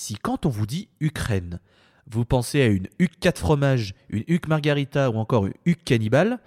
Si 0.00 0.14
quand 0.14 0.46
on 0.46 0.48
vous 0.48 0.64
dit 0.64 0.88
Ukraine, 1.00 1.58
vous 2.08 2.24
pensez 2.24 2.62
à 2.62 2.68
une 2.68 2.86
Huc 3.00 3.18
4 3.18 3.36
fromages, 3.36 3.94
une 4.10 4.22
Huc 4.28 4.46
margarita 4.46 5.10
ou 5.10 5.16
encore 5.16 5.46
une 5.46 5.54
Huc 5.66 5.82
cannibale, 5.84 6.38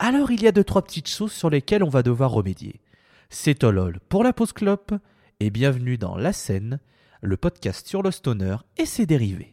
alors 0.00 0.32
il 0.32 0.42
y 0.42 0.48
a 0.48 0.52
deux 0.52 0.64
trois 0.64 0.82
petites 0.82 1.08
choses 1.08 1.30
sur 1.30 1.50
lesquelles 1.50 1.84
on 1.84 1.88
va 1.88 2.02
devoir 2.02 2.32
remédier. 2.32 2.80
C'est 3.28 3.60
Tolol 3.60 4.00
pour 4.08 4.24
la 4.24 4.32
pause 4.32 4.52
clope 4.52 4.92
et 5.38 5.50
bienvenue 5.50 5.98
dans 5.98 6.16
La 6.16 6.32
Scène, 6.32 6.80
le 7.22 7.36
podcast 7.36 7.86
sur 7.86 8.02
le 8.02 8.10
stoner 8.10 8.56
et 8.76 8.86
ses 8.86 9.06
dérivés. 9.06 9.50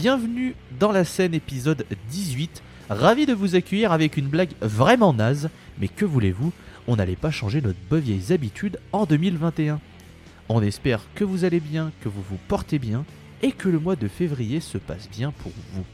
Bienvenue 0.00 0.54
dans 0.78 0.92
la 0.92 1.04
scène 1.04 1.34
épisode 1.34 1.84
18. 2.08 2.62
Ravi 2.88 3.26
de 3.26 3.34
vous 3.34 3.54
accueillir 3.54 3.92
avec 3.92 4.16
une 4.16 4.28
blague 4.28 4.52
vraiment 4.62 5.12
naze, 5.12 5.50
mais 5.78 5.88
que 5.88 6.06
voulez-vous, 6.06 6.54
on 6.88 6.96
n'allait 6.96 7.16
pas 7.16 7.30
changer 7.30 7.60
notre 7.60 7.78
bonnes 7.90 8.00
vieilles 8.00 8.32
habitudes 8.32 8.80
en 8.92 9.04
2021. 9.04 9.78
On 10.48 10.62
espère 10.62 11.02
que 11.14 11.22
vous 11.22 11.44
allez 11.44 11.60
bien, 11.60 11.92
que 12.00 12.08
vous 12.08 12.22
vous 12.22 12.38
portez 12.48 12.78
bien 12.78 13.04
et 13.42 13.52
que 13.52 13.68
le 13.68 13.78
mois 13.78 13.94
de 13.94 14.08
février 14.08 14.60
se 14.60 14.78
passe 14.78 15.06
bien 15.10 15.32
pour 15.32 15.52
vous. 15.74 15.84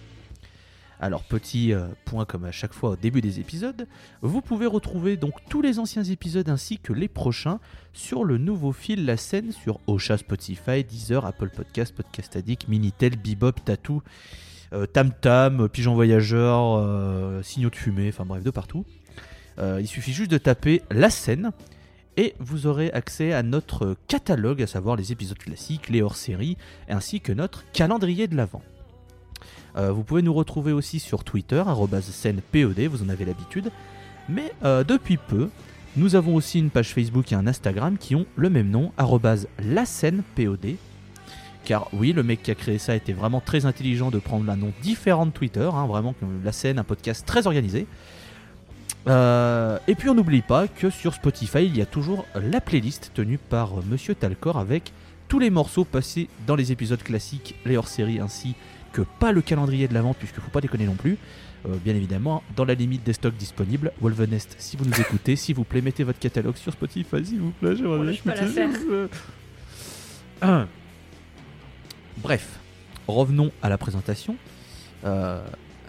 Alors 1.00 1.22
petit 1.22 1.72
euh, 1.72 1.88
point 2.06 2.24
comme 2.24 2.44
à 2.44 2.52
chaque 2.52 2.72
fois 2.72 2.90
au 2.90 2.96
début 2.96 3.20
des 3.20 3.38
épisodes, 3.38 3.86
vous 4.22 4.40
pouvez 4.40 4.66
retrouver 4.66 5.16
donc 5.16 5.34
tous 5.48 5.60
les 5.60 5.78
anciens 5.78 6.04
épisodes 6.04 6.48
ainsi 6.48 6.78
que 6.78 6.92
les 6.92 7.08
prochains 7.08 7.60
sur 7.92 8.24
le 8.24 8.38
nouveau 8.38 8.72
fil 8.72 9.04
La 9.04 9.16
scène 9.16 9.52
sur 9.52 9.80
Ocha, 9.86 10.16
Spotify, 10.16 10.84
Deezer, 10.84 11.26
Apple 11.26 11.50
Podcast, 11.50 11.94
Podcast 11.94 12.36
Addict, 12.36 12.68
Minitel, 12.68 13.16
Bebop, 13.16 13.52
Tattoo, 13.64 14.02
euh, 14.72 14.86
Tam 14.86 15.10
Tam, 15.12 15.68
Pigeon 15.68 15.94
Voyageur, 15.94 16.76
euh, 16.78 17.42
Signaux 17.42 17.70
de 17.70 17.76
fumée, 17.76 18.08
enfin 18.08 18.24
bref 18.24 18.42
de 18.42 18.50
partout. 18.50 18.84
Il 19.58 19.86
suffit 19.86 20.12
juste 20.12 20.30
de 20.30 20.36
taper 20.36 20.82
La 20.90 21.08
scène 21.08 21.50
et 22.18 22.34
vous 22.38 22.66
aurez 22.66 22.90
accès 22.92 23.32
à 23.32 23.42
notre 23.42 23.96
catalogue, 24.06 24.62
à 24.62 24.66
savoir 24.66 24.96
les 24.96 25.12
épisodes 25.12 25.38
classiques, 25.38 25.88
les 25.88 26.02
hors-séries, 26.02 26.58
ainsi 26.90 27.20
que 27.20 27.32
notre 27.32 27.64
calendrier 27.72 28.28
de 28.28 28.36
l'avant. 28.36 28.62
Euh, 29.76 29.92
vous 29.92 30.02
pouvez 30.02 30.22
nous 30.22 30.32
retrouver 30.32 30.72
aussi 30.72 30.98
sur 30.98 31.24
Twitter, 31.24 31.62
scène_pod, 32.00 32.80
vous 32.80 33.02
en 33.02 33.08
avez 33.08 33.24
l'habitude. 33.24 33.70
Mais 34.28 34.52
euh, 34.64 34.84
depuis 34.84 35.18
peu, 35.18 35.50
nous 35.96 36.14
avons 36.14 36.34
aussi 36.34 36.58
une 36.58 36.70
page 36.70 36.92
Facebook 36.92 37.30
et 37.32 37.34
un 37.34 37.46
Instagram 37.46 37.96
qui 37.98 38.14
ont 38.14 38.26
le 38.36 38.50
même 38.50 38.70
nom, 38.70 38.92
la 39.58 39.86
scène 39.86 40.22
POD. 40.34 40.76
Car 41.64 41.88
oui, 41.92 42.12
le 42.12 42.22
mec 42.22 42.42
qui 42.42 42.50
a 42.50 42.54
créé 42.54 42.78
ça 42.78 42.94
était 42.94 43.12
vraiment 43.12 43.40
très 43.40 43.66
intelligent 43.66 44.10
de 44.10 44.18
prendre 44.18 44.48
un 44.50 44.56
nom 44.56 44.72
différent 44.82 45.26
de 45.26 45.32
Twitter, 45.32 45.68
hein, 45.72 45.86
vraiment 45.86 46.14
la 46.44 46.52
scène, 46.52 46.78
un 46.78 46.84
podcast 46.84 47.26
très 47.26 47.46
organisé. 47.46 47.86
Euh, 49.08 49.78
et 49.86 49.94
puis 49.94 50.08
on 50.08 50.14
n'oublie 50.14 50.42
pas 50.42 50.68
que 50.68 50.90
sur 50.90 51.14
Spotify, 51.14 51.64
il 51.64 51.76
y 51.76 51.82
a 51.82 51.86
toujours 51.86 52.24
la 52.34 52.60
playlist 52.60 53.12
tenue 53.14 53.38
par 53.38 53.84
Monsieur 53.84 54.14
Talcor 54.14 54.58
avec 54.58 54.92
tous 55.28 55.38
les 55.38 55.50
morceaux 55.50 55.84
passés 55.84 56.28
dans 56.46 56.56
les 56.56 56.72
épisodes 56.72 57.02
classiques, 57.02 57.56
les 57.64 57.76
hors-séries 57.76 58.20
ainsi 58.20 58.54
que 58.92 59.02
pas 59.02 59.32
le 59.32 59.42
calendrier 59.42 59.88
de 59.88 59.94
l'avant 59.94 60.14
puisque 60.14 60.36
faut 60.36 60.50
pas 60.50 60.60
déconner 60.60 60.86
non 60.86 60.94
plus. 60.94 61.18
Euh, 61.66 61.76
bien 61.84 61.94
évidemment, 61.94 62.42
dans 62.54 62.64
la 62.64 62.74
limite 62.74 63.02
des 63.02 63.12
stocks 63.12 63.36
disponibles. 63.36 63.92
Wolvenest, 64.00 64.54
si 64.58 64.76
vous 64.76 64.84
nous 64.84 65.00
écoutez, 65.00 65.36
s'il 65.36 65.56
vous 65.56 65.64
plaît, 65.64 65.80
mettez 65.80 66.04
votre 66.04 66.18
catalogue 66.18 66.56
sur 66.56 66.72
Spotify, 66.72 67.24
s'il 67.24 67.40
vous 67.40 67.50
plaît. 67.50 67.74
j'aimerais 67.76 68.02
bien 68.02 68.12
écouter. 68.12 69.08
Un. 70.42 70.68
Bref, 72.18 72.58
revenons 73.08 73.50
à 73.62 73.68
la 73.68 73.78
présentation. 73.78 74.36
Euh, 75.04 75.44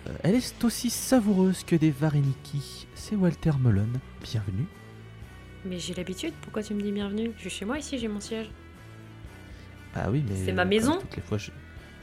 euh, 0.08 0.14
elle 0.24 0.36
est 0.36 0.64
aussi 0.64 0.90
savoureuse 0.90 1.64
que 1.64 1.76
des 1.76 1.92
Vareniki. 1.92 2.88
C'est 2.96 3.16
Walter 3.16 3.52
Mullen. 3.60 4.00
Bienvenue. 4.24 4.66
Mais 5.66 5.80
j'ai 5.80 5.94
l'habitude, 5.94 6.34
pourquoi 6.42 6.64
tu 6.64 6.74
me 6.74 6.82
dis 6.82 6.92
bienvenue? 6.92 7.32
Je 7.36 7.42
suis 7.42 7.50
chez 7.50 7.66
moi 7.66 7.78
ici, 7.78 7.98
j'ai 7.98 8.08
mon 8.08 8.20
siège. 8.20 8.50
Ah 9.96 10.10
oui, 10.10 10.24
mais. 10.28 10.36
C'est 10.46 10.54
ma 10.54 10.62
euh, 10.62 10.66
maison. 10.66 10.98
Toutes 11.00 11.16
les 11.16 11.22
fois, 11.22 11.38
je, 11.38 11.52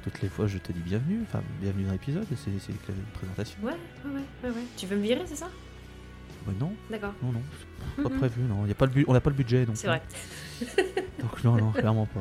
toutes 0.05 0.21
les 0.23 0.29
fois, 0.29 0.47
je 0.47 0.59
te 0.59 0.71
dis 0.73 0.81
bienvenue. 0.81 1.21
Enfin, 1.23 1.43
bienvenue 1.61 1.85
dans 1.85 1.93
l'épisode. 1.93 2.27
C'est 2.31 2.37
c'est 2.61 2.73
la 2.73 2.95
présentation. 3.15 3.59
Ouais, 3.63 3.73
ouais, 3.73 4.11
ouais, 4.11 4.21
ouais, 4.51 4.55
ouais. 4.57 4.63
Tu 4.77 4.87
veux 4.87 4.97
me 4.97 5.03
virer, 5.03 5.23
c'est 5.27 5.37
ça? 5.37 5.49
Ouais, 6.47 6.53
non, 6.61 6.75
D'accord. 6.91 7.15
non, 7.23 7.33
non. 7.33 7.43
c'est 7.97 8.03
Pas 8.03 8.09
Mhm. 8.11 8.19
prévu, 8.19 8.43
non. 8.43 8.67
Y 8.67 8.71
a 8.71 8.75
pas 8.75 8.87
le 8.87 9.05
on 9.09 9.13
n'a 9.15 9.21
pas 9.21 9.31
le 9.31 9.37
budget. 9.37 9.65
Donc, 9.65 9.77
C'est 9.77 9.87
vrai. 9.87 10.03
Donc 11.21 11.43
non, 11.45 11.57
non, 11.57 11.73
clairement 11.73 12.07
pas. 12.07 12.21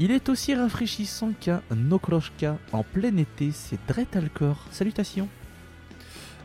Il 0.00 0.10
est 0.10 0.28
aussi 0.28 0.52
rafraîchissant 0.54 1.32
qu'un 1.38 1.62
Okroshka 1.90 2.58
en 2.72 2.82
plein 2.82 3.16
été, 3.18 3.52
c'est 3.52 3.78
Dretalcor. 3.86 4.66
Salutations. 4.72 5.28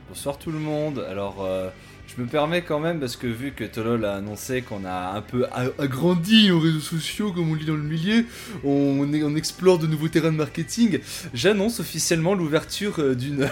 Bonsoir 0.10 0.38
tout 0.38 0.52
le 0.52 0.60
monde. 0.60 1.00
Alors, 1.10 1.44
euh, 1.44 1.70
je 2.18 2.24
me 2.24 2.28
permets 2.28 2.64
quand 2.64 2.80
même, 2.80 3.00
parce 3.00 3.16
que 3.16 3.28
vu 3.28 3.52
que 3.52 3.64
Tolol 3.64 4.04
a 4.04 4.16
annoncé 4.16 4.64
qu'on 4.64 4.86
a 4.86 5.12
un 5.16 5.22
peu 5.22 5.46
agrandi 5.78 6.48
nos 6.48 6.60
réseaux 6.60 6.80
sociaux, 6.80 7.32
comme 7.32 7.52
on 7.52 7.54
lit 7.54 7.66
dans 7.66 7.76
le 7.76 7.84
milieu, 7.84 8.26
on, 8.64 9.36
explore 9.36 9.78
de 9.78 9.86
nouveaux 9.86 10.08
terrains 10.08 10.32
de 10.32 10.38
marketing, 10.38 11.00
j'annonce 11.36 11.80
officiellement 11.80 12.34
l'ouverture 12.34 12.96
euh, 13.00 13.14
d'une 13.14 13.48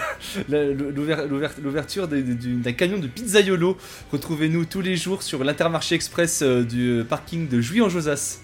l'ouverture 1.62 2.08
d'un 2.08 2.72
camion 2.72 2.98
de 2.98 3.06
pizzaiolo. 3.06 3.76
Retrouvez-nous 4.10 4.64
tous 4.64 4.80
les 4.80 4.96
jours 4.96 5.22
sur 5.22 5.44
l'Intermarché 5.44 5.94
Express 5.94 6.42
euh, 6.42 6.64
du 6.64 7.04
parking 7.08 7.48
de 7.48 7.60
Jouy-en-Josas. 7.60 8.40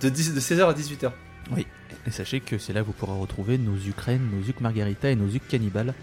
De, 0.00 0.08
10 0.08 0.34
de 0.34 0.40
16h 0.40 0.68
à 0.68 0.74
18h. 0.74 1.12
Et 1.56 2.10
sachez 2.10 2.40
que 2.40 2.58
c'est 2.58 2.72
là 2.72 2.80
que 2.80 2.86
vous 2.86 2.92
pourrez 2.92 3.18
retrouver 3.18 3.58
nos 3.58 3.76
Ukraines, 3.76 4.28
nos 4.32 4.48
Uk 4.48 4.60
Margarita 4.60 5.08
et 5.10 5.16
nos 5.16 5.28
Uk 5.28 5.42
Cannibal 5.48 5.94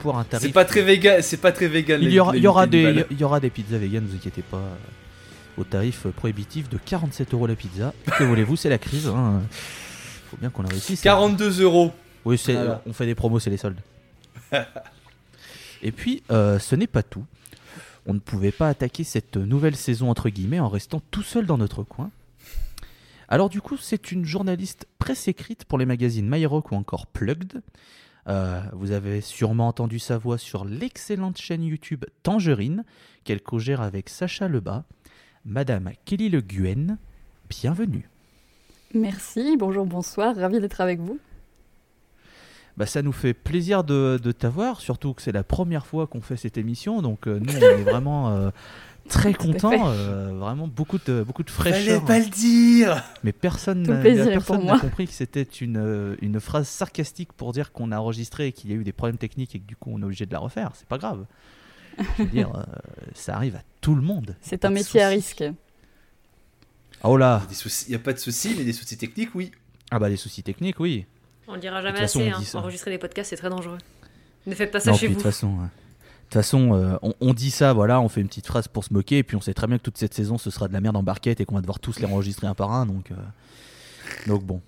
pour 0.00 0.18
un 0.18 0.24
tarif. 0.24 0.46
C'est 0.46 0.52
pas 0.52 0.64
très 0.64 0.82
vegan, 0.82 1.22
c'est 1.22 1.36
pas 1.36 1.52
très 1.52 1.68
vegan. 1.68 2.00
il 2.02 2.10
y 2.12 2.18
aura, 2.20 2.32
les 2.32 2.38
il 2.38 2.42
y 2.44 2.46
aura 2.48 2.66
cannibales. 2.66 2.94
des, 2.94 3.06
il 3.10 3.20
y 3.20 3.24
aura 3.24 3.38
des 3.40 3.50
pizzas 3.50 3.78
vegan, 3.78 4.02
ne 4.02 4.08
vous 4.08 4.16
inquiétez 4.16 4.42
pas. 4.42 4.56
euh, 4.56 4.74
Au 5.60 5.64
tarif 5.64 6.06
prohibitif 6.16 6.68
de 6.68 6.78
47 6.84 7.32
euros 7.34 7.46
la 7.46 7.54
pizza. 7.54 7.92
Que 8.18 8.24
voulez-vous, 8.24 8.56
c'est 8.56 8.68
la 8.70 8.78
crise. 8.78 9.06
Hein. 9.08 9.42
Faut 10.30 10.36
bien 10.38 10.50
qu'on 10.50 10.62
la 10.62 10.68
réussisse. 10.70 11.00
42 11.00 11.62
euros. 11.62 11.92
Oui, 12.24 12.36
c'est, 12.38 12.54
Voilà. 12.54 12.82
on 12.86 12.92
fait 12.92 13.06
des 13.06 13.14
promos, 13.14 13.38
c'est 13.40 13.50
les 13.50 13.56
soldes. 13.56 13.80
Et 15.82 15.92
puis, 15.92 16.22
euh, 16.30 16.58
ce 16.58 16.74
n'est 16.76 16.86
pas 16.86 17.02
tout. 17.02 17.24
On 18.06 18.14
ne 18.14 18.18
pouvait 18.18 18.52
pas 18.52 18.68
attaquer 18.68 19.04
cette 19.04 19.36
nouvelle 19.36 19.76
saison, 19.76 20.10
entre 20.10 20.28
guillemets, 20.28 20.60
en 20.60 20.68
restant 20.68 21.00
tout 21.10 21.22
seul 21.22 21.46
dans 21.46 21.58
notre 21.58 21.82
coin. 21.82 22.10
Alors 23.28 23.48
du 23.48 23.60
coup, 23.60 23.76
c'est 23.76 24.10
une 24.10 24.24
journaliste 24.24 24.86
presse 24.98 25.28
écrite 25.28 25.64
pour 25.64 25.78
les 25.78 25.86
magazines 25.86 26.28
My 26.28 26.44
Rock 26.46 26.72
ou 26.72 26.74
encore 26.74 27.06
Plugged. 27.06 27.62
Euh, 28.28 28.60
vous 28.72 28.92
avez 28.92 29.20
sûrement 29.20 29.68
entendu 29.68 29.98
sa 29.98 30.18
voix 30.18 30.38
sur 30.38 30.64
l'excellente 30.64 31.38
chaîne 31.38 31.62
YouTube 31.62 32.04
Tangerine, 32.22 32.84
qu'elle 33.24 33.42
co-gère 33.42 33.80
avec 33.80 34.08
Sacha 34.08 34.48
Lebas. 34.48 34.84
Madame 35.44 35.90
Kelly 36.04 36.28
Le 36.28 36.40
Guen, 36.40 36.98
bienvenue. 37.48 38.08
Merci, 38.94 39.56
bonjour, 39.56 39.86
bonsoir, 39.86 40.36
ravi 40.36 40.60
d'être 40.60 40.80
avec 40.80 41.00
vous. 41.00 41.18
Bah, 42.76 42.86
ça 42.86 43.02
nous 43.02 43.12
fait 43.12 43.34
plaisir 43.34 43.84
de, 43.84 44.18
de 44.22 44.32
t'avoir, 44.32 44.80
surtout 44.80 45.12
que 45.12 45.22
c'est 45.22 45.32
la 45.32 45.42
première 45.42 45.86
fois 45.86 46.06
qu'on 46.06 46.20
fait 46.20 46.36
cette 46.36 46.56
émission, 46.56 47.02
donc 47.02 47.26
euh, 47.26 47.38
nous 47.38 47.54
on 47.54 47.60
est 47.60 47.82
vraiment 47.90 48.30
euh, 48.30 48.50
très 49.08 49.34
contents, 49.34 49.90
euh, 49.90 50.32
vraiment 50.38 50.68
beaucoup 50.68 50.98
de, 51.04 51.22
beaucoup 51.22 51.42
de 51.42 51.50
fraîcheur. 51.50 52.02
Fallait 52.02 52.20
pas 52.20 52.24
le 52.24 52.30
dire. 52.30 53.02
Mais 53.24 53.32
personne 53.32 53.82
n'a 53.82 54.00
personne 54.00 54.66
compris 54.80 55.06
que 55.06 55.12
c'était 55.12 55.42
une, 55.42 55.76
euh, 55.78 56.16
une 56.20 56.40
phrase 56.40 56.68
sarcastique 56.68 57.32
pour 57.32 57.52
dire 57.52 57.72
qu'on 57.72 57.92
a 57.92 57.98
enregistré 57.98 58.48
et 58.48 58.52
qu'il 58.52 58.70
y 58.70 58.72
a 58.72 58.76
eu 58.76 58.84
des 58.84 58.92
problèmes 58.92 59.18
techniques 59.18 59.54
et 59.54 59.60
que 59.60 59.66
du 59.66 59.76
coup 59.76 59.90
on 59.92 60.00
est 60.00 60.04
obligé 60.04 60.26
de 60.26 60.32
la 60.32 60.38
refaire. 60.38 60.72
C'est 60.74 60.88
pas 60.88 60.98
grave. 60.98 61.24
Je 62.18 62.22
veux 62.22 62.28
dire, 62.28 62.54
euh, 62.54 62.62
ça 63.14 63.34
arrive 63.36 63.56
à 63.56 63.62
tout 63.80 63.94
le 63.94 64.02
monde. 64.02 64.36
C'est 64.40 64.64
un 64.64 64.70
métier 64.70 65.02
à 65.02 65.08
risque. 65.08 65.44
Oh 67.02 67.16
là 67.16 67.42
Il 67.50 67.88
n'y 67.88 67.94
a 67.94 67.98
pas 67.98 68.12
de 68.12 68.18
soucis, 68.18 68.54
mais 68.56 68.64
des 68.64 68.72
soucis 68.72 68.96
techniques, 68.96 69.34
oui. 69.34 69.52
Ah 69.90 69.98
bah 69.98 70.08
les 70.08 70.16
soucis 70.16 70.42
techniques, 70.42 70.78
oui. 70.80 71.06
On 71.48 71.54
le 71.54 71.60
dira 71.60 71.82
jamais 71.82 71.98
façon, 71.98 72.20
assez, 72.20 72.56
hein. 72.56 72.60
enregistrer 72.60 72.92
des 72.92 72.98
podcasts 72.98 73.30
c'est 73.30 73.36
très 73.36 73.50
dangereux. 73.50 73.78
Ne 74.46 74.54
faites 74.54 74.70
pas 74.70 74.80
ça 74.80 74.90
Non, 74.92 74.96
chez 74.96 75.06
puis, 75.06 75.14
de 75.14 75.18
vous. 75.18 75.24
toute 75.24 75.32
façon, 75.32 75.48
ouais. 75.48 75.66
De 76.30 76.34
toute 76.34 76.42
façon 76.44 76.74
euh, 76.74 76.96
on, 77.20 77.34
dit 77.34 77.50
ça, 77.50 77.72
voilà, 77.72 78.00
on 78.00 78.08
fait 78.08 78.20
une 78.20 78.28
petite 78.28 78.46
phrase 78.46 78.68
pour 78.68 78.84
se 78.84 78.94
moquer, 78.94 79.18
et 79.18 79.22
puis 79.24 79.36
on 79.36 79.40
sait 79.40 79.52
très 79.52 79.66
bien 79.66 79.78
que 79.78 79.82
toute 79.82 79.98
cette 79.98 80.14
saison 80.14 80.38
ce 80.38 80.48
sera 80.50 80.68
de 80.68 80.72
la 80.72 80.80
merde 80.80 80.96
en 80.96 81.02
barquette 81.02 81.40
et 81.40 81.44
qu'on 81.44 81.56
va 81.56 81.60
devoir 81.60 81.80
tous 81.80 81.98
les 81.98 82.06
enregistrer 82.06 82.46
un 82.46 82.54
par 82.54 82.70
un, 82.70 82.86
donc, 82.86 83.10
euh, 83.10 83.16
donc 84.28 84.44
bon, 84.44 84.62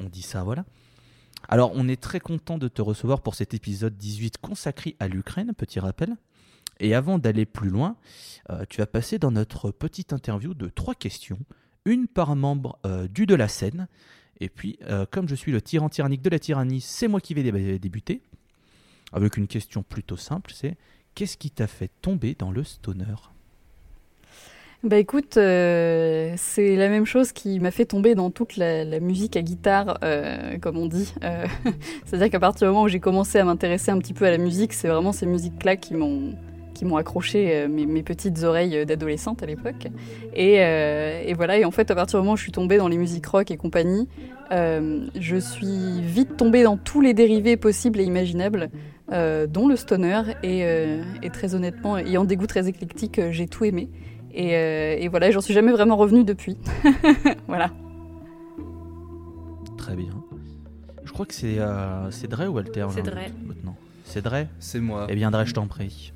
on 0.00 0.04
dit 0.04 0.22
ça, 0.22 0.42
voilà. 0.44 0.64
Alors, 1.46 1.72
on 1.74 1.88
est 1.88 2.00
très 2.00 2.20
content 2.20 2.56
de 2.56 2.68
te 2.68 2.80
recevoir 2.80 3.20
pour 3.20 3.34
cet 3.34 3.52
épisode 3.52 3.98
18 3.98 4.38
consacré 4.38 4.96
à 4.98 5.06
l'Ukraine, 5.06 5.52
petit 5.54 5.78
rappel. 5.78 6.16
Et 6.80 6.94
avant 6.94 7.18
d'aller 7.18 7.44
plus 7.44 7.68
loin, 7.68 7.96
euh, 8.48 8.64
tu 8.70 8.78
vas 8.78 8.86
passer 8.86 9.18
dans 9.18 9.30
notre 9.30 9.70
petite 9.72 10.14
interview 10.14 10.54
de 10.54 10.70
trois 10.70 10.94
questions, 10.94 11.38
une 11.84 12.06
par 12.06 12.34
membre 12.34 12.78
du 13.10 13.26
de 13.26 13.34
la 13.34 13.48
scène. 13.48 13.88
Et 14.40 14.48
puis, 14.48 14.78
comme 15.10 15.28
je 15.28 15.34
suis 15.34 15.52
le 15.52 15.60
tyran 15.60 15.90
tyrannique 15.90 16.22
de 16.22 16.30
la 16.30 16.38
tyrannie, 16.38 16.80
c'est 16.80 17.08
moi 17.08 17.20
qui 17.20 17.34
vais 17.34 17.42
dé- 17.42 17.78
débuter. 17.78 18.22
Avec 19.14 19.36
une 19.36 19.46
question 19.46 19.84
plutôt 19.84 20.16
simple, 20.16 20.50
c'est 20.52 20.76
qu'est-ce 21.14 21.36
qui 21.36 21.50
t'a 21.50 21.68
fait 21.68 21.90
tomber 22.02 22.34
dans 22.36 22.50
le 22.50 22.64
stoner? 22.64 23.14
Bah 24.82 24.98
écoute, 24.98 25.38
euh, 25.38 26.34
c'est 26.36 26.76
la 26.76 26.90
même 26.90 27.06
chose 27.06 27.32
qui 27.32 27.58
m'a 27.58 27.70
fait 27.70 27.86
tomber 27.86 28.14
dans 28.14 28.30
toute 28.30 28.58
la, 28.58 29.00
musique 29.00 29.34
à 29.34 29.40
guitare, 29.40 29.98
euh, 30.04 30.58
comme 30.58 30.76
on 30.76 30.86
dit. 30.86 31.14
Euh, 31.22 31.46
C'est-à-dire 32.04 32.28
qu'à 32.28 32.40
partir 32.40 32.66
du 32.66 32.72
moment 32.72 32.84
où 32.84 32.88
j'ai 32.88 33.00
commencé 33.00 33.38
à 33.38 33.44
m'intéresser 33.44 33.92
un 33.92 33.98
petit 33.98 34.12
peu 34.12 34.26
à 34.26 34.30
la 34.30 34.36
musique, 34.36 34.74
c'est 34.74 34.88
vraiment 34.88 35.12
ces 35.12 35.24
musiques-là 35.24 35.76
qui 35.76 35.94
m'ont 35.94 36.34
qui 36.74 36.84
m'ont 36.84 36.96
accroché 36.96 37.68
mes, 37.68 38.02
petites 38.02 38.42
oreilles 38.42 38.84
d'adolescente 38.84 39.44
à 39.44 39.46
l'époque. 39.46 39.86
Et, 40.34 41.32
voilà, 41.34 41.56
et 41.56 41.64
en 41.64 41.70
fait, 41.70 41.92
à 41.92 41.94
partir 41.94 42.18
du 42.18 42.24
moment 42.24 42.32
où 42.32 42.36
je 42.36 42.42
suis 42.42 42.50
tombée 42.50 42.78
dans 42.78 42.88
les 42.88 42.98
musiques 42.98 43.26
rock 43.26 43.52
et 43.52 43.56
compagnie, 43.56 44.08
je 44.50 45.36
suis 45.38 46.02
vite 46.02 46.36
tombée 46.36 46.64
dans 46.64 46.76
tous 46.76 47.00
les 47.00 47.14
dérivés 47.14 47.56
possibles 47.56 48.00
et 48.00 48.02
imaginables, 48.02 48.70
euh, 49.12 49.46
dont 49.46 49.68
le 49.68 49.76
stoner. 49.76 50.22
Et, 50.42 50.64
euh, 50.64 51.02
et 51.22 51.30
très 51.30 51.54
honnêtement, 51.54 51.96
ayant 51.98 52.24
des 52.24 52.36
goûts 52.36 52.46
très 52.46 52.68
éclectiques, 52.68 53.18
euh, 53.18 53.32
j'ai 53.32 53.46
tout 53.46 53.64
aimé. 53.64 53.90
Et, 54.32 54.56
euh, 54.56 54.96
et 54.98 55.08
voilà, 55.08 55.30
j'en 55.30 55.40
suis 55.40 55.54
jamais 55.54 55.72
vraiment 55.72 55.96
revenue 55.96 56.24
depuis. 56.24 56.56
voilà. 57.46 57.70
Très 59.76 59.94
bien. 59.94 60.10
Je 61.04 61.12
crois 61.12 61.26
que 61.26 61.34
c'est 61.34 61.58
euh, 61.58 62.10
c'est 62.10 62.28
Dre 62.28 62.48
ou 62.48 62.54
Walter 62.54 62.86
C'est 62.90 63.02
Dre. 63.02 63.18
Maintenant. 63.46 63.76
C'est 64.04 64.22
Dre? 64.22 64.46
C'est 64.58 64.80
moi. 64.80 65.06
Eh 65.10 65.14
bien, 65.14 65.30
Dre, 65.30 65.44
je 65.44 65.52
t'en 65.54 65.66
prie. 65.66 66.13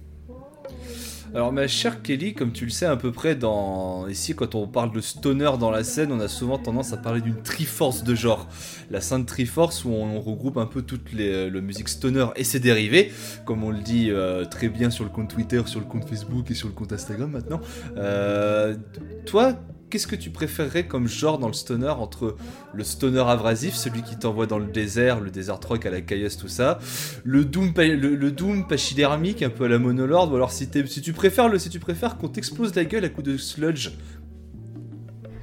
Alors 1.34 1.52
ma 1.52 1.68
chère 1.68 2.02
Kelly, 2.02 2.32
comme 2.32 2.52
tu 2.52 2.64
le 2.64 2.70
sais 2.70 2.86
à 2.86 2.96
peu 2.96 3.12
près 3.12 3.34
dans 3.34 4.08
ici 4.08 4.34
quand 4.34 4.54
on 4.54 4.66
parle 4.66 4.92
de 4.92 5.00
stoner 5.00 5.50
dans 5.60 5.70
la 5.70 5.84
scène, 5.84 6.10
on 6.10 6.20
a 6.20 6.28
souvent 6.28 6.58
tendance 6.58 6.92
à 6.92 6.96
parler 6.96 7.20
d'une 7.20 7.42
triforce 7.42 8.02
de 8.02 8.14
genre. 8.14 8.48
La 8.90 9.00
sainte 9.00 9.26
triforce 9.26 9.84
où 9.84 9.90
on 9.90 10.20
regroupe 10.20 10.56
un 10.56 10.66
peu 10.66 10.82
toute 10.82 11.12
les, 11.12 11.50
le 11.50 11.60
musique 11.60 11.88
stoner 11.88 12.26
et 12.36 12.44
ses 12.44 12.60
dérivés, 12.60 13.12
comme 13.44 13.62
on 13.62 13.70
le 13.70 13.80
dit 13.80 14.10
euh, 14.10 14.46
très 14.46 14.68
bien 14.68 14.88
sur 14.88 15.04
le 15.04 15.10
compte 15.10 15.28
Twitter, 15.28 15.62
sur 15.66 15.80
le 15.80 15.86
compte 15.86 16.08
Facebook 16.08 16.50
et 16.50 16.54
sur 16.54 16.68
le 16.68 16.74
compte 16.74 16.92
Instagram 16.92 17.30
maintenant. 17.30 17.60
Euh, 17.96 18.74
toi, 19.26 19.54
qu'est-ce 19.90 20.06
que 20.06 20.16
tu 20.16 20.30
préférerais 20.30 20.86
comme 20.86 21.08
genre 21.08 21.38
dans 21.38 21.46
le 21.46 21.52
stoner 21.52 21.88
entre 21.88 22.36
le 22.74 22.84
stoner 22.84 23.24
abrasif, 23.26 23.74
celui 23.74 24.02
qui 24.02 24.16
t'envoie 24.16 24.46
dans 24.46 24.58
le 24.58 24.66
désert, 24.66 25.20
le 25.20 25.30
désert 25.30 25.58
rock 25.66 25.86
à 25.86 25.90
la 25.90 26.00
caillasse, 26.00 26.36
tout 26.36 26.48
ça, 26.48 26.78
le 27.24 27.44
doom, 27.44 27.72
le, 27.76 28.30
doom 28.30 28.66
pachydermique 28.66 29.42
un 29.42 29.50
peu 29.50 29.64
à 29.64 29.68
la 29.68 29.78
monolord, 29.78 30.30
ou 30.32 30.36
alors 30.36 30.52
si, 30.52 30.68
si 30.86 31.00
tu 31.00 31.12
préfères 31.12 31.48
le, 31.48 31.58
si 31.58 31.70
tu 31.70 31.78
préfères 31.78 32.16
qu'on 32.16 32.28
t'explose 32.28 32.74
la 32.74 32.84
gueule 32.84 33.04
à 33.04 33.08
coups 33.08 33.28
de 33.28 33.36
sludge. 33.36 33.90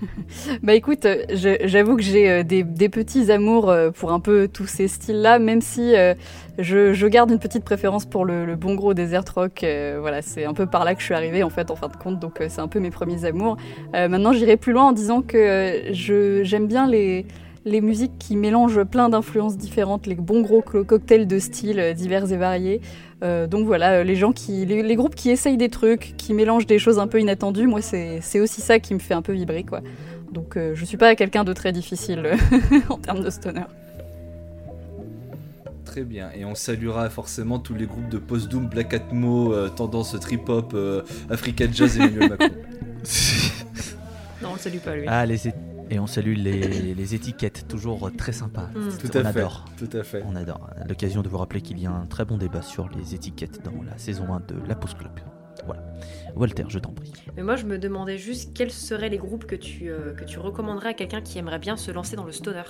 Bah 0.63 0.73
écoute, 0.73 1.07
j'avoue 1.31 1.95
que 1.95 2.01
j'ai 2.01 2.29
euh, 2.29 2.43
des, 2.43 2.89
petits 2.89 3.31
amours 3.31 3.69
euh, 3.69 3.91
pour 3.91 4.11
un 4.11 4.19
peu 4.19 4.47
tous 4.47 4.67
ces 4.67 4.87
styles-là, 4.87 5.39
même 5.39 5.61
si 5.61 5.95
euh, 5.95 6.13
je, 6.57 7.07
garde 7.07 7.31
une 7.31 7.39
petite 7.39 7.63
préférence 7.63 8.05
pour 8.05 8.25
le, 8.25 8.55
bon 8.55 8.75
gros 8.75 8.93
desert 8.93 9.23
rock. 9.33 9.65
voilà, 9.99 10.21
c'est 10.21 10.45
un 10.45 10.53
peu 10.53 10.65
par 10.65 10.85
là 10.85 10.95
que 10.95 11.01
je 11.01 11.05
suis 11.05 11.13
arrivée 11.13 11.43
en 11.43 11.49
fait, 11.49 11.71
en 11.71 11.75
fin 11.75 11.87
de 11.87 11.95
compte, 11.95 12.19
donc 12.19 12.41
c'est 12.47 12.61
un 12.61 12.67
peu 12.67 12.79
mes 12.79 12.91
premiers 12.91 13.25
amours. 13.25 13.57
Maintenant, 13.93 14.33
j'irai 14.33 14.57
plus 14.57 14.73
loin 14.73 14.85
en 14.85 14.91
disant 14.91 15.21
que 15.21 15.83
je- 15.91 16.43
j'aime 16.43 16.67
bien 16.67 16.87
les, 16.87 17.25
les 17.65 17.81
musiques 17.81 18.17
qui 18.19 18.35
mélangent 18.35 18.83
plein 18.83 19.09
d'influences 19.09 19.57
différentes, 19.57 20.05
les 20.07 20.15
bons 20.15 20.41
gros 20.41 20.61
co- 20.61 20.83
cocktails 20.83 21.25
de 21.27 21.39
styles 21.39 21.79
euh, 21.79 21.93
divers 21.93 22.31
et 22.31 22.37
variés. 22.37 22.79
Euh, 23.23 23.47
donc 23.47 23.65
voilà, 23.65 23.93
euh, 23.93 24.03
les 24.03 24.15
gens 24.15 24.31
qui, 24.33 24.65
les, 24.65 24.83
les 24.83 24.95
groupes 24.95 25.15
qui 25.15 25.29
essayent 25.31 25.57
des 25.57 25.69
trucs, 25.69 26.15
qui 26.17 26.33
mélangent 26.33 26.67
des 26.67 26.77
choses 26.79 26.99
un 26.99 27.07
peu 27.07 27.19
inattendues, 27.19 27.65
moi 27.67 27.81
c'est 27.81 28.19
c'est 28.21 28.39
aussi 28.39 28.61
ça 28.61 28.77
qui 28.79 28.93
me 28.93 28.99
fait 28.99 29.13
un 29.15 29.21
peu 29.21 29.33
vibrer 29.33 29.63
quoi. 29.63 29.81
Donc 30.31 30.57
euh, 30.57 30.73
je 30.75 30.85
suis 30.85 30.97
pas 30.97 31.15
quelqu'un 31.15 31.43
de 31.43 31.53
très 31.53 31.71
difficile 31.71 32.21
en 32.89 32.97
termes 32.97 33.23
de 33.23 33.29
stoner. 33.29 33.63
Très 35.85 36.03
bien, 36.03 36.29
et 36.35 36.43
on 36.45 36.55
saluera 36.55 37.09
forcément 37.09 37.57
tous 37.57 37.73
les 37.73 37.85
groupes 37.85 38.09
de 38.09 38.17
post-doom, 38.17 38.67
Black 38.67 38.93
Atmo, 38.93 39.53
euh, 39.53 39.69
tendance 39.69 40.19
trip-hop, 40.19 40.73
euh, 40.73 41.03
Africa 41.29 41.65
Jazz 41.71 41.97
et 41.97 42.01
Emmanuel 42.01 42.29
Macron. 42.31 42.49
Non, 44.41 44.49
on 44.51 44.53
le 44.55 44.59
salue 44.59 44.77
pas 44.79 44.95
lui. 44.95 45.05
Ah, 45.07 45.25
les 45.25 45.47
é- 45.47 45.53
et 45.89 45.99
on 45.99 46.07
salue 46.07 46.35
les, 46.35 46.93
les 46.93 47.15
étiquettes, 47.15 47.67
toujours 47.67 48.11
très 48.17 48.31
sympa. 48.31 48.69
Mm. 48.75 48.97
Tout 48.99 49.07
on 49.17 49.19
à 49.19 49.31
fait. 49.31 49.39
adore. 49.39 49.65
Tout 49.77 49.89
à 49.93 50.03
fait. 50.03 50.23
On 50.27 50.35
adore. 50.35 50.69
L'occasion 50.87 51.21
de 51.21 51.29
vous 51.29 51.37
rappeler 51.37 51.61
qu'il 51.61 51.79
y 51.79 51.85
a 51.85 51.91
un 51.91 52.05
très 52.05 52.25
bon 52.25 52.37
débat 52.37 52.61
sur 52.61 52.89
les 52.89 53.15
étiquettes 53.15 53.63
dans 53.63 53.83
la 53.83 53.97
saison 53.97 54.33
1 54.33 54.39
de 54.41 54.67
la 54.67 54.75
Pause 54.75 54.95
Club. 54.95 55.11
Voilà. 55.65 55.83
Walter, 56.35 56.65
je 56.67 56.79
t'en 56.79 56.91
prie. 56.91 57.13
Mais 57.35 57.43
moi, 57.43 57.55
je 57.55 57.65
me 57.65 57.77
demandais 57.77 58.17
juste 58.17 58.53
quels 58.53 58.71
seraient 58.71 59.09
les 59.09 59.17
groupes 59.17 59.45
que 59.45 59.55
tu, 59.55 59.89
euh, 59.89 60.13
que 60.13 60.25
tu 60.25 60.39
recommanderais 60.39 60.89
à 60.89 60.93
quelqu'un 60.93 61.21
qui 61.21 61.37
aimerait 61.39 61.59
bien 61.59 61.77
se 61.77 61.91
lancer 61.91 62.15
dans 62.15 62.25
le 62.25 62.31
stoner. 62.31 62.63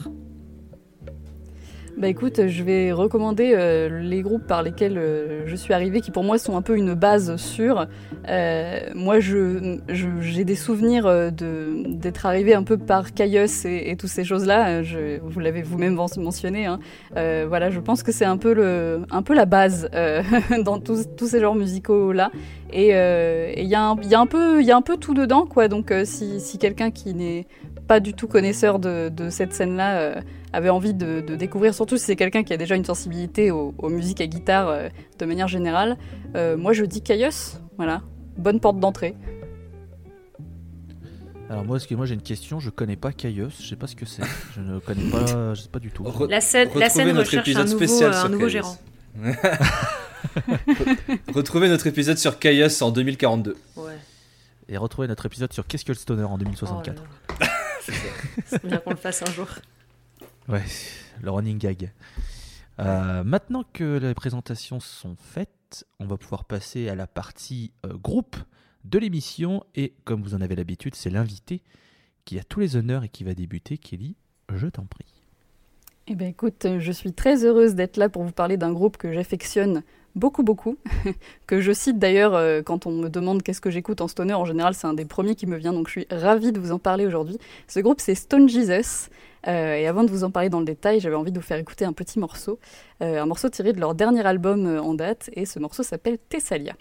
Bah 1.98 2.10
écoute, 2.10 2.48
je 2.48 2.64
vais 2.64 2.92
recommander 2.92 3.54
euh, 3.56 4.02
les 4.02 4.22
groupes 4.22 4.46
par 4.46 4.64
lesquels 4.64 4.98
euh, 4.98 5.44
je 5.46 5.56
suis 5.56 5.74
arrivée, 5.74 6.02
qui 6.02 6.12
pour 6.12 6.26
moi 6.26 6.38
sont 6.38 6.58
un 6.58 6.62
peu 6.62 6.76
une 6.76 6.94
base 6.94 7.38
sûre. 7.38 7.86
Euh, 8.28 8.80
moi, 8.94 9.22
je, 9.22 9.78
je- 9.88 10.08
j'ai 10.20 10.44
des 10.44 10.56
souvenirs 10.56 11.06
euh, 11.06 11.30
d'être 11.32 12.26
arrivée 12.26 12.54
un 12.54 12.64
peu 12.64 12.78
par 12.78 13.14
Caius 13.14 13.64
et, 13.64 13.90
et 13.92 13.96
toutes 13.96 14.10
ces 14.10 14.26
choses-là. 14.26 14.84
Je, 14.84 15.20
vous 15.24 15.40
l'avez 15.40 15.62
vous-même 15.62 15.96
men- 15.96 16.20
mentionné. 16.22 16.66
hein. 16.66 16.80
Euh, 17.16 17.46
voilà, 17.48 17.70
je 17.70 17.80
pense 17.80 18.04
que 18.04 18.12
c'est 18.12 18.26
un 18.26 18.36
peu, 18.38 18.54
le, 18.54 19.04
un 19.10 19.22
peu 19.22 19.34
la 19.34 19.46
base 19.46 19.90
euh, 19.96 20.22
dans 20.66 20.80
tous, 20.82 21.06
ces 21.28 21.40
genres 21.40 21.56
musicaux-là. 21.56 22.30
Et 22.74 22.90
il 22.90 23.64
y, 23.68 23.70
y, 23.70 23.76
a 23.76 23.90
un 24.20 24.26
peu- 24.26 24.60
il 24.60 24.66
y 24.68 24.72
a 24.72 24.76
un 24.76 24.82
peu 24.82 24.98
tout 24.98 25.14
dedans, 25.14 25.46
quoi. 25.46 25.70
Donc 25.70 25.94
si, 26.04 26.42
si 26.42 26.58
quelqu'un 26.58 26.92
qui 26.92 27.14
n'est 27.14 27.48
pas 27.88 28.00
du 28.00 28.14
tout 28.14 28.28
connaisseur 28.28 28.80
de, 28.80 29.10
de 29.10 29.30
cette 29.30 29.54
scène-là 29.54 30.00
euh, 30.00 30.22
avait 30.54 30.70
envie 30.70 30.94
de, 30.94 31.22
de 31.22 31.36
découvrir, 31.36 31.74
surtout 31.74 31.98
si 31.98 32.06
c'est 32.06 32.16
quelqu'un 32.16 32.44
qui 32.44 32.54
a 32.54 32.58
déjà 32.58 32.76
une 32.76 32.86
sensibilité 32.86 33.52
aux, 33.52 33.74
aux 33.78 33.90
musiques 33.90 34.22
à 34.22 34.28
guitare 34.28 34.68
euh, 34.70 34.90
de 35.20 35.26
manière 35.26 35.48
générale, 35.48 35.98
euh, 36.36 36.58
moi 36.58 36.74
je 36.74 36.84
dis 36.86 37.02
Caius, 37.02 37.60
voilà, 37.78 38.02
bonne 38.38 38.60
porte 38.60 38.80
d'entrée. 38.80 39.16
Alors 41.48 41.64
moi, 41.64 41.76
parce 41.76 41.86
que 41.86 41.94
moi 41.94 42.08
j'ai 42.08 42.16
une 42.16 42.24
question, 42.24 42.60
je 42.60 42.72
connais 42.72 42.96
pas 42.96 43.12
Caius, 43.12 43.62
je 43.62 43.68
sais 43.70 43.76
pas 43.76 43.86
ce 43.86 43.96
que 43.96 44.06
c'est. 44.08 44.24
Je 44.56 44.62
ne 44.62 44.80
connais 44.80 45.12
pas, 45.12 45.54
je 45.54 45.62
sais 45.62 45.70
pas 45.70 45.78
du 45.78 45.92
tout. 45.92 46.04
Re- 46.04 46.28
La 46.28 46.42
scène, 46.42 46.70
la 46.70 46.86
retrouvez 46.86 46.90
scène 46.90 47.08
notre 47.10 47.20
recherche 47.20 47.36
un 47.48 47.52
épisode 47.52 47.68
nouveau, 47.68 47.78
spécial 47.78 48.12
euh, 48.12 48.16
un 48.16 48.20
sur 48.22 48.30
nouveau 48.30 48.48
gérant. 48.50 48.78
Retrouvez 51.34 51.70
notre 51.70 51.86
épisode 51.88 52.18
sur 52.18 52.40
Caius 52.40 52.82
en 52.82 52.92
2042. 52.92 53.56
Ouais. 53.78 53.84
Et 54.70 54.78
retrouver 54.78 55.08
notre 55.08 55.26
épisode 55.28 55.54
sur 55.54 55.68
Qu'est-ce 55.68 55.86
que 55.86 55.92
le 55.92 55.98
stoner 55.98 56.24
en 56.24 56.38
2064. 56.40 57.04
Oh 57.04 57.34
là 57.40 57.46
là. 57.46 57.52
C'est 58.46 58.66
bien 58.66 58.78
qu'on 58.78 58.92
le 58.92 58.96
fasse 58.96 59.22
un 59.22 59.32
jour. 59.32 59.48
Ouais, 60.48 60.64
le 61.22 61.32
running 61.32 61.58
gag. 61.58 61.92
Euh, 62.80 63.24
maintenant 63.24 63.64
que 63.74 63.98
les 63.98 64.14
présentations 64.14 64.80
sont 64.80 65.16
faites, 65.18 65.86
on 66.00 66.06
va 66.06 66.18
pouvoir 66.18 66.46
passer 66.46 66.90
à 66.90 66.96
la 66.96 67.08
partie 67.08 67.72
euh, 67.86 67.94
groupe 67.94 68.36
de 68.84 69.00
l'émission. 69.00 69.64
Et 69.76 69.94
comme 70.04 70.22
vous 70.22 70.36
en 70.36 70.42
avez 70.42 70.56
l'habitude, 70.56 70.96
c'est 70.96 71.10
l'invité 71.10 71.62
qui 72.26 72.40
a 72.40 72.44
tous 72.44 72.60
les 72.60 72.76
honneurs 72.76 73.04
et 73.04 73.10
qui 73.10 73.24
va 73.24 73.34
débuter. 73.34 73.78
Kelly, 73.78 74.16
je 74.54 74.68
t'en 74.68 74.86
prie. 74.86 75.06
Eh 76.08 76.16
ben 76.16 76.28
écoute, 76.28 76.68
je 76.80 76.92
suis 76.92 77.14
très 77.14 77.46
heureuse 77.46 77.74
d'être 77.74 77.98
là 77.98 78.10
pour 78.10 78.24
vous 78.24 78.32
parler 78.32 78.58
d'un 78.58 78.72
groupe 78.72 78.98
que 78.98 79.12
j'affectionne 79.12 79.84
beaucoup 80.16 80.44
beaucoup, 80.44 80.78
que 81.48 81.62
je 81.62 81.72
cite 81.72 82.00
d'ailleurs 82.00 82.34
euh, 82.36 82.62
quand 82.62 82.86
on 82.86 82.92
me 82.92 83.10
demande 83.10 83.44
qu'est-ce 83.44 83.62
que 83.62 83.70
j'écoute 83.70 84.02
en 84.02 84.08
stoner, 84.08 84.34
en 84.34 84.46
général 84.46 84.74
c'est 84.74 84.88
un 84.88 84.94
des 84.94 85.06
premiers 85.06 85.36
qui 85.36 85.46
me 85.46 85.58
vient, 85.58 85.74
donc 85.74 85.88
je 85.88 85.92
suis 85.92 86.08
ravie 86.10 86.52
de 86.52 86.60
vous 86.60 86.72
en 86.72 86.80
parler 86.80 87.06
aujourd'hui. 87.06 87.38
Ce 87.68 87.80
groupe 87.80 88.02
c'est 88.02 88.16
Stone 88.16 88.50
Jesus, 88.50 89.10
euh, 89.48 89.76
et 89.76 89.88
avant 89.88 90.04
de 90.04 90.10
vous 90.10 90.24
en 90.24 90.32
parler 90.32 90.50
dans 90.50 90.60
le 90.60 90.66
détail, 90.66 91.00
j'avais 91.00 91.16
envie 91.16 91.32
de 91.32 91.40
vous 91.40 91.46
faire 91.46 91.58
écouter 91.58 91.86
un 91.86 91.94
petit 91.94 92.20
morceau, 92.20 92.60
euh, 93.02 93.22
un 93.22 93.26
morceau 93.26 93.50
tiré 93.50 93.74
de 93.74 93.80
leur 93.80 93.94
dernier 93.96 94.26
album 94.26 94.66
en 94.66 94.94
date, 94.94 95.30
et 95.34 95.46
ce 95.46 95.60
morceau 95.60 95.84
s'appelle 95.84 96.18
Thessalia. 96.30 96.76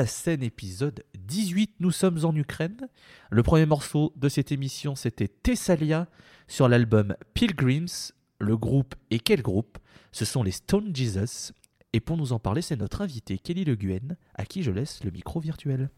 La 0.00 0.06
scène 0.06 0.42
épisode 0.42 1.04
18. 1.28 1.72
Nous 1.80 1.90
sommes 1.90 2.24
en 2.24 2.34
Ukraine. 2.34 2.88
Le 3.28 3.42
premier 3.42 3.66
morceau 3.66 4.14
de 4.16 4.30
cette 4.30 4.50
émission, 4.50 4.94
c'était 4.94 5.28
Thessalia 5.28 6.06
sur 6.48 6.70
l'album 6.70 7.14
Pilgrims. 7.34 8.14
Le 8.38 8.56
groupe 8.56 8.94
et 9.10 9.18
quel 9.18 9.42
groupe? 9.42 9.76
Ce 10.10 10.24
sont 10.24 10.42
les 10.42 10.52
Stone 10.52 10.96
Jesus. 10.96 11.52
Et 11.92 12.00
pour 12.00 12.16
nous 12.16 12.32
en 12.32 12.38
parler, 12.38 12.62
c'est 12.62 12.76
notre 12.76 13.02
invité 13.02 13.36
Kelly 13.36 13.66
Le 13.66 13.74
Guen, 13.74 14.16
à 14.36 14.46
qui 14.46 14.62
je 14.62 14.70
laisse 14.70 15.04
le 15.04 15.10
micro 15.10 15.38
virtuel. 15.38 15.90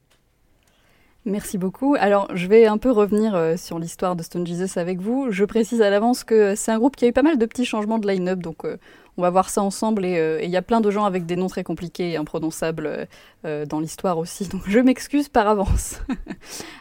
Merci 1.25 1.57
beaucoup. 1.57 1.95
Alors, 2.01 2.27
je 2.35 2.49
vais 2.49 2.67
un 2.67 2.79
peu 2.79 2.91
revenir 2.91 3.37
euh, 3.37 3.57
sur 3.57 3.79
l'histoire 3.79 4.17
de 4.17 4.25
Stone 4.25 4.45
Jesus 4.45 4.81
avec 4.81 5.01
vous. 5.01 5.31
Je 5.31 5.45
précise 5.45 5.81
à 5.81 5.91
l'avance 5.91 6.25
que 6.25 6.57
c'est 6.57 6.73
un 6.73 6.79
groupe 6.79 6.97
qui 6.97 7.05
a 7.05 7.09
eu 7.09 7.13
pas 7.13 7.23
mal 7.23 7.39
de 7.39 7.47
petits 7.47 7.65
changements 7.65 8.01
de 8.01 8.09
line-up, 8.09 8.41
donc 8.41 8.65
euh, 8.65 8.79
on 9.17 9.23
va 9.23 9.31
voir 9.31 9.51
ça 9.51 9.63
ensemble. 9.63 10.05
Euh, 10.05 10.41
et 10.41 10.45
il 10.45 10.51
y 10.51 10.57
a 10.57 10.63
plein 10.63 10.81
de 10.81 10.91
gens 10.91 11.05
avec 11.05 11.27
des 11.27 11.37
noms 11.37 11.49
très 11.49 11.65
compliqués 11.65 12.13
et 12.13 12.17
imprononçables 12.17 12.87
euh, 12.87 13.05
euh, 13.45 13.67
dans 13.67 13.81
l'histoire 13.81 14.19
aussi. 14.19 14.49
Donc 14.49 14.63
je 14.67 14.79
m'excuse 14.79 15.29
par 15.29 15.49
avance. 15.49 16.01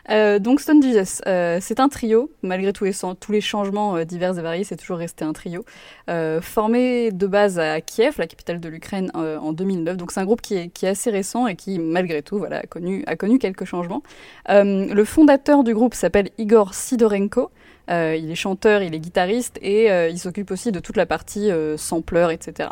donc 0.39 0.61
Stone 0.61 0.81
Jesus, 0.81 1.21
c'est 1.25 1.79
un 1.79 1.89
trio. 1.89 2.31
Malgré 2.41 2.73
tous 2.73 2.85
les, 2.85 2.93
tous 3.19 3.31
les 3.31 3.41
changements 3.41 4.03
divers 4.03 4.37
et 4.37 4.41
variés, 4.41 4.63
c'est 4.63 4.75
toujours 4.75 4.97
resté 4.97 5.25
un 5.25 5.33
trio. 5.33 5.65
formé 6.41 7.11
de 7.11 7.27
base 7.27 7.59
à 7.59 7.81
Kiev, 7.81 8.15
la 8.17 8.27
capitale 8.27 8.59
de 8.59 8.69
l'Ukraine, 8.69 9.11
en 9.13 9.53
2009. 9.53 9.97
Donc 9.97 10.11
c'est 10.11 10.19
un 10.19 10.25
groupe 10.25 10.41
qui 10.41 10.55
est, 10.55 10.69
qui 10.69 10.85
est, 10.85 10.89
assez 10.89 11.09
récent 11.09 11.47
et 11.47 11.55
qui, 11.55 11.79
malgré 11.79 12.21
tout, 12.21 12.37
voilà, 12.37 12.59
a, 12.59 12.63
connu, 12.63 13.03
a 13.07 13.15
connu 13.15 13.39
quelques 13.39 13.65
changements. 13.65 14.03
le 14.49 15.03
fondateur 15.03 15.63
du 15.63 15.73
groupe 15.73 15.93
s'appelle 15.93 16.29
Igor 16.37 16.73
Sidorenko. 16.73 17.51
Euh, 17.89 18.15
il 18.15 18.29
est 18.29 18.35
chanteur, 18.35 18.81
il 18.81 18.93
est 18.93 18.99
guitariste 18.99 19.57
et 19.61 19.91
euh, 19.91 20.09
il 20.09 20.19
s'occupe 20.19 20.51
aussi 20.51 20.71
de 20.71 20.79
toute 20.79 20.97
la 20.97 21.05
partie 21.05 21.51
euh, 21.51 21.77
sampleur, 21.77 22.31
etc. 22.31 22.69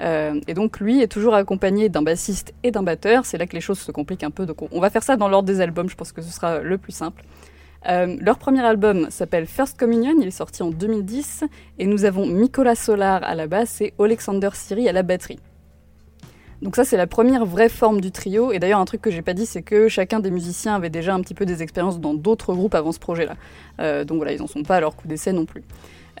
et 0.00 0.54
donc 0.54 0.80
lui 0.80 1.02
est 1.02 1.06
toujours 1.06 1.34
accompagné 1.34 1.88
d'un 1.88 2.02
bassiste 2.02 2.52
et 2.62 2.70
d'un 2.70 2.82
batteur. 2.82 3.26
C'est 3.26 3.38
là 3.38 3.46
que 3.46 3.54
les 3.54 3.60
choses 3.60 3.78
se 3.78 3.92
compliquent 3.92 4.24
un 4.24 4.30
peu. 4.30 4.46
Donc 4.46 4.62
on 4.72 4.80
va 4.80 4.90
faire 4.90 5.02
ça 5.02 5.16
dans 5.16 5.28
l'ordre 5.28 5.46
des 5.46 5.60
albums. 5.60 5.88
Je 5.88 5.96
pense 5.96 6.12
que 6.12 6.22
ce 6.22 6.32
sera 6.32 6.58
le 6.60 6.78
plus 6.78 6.92
simple. 6.92 7.22
leur 7.86 8.38
premier 8.38 8.64
album 8.64 9.08
s'appelle 9.10 9.46
First 9.46 9.78
Communion, 9.78 10.14
il 10.20 10.26
est 10.26 10.38
sorti 10.42 10.62
en 10.62 10.70
2010, 10.70 11.44
et 11.78 11.86
nous 11.86 12.04
avons 12.04 12.26
Nicolas 12.26 12.74
Solar 12.74 13.22
à 13.22 13.34
la 13.34 13.46
basse 13.46 13.80
et 13.80 13.92
Alexander 13.98 14.50
Siri 14.54 14.88
à 14.88 14.92
la 14.92 15.02
batterie. 15.02 15.38
Donc 16.64 16.76
ça, 16.76 16.84
c'est 16.84 16.96
la 16.96 17.06
première 17.06 17.44
vraie 17.44 17.68
forme 17.68 18.00
du 18.00 18.10
trio. 18.10 18.50
Et 18.50 18.58
d'ailleurs, 18.58 18.80
un 18.80 18.86
truc 18.86 19.02
que 19.02 19.10
j'ai 19.10 19.20
pas 19.20 19.34
dit, 19.34 19.44
c'est 19.44 19.60
que 19.60 19.86
chacun 19.88 20.18
des 20.18 20.30
musiciens 20.30 20.74
avait 20.74 20.88
déjà 20.88 21.14
un 21.14 21.20
petit 21.20 21.34
peu 21.34 21.44
des 21.44 21.62
expériences 21.62 22.00
dans 22.00 22.14
d'autres 22.14 22.54
groupes 22.54 22.74
avant 22.74 22.90
ce 22.90 22.98
projet-là. 22.98 23.34
Euh, 23.80 24.04
donc 24.04 24.16
voilà, 24.16 24.32
ils 24.32 24.40
en 24.40 24.46
sont 24.46 24.62
pas 24.62 24.76
à 24.76 24.80
leur 24.80 24.96
coup 24.96 25.06
d'essai 25.06 25.34
non 25.34 25.44
plus. 25.44 25.62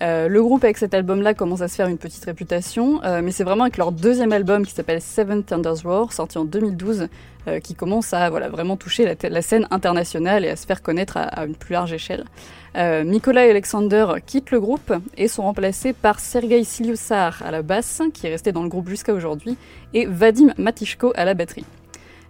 Euh, 0.02 0.28
le 0.28 0.42
groupe 0.42 0.64
avec 0.64 0.76
cet 0.76 0.94
album-là 0.94 1.34
commence 1.34 1.60
à 1.60 1.68
se 1.68 1.76
faire 1.76 1.88
une 1.88 1.98
petite 1.98 2.24
réputation, 2.24 3.02
euh, 3.04 3.22
mais 3.22 3.30
c'est 3.30 3.44
vraiment 3.44 3.64
avec 3.64 3.76
leur 3.76 3.92
deuxième 3.92 4.32
album 4.32 4.66
qui 4.66 4.72
s'appelle 4.72 5.00
Seven 5.00 5.44
Thunders 5.44 5.82
Roar, 5.84 6.12
sorti 6.12 6.38
en 6.38 6.44
2012, 6.44 7.08
qui 7.62 7.74
commence 7.74 8.14
à 8.14 8.30
voilà, 8.30 8.48
vraiment 8.48 8.78
toucher 8.78 9.18
la, 9.22 9.42
scène 9.42 9.68
internationale 9.70 10.46
et 10.46 10.48
à 10.48 10.56
se 10.56 10.64
faire 10.64 10.80
connaître 10.80 11.18
à 11.18 11.44
une 11.44 11.54
plus 11.54 11.74
large 11.74 11.92
échelle. 11.92 12.24
Euh, 12.76 13.04
Nicolas 13.04 13.46
et 13.46 13.50
Alexander 13.50 14.06
quittent 14.26 14.50
le 14.50 14.60
groupe 14.60 14.92
et 15.16 15.28
sont 15.28 15.42
remplacés 15.42 15.92
par 15.92 16.18
Sergei 16.18 16.64
Siliusar 16.64 17.42
à 17.44 17.50
la 17.50 17.62
basse, 17.62 18.02
qui 18.12 18.26
est 18.26 18.30
resté 18.30 18.50
dans 18.50 18.62
le 18.62 18.68
groupe 18.68 18.88
jusqu'à 18.88 19.12
aujourd'hui, 19.12 19.56
et 19.92 20.06
Vadim 20.06 20.52
Matishko 20.58 21.12
à 21.14 21.24
la 21.24 21.34
batterie. 21.34 21.64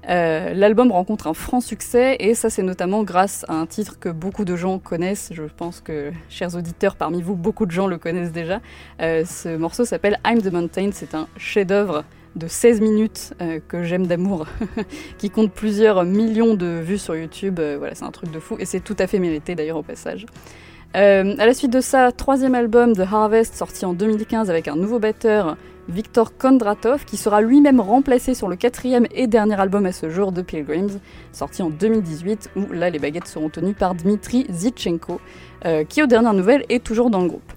Euh, 0.09 0.53
l'album 0.55 0.93
rencontre 0.93 1.27
un 1.27 1.35
franc 1.35 1.61
succès 1.61 2.17
et 2.21 2.35
ça 2.35 2.51
c'est 2.51 2.63
notamment 2.63 3.05
grâce 3.05 3.45
à 3.49 3.55
un 3.55 3.67
titre 3.67 3.99
que 3.99 4.09
beaucoup 4.09 4.45
de 4.45 4.57
gens 4.57 4.79
connaissent. 4.79 5.31
Je 5.33 5.45
pense 5.45 5.81
que, 5.81 6.13
chers 6.29 6.55
auditeurs, 6.55 6.97
parmi 6.97 7.23
vous, 7.23 7.35
beaucoup 7.35 7.67
de 7.67 7.71
gens 7.71 7.87
le 7.87 7.99
connaissent 7.99 8.33
déjà. 8.33 8.61
Euh, 9.01 9.25
ce 9.25 9.57
morceau 9.57 9.85
s'appelle 9.85 10.19
I'm 10.27 10.43
the 10.43 10.53
Mountain. 10.53 10.91
C'est 10.93 11.15
un 11.15 11.27
chef-d'œuvre 11.37 12.05
de 12.37 12.49
16 12.49 12.81
minutes 12.81 13.35
euh, 13.41 13.61
que 13.67 13.85
j'aime 13.85 14.07
d'amour, 14.07 14.47
qui 15.19 15.31
compte 15.31 15.53
plusieurs 15.53 16.05
millions 16.05 16.55
de 16.55 16.81
vues 16.81 16.99
sur 16.99 17.17
YouTube. 17.17 17.61
Voilà, 17.79 17.95
c'est 17.95 18.05
un 18.05 18.11
truc 18.11 18.31
de 18.31 18.41
fou 18.41 18.57
et 18.59 18.67
c'est 18.67 18.81
tout 18.81 18.97
à 18.99 19.07
fait 19.07 19.19
mérité 19.19 19.55
d'ailleurs 19.55 19.79
au 19.79 19.83
passage. 19.83 20.27
À 20.97 21.25
la 21.25 21.55
suite 21.55 21.73
de 21.73 21.81
ça, 21.81 22.13
troisième 22.13 22.55
album 22.55 22.95
The 22.95 23.01
Harvest 23.01 23.57
sorti 23.57 23.85
en 23.85 23.95
2015 23.95 24.49
avec 24.49 24.69
un 24.69 24.77
nouveau 24.77 25.01
batteur, 25.01 25.57
Victor 25.89 26.37
Kondratov, 26.37 27.05
qui 27.05 27.17
sera 27.17 27.41
lui-même 27.41 27.81
remplacé 27.81 28.35
sur 28.35 28.49
le 28.49 28.57
quatrième 28.57 29.07
et 29.13 29.27
dernier 29.27 29.61
album 29.61 29.87
à 29.87 29.93
ce 29.93 30.11
jour 30.11 30.33
de 30.33 30.43
Pilgrims, 30.43 31.01
sorti 31.33 31.63
en 31.63 31.71
2018, 31.71 32.51
où 32.57 32.73
là 32.73 32.91
les 32.91 32.99
baguettes 32.99 33.29
seront 33.29 33.49
tenues 33.49 33.75
par 33.75 33.95
Dmitri 33.95 34.47
Zitchenko, 34.51 35.21
qui 35.89 36.03
aux 36.03 36.07
dernières 36.07 36.35
nouvelles 36.35 36.65
est 36.69 36.85
toujours 36.85 37.11
dans 37.11 37.23
le 37.23 37.29
groupe. 37.29 37.53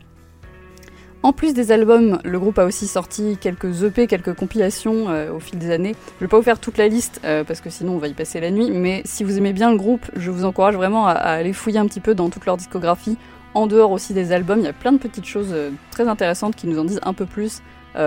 En 1.24 1.34
plus 1.34 1.54
des 1.54 1.72
albums, 1.72 2.20
le 2.24 2.40
groupe 2.40 2.60
a 2.60 2.66
aussi 2.66 2.88
sorti 2.88 3.38
quelques 3.42 3.84
EP, 3.84 4.08
quelques 4.08 4.34
compilations 4.34 5.10
euh, 5.10 5.34
au 5.34 5.40
fil 5.40 5.58
des 5.58 5.72
années. 5.72 5.96
Je 6.20 6.26
vais 6.26 6.30
pas 6.30 6.38
vous 6.38 6.44
faire 6.44 6.60
toute 6.60 6.78
la 6.78 6.88
liste 6.88 7.20
euh, 7.26 7.44
parce 7.44 7.60
que 7.60 7.70
sinon 7.70 7.96
on 7.96 7.98
va 7.98 8.08
y 8.08 8.14
passer 8.14 8.40
la 8.40 8.52
nuit, 8.52 8.70
mais 8.72 9.02
si 9.04 9.24
vous 9.24 9.38
aimez 9.38 9.52
bien 9.52 9.72
le 9.72 9.78
groupe, 9.78 10.06
je 10.16 10.30
vous 10.30 10.46
encourage 10.46 10.76
vraiment 10.76 11.08
à, 11.08 11.14
aller 11.14 11.54
fouiller 11.54 11.80
un 11.80 11.88
petit 11.88 12.00
peu 12.00 12.14
dans 12.14 12.30
toute 12.30 12.46
leur 12.46 12.56
discographie. 12.56 13.18
En 13.56 13.66
dehors 13.66 13.92
aussi 13.92 14.14
des 14.14 14.32
albums, 14.32 14.60
il 14.60 14.66
y 14.66 14.70
a 14.70 14.74
plein 14.74 14.92
de 14.92 15.00
petites 15.00 15.26
choses 15.26 15.50
euh, 15.52 15.72
très 15.90 16.08
intéressantes 16.08 16.56
qui 16.56 16.68
nous 16.68 16.78
en 16.80 16.86
disent 16.86 17.02
un 17.04 17.14
peu 17.14 17.26
plus 17.26 17.62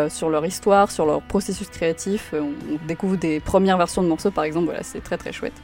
sur 0.09 0.31
leur 0.31 0.47
histoire, 0.47 0.91
sur 0.91 1.07
leur 1.07 1.21
processus 1.21 1.69
créatif. 1.69 2.33
On, 2.35 2.87
découvre 2.87 3.17
des 3.17 3.41
premières 3.41 3.77
versions 3.77 4.03
de 4.03 4.09
morceaux 4.09 4.31
par 4.31 4.45
exemple, 4.45 4.67
voilà, 4.67 4.83
c'est 4.83 5.03
très 5.03 5.17
très 5.17 5.33
chouette. 5.33 5.55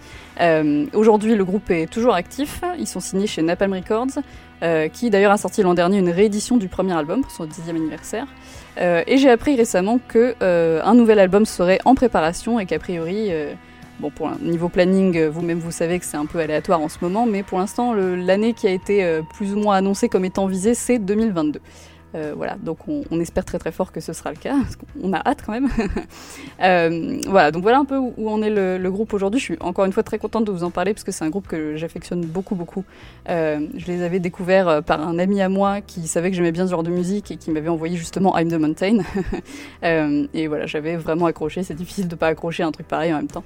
Aujourd'hui, 0.92 1.34
le 1.34 1.44
groupe 1.44 1.70
est 1.70 1.86
toujours 1.86 2.14
actif. 2.14 2.60
Ils 2.78 2.86
sont 2.86 3.00
signés 3.00 3.26
chez 3.26 3.42
Napalm 3.42 3.72
Records. 3.72 4.18
Euh, 4.62 4.88
qui 4.88 5.10
d'ailleurs 5.10 5.32
a 5.32 5.36
sorti 5.36 5.62
l'an 5.62 5.74
dernier 5.74 5.98
une 5.98 6.08
réédition 6.08 6.56
du 6.56 6.68
premier 6.68 6.94
album 6.94 7.20
pour 7.20 7.30
son 7.30 7.44
dixième 7.44 7.76
anniversaire. 7.76 8.26
Euh, 8.80 9.02
et 9.06 9.18
j'ai 9.18 9.28
appris 9.28 9.54
récemment 9.54 10.00
que 10.08 10.34
euh, 10.42 10.80
un 10.82 10.94
nouvel 10.94 11.18
album 11.18 11.44
serait 11.44 11.78
en 11.84 11.94
préparation 11.94 12.58
et 12.58 12.64
qu'a 12.64 12.78
priori, 12.78 13.30
bon 14.00 14.08
pour 14.08 14.30
niveau 14.40 14.70
planning, 14.70 15.26
vous-même 15.26 15.58
vous 15.58 15.72
savez 15.72 15.98
que 15.98 16.06
c'est 16.06 16.16
un 16.16 16.24
peu 16.24 16.38
aléatoire 16.38 16.80
en 16.80 16.88
ce 16.88 16.96
moment, 17.02 17.26
mais 17.26 17.42
pour 17.42 17.58
l'instant 17.58 17.92
l'année 17.92 18.54
qui 18.54 18.66
a 18.66 18.70
été 18.70 19.20
plus 19.34 19.52
ou 19.52 19.58
moins 19.58 19.76
annoncée 19.76 20.08
comme 20.08 20.24
étant 20.24 20.46
visée, 20.46 20.72
c'est 20.72 20.98
2022. 20.98 21.60
Euh, 22.16 22.32
voilà, 22.34 22.56
donc 22.56 22.78
on, 22.88 23.20
espère 23.20 23.44
très 23.44 23.58
très 23.58 23.72
fort 23.72 23.92
que 23.92 24.00
ce 24.00 24.12
sera 24.12 24.30
le 24.30 24.36
cas, 24.36 24.56
parce 24.56 24.76
a 25.12 25.28
hâte 25.28 25.42
quand 25.44 25.52
même. 25.52 25.68
Euh, 26.62 27.20
voilà, 27.26 27.50
donc 27.50 27.62
voilà 27.62 27.78
un 27.78 27.84
peu 27.84 27.98
où, 27.98 28.30
en 28.30 28.40
est 28.40 28.48
le, 28.48 28.90
groupe 28.90 29.12
aujourd'hui. 29.12 29.38
Je 29.38 29.44
suis 29.44 29.56
encore 29.60 29.84
une 29.84 29.92
fois 29.92 30.02
très 30.02 30.18
contente 30.18 30.46
de 30.46 30.52
vous 30.52 30.64
en 30.64 30.70
parler, 30.70 30.94
parce 30.94 31.04
que 31.04 31.12
c'est 31.12 31.24
un 31.24 31.28
groupe 31.28 31.46
que 31.46 31.76
j'affectionne 31.76 32.22
beaucoup 32.24 32.54
beaucoup. 32.54 32.84
Euh, 33.28 33.66
je 33.76 33.86
les 33.86 34.02
avais 34.02 34.20
découverts 34.20 34.82
par 34.84 35.06
un 35.06 35.18
ami 35.18 35.42
à 35.42 35.50
moi 35.50 35.82
qui 35.82 36.06
savait 36.06 36.30
que 36.30 36.36
j'aimais 36.36 36.52
bien 36.52 36.64
ce 36.66 36.70
genre 36.70 36.82
de 36.82 36.90
musique 36.90 37.30
et 37.30 37.36
qui 37.36 37.50
m'avait 37.50 37.68
envoyé 37.68 37.96
justement 37.96 38.38
I'm 38.38 38.48
the 38.48 38.54
Mountain. 38.54 38.98
et 40.32 40.46
voilà, 40.46 40.64
j'avais 40.66 40.96
vraiment 40.96 41.26
accroché, 41.26 41.62
c'est 41.62 41.74
difficile 41.74 42.08
de 42.08 42.14
pas 42.14 42.28
accrocher 42.28 42.62
un 42.62 42.72
truc 42.72 42.88
pareil 42.88 43.12
en 43.12 43.16
même 43.16 43.28
temps. 43.28 43.44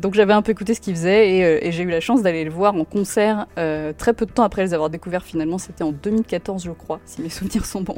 donc 0.00 0.14
j'avais 0.14 0.32
un 0.32 0.42
peu 0.42 0.50
écouté 0.50 0.74
ce 0.74 0.80
qu'ils 0.80 0.96
faisaient 0.96 1.30
et, 1.30 1.68
et 1.68 1.72
j'ai 1.72 1.84
eu 1.84 1.90
la 1.90 2.00
chance 2.00 2.22
d'aller 2.22 2.44
le 2.44 2.50
voir 2.50 2.74
en 2.74 2.84
concert 2.84 3.46
très 3.54 4.12
peu 4.12 4.26
de 4.26 4.32
temps 4.32 4.44
après 4.44 4.62
les 4.62 4.74
avoir 4.74 4.90
découverts 4.90 5.24
finalement, 5.24 5.58
c'était 5.58 5.84
en 5.84 5.92
2014 5.92 6.64
je 6.64 6.72
crois, 6.72 7.00
si 7.04 7.22
mes 7.22 7.28
souvenirs 7.30 7.51
son 7.60 7.82
bon, 7.82 7.96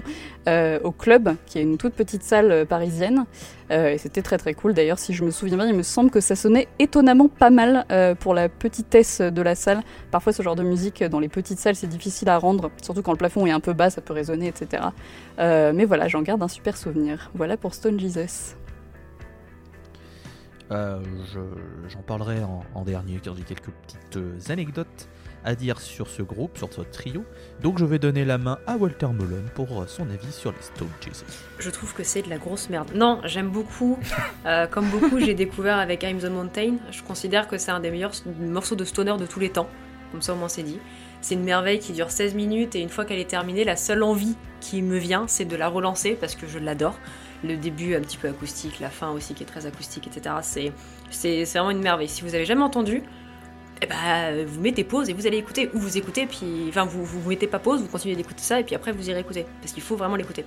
euh, 0.48 0.78
au 0.82 0.90
club, 0.90 1.34
qui 1.46 1.58
est 1.58 1.62
une 1.62 1.78
toute 1.78 1.94
petite 1.94 2.22
salle 2.22 2.50
euh, 2.50 2.64
parisienne. 2.64 3.24
Euh, 3.70 3.92
et 3.92 3.98
c'était 3.98 4.22
très 4.22 4.36
très 4.36 4.52
cool. 4.54 4.74
D'ailleurs, 4.74 4.98
si 4.98 5.14
je 5.14 5.24
me 5.24 5.30
souviens 5.30 5.56
bien, 5.56 5.66
il 5.66 5.74
me 5.74 5.82
semble 5.82 6.10
que 6.10 6.20
ça 6.20 6.36
sonnait 6.36 6.68
étonnamment 6.78 7.28
pas 7.28 7.50
mal 7.50 7.86
pour 8.20 8.34
la 8.34 8.48
petitesse 8.48 9.20
de 9.20 9.42
la 9.42 9.54
salle. 9.54 9.82
Parfois, 10.10 10.32
ce 10.32 10.42
genre 10.42 10.56
de 10.56 10.62
musique 10.62 11.02
dans 11.02 11.18
les 11.18 11.28
petites 11.28 11.58
salles, 11.58 11.76
c'est 11.76 11.86
difficile 11.86 12.28
à 12.28 12.36
rendre, 12.36 12.70
surtout 12.82 13.02
quand 13.02 13.12
le 13.12 13.18
plafond 13.18 13.46
est 13.46 13.50
un 13.50 13.60
peu 13.60 13.72
bas, 13.72 13.88
ça 13.88 14.02
peut 14.02 14.12
résonner, 14.12 14.48
etc. 14.48 14.82
mais 15.38 15.86
voilà, 15.86 16.08
j'en 16.08 16.20
garde 16.20 16.42
un 16.42 16.48
super 16.48 16.76
souvenir. 16.76 17.30
Voilà 17.34 17.56
pour 17.56 17.72
Stone 17.72 17.98
Jesus. 17.98 18.54
J'en 20.70 22.02
parlerai 22.06 22.42
en, 22.42 22.64
en 22.74 22.84
dernier, 22.84 23.18
car 23.22 23.34
j'ai 23.34 23.44
quelques 23.44 23.70
petites 23.70 24.50
anecdotes 24.50 25.08
à 25.44 25.54
dire 25.54 25.80
sur 25.80 26.08
ce 26.08 26.22
groupe, 26.22 26.56
sur 26.58 26.72
ce 26.72 26.80
trio. 26.80 27.24
Donc 27.62 27.78
je 27.78 27.84
vais 27.84 27.98
donner 27.98 28.24
la 28.24 28.38
main 28.38 28.58
à 28.66 28.76
Walter 28.76 29.08
Mullen 29.08 29.44
pour 29.54 29.82
euh, 29.82 29.86
son 29.86 30.08
avis 30.10 30.32
sur 30.32 30.52
les 30.52 30.62
Stone 30.62 30.88
Jesus. 31.00 31.24
Je 31.58 31.70
trouve 31.70 31.94
que 31.94 32.02
c'est 32.02 32.22
de 32.22 32.30
la 32.30 32.38
grosse 32.38 32.70
merde. 32.70 32.90
Non, 32.94 33.20
j'aime 33.24 33.50
beaucoup. 33.50 33.98
Euh, 34.46 34.66
comme 34.66 34.88
beaucoup, 34.90 35.18
j'ai 35.20 35.32
découvert 35.32 35.78
avec 35.78 36.02
I'm 36.02 36.18
the 36.18 36.26
Mountain. 36.26 36.74
Je 36.90 37.02
considère 37.02 37.48
que 37.48 37.56
c'est 37.56 37.70
un 37.70 37.80
des 37.80 37.90
meilleurs 37.90 38.12
morceaux 38.38 38.74
de 38.74 38.84
stoner 38.84 39.16
de 39.16 39.24
tous 39.24 39.40
les 39.40 39.48
temps. 39.48 39.68
Comme 40.12 40.20
ça, 40.20 40.34
au 40.34 40.36
moins, 40.36 40.48
c'est 40.48 40.62
dit. 40.62 40.78
C'est 41.22 41.34
une 41.34 41.44
merveille 41.44 41.78
qui 41.78 41.92
dure 41.92 42.10
16 42.10 42.34
minutes 42.34 42.76
et 42.76 42.80
une 42.80 42.90
fois 42.90 43.06
qu'elle 43.06 43.18
est 43.18 43.30
terminée, 43.30 43.64
la 43.64 43.76
seule 43.76 44.02
envie 44.02 44.36
qui 44.60 44.82
me 44.82 44.98
vient, 44.98 45.24
c'est 45.28 45.46
de 45.46 45.56
la 45.56 45.68
relancer 45.68 46.12
parce 46.12 46.34
que 46.34 46.46
je 46.46 46.58
l'adore. 46.58 46.98
Le 47.42 47.56
début 47.56 47.94
un 47.94 48.00
petit 48.00 48.18
peu 48.18 48.28
acoustique, 48.28 48.80
la 48.80 48.90
fin 48.90 49.10
aussi 49.10 49.32
qui 49.32 49.42
est 49.44 49.46
très 49.46 49.64
acoustique, 49.64 50.06
etc. 50.06 50.72
C'est 51.10 51.44
vraiment 51.44 51.70
une 51.70 51.82
merveille. 51.82 52.08
Si 52.08 52.22
vous 52.22 52.34
avez 52.34 52.44
jamais 52.44 52.62
entendu, 52.62 53.02
eh 53.82 53.86
ben, 53.86 54.44
vous 54.46 54.60
mettez 54.60 54.84
pause 54.84 55.10
et 55.10 55.12
vous 55.12 55.26
allez 55.26 55.38
écouter, 55.38 55.70
ou 55.74 55.78
vous 55.78 55.96
écoutez, 55.98 56.26
puis, 56.26 56.66
enfin, 56.68 56.84
vous, 56.84 57.04
vous 57.04 57.28
mettez 57.28 57.46
pas 57.46 57.58
pause, 57.58 57.80
vous 57.80 57.88
continuez 57.88 58.16
d'écouter 58.16 58.42
ça, 58.42 58.60
et 58.60 58.64
puis 58.64 58.74
après 58.74 58.92
vous 58.92 59.10
irez 59.10 59.20
écouter, 59.20 59.46
parce 59.60 59.72
qu'il 59.72 59.82
faut 59.82 59.96
vraiment 59.96 60.16
l'écouter. 60.16 60.44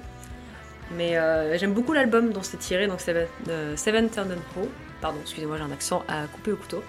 Mais 0.95 1.17
euh, 1.17 1.57
j'aime 1.57 1.73
beaucoup 1.73 1.93
l'album 1.93 2.31
dont 2.31 2.43
c'est 2.43 2.57
tiré, 2.57 2.87
donc 2.87 3.01
Seven, 3.01 3.27
euh, 3.49 3.75
Seven 3.75 4.09
Pro. 4.09 4.69
Pardon, 5.01 5.19
excusez-moi, 5.21 5.57
j'ai 5.57 5.63
un 5.63 5.71
accent 5.71 6.03
à 6.07 6.25
couper 6.27 6.53
au 6.53 6.55
couteau. 6.55 6.83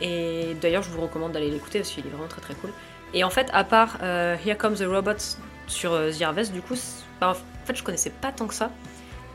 Et 0.00 0.56
d'ailleurs, 0.60 0.82
je 0.82 0.90
vous 0.90 1.00
recommande 1.00 1.32
d'aller 1.32 1.50
l'écouter 1.50 1.80
parce 1.80 1.90
qu'il 1.90 2.06
est 2.06 2.08
vraiment 2.08 2.28
très 2.28 2.40
très 2.40 2.54
cool. 2.54 2.70
Et 3.12 3.24
en 3.24 3.30
fait, 3.30 3.48
à 3.52 3.64
part 3.64 3.98
euh, 4.02 4.36
Here 4.46 4.56
Comes 4.56 4.76
the 4.76 4.86
Robots 4.86 5.36
sur 5.66 5.90
The 5.90 6.22
Harvest, 6.22 6.52
du 6.52 6.62
coup, 6.62 6.74
en 7.20 7.34
fait, 7.34 7.74
je 7.74 7.82
connaissais 7.82 8.10
pas 8.10 8.32
tant 8.32 8.46
que 8.46 8.54
ça. 8.54 8.70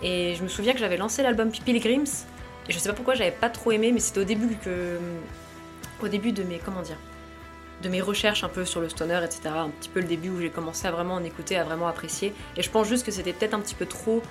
Et 0.02 0.36
je 0.36 0.44
me 0.44 0.48
souviens 0.48 0.74
que 0.74 0.80
j'avais 0.80 0.98
lancé 0.98 1.22
l'album 1.24 1.52
Pilgrims 1.52 2.26
Et 2.68 2.72
je 2.72 2.80
sais 2.80 2.90
pas 2.90 2.96
pourquoi 2.96 3.14
j'avais 3.14 3.32
pas 3.32 3.50
trop 3.50 3.72
aimé, 3.72 3.92
mais 3.92 4.00
c'était 4.00 4.22
au 4.22 4.26
début 4.26 4.56
que. 4.56 4.98
Au 6.02 6.08
début 6.08 6.32
de 6.32 6.44
mes. 6.44 6.60
Comment 6.60 6.82
dire 6.82 6.98
de 7.82 7.90
mes 7.90 8.02
recherches 8.02 8.44
un 8.44 8.50
peu 8.50 8.66
sur 8.66 8.80
le 8.82 8.90
stoner, 8.90 9.20
etc. 9.24 9.42
Un 9.48 9.70
petit 9.70 9.90
peu 9.90 10.00
le 10.00 10.08
début 10.08 10.30
où 10.30 10.40
j'ai 10.40 10.50
commencé 10.50 10.88
à 10.88 10.92
vraiment 10.92 11.16
en 11.16 11.24
écouter, 11.24 11.58
à 11.58 11.64
vraiment 11.64 11.88
apprécier. 11.88 12.34
Et 12.56 12.62
je 12.62 12.70
pense 12.70 12.88
juste 12.88 13.06
que 13.06 13.12
c'était 13.12 13.34
peut-être 13.34 13.54
un 13.54 13.60
petit 13.60 13.76
peu 13.76 13.86
trop 13.86 14.22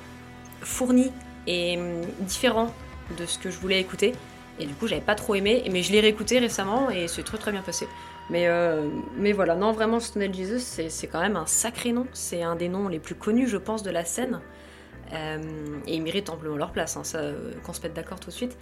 fourni 0.62 1.12
et 1.46 1.76
hum, 1.78 2.00
différent 2.20 2.72
de 3.18 3.26
ce 3.26 3.38
que 3.38 3.50
je 3.50 3.58
voulais 3.58 3.80
écouter. 3.80 4.12
Et 4.58 4.66
du 4.66 4.74
coup, 4.74 4.86
j'avais 4.86 5.02
pas 5.02 5.14
trop 5.14 5.34
aimé. 5.34 5.62
Mais 5.70 5.82
je 5.82 5.92
l'ai 5.92 6.00
réécouté 6.00 6.38
récemment 6.38 6.90
et 6.90 7.08
c'est 7.08 7.22
très 7.22 7.38
très 7.38 7.52
bien 7.52 7.62
passé. 7.62 7.86
Mais, 8.30 8.48
euh, 8.48 8.88
mais 9.16 9.32
voilà, 9.32 9.54
non, 9.54 9.72
vraiment, 9.72 10.00
Stoner 10.00 10.32
Jesus, 10.32 10.60
c'est 10.88 11.06
quand 11.06 11.20
même 11.20 11.36
un 11.36 11.46
sacré 11.46 11.92
nom. 11.92 12.06
C'est 12.12 12.42
un 12.42 12.56
des 12.56 12.68
noms 12.68 12.88
les 12.88 12.98
plus 12.98 13.14
connus, 13.14 13.48
je 13.48 13.58
pense, 13.58 13.82
de 13.82 13.90
la 13.90 14.04
scène. 14.04 14.40
Euh, 15.12 15.38
et 15.86 15.96
ils 15.96 16.02
méritent 16.02 16.30
amplement 16.30 16.56
leur 16.56 16.72
place, 16.72 16.96
hein, 16.96 17.02
euh, 17.16 17.52
qu'on 17.62 17.74
se 17.74 17.82
mette 17.82 17.92
d'accord 17.92 18.18
tout 18.18 18.30
de 18.30 18.34
suite. 18.34 18.56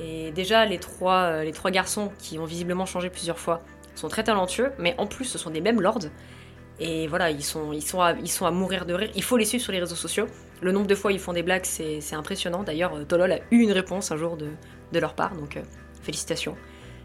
Et 0.00 0.30
déjà, 0.32 0.64
les 0.64 0.78
trois, 0.78 1.42
les 1.42 1.52
trois 1.52 1.70
garçons 1.70 2.12
qui 2.18 2.38
ont 2.38 2.44
visiblement 2.44 2.86
changé 2.86 3.10
plusieurs 3.10 3.38
fois 3.38 3.62
sont 3.94 4.08
très 4.08 4.24
talentueux, 4.24 4.70
mais 4.78 4.94
en 4.98 5.06
plus, 5.06 5.24
ce 5.24 5.38
sont 5.38 5.50
des 5.50 5.60
mêmes 5.60 5.80
lords. 5.80 6.06
Et 6.80 7.08
voilà, 7.08 7.30
ils 7.30 7.42
sont, 7.42 7.72
ils, 7.72 7.82
sont 7.82 8.00
à, 8.00 8.50
mourir 8.52 8.86
de 8.86 8.94
rire. 8.94 9.10
Il 9.16 9.22
faut 9.24 9.36
les 9.36 9.44
suivre 9.44 9.62
sur 9.62 9.72
les 9.72 9.80
réseaux 9.80 9.96
sociaux. 9.96 10.26
Le 10.60 10.70
nombre 10.70 10.86
de 10.86 10.94
fois 10.94 11.12
ils 11.12 11.18
font 11.18 11.32
des 11.32 11.42
blagues, 11.42 11.64
c'est 11.64 12.14
impressionnant. 12.14 12.62
D'ailleurs, 12.62 13.06
Tolol 13.06 13.32
a 13.32 13.38
eu 13.50 13.58
une 13.58 13.72
réponse 13.72 14.12
un 14.12 14.16
jour 14.16 14.36
de, 14.36 14.48
leur 14.98 15.14
part, 15.14 15.34
donc 15.34 15.58
félicitations. 16.02 16.56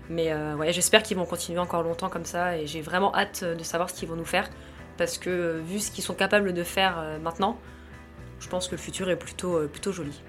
Mais 0.10 0.32
euh, 0.32 0.56
ouais, 0.56 0.74
j'espère 0.74 1.04
qu'ils 1.04 1.18
vont 1.18 1.26
continuer 1.26 1.60
encore 1.60 1.84
longtemps 1.84 2.10
comme 2.10 2.26
ça 2.26 2.58
et 2.58 2.68
j'ai 2.68 2.82
vraiment 2.82 3.16
hâte 3.16 3.42
euh, 3.44 3.56
de 3.56 3.64
savoir 3.64 3.90
ce 3.90 3.96
qu'ils 3.96 4.10
vont 4.10 4.16
nous 4.16 4.26
faire 4.26 4.50
parce 4.98 5.18
que 5.18 5.30
euh, 5.30 5.62
vu 5.66 5.80
ce 5.80 5.92
qu'ils 5.92 6.04
sont 6.04 6.14
capables 6.14 6.54
de 6.54 6.64
faire 6.64 7.02
maintenant, 7.22 7.58
je 8.40 8.50
pense 8.50 8.68
que 8.68 8.74
le 8.74 8.82
futur 8.82 9.10
est 9.10 9.16
plutôt, 9.16 9.68
plutôt 9.70 9.92
joli. 9.92 10.22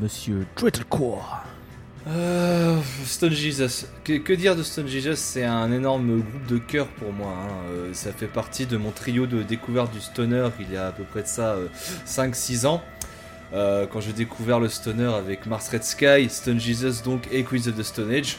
Monsieur 0.00 0.46
Drittlecore. 0.56 1.42
Stone 3.04 3.32
Jesus. 3.32 3.86
Que, 4.04 4.32
dire 4.34 4.56
de 4.56 4.62
Stone 4.62 4.88
Jesus? 4.88 5.16
C'est 5.16 5.44
un 5.44 5.72
énorme 5.72 6.20
groupe 6.20 6.46
de 6.46 6.58
cœur 6.58 6.86
pour 6.88 7.12
moi. 7.12 7.32
Hein. 7.32 7.92
ça 7.92 8.12
fait 8.12 8.26
partie 8.26 8.66
de 8.66 8.76
mon 8.76 8.90
trio 8.90 9.26
de 9.26 9.42
découverte 9.42 9.92
du 9.92 10.00
stoner 10.00 10.48
il 10.60 10.72
y 10.72 10.76
a 10.76 10.88
à 10.88 10.92
peu 10.92 11.04
près 11.04 11.22
de 11.22 11.28
ça 11.28 11.56
5-6 12.06 12.66
ans. 12.66 12.82
Euh, 13.52 13.86
quand 13.86 14.00
j'ai 14.00 14.12
découvert 14.12 14.58
le 14.58 14.68
stoner 14.68 15.12
avec 15.14 15.46
Mars 15.46 15.68
Red 15.68 15.84
Sky, 15.84 16.28
Stone 16.28 16.58
Jesus 16.58 17.02
donc 17.04 17.28
et 17.30 17.44
Queens 17.44 17.68
of 17.68 17.76
the 17.76 17.82
Stone 17.82 18.10
Age. 18.10 18.38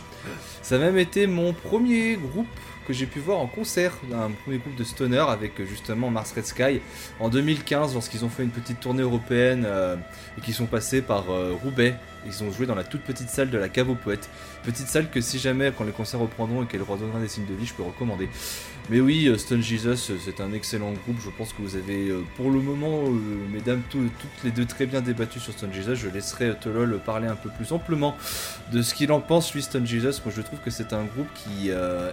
Ça 0.61 0.75
a 0.75 0.79
même 0.79 0.97
été 0.97 1.27
mon 1.27 1.53
premier 1.53 2.15
groupe 2.15 2.47
que 2.85 2.93
j'ai 2.93 3.05
pu 3.05 3.19
voir 3.19 3.39
en 3.39 3.47
concert, 3.47 3.93
un 4.13 4.31
premier 4.31 4.57
groupe 4.57 4.75
de 4.75 4.83
stoner 4.83 5.25
avec 5.27 5.59
euh, 5.59 5.65
justement 5.65 6.09
Mars 6.09 6.33
Red 6.33 6.45
Sky 6.45 6.81
en 7.19 7.29
2015 7.29 7.93
lorsqu'ils 7.93 8.23
ont 8.23 8.29
fait 8.29 8.43
une 8.43 8.49
petite 8.49 8.79
tournée 8.79 9.01
européenne 9.01 9.63
euh, 9.65 9.95
et 10.37 10.41
qu'ils 10.41 10.53
sont 10.53 10.67
passés 10.67 11.01
par 11.01 11.25
Roubaix. 11.63 11.95
Ils 12.25 12.43
ont 12.43 12.51
joué 12.51 12.65
dans 12.65 12.75
la 12.75 12.83
toute 12.83 13.01
petite 13.01 13.29
salle 13.29 13.49
de 13.49 13.57
la 13.57 13.69
Cave 13.69 13.89
aux 13.89 13.95
Poètes. 13.95 14.29
Petite 14.63 14.87
salle 14.87 15.09
que 15.09 15.21
si 15.21 15.37
jamais 15.37 15.71
quand 15.77 15.83
les 15.83 15.91
concerts 15.91 16.19
reprendront 16.19 16.63
et 16.63 16.65
qu'elle 16.65 16.81
redonnera 16.81 17.19
des 17.19 17.27
signes 17.27 17.45
de 17.45 17.53
vie, 17.53 17.65
je 17.65 17.73
peux 17.73 17.83
recommander. 17.83 18.29
Mais 18.91 18.99
oui, 18.99 19.27
euh, 19.27 19.37
Stone 19.37 19.63
Jesus, 19.63 20.11
euh, 20.11 20.17
c'est 20.23 20.39
un 20.41 20.53
excellent 20.53 20.91
groupe. 20.91 21.17
Je 21.23 21.31
pense 21.31 21.53
que 21.53 21.61
vous 21.63 21.75
avez, 21.75 22.09
euh, 22.09 22.21
pour 22.37 22.51
le 22.51 22.59
moment, 22.59 23.01
mesdames, 23.51 23.81
toutes 23.89 24.03
les 24.43 24.51
deux 24.51 24.65
très 24.65 24.85
bien 24.85 25.01
débattues 25.01 25.39
sur 25.39 25.53
Stone 25.53 25.73
Jesus. 25.73 25.95
Je 25.95 26.07
laisserai 26.07 26.53
Tolol 26.61 26.99
parler 27.03 27.27
un 27.27 27.35
peu 27.35 27.49
plus 27.49 27.71
amplement 27.71 28.15
de 28.71 28.83
ce 28.83 28.93
qu'il 28.93 29.11
en 29.11 29.21
pense, 29.21 29.55
lui, 29.55 29.63
Stone 29.63 29.87
Jesus. 29.87 30.21
Moi, 30.23 30.31
je 30.35 30.41
trouve 30.43 30.59
que 30.59 30.69
c'est 30.69 30.93
un 30.93 31.03
groupe 31.03 31.27
qui 31.33 31.71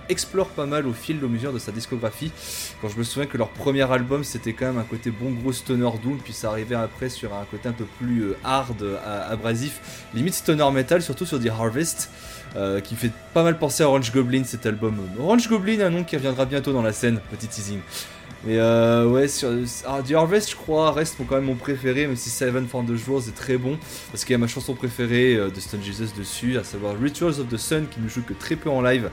explore 0.08 0.48
pas 0.48 0.66
mal 0.66 0.86
au 0.86 0.92
fil 0.92 1.20
de 1.20 1.26
mesure 1.26 1.52
de 1.52 1.58
sa 1.58 1.72
discographie. 1.72 2.32
Quand 2.80 2.88
je 2.88 2.96
me 2.96 3.04
souviens 3.04 3.26
que 3.26 3.36
leur 3.36 3.50
premier 3.50 3.90
album, 3.90 4.24
c'était 4.24 4.52
quand 4.52 4.66
même 4.66 4.78
un 4.78 4.84
côté 4.84 5.10
bon 5.10 5.30
gros 5.30 5.52
stoner 5.52 5.90
doom, 6.02 6.18
puis 6.22 6.32
ça 6.32 6.48
arrivait 6.48 6.74
après 6.74 7.08
sur 7.08 7.34
un 7.34 7.44
côté 7.44 7.68
un 7.68 7.72
peu 7.72 7.84
plus 7.98 8.32
hard, 8.44 8.82
abrasif, 9.28 10.06
limite 10.14 10.34
stoner 10.34 10.70
metal, 10.72 11.02
surtout 11.02 11.26
sur 11.26 11.40
The 11.40 11.48
Harvest. 11.48 12.10
Euh, 12.54 12.80
qui 12.80 12.96
fait 12.96 13.10
pas 13.32 13.42
mal 13.42 13.58
penser 13.58 13.82
à 13.82 13.88
Orange 13.88 14.12
Goblin 14.12 14.44
cet 14.44 14.66
album. 14.66 14.98
Orange 15.18 15.48
Goblin, 15.48 15.80
un 15.80 15.88
nom 15.88 16.04
qui 16.04 16.16
reviendra 16.16 16.44
bientôt 16.44 16.72
dans 16.74 16.82
la 16.82 16.92
scène, 16.92 17.18
petit 17.30 17.48
teasing. 17.48 17.80
Mais 18.44 18.58
euh, 18.58 19.06
ouais, 19.06 19.28
sur, 19.28 19.50
ah, 19.86 20.00
The 20.06 20.12
Harvest, 20.12 20.50
je 20.50 20.56
crois, 20.56 20.90
reste 20.90 21.16
quand 21.28 21.36
même 21.36 21.44
mon 21.44 21.54
préféré, 21.54 22.06
même 22.06 22.16
si 22.16 22.28
Seven 22.28 22.66
for 22.66 22.84
the 22.84 22.96
Jours 22.96 23.22
est 23.28 23.34
très 23.36 23.56
bon, 23.56 23.78
parce 24.10 24.24
qu'il 24.24 24.32
y 24.32 24.34
a 24.34 24.38
ma 24.38 24.48
chanson 24.48 24.74
préférée 24.74 25.36
euh, 25.36 25.50
de 25.50 25.60
Stone 25.60 25.82
Jesus 25.82 26.08
dessus, 26.16 26.58
à 26.58 26.64
savoir 26.64 26.98
Rituals 26.98 27.38
of 27.40 27.48
the 27.48 27.56
Sun, 27.56 27.86
qui 27.88 28.00
ne 28.00 28.08
joue 28.08 28.22
que 28.22 28.32
très 28.32 28.56
peu 28.56 28.68
en 28.68 28.82
live. 28.82 29.10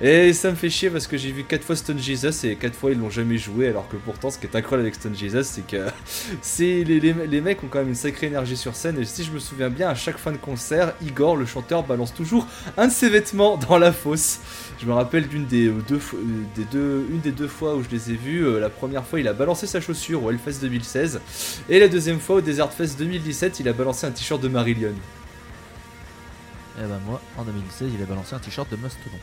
Et 0.00 0.32
ça 0.32 0.50
me 0.50 0.54
fait 0.54 0.70
chier 0.70 0.90
parce 0.90 1.08
que 1.08 1.16
j'ai 1.16 1.32
vu 1.32 1.42
4 1.42 1.64
fois 1.64 1.74
Stone 1.74 1.98
Jesus 1.98 2.46
et 2.46 2.54
4 2.54 2.74
fois 2.74 2.92
ils 2.92 2.98
l'ont 2.98 3.10
jamais 3.10 3.36
joué, 3.36 3.68
alors 3.68 3.88
que 3.88 3.96
pourtant, 3.96 4.30
ce 4.30 4.38
qui 4.38 4.46
est 4.46 4.54
incroyable 4.54 4.86
avec 4.86 4.94
Stone 4.94 5.16
Jesus, 5.16 5.42
c'est 5.42 5.66
que 5.66 5.86
c'est 6.42 6.84
les, 6.84 7.00
les, 7.00 7.40
mecs 7.40 7.62
ont 7.64 7.68
quand 7.68 7.80
même 7.80 7.88
une 7.88 7.94
sacrée 7.96 8.28
énergie 8.28 8.56
sur 8.56 8.76
scène. 8.76 8.98
Et 9.00 9.04
si 9.04 9.24
je 9.24 9.32
me 9.32 9.40
souviens 9.40 9.70
bien, 9.70 9.88
à 9.88 9.96
chaque 9.96 10.18
fin 10.18 10.30
de 10.30 10.36
concert, 10.36 10.92
Igor, 11.02 11.36
le 11.36 11.46
chanteur, 11.46 11.82
balance 11.82 12.14
toujours 12.14 12.46
un 12.76 12.86
de 12.86 12.92
ses 12.92 13.08
vêtements 13.08 13.56
dans 13.56 13.78
la 13.78 13.92
fosse. 13.92 14.38
Je 14.80 14.86
me 14.86 14.92
rappelle 14.92 15.26
d'une 15.26 15.44
des 15.44 15.66
euh, 15.66 15.82
deux, 15.88 16.00
euh, 16.14 16.44
des 16.54 16.64
deux, 16.64 17.04
une 17.10 17.20
des 17.20 17.32
deux 17.32 17.48
fois 17.48 17.74
où 17.74 17.82
je 17.82 17.88
les 17.88 18.12
ai 18.12 18.14
vus. 18.14 18.46
Euh, 18.46 18.60
la 18.60 18.70
première 18.70 19.04
fois, 19.04 19.18
il 19.18 19.26
a 19.26 19.32
balancé 19.32 19.66
sa 19.66 19.80
chaussure 19.80 20.22
au 20.22 20.30
Hellfest 20.30 20.60
2016, 20.60 21.20
et 21.68 21.80
la 21.80 21.88
deuxième 21.88 22.20
fois 22.20 22.36
au 22.36 22.40
Desert 22.40 22.72
Fest 22.72 22.96
2017, 22.98 23.58
il 23.58 23.68
a 23.68 23.72
balancé 23.72 24.06
un 24.06 24.12
t-shirt 24.12 24.40
de 24.40 24.48
Marillion. 24.48 24.90
Et 24.90 26.82
eh 26.84 26.86
ben 26.86 27.00
moi, 27.04 27.20
en 27.36 27.42
2016, 27.42 27.90
il 27.92 28.00
a 28.00 28.06
balancé 28.06 28.36
un 28.36 28.38
t-shirt 28.38 28.70
de 28.70 28.76
Mastodon. 28.76 29.18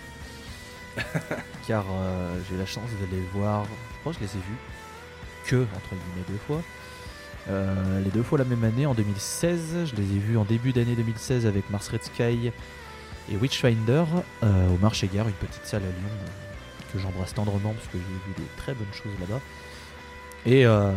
Car 1.67 1.85
j'ai 2.49 2.55
eu 2.55 2.57
la 2.57 2.65
chance 2.65 2.89
de 2.89 3.15
les 3.15 3.23
voir. 3.33 3.63
Je 3.63 3.99
crois 4.01 4.11
que 4.11 4.19
je 4.19 4.25
les 4.25 4.31
ai 4.31 4.43
vus 4.43 4.57
que 5.45 5.55
entre 5.55 5.89
guillemets 5.91 6.25
deux 6.27 6.39
fois. 6.47 6.61
les 8.03 8.11
deux 8.11 8.23
fois 8.23 8.39
la 8.39 8.43
même 8.43 8.63
année, 8.65 8.85
en 8.85 8.93
2016. 8.93 9.85
Je 9.85 9.95
les 9.95 10.03
ai 10.03 10.19
vus 10.19 10.37
en 10.37 10.43
début 10.43 10.73
d'année 10.73 10.95
2016 10.95 11.45
avec 11.45 11.69
Mars 11.69 11.87
Red 11.87 12.03
Sky 12.03 12.51
et 13.31 13.37
Witchfinder 13.37 14.03
euh, 14.43 14.69
au 14.69 14.77
Marché 14.77 15.09
Gare, 15.11 15.27
une 15.27 15.33
petite 15.33 15.65
salle 15.65 15.83
à 15.83 15.87
Lyon 15.87 16.09
euh, 16.09 16.93
que 16.93 16.99
j'embrasse 16.99 17.33
tendrement 17.33 17.73
parce 17.73 17.87
que 17.87 17.97
j'ai 17.97 17.99
vu 17.99 18.33
des 18.37 18.49
très 18.57 18.73
bonnes 18.73 18.93
choses 18.93 19.13
là-bas. 19.19 19.41
Et 20.45 20.65
euh, 20.65 20.91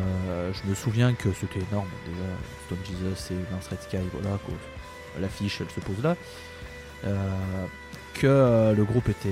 je 0.53 0.69
me 0.69 0.75
souviens 0.75 1.15
que 1.15 1.33
c'était 1.33 1.61
énorme 1.71 1.89
déjà, 2.05 2.27
Stone 2.67 2.79
Jesus 2.85 3.33
et 3.33 3.53
Vince 3.53 3.69
Red 3.69 3.83
Sky, 3.83 3.97
voilà, 4.13 4.39
l'affiche 5.21 5.63
elle 5.63 5.71
se 5.71 5.81
pose 5.81 6.03
là. 6.03 6.17
que 8.13 8.75
le 8.77 8.85
groupe 8.85 9.09
était 9.09 9.29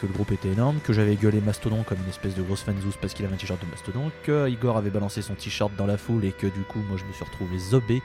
que 0.00 0.06
le 0.06 0.12
groupe 0.12 0.30
était 0.30 0.50
énorme, 0.50 0.78
que 0.84 0.92
j'avais 0.92 1.16
gueulé 1.16 1.40
Mastodon 1.40 1.82
comme 1.82 1.98
une 1.98 2.08
espèce 2.08 2.36
de 2.36 2.42
grosse 2.42 2.62
fanzous 2.62 2.94
parce 3.00 3.14
qu'il 3.14 3.24
avait 3.24 3.34
un 3.34 3.38
t-shirt 3.38 3.60
de 3.60 3.68
Mastodon, 3.68 4.12
que 4.22 4.48
Igor 4.48 4.76
avait 4.76 4.90
balancé 4.90 5.22
son 5.22 5.34
t-shirt 5.34 5.72
dans 5.76 5.86
la 5.86 5.98
foule 5.98 6.24
et 6.24 6.32
que 6.32 6.46
du 6.46 6.60
coup 6.60 6.80
moi 6.88 6.96
je 6.96 7.04
me 7.04 7.12
suis 7.12 7.24
retrouvé 7.24 7.58
zobé 7.58 8.00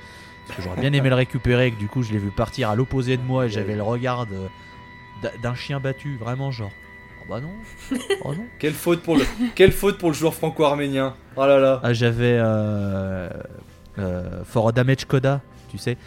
parce 0.47 0.58
que 0.58 0.63
j'aurais 0.63 0.82
bien 0.82 0.93
aimé 0.93 1.10
le 1.10 1.15
récupérer, 1.15 1.71
que 1.71 1.77
du 1.77 1.88
coup 1.88 2.03
je 2.03 2.12
l'ai 2.12 2.17
vu 2.17 2.32
partir 2.32 2.69
à 2.69 2.75
l'opposé 2.75 3.17
de 3.17 3.23
moi 3.23 3.45
et 3.45 3.49
j'avais 3.49 3.75
le 3.75 3.84
regard 3.84 4.25
d'un 5.41 5.56
chien 5.56 5.79
battu, 5.79 6.17
vraiment 6.17 6.51
genre. 6.51 6.71
Oh 7.21 7.25
bah 7.29 7.39
non. 7.39 7.97
Oh 8.25 8.34
non. 8.34 8.45
quelle 8.60 8.73
faute 8.73 9.01
pour 9.01 9.15
le 9.15 9.23
quelle 9.56 9.71
faute 9.71 9.97
pour 9.97 10.10
le 10.10 10.15
joueur 10.15 10.34
franco-arménien. 10.34 11.15
Oh 11.38 11.45
là 11.45 11.58
là. 11.60 11.79
Ah, 11.84 11.93
j'avais 11.93 12.38
euh, 12.38 13.29
euh, 13.97 14.43
For 14.43 14.73
Damage 14.73 15.06
Coda, 15.06 15.41
tu 15.69 15.77
sais. 15.77 15.97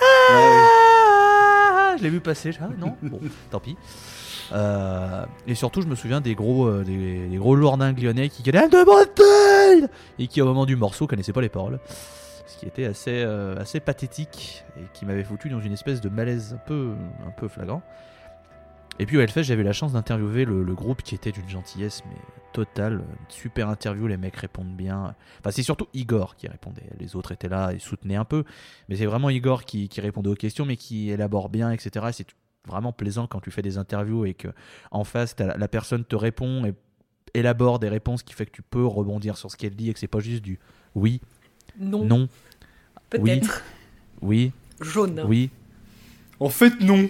Ah, 0.00 1.94
je 1.96 2.02
l'ai 2.02 2.10
vu 2.10 2.20
passer, 2.20 2.50
ah, 2.60 2.68
non 2.78 2.96
Bon, 3.02 3.20
tant 3.50 3.60
pis. 3.60 3.76
Euh, 4.52 5.24
et 5.46 5.54
surtout, 5.54 5.82
je 5.82 5.86
me 5.86 5.94
souviens 5.94 6.20
des 6.20 6.34
gros, 6.34 6.66
euh, 6.66 6.84
des, 6.84 7.36
gros 7.36 7.54
lourdingues 7.54 8.00
lyonnais 8.00 8.28
qui 8.28 8.42
gueulaient 8.42 8.68
de 8.68 8.84
Bretagne 8.84 9.88
et 10.18 10.26
qui, 10.26 10.40
au 10.42 10.44
moment 10.44 10.66
du 10.66 10.76
morceau, 10.76 11.06
connaissaient 11.06 11.32
pas 11.32 11.40
les 11.40 11.48
paroles 11.48 11.78
ce 12.46 12.58
qui 12.58 12.66
était 12.66 12.84
assez, 12.84 13.22
euh, 13.24 13.56
assez 13.56 13.80
pathétique 13.80 14.64
et 14.76 14.84
qui 14.92 15.06
m'avait 15.06 15.24
foutu 15.24 15.48
dans 15.48 15.60
une 15.60 15.72
espèce 15.72 16.00
de 16.00 16.08
malaise 16.08 16.54
un 16.54 16.66
peu, 16.66 16.94
un 17.26 17.30
peu 17.30 17.48
flagrant. 17.48 17.82
Et 18.98 19.06
puis 19.06 19.16
au 19.16 19.20
Hellfest, 19.20 19.42
j'avais 19.44 19.64
la 19.64 19.72
chance 19.72 19.92
d'interviewer 19.92 20.44
le, 20.44 20.74
groupe 20.74 21.02
qui 21.02 21.14
était 21.14 21.32
d'une 21.32 21.48
gentillesse 21.48 22.02
mais 22.08 22.16
totale, 22.52 23.02
super 23.28 23.68
interview, 23.68 24.06
les 24.06 24.16
mecs 24.16 24.36
répondent 24.36 24.76
bien. 24.76 25.16
Enfin, 25.40 25.50
c'est 25.50 25.64
surtout 25.64 25.88
Igor 25.92 26.36
qui 26.36 26.46
répondait, 26.46 26.88
les 27.00 27.16
autres 27.16 27.32
étaient 27.32 27.48
là 27.48 27.72
et 27.72 27.80
soutenaient 27.80 28.14
un 28.14 28.24
peu, 28.24 28.44
mais 28.88 28.94
c'est 28.94 29.06
vraiment 29.06 29.30
Igor 29.30 29.64
qui, 29.64 29.88
répondait 29.98 30.30
aux 30.30 30.36
questions 30.36 30.64
mais 30.64 30.76
qui 30.76 31.10
élabore 31.10 31.48
bien, 31.48 31.72
etc. 31.72 32.06
C'est 32.12 32.28
vraiment 32.68 32.92
plaisant 32.92 33.26
quand 33.26 33.40
tu 33.40 33.50
fais 33.50 33.62
des 33.62 33.78
interviews 33.78 34.24
et 34.24 34.34
que 34.34 34.48
en 34.92 35.02
face, 35.02 35.34
la, 35.40 35.68
personne 35.68 36.04
te 36.04 36.14
répond 36.14 36.64
et 36.64 36.74
élabore 37.34 37.80
des 37.80 37.88
réponses 37.88 38.22
qui 38.22 38.34
fait 38.34 38.46
que 38.46 38.52
tu 38.52 38.62
peux 38.62 38.86
rebondir 38.86 39.36
sur 39.36 39.50
ce 39.50 39.56
qu'elle 39.56 39.74
dit 39.74 39.90
et 39.90 39.92
que 39.92 39.98
c'est 39.98 40.06
pas 40.06 40.20
juste 40.20 40.42
du 40.42 40.60
oui, 40.94 41.20
non. 41.78 42.04
Non. 42.04 42.28
Peut-être. 43.10 43.62
Oui. 44.22 44.52
Jaune. 44.80 45.24
Oui. 45.26 45.50
En 46.40 46.48
fait, 46.48 46.80
non. 46.80 47.08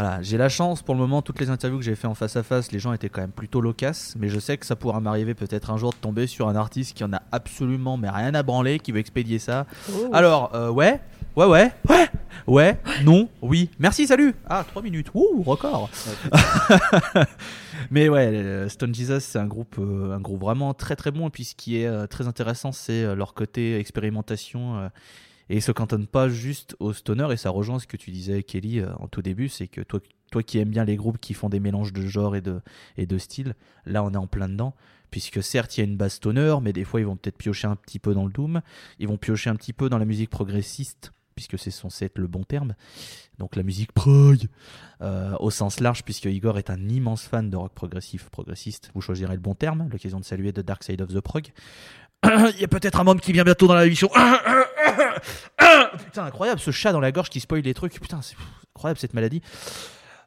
Voilà, 0.00 0.22
j'ai 0.22 0.36
la 0.36 0.48
chance 0.48 0.80
pour 0.80 0.94
le 0.94 1.00
moment, 1.00 1.22
toutes 1.22 1.40
les 1.40 1.50
interviews 1.50 1.80
que 1.80 1.84
j'ai 1.84 1.96
fait 1.96 2.06
en 2.06 2.14
face 2.14 2.36
à 2.36 2.44
face, 2.44 2.70
les 2.70 2.78
gens 2.78 2.92
étaient 2.92 3.08
quand 3.08 3.20
même 3.20 3.32
plutôt 3.32 3.60
loquaces, 3.60 4.14
mais 4.16 4.28
je 4.28 4.38
sais 4.38 4.56
que 4.56 4.64
ça 4.64 4.76
pourra 4.76 5.00
m'arriver 5.00 5.34
peut-être 5.34 5.72
un 5.72 5.76
jour 5.76 5.90
de 5.90 5.96
tomber 5.96 6.28
sur 6.28 6.48
un 6.48 6.54
artiste 6.54 6.96
qui 6.96 7.02
en 7.02 7.12
a 7.12 7.20
absolument 7.32 7.96
mais 7.96 8.08
rien 8.08 8.32
à 8.36 8.44
branler, 8.44 8.78
qui 8.78 8.92
veut 8.92 9.00
expédier 9.00 9.40
ça. 9.40 9.66
Oh. 9.90 10.08
Alors, 10.12 10.54
euh, 10.54 10.70
ouais, 10.70 11.00
ouais, 11.34 11.46
ouais, 11.46 11.72
ouais, 11.88 12.08
ouais, 12.46 12.78
non, 13.02 13.28
oui, 13.42 13.70
merci, 13.80 14.06
salut. 14.06 14.36
Ah, 14.48 14.64
3 14.68 14.82
minutes, 14.82 15.08
ouh, 15.14 15.42
record. 15.42 15.90
mais 17.90 18.08
ouais, 18.08 18.68
Stone 18.68 18.94
Jesus, 18.94 19.18
c'est 19.18 19.40
un 19.40 19.48
groupe, 19.48 19.78
euh, 19.80 20.14
un 20.14 20.20
groupe 20.20 20.42
vraiment 20.42 20.74
très 20.74 20.94
très 20.94 21.10
bon, 21.10 21.26
et 21.26 21.30
puis 21.30 21.42
ce 21.42 21.56
qui 21.56 21.76
est 21.76 21.88
euh, 21.88 22.06
très 22.06 22.28
intéressant, 22.28 22.70
c'est 22.70 23.16
leur 23.16 23.34
côté 23.34 23.76
expérimentation 23.80 24.90
Et 25.50 25.60
se 25.60 25.72
cantonne 25.72 26.06
pas 26.06 26.28
juste 26.28 26.76
au 26.78 26.92
stoner, 26.92 27.28
et 27.32 27.36
ça 27.36 27.50
rejoint 27.50 27.78
ce 27.78 27.86
que 27.86 27.96
tu 27.96 28.10
disais, 28.10 28.42
Kelly, 28.42 28.80
euh, 28.80 28.92
en 28.96 29.08
tout 29.08 29.22
début, 29.22 29.48
c'est 29.48 29.66
que 29.66 29.80
toi, 29.80 30.00
toi 30.30 30.42
qui 30.42 30.58
aimes 30.58 30.70
bien 30.70 30.84
les 30.84 30.96
groupes 30.96 31.18
qui 31.18 31.34
font 31.34 31.48
des 31.48 31.60
mélanges 31.60 31.92
de 31.92 32.06
genres 32.06 32.36
et 32.36 32.40
de, 32.40 32.60
et 32.96 33.06
de 33.06 33.18
styles, 33.18 33.54
là 33.86 34.02
on 34.02 34.12
est 34.12 34.18
en 34.18 34.26
plein 34.26 34.48
dedans. 34.48 34.74
Puisque 35.10 35.42
certes, 35.42 35.76
il 35.76 35.80
y 35.80 35.82
a 35.82 35.86
une 35.86 35.96
base 35.96 36.14
stoner, 36.14 36.56
mais 36.60 36.74
des 36.74 36.84
fois 36.84 37.00
ils 37.00 37.06
vont 37.06 37.16
peut-être 37.16 37.38
piocher 37.38 37.66
un 37.66 37.76
petit 37.76 37.98
peu 37.98 38.12
dans 38.12 38.26
le 38.26 38.30
doom, 38.32 38.60
ils 38.98 39.08
vont 39.08 39.16
piocher 39.16 39.48
un 39.48 39.56
petit 39.56 39.72
peu 39.72 39.88
dans 39.88 39.96
la 39.96 40.04
musique 40.04 40.28
progressiste, 40.28 41.12
puisque 41.34 41.58
c'est 41.58 41.70
censé 41.70 42.06
être 42.06 42.18
le 42.18 42.26
bon 42.26 42.42
terme. 42.42 42.74
Donc 43.38 43.56
la 43.56 43.62
musique 43.62 43.92
prog, 43.92 44.48
euh, 45.00 45.34
au 45.38 45.50
sens 45.50 45.80
large, 45.80 46.02
puisque 46.02 46.24
Igor 46.24 46.58
est 46.58 46.68
un 46.68 46.88
immense 46.88 47.22
fan 47.22 47.48
de 47.48 47.56
rock 47.56 47.72
progressif, 47.72 48.28
progressiste. 48.28 48.90
Vous 48.94 49.00
choisirez 49.00 49.34
le 49.34 49.40
bon 49.40 49.54
terme, 49.54 49.88
l'occasion 49.90 50.18
de 50.20 50.24
saluer 50.24 50.52
The 50.52 50.60
Dark 50.60 50.82
Side 50.82 51.00
of 51.00 51.14
the 51.14 51.20
Prog. 51.20 51.46
Il 52.24 52.60
y 52.60 52.64
a 52.64 52.68
peut-être 52.68 53.00
un 53.00 53.04
membre 53.04 53.20
qui 53.20 53.32
vient 53.32 53.44
bientôt 53.44 53.68
dans 53.68 53.74
la 53.74 53.86
émission. 53.86 54.10
Putain, 56.04 56.24
incroyable, 56.24 56.60
ce 56.60 56.70
chat 56.70 56.92
dans 56.92 57.00
la 57.00 57.12
gorge 57.12 57.30
qui 57.30 57.40
spoil 57.40 57.62
les 57.62 57.74
trucs. 57.74 57.98
Putain, 58.00 58.22
c'est 58.22 58.36
incroyable 58.74 58.98
cette 58.98 59.14
maladie. 59.14 59.42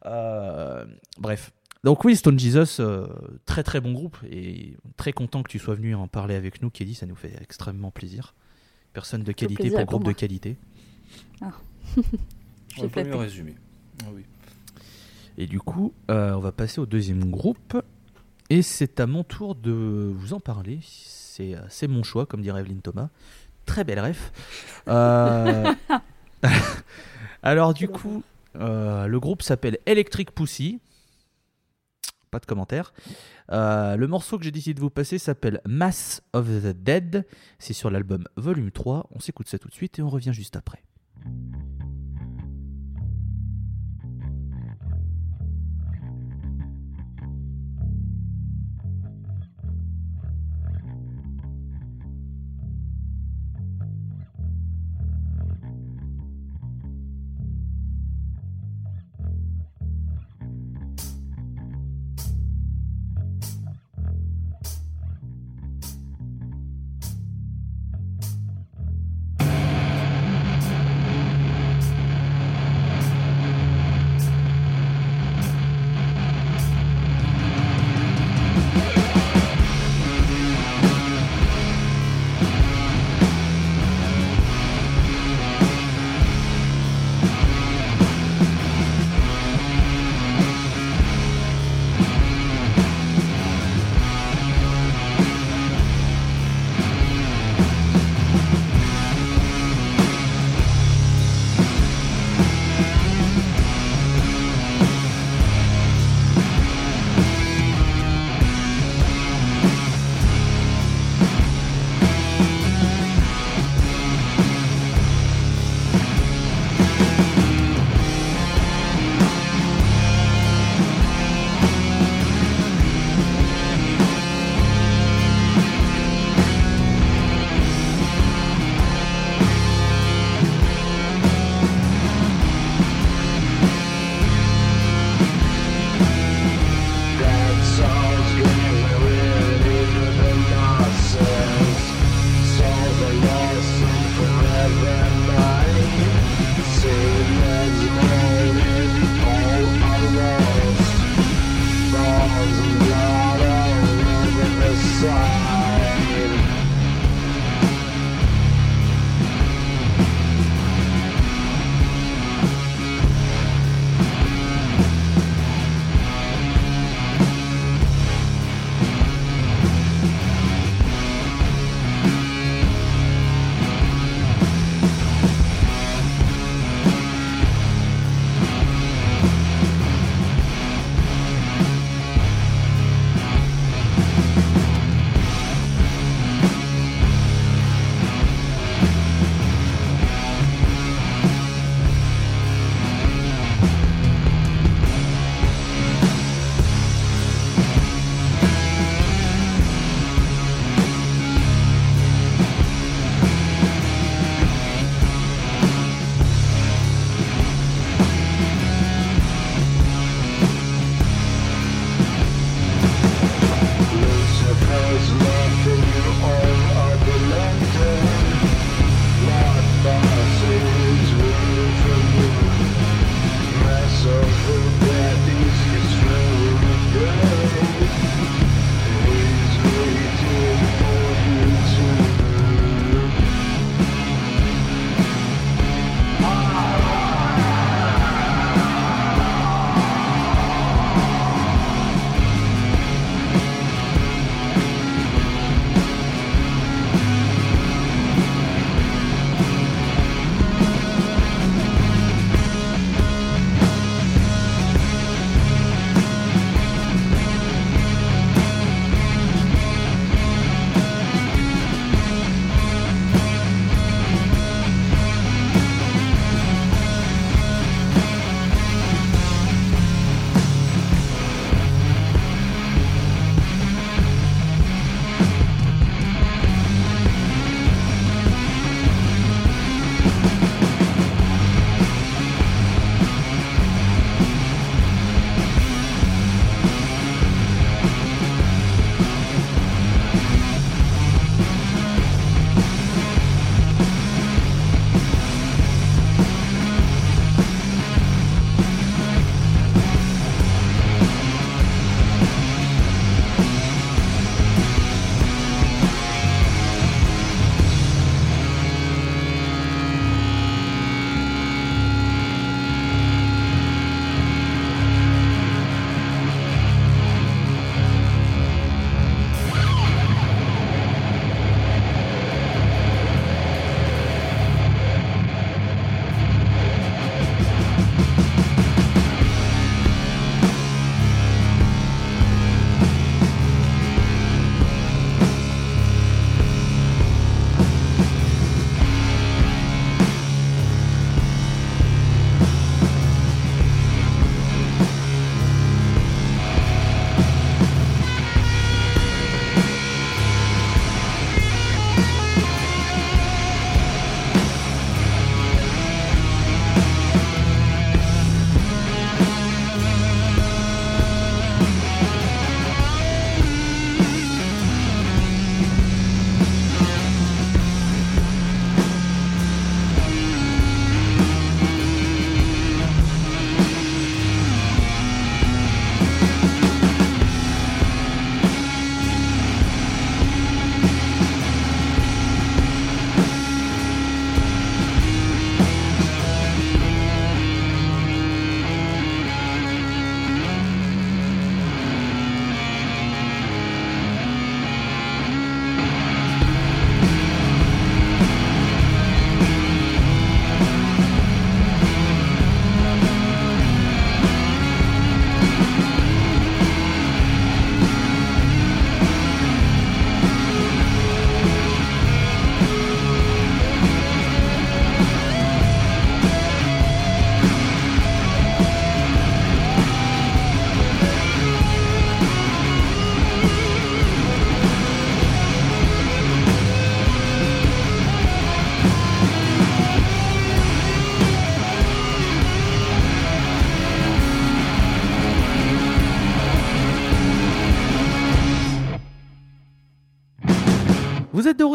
Euh, 0.06 0.86
bref. 1.18 1.52
Donc 1.84 2.04
oui, 2.04 2.16
Stone 2.16 2.40
Jesus, 2.40 2.80
euh, 2.80 3.08
très 3.46 3.64
très 3.64 3.82
bon 3.82 3.92
groupe 3.92 4.18
et 4.30 4.78
très 4.98 5.14
content 5.14 5.42
que 5.42 5.50
tu 5.50 5.58
sois 5.58 5.74
venu 5.74 5.96
en 5.96 6.08
parler 6.08 6.36
avec 6.36 6.62
nous, 6.62 6.70
Kelly, 6.70 6.94
ça 6.94 7.08
nous 7.08 7.16
fait 7.16 7.34
extrêmement 7.42 7.90
plaisir. 7.90 8.36
Personne 8.94 9.24
de 9.24 9.32
qualité 9.32 9.72
pour 9.72 9.86
groupe 9.86 10.04
de 10.04 10.12
qualité. 10.12 10.58
On 12.78 12.88
peut 12.88 13.04
mieux 13.04 13.16
résumer. 13.16 13.56
Ah 14.04 14.10
oui. 14.14 14.26
Et 15.38 15.48
du 15.48 15.60
coup, 15.60 15.94
euh, 16.10 16.34
on 16.34 16.40
va 16.40 16.52
passer 16.52 16.80
au 16.80 16.86
deuxième 16.86 17.30
groupe. 17.32 17.82
Et 18.50 18.62
c'est 18.62 19.00
à 19.00 19.08
mon 19.08 19.24
tour 19.24 19.56
de 19.56 20.12
vous 20.14 20.34
en 20.34 20.40
parler. 20.40 20.80
C'est 20.84 21.56
c'est 21.70 21.88
mon 21.88 22.04
choix, 22.04 22.26
comme 22.26 22.42
dirait 22.42 22.62
Evelyne 22.62 22.82
Thomas. 22.82 23.10
Très 23.72 23.86
belle 23.86 24.02
ref. 24.02 24.34
Euh, 24.90 25.74
Alors 27.42 27.74
du 27.74 27.88
coup, 27.88 28.22
euh, 28.58 29.08
le 29.08 29.18
groupe 29.18 29.42
s'appelle 29.42 29.78
Electric 29.86 30.32
Pussy. 30.32 30.82
Pas 32.32 32.40
de 32.40 32.46
commentaire. 32.46 32.92
Euh, 33.50 33.96
le 33.96 34.08
morceau 34.08 34.38
que 34.38 34.44
j'ai 34.44 34.52
décidé 34.52 34.74
de 34.74 34.82
vous 34.82 34.90
passer 34.90 35.18
s'appelle 35.20 35.62
Mass 35.66 36.22
of 36.34 36.48
the 36.48 36.76
Dead. 36.84 37.26
C'est 37.60 37.72
sur 37.72 37.90
l'album 37.90 38.26
Volume 38.36 38.72
3. 38.72 39.08
On 39.12 39.22
s'écoute 39.22 39.48
ça 39.48 39.58
tout 39.58 39.70
de 39.70 39.74
suite 39.74 40.00
et 40.00 40.02
on 40.02 40.10
revient 40.10 40.34
juste 40.34 40.58
après. 40.58 40.84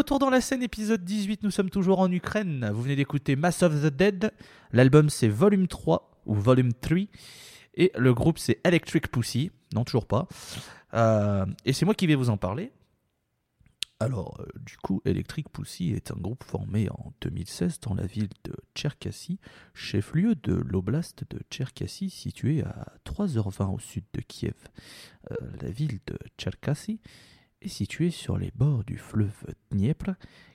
Retour 0.07 0.21
dans 0.21 0.31
la 0.31 0.41
scène, 0.41 0.63
épisode 0.63 1.05
18, 1.05 1.43
nous 1.43 1.51
sommes 1.51 1.69
toujours 1.69 1.99
en 1.99 2.09
Ukraine. 2.13 2.71
Vous 2.73 2.83
venez 2.83 2.95
d'écouter 2.95 3.35
Mass 3.35 3.65
of 3.65 3.73
the 3.83 3.87
Dead. 3.87 4.31
L'album 4.71 5.11
c'est 5.11 5.27
Volume 5.27 5.67
3 5.67 6.23
ou 6.27 6.35
Volume 6.37 6.73
3. 6.73 6.99
Et 7.75 7.91
le 7.99 8.15
groupe 8.15 8.39
c'est 8.39 8.61
Electric 8.63 9.11
Pussy. 9.11 9.51
Non, 9.75 9.83
toujours 9.83 10.07
pas. 10.07 10.29
Euh, 10.95 11.45
et 11.65 11.73
c'est 11.73 11.85
moi 11.85 11.97
qui 11.97 12.07
vais 12.07 12.15
vous 12.15 12.31
en 12.31 12.37
parler. 12.37 12.71
Alors, 13.99 14.37
euh, 14.39 14.47
du 14.65 14.77
coup, 14.77 15.03
Electric 15.05 15.49
Pussy 15.49 15.91
est 15.91 16.13
un 16.13 16.21
groupe 16.21 16.45
formé 16.45 16.89
en 16.89 17.13
2016 17.23 17.81
dans 17.81 17.95
la 17.95 18.07
ville 18.07 18.29
de 18.45 18.55
Tcherkassy, 18.77 19.41
chef-lieu 19.75 20.37
de 20.37 20.55
l'oblast 20.55 21.25
de 21.29 21.41
Tcherkassy, 21.51 22.11
situé 22.11 22.63
à 22.63 22.93
3h20 23.05 23.75
au 23.75 23.81
sud 23.81 24.05
de 24.13 24.21
Kiev. 24.21 24.55
Euh, 25.33 25.35
la 25.61 25.71
ville 25.71 25.99
de 26.07 26.17
Tcherkassy 26.39 27.01
est 27.67 27.69
située 27.69 28.11
sur 28.11 28.39
les 28.39 28.53
bords 28.55 28.85
du 28.85 28.97
fleuve 28.97 29.35
Dniepr, 29.71 30.13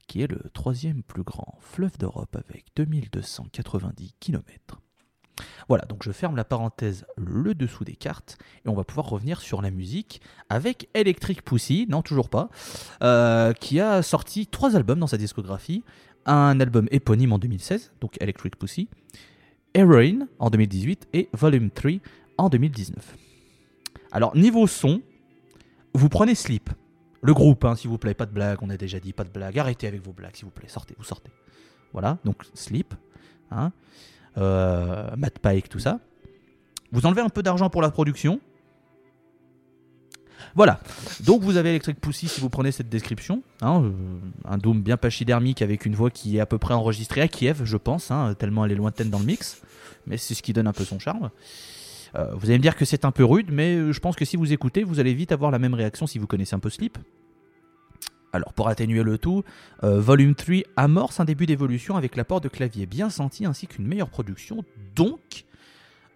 qui 0.07 0.21
est 0.21 0.27
le 0.27 0.49
troisième 0.53 1.03
plus 1.03 1.23
grand 1.23 1.57
fleuve 1.59 1.97
d'Europe 1.97 2.35
avec 2.35 2.65
2290 2.75 4.15
km. 4.19 4.79
Voilà, 5.67 5.85
donc 5.85 6.03
je 6.03 6.11
ferme 6.11 6.35
la 6.35 6.43
parenthèse 6.43 7.05
le 7.17 7.53
dessous 7.53 7.83
des 7.83 7.95
cartes 7.95 8.37
et 8.65 8.69
on 8.69 8.73
va 8.73 8.83
pouvoir 8.83 9.09
revenir 9.09 9.41
sur 9.41 9.61
la 9.61 9.71
musique 9.71 10.21
avec 10.49 10.89
Electric 10.93 11.43
Pussy, 11.43 11.85
non 11.89 12.01
toujours 12.01 12.29
pas, 12.29 12.49
euh, 13.03 13.53
qui 13.53 13.79
a 13.79 14.01
sorti 14.01 14.47
trois 14.47 14.75
albums 14.75 14.99
dans 14.99 15.07
sa 15.07 15.17
discographie. 15.17 15.83
Un 16.25 16.59
album 16.59 16.87
éponyme 16.91 17.33
en 17.33 17.39
2016, 17.39 17.93
donc 17.99 18.21
Electric 18.21 18.57
Pussy, 18.57 18.89
Heroin 19.73 20.27
en 20.39 20.49
2018 20.49 21.07
et 21.13 21.29
Volume 21.33 21.71
3 21.71 21.91
en 22.37 22.49
2019. 22.49 23.17
Alors 24.11 24.35
niveau 24.35 24.67
son, 24.67 25.01
vous 25.93 26.09
prenez 26.09 26.35
Sleep, 26.35 26.69
le 27.21 27.33
groupe, 27.33 27.65
hein, 27.65 27.75
s'il 27.75 27.89
vous 27.89 27.97
plaît, 27.97 28.13
pas 28.13 28.25
de 28.25 28.31
blague, 28.31 28.57
on 28.61 28.69
a 28.69 28.77
déjà 28.77 28.99
dit 28.99 29.13
pas 29.13 29.23
de 29.23 29.29
blague, 29.29 29.57
arrêtez 29.59 29.87
avec 29.87 30.03
vos 30.03 30.13
blagues 30.13 30.35
s'il 30.35 30.45
vous 30.45 30.51
plaît, 30.51 30.67
sortez, 30.67 30.95
vous 30.97 31.03
sortez. 31.03 31.31
Voilà, 31.93 32.17
donc 32.25 32.43
Sleep, 32.53 32.93
hein, 33.51 33.71
euh, 34.37 35.09
Matt 35.17 35.39
Pike, 35.39 35.69
tout 35.69 35.79
ça. 35.79 35.99
Vous 36.91 37.05
enlevez 37.05 37.21
un 37.21 37.29
peu 37.29 37.43
d'argent 37.43 37.69
pour 37.69 37.81
la 37.81 37.91
production. 37.91 38.39
Voilà, 40.55 40.81
donc 41.21 41.43
vous 41.43 41.55
avez 41.57 41.69
Electric 41.69 42.01
Pussy 42.01 42.27
si 42.27 42.41
vous 42.41 42.49
prenez 42.49 42.71
cette 42.71 42.89
description. 42.89 43.43
hein, 43.61 43.83
euh, 43.83 43.91
un 44.45 44.57
doom 44.57 44.81
bien 44.81 44.97
pachydermique 44.97 45.61
avec 45.61 45.85
une 45.85 45.95
voix 45.95 46.09
qui 46.09 46.37
est 46.37 46.39
à 46.39 46.45
peu 46.45 46.57
près 46.57 46.73
enregistrée 46.73 47.21
à 47.21 47.27
Kiev, 47.27 47.61
je 47.63 47.77
pense, 47.77 48.11
hein, 48.11 48.33
tellement 48.33 48.65
elle 48.65 48.71
est 48.71 48.75
lointaine 48.75 49.09
dans 49.09 49.19
le 49.19 49.25
mix. 49.25 49.61
Mais 50.07 50.17
c'est 50.17 50.33
ce 50.33 50.41
qui 50.41 50.51
donne 50.51 50.67
un 50.67 50.73
peu 50.73 50.83
son 50.83 50.99
charme. 50.99 51.29
Euh, 52.15 52.33
vous 52.35 52.47
allez 52.47 52.57
me 52.57 52.63
dire 52.63 52.75
que 52.75 52.85
c'est 52.85 53.05
un 53.05 53.11
peu 53.11 53.23
rude, 53.23 53.49
mais 53.51 53.75
euh, 53.75 53.91
je 53.91 53.99
pense 53.99 54.15
que 54.15 54.25
si 54.25 54.35
vous 54.35 54.51
écoutez, 54.51 54.83
vous 54.83 54.99
allez 54.99 55.13
vite 55.13 55.31
avoir 55.31 55.51
la 55.51 55.59
même 55.59 55.73
réaction 55.73 56.07
si 56.07 56.19
vous 56.19 56.27
connaissez 56.27 56.55
un 56.55 56.59
peu 56.59 56.69
Sleep. 56.69 56.97
Alors 58.33 58.53
pour 58.53 58.69
atténuer 58.69 59.03
le 59.03 59.17
tout, 59.17 59.43
euh, 59.83 59.99
Volume 59.99 60.35
3 60.35 60.63
amorce 60.77 61.19
un 61.19 61.25
début 61.25 61.45
d'évolution 61.45 61.97
avec 61.97 62.15
l'apport 62.15 62.39
de 62.39 62.47
claviers 62.47 62.85
bien 62.85 63.09
sentis 63.09 63.45
ainsi 63.45 63.67
qu'une 63.67 63.85
meilleure 63.85 64.09
production. 64.09 64.63
Donc, 64.95 65.45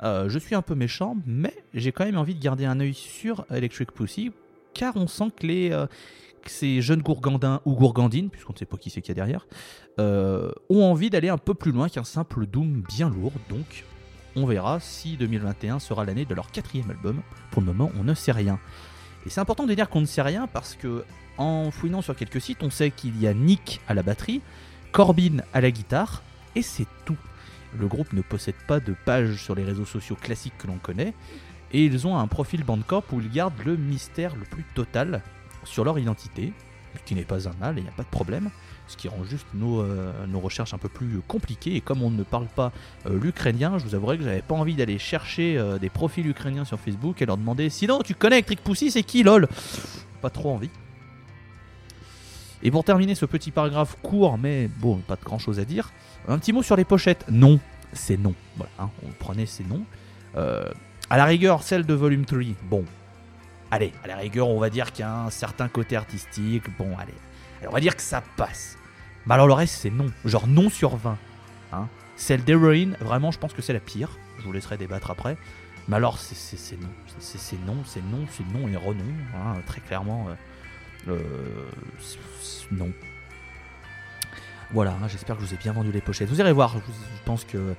je 0.01 0.37
suis 0.37 0.53
un 0.53 0.61
peu 0.61 0.75
méchant, 0.75 1.17
mais 1.25 1.53
j'ai 1.73 1.91
quand 1.91 2.05
même 2.05 2.17
envie 2.17 2.35
de 2.35 2.39
garder 2.39 2.65
un 2.65 2.79
œil 2.79 2.93
sur 2.93 3.43
Electric 3.49 3.91
Pussy, 3.91 4.31
car 4.75 4.95
on 4.97 5.07
sent 5.07 5.31
que, 5.35 5.47
les, 5.47 5.85
ces 6.45 6.79
jeunes 6.81 7.01
gourgandins 7.01 7.59
ou 7.65 7.73
gourgandines, 7.73 8.29
puisqu'on 8.29 8.53
ne 8.53 8.57
sait 8.59 8.65
pas 8.65 8.77
qui 8.77 8.91
c'est 8.91 9.01
qu'il 9.01 9.09
y 9.09 9.19
a 9.19 9.25
derrière, 9.25 9.47
ont 9.97 10.83
envie 10.83 11.09
d'aller 11.09 11.29
un 11.29 11.39
peu 11.39 11.55
plus 11.55 11.71
loin 11.71 11.89
qu'un 11.89 12.03
simple 12.03 12.45
Doom 12.45 12.83
bien 12.87 13.09
lourd. 13.09 13.33
Donc, 13.49 13.83
on 14.35 14.45
verra 14.45 14.79
si 14.79 15.17
2021 15.17 15.79
sera 15.79 16.05
l'année 16.05 16.25
de 16.25 16.33
leur 16.35 16.51
quatrième 16.51 16.89
album. 16.89 17.21
Pour 17.51 17.61
le 17.61 17.67
moment, 17.67 17.91
on 17.99 18.03
ne 18.03 18.13
sait 18.13 18.31
rien. 18.31 18.59
Et 19.25 19.29
c'est 19.29 19.39
important 19.39 19.65
de 19.65 19.73
dire 19.73 19.89
qu'on 19.89 20.01
ne 20.01 20.05
sait 20.05 20.21
rien 20.21 20.47
parce 20.47 20.75
que 20.75 21.05
en 21.37 21.71
fouinant 21.71 22.01
sur 22.01 22.15
quelques 22.15 22.41
sites, 22.41 22.63
on 22.63 22.69
sait 22.69 22.91
qu'il 22.91 23.19
y 23.19 23.27
a 23.27 23.33
Nick 23.33 23.81
à 23.87 23.93
la 23.93 24.03
batterie, 24.03 24.41
Corbin 24.91 25.37
à 25.53 25.61
la 25.61 25.71
guitare, 25.71 26.21
et 26.55 26.61
c'est 26.61 26.87
tout. 27.05 27.17
Le 27.77 27.87
groupe 27.87 28.13
ne 28.13 28.21
possède 28.21 28.55
pas 28.67 28.79
de 28.79 28.95
page 29.05 29.43
sur 29.43 29.55
les 29.55 29.63
réseaux 29.63 29.85
sociaux 29.85 30.15
classiques 30.15 30.57
que 30.57 30.67
l'on 30.67 30.77
connaît, 30.77 31.13
et 31.71 31.83
ils 31.83 32.07
ont 32.07 32.17
un 32.17 32.27
profil 32.27 32.63
Bandcamp 32.63 33.03
où 33.11 33.19
ils 33.19 33.29
gardent 33.29 33.61
le 33.65 33.75
mystère 33.75 34.35
le 34.35 34.45
plus 34.45 34.63
total 34.75 35.21
sur 35.65 35.83
leur 35.83 35.99
identité, 35.99 36.53
ce 36.95 37.03
qui 37.03 37.15
n'est 37.15 37.23
pas 37.23 37.49
un 37.49 37.53
mal, 37.59 37.75
il 37.77 37.83
n'y 37.83 37.89
a 37.89 37.93
pas 37.93 38.03
de 38.03 38.09
problème, 38.09 38.49
ce 38.87 38.97
qui 38.97 39.07
rend 39.07 39.23
juste 39.23 39.47
nos, 39.53 39.81
euh, 39.81 40.11
nos 40.27 40.39
recherches 40.39 40.73
un 40.73 40.77
peu 40.77 40.89
plus 40.89 41.21
compliquées, 41.27 41.75
et 41.75 41.81
comme 41.81 42.01
on 42.01 42.11
ne 42.11 42.23
parle 42.23 42.47
pas 42.47 42.71
euh, 43.05 43.19
l'ukrainien, 43.19 43.77
je 43.77 43.85
vous 43.85 43.95
avouerai 43.95 44.17
que 44.17 44.23
j'avais 44.23 44.41
pas 44.41 44.55
envie 44.55 44.75
d'aller 44.75 44.99
chercher 44.99 45.57
euh, 45.57 45.77
des 45.77 45.89
profils 45.89 46.27
ukrainiens 46.27 46.65
sur 46.65 46.79
Facebook 46.79 47.21
et 47.21 47.25
leur 47.25 47.37
demander 47.37 47.69
sinon 47.69 47.99
tu 48.03 48.13
connais 48.13 48.37
Electric 48.37 48.63
Pussy, 48.63 48.91
c'est 48.91 49.03
qui 49.03 49.23
lol? 49.23 49.47
Pas 50.21 50.29
trop 50.29 50.51
envie. 50.51 50.69
Et 52.63 52.71
pour 52.71 52.83
terminer 52.83 53.15
ce 53.15 53.25
petit 53.25 53.51
paragraphe 53.51 53.97
court, 54.01 54.37
mais 54.37 54.67
bon, 54.79 54.97
pas 54.97 55.15
de 55.15 55.23
grand 55.23 55.37
chose 55.37 55.59
à 55.59 55.65
dire, 55.65 55.91
un 56.27 56.39
petit 56.39 56.53
mot 56.53 56.63
sur 56.63 56.75
les 56.75 56.85
pochettes. 56.85 57.25
Non, 57.29 57.59
c'est 57.93 58.17
non. 58.17 58.33
Voilà, 58.57 58.71
hein, 58.79 58.89
on 59.05 59.11
prenait, 59.11 59.45
c'est 59.45 59.67
non. 59.67 59.83
Euh, 60.35 60.69
à 61.09 61.17
la 61.17 61.25
rigueur, 61.25 61.63
celle 61.63 61.85
de 61.85 61.93
Volume 61.93 62.25
3, 62.25 62.39
bon. 62.69 62.83
Allez, 63.71 63.93
à 64.03 64.07
la 64.07 64.15
rigueur, 64.15 64.49
on 64.49 64.59
va 64.59 64.69
dire 64.69 64.91
qu'il 64.91 65.01
y 65.01 65.07
a 65.07 65.25
un 65.25 65.29
certain 65.29 65.67
côté 65.67 65.95
artistique. 65.95 66.63
Bon, 66.77 66.97
allez. 66.97 67.13
On 67.67 67.71
va 67.73 67.79
dire 67.79 67.95
que 67.95 68.01
ça 68.01 68.21
passe. 68.37 68.77
Mais 69.25 69.33
alors 69.33 69.47
le 69.47 69.53
reste, 69.53 69.75
c'est 69.75 69.89
non. 69.89 70.07
Genre 70.23 70.47
non 70.47 70.69
sur 70.69 70.95
20. 70.95 71.17
Hein. 71.73 71.87
Celle 72.15 72.43
d'Heroin, 72.43 72.91
vraiment, 73.01 73.31
je 73.31 73.39
pense 73.39 73.53
que 73.53 73.61
c'est 73.61 73.73
la 73.73 73.79
pire. 73.79 74.09
Je 74.39 74.43
vous 74.43 74.51
laisserai 74.51 74.77
débattre 74.77 75.11
après. 75.11 75.37
Mais 75.87 75.95
alors, 75.97 76.17
c'est- 76.19 76.79
non. 76.79 76.89
C'est 77.19 77.59
non, 77.65 77.77
c'est 77.85 78.03
non, 78.03 78.25
c'est 78.31 78.45
non 78.57 78.67
et 78.67 78.75
renom. 78.75 79.03
hein, 79.35 79.55
très 79.65 79.81
clairement. 79.81 80.27
euh, 81.07 81.11
euh, 81.11 81.69
non. 82.71 82.91
Voilà, 84.71 84.91
hein, 84.91 85.07
j'espère 85.07 85.35
que 85.35 85.43
je 85.43 85.47
vous 85.47 85.53
ai 85.53 85.57
bien 85.57 85.73
vendu 85.73 85.91
les 85.91 86.01
pochettes. 86.01 86.29
Vous 86.29 86.39
irez 86.39 86.51
voir, 86.51 86.73
je, 86.75 86.79
pense 87.23 87.43
que... 87.45 87.75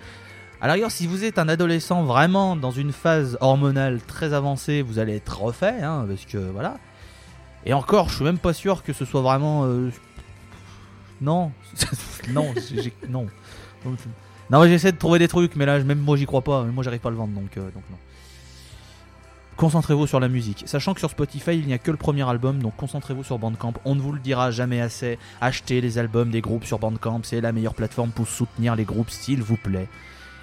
À 0.60 0.68
la 0.68 0.74
rigueur, 0.74 0.90
si 0.90 1.06
vous 1.06 1.24
êtes 1.24 1.38
un 1.38 1.48
adolescent 1.48 2.04
vraiment 2.04 2.56
dans 2.56 2.70
une 2.70 2.92
phase 2.92 3.36
hormonale 3.40 4.00
très 4.00 4.32
avancée, 4.32 4.80
vous 4.82 4.98
allez 4.98 5.16
être 5.16 5.40
refait, 5.42 5.82
hein, 5.82 6.06
parce 6.08 6.24
que 6.24 6.38
voilà. 6.38 6.78
Et 7.66 7.74
encore, 7.74 8.08
je 8.08 8.14
suis 8.16 8.24
même 8.24 8.38
pas 8.38 8.52
sûr 8.52 8.82
que 8.82 8.92
ce 8.92 9.04
soit 9.04 9.20
vraiment... 9.20 9.64
euh, 9.66 9.90
Non, 11.20 11.52
non, 12.30 12.54
non. 13.08 13.26
Non, 14.50 14.64
j'essaie 14.64 14.92
de 14.92 14.96
trouver 14.96 15.18
des 15.18 15.28
trucs, 15.28 15.56
mais 15.56 15.66
là, 15.66 15.78
même 15.80 15.98
moi, 15.98 16.16
j'y 16.16 16.26
crois 16.26 16.42
pas. 16.42 16.62
Moi, 16.64 16.84
j'arrive 16.84 17.00
pas 17.00 17.08
à 17.08 17.12
le 17.12 17.18
vendre, 17.18 17.34
donc, 17.34 17.56
euh, 17.56 17.62
donc 17.62 17.82
non. 17.90 17.98
Concentrez-vous 19.56 20.06
sur 20.06 20.20
la 20.20 20.28
musique. 20.28 20.64
Sachant 20.66 20.92
que 20.92 21.00
sur 21.00 21.10
Spotify, 21.10 21.58
il 21.58 21.66
n'y 21.66 21.72
a 21.72 21.78
que 21.78 21.90
le 21.90 21.96
premier 21.96 22.28
album, 22.28 22.58
donc 22.62 22.76
concentrez-vous 22.76 23.24
sur 23.24 23.38
Bandcamp. 23.38 23.72
On 23.86 23.94
ne 23.94 24.00
vous 24.00 24.12
le 24.12 24.20
dira 24.20 24.50
jamais 24.50 24.80
assez. 24.82 25.18
Achetez 25.40 25.80
les 25.80 25.96
albums 25.98 26.30
des 26.30 26.42
groupes 26.42 26.64
sur 26.64 26.78
Bandcamp, 26.78 27.20
c'est 27.22 27.40
la 27.40 27.52
meilleure 27.52 27.74
plateforme 27.74 28.10
pour 28.10 28.28
soutenir 28.28 28.76
les 28.76 28.84
groupes, 28.84 29.08
s'il 29.10 29.42
vous 29.42 29.56
plaît. 29.56 29.88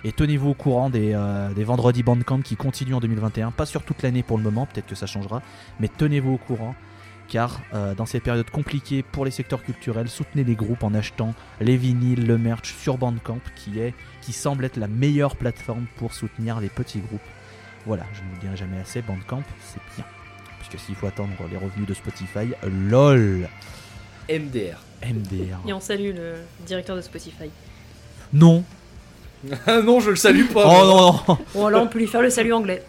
Et 0.03 0.11
tenez-vous 0.11 0.49
au 0.49 0.53
courant 0.55 0.89
des, 0.89 1.13
euh, 1.13 1.53
des 1.53 1.63
vendredis 1.63 2.01
Bandcamp 2.01 2.41
qui 2.41 2.55
continuent 2.55 2.95
en 2.95 2.99
2021. 2.99 3.51
Pas 3.51 3.67
sur 3.67 3.84
toute 3.84 4.01
l'année 4.01 4.24
pour 4.24 4.38
le 4.38 4.43
moment, 4.43 4.65
peut-être 4.65 4.88
que 4.88 4.95
ça 4.95 5.05
changera, 5.05 5.41
mais 5.80 5.88
tenez-vous 5.88 6.34
au 6.34 6.38
courant. 6.38 6.76
Car 7.28 7.61
euh, 7.74 7.95
dans 7.95 8.05
ces 8.05 8.19
périodes 8.19 8.49
compliquées 8.49 9.03
pour 9.03 9.26
les 9.26 9.32
secteurs 9.32 9.63
culturels, 9.63 10.09
soutenez 10.09 10.43
les 10.43 10.55
groupes 10.55 10.84
en 10.84 10.93
achetant 10.93 11.34
les 11.61 11.78
vinyles, 11.78 12.28
le 12.28 12.38
merch 12.38 12.76
sur 12.76 12.97
Bandcamp, 12.97 13.39
qui, 13.55 13.80
est, 13.80 13.93
qui 14.21 14.34
semble 14.34 14.65
être 14.65 14.78
la 14.78 14.88
meilleure 14.88 15.36
plateforme 15.36 15.86
pour 15.95 16.13
soutenir 16.13 16.59
les 16.59 16.69
petits 16.69 16.99
groupes. 16.99 17.21
Voilà, 17.86 18.03
je 18.13 18.21
ne 18.21 18.28
vous 18.28 18.36
le 18.36 18.41
dirai 18.41 18.57
jamais 18.57 18.80
assez, 18.80 19.01
Bandcamp, 19.01 19.43
c'est 19.61 19.82
bien. 19.95 20.05
Puisque 20.59 20.86
s'il 20.86 20.95
faut 20.95 21.07
attendre 21.07 21.32
les 21.49 21.57
revenus 21.57 21.88
de 21.88 21.93
Spotify, 21.93 22.53
lol, 22.89 23.49
MDR. 24.30 24.80
MDR. 25.03 25.59
Et 25.67 25.74
on 25.74 25.80
salue 25.80 26.15
le 26.15 26.36
directeur 26.65 26.95
de 26.95 27.01
Spotify. 27.01 27.49
Non. 28.32 28.63
Non, 29.67 29.99
je 29.99 30.11
le 30.11 30.15
salue 30.15 30.45
pas. 30.45 30.63
Oh 30.65 30.86
non, 30.86 31.36
non. 31.36 31.38
Bon, 31.53 31.67
là, 31.67 31.80
on 31.80 31.88
peut 31.88 31.99
lui 31.99 32.07
faire 32.07 32.21
le 32.21 32.30
salut 32.30 32.53
anglais. 32.53 32.82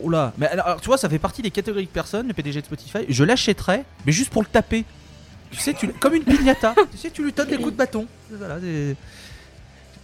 Oula. 0.00 0.32
Mais 0.38 0.46
alors, 0.46 0.66
alors, 0.66 0.80
tu 0.80 0.86
vois, 0.86 0.98
ça 0.98 1.08
fait 1.08 1.18
partie 1.18 1.42
des 1.42 1.50
catégories 1.50 1.86
de 1.86 1.90
personnes, 1.90 2.28
le 2.28 2.34
PDG 2.34 2.60
de 2.60 2.66
Spotify. 2.66 2.98
Je 3.08 3.24
l'achèterais, 3.24 3.84
mais 4.06 4.12
juste 4.12 4.30
pour 4.30 4.42
le 4.42 4.48
taper. 4.48 4.84
Tu 5.50 5.58
sais, 5.58 5.74
tu, 5.74 5.88
comme 5.88 6.14
une 6.14 6.24
pignata. 6.24 6.74
tu 6.92 6.98
sais, 6.98 7.10
tu 7.10 7.24
lui 7.24 7.32
donnes 7.32 7.48
des 7.48 7.56
coups 7.56 7.72
de 7.72 7.76
bâton. 7.76 8.06
Voilà, 8.30 8.56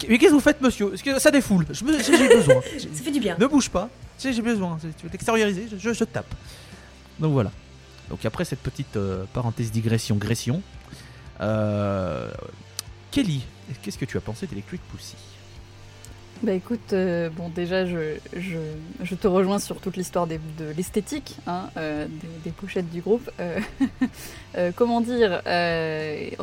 mais 0.09 0.19
qu'est-ce 0.19 0.31
que 0.31 0.35
vous 0.35 0.41
faites, 0.41 0.61
monsieur? 0.61 0.91
Que 1.03 1.19
ça 1.19 1.31
défoule? 1.31 1.67
J'ai 1.71 1.85
besoin. 2.29 2.61
Ça 2.79 3.03
fait 3.05 3.11
du 3.11 3.21
bien. 3.21 3.37
Ne 3.39 3.47
bouge 3.47 3.71
pas. 3.71 3.89
Tu 4.19 4.23
sais, 4.29 4.33
j'ai 4.33 4.43
besoin. 4.43 4.79
Tu 4.81 5.05
veux 5.05 5.11
t'extérioriser 5.11 5.69
je, 5.71 5.77
je, 5.77 5.93
je 5.93 6.05
tape. 6.05 6.35
Donc 7.19 7.33
voilà. 7.33 7.51
Donc 8.11 8.25
après 8.25 8.45
cette 8.45 8.61
petite 8.61 8.97
euh, 8.97 9.25
parenthèse 9.33 9.71
digression, 9.71 10.17
gression. 10.17 10.63
euh, 11.41 12.31
Kelly, 13.11 13.43
qu'est-ce 13.83 13.99
que 13.99 14.05
tu 14.05 14.17
as 14.17 14.21
pensé 14.21 14.47
d'Electric 14.47 14.81
Pussy? 14.93 15.17
Bah 16.45 16.53
écoute, 16.53 16.93
euh, 16.93 17.31
bon 17.31 17.49
déjà 17.49 17.87
je, 17.87 18.19
je, 18.35 19.15
te 19.15 19.27
rejoins 19.27 19.59
sur 19.59 19.81
toute 19.81 19.97
l'histoire 19.97 20.27
de 20.27 20.39
l'esthétique 20.77 21.37
hein, 21.47 21.71
euh, 21.79 22.07
des, 22.45 22.51
pochettes 22.51 22.91
du 22.91 23.01
groupe. 23.01 23.31
Euh, 23.41 24.71
comment 24.77 25.01
dire 25.01 25.41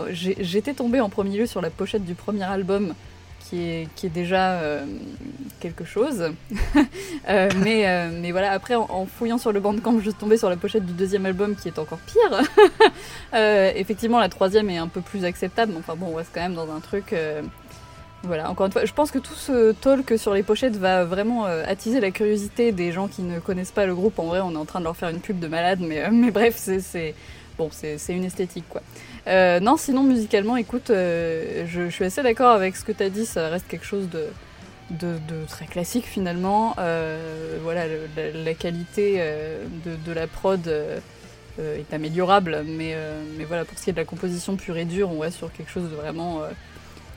J'étais 0.09 0.73
tombée 0.73 1.01
en 1.01 1.09
premier 1.09 1.37
lieu 1.37 1.45
sur 1.45 1.61
la 1.61 1.69
pochette 1.69 2.03
du 2.03 2.15
premier 2.15 2.45
album 2.45 2.95
qui 3.41 3.61
est, 3.61 3.87
qui 3.95 4.07
est 4.07 4.09
déjà 4.09 4.59
quelque 5.59 5.85
chose. 5.85 6.31
Mais, 7.27 8.09
mais 8.09 8.31
voilà, 8.31 8.51
après, 8.53 8.73
en, 8.73 9.05
fouillant 9.05 9.37
sur 9.37 9.51
le 9.51 9.59
bandcamp, 9.59 9.99
je 9.99 10.09
suis 10.09 10.13
tombée 10.13 10.37
sur 10.37 10.49
la 10.49 10.57
pochette 10.57 10.85
du 10.85 10.93
deuxième 10.93 11.27
album 11.27 11.55
qui 11.55 11.67
est 11.67 11.77
encore 11.77 11.99
pire. 11.99 12.41
Effectivement, 13.75 14.19
la 14.19 14.29
troisième 14.29 14.69
est 14.71 14.77
un 14.77 14.87
peu 14.87 15.01
plus 15.01 15.25
acceptable, 15.25 15.73
mais 15.73 15.79
enfin 15.79 15.95
bon, 15.95 16.07
on 16.07 16.15
reste 16.15 16.31
quand 16.33 16.41
même 16.41 16.55
dans 16.55 16.71
un 16.71 16.79
truc. 16.79 17.13
Voilà, 18.23 18.51
encore 18.51 18.67
une 18.67 18.71
fois, 18.71 18.85
je 18.85 18.93
pense 18.93 19.09
que 19.09 19.17
tout 19.17 19.33
ce 19.33 19.71
talk 19.71 20.13
sur 20.17 20.33
les 20.33 20.43
pochettes 20.43 20.75
va 20.75 21.05
vraiment 21.05 21.47
euh, 21.47 21.63
attiser 21.65 21.99
la 21.99 22.11
curiosité 22.11 22.71
des 22.71 22.91
gens 22.91 23.07
qui 23.07 23.23
ne 23.23 23.39
connaissent 23.39 23.71
pas 23.71 23.87
le 23.87 23.95
groupe. 23.95 24.19
En 24.19 24.25
vrai, 24.25 24.41
on 24.41 24.51
est 24.51 24.57
en 24.57 24.65
train 24.65 24.79
de 24.79 24.83
leur 24.83 24.95
faire 24.95 25.09
une 25.09 25.21
pub 25.21 25.39
de 25.39 25.47
malade, 25.47 25.79
mais, 25.81 26.03
euh, 26.03 26.31
bref, 26.33 26.55
c'est- 26.55 27.15
bon, 27.57 27.69
c'est 27.71 27.97
une 28.09 28.23
esthétique 28.23 28.65
quoi. 28.69 28.81
Euh, 29.27 29.59
non, 29.59 29.75
sinon 29.77 30.03
musicalement, 30.03 30.55
écoute, 30.55 30.91
euh, 30.91 31.65
je, 31.67 31.89
suis 31.89 32.05
assez 32.05 32.21
d'accord 32.21 32.51
avec 32.51 32.75
ce 32.75 32.83
que 32.83 32.91
tu 32.91 33.03
as 33.03 33.09
dit, 33.09 33.25
ça 33.25 33.49
reste 33.49 33.67
quelque 33.67 33.85
chose 33.85 34.07
de, 34.09 34.27
très 35.47 35.65
classique 35.65 36.05
finalement. 36.05 36.75
Voilà, 37.63 37.85
la, 38.15 38.53
qualité 38.53 39.19
de, 39.85 39.95
de 39.95 40.11
la 40.11 40.27
prod 40.27 40.67
est 41.59 41.93
améliorable, 41.93 42.63
mais, 42.65 42.95
mais 43.37 43.45
voilà, 43.45 43.65
pour 43.65 43.77
ce 43.77 43.83
qui 43.83 43.89
est 43.89 43.93
de 43.93 43.99
la 43.99 44.05
composition 44.05 44.55
pure 44.57 44.77
et 44.77 44.85
dure, 44.85 45.11
on 45.11 45.19
va 45.19 45.31
sur 45.31 45.51
quelque 45.51 45.71
chose 45.71 45.89
de 45.89 45.95
vraiment 45.95 46.41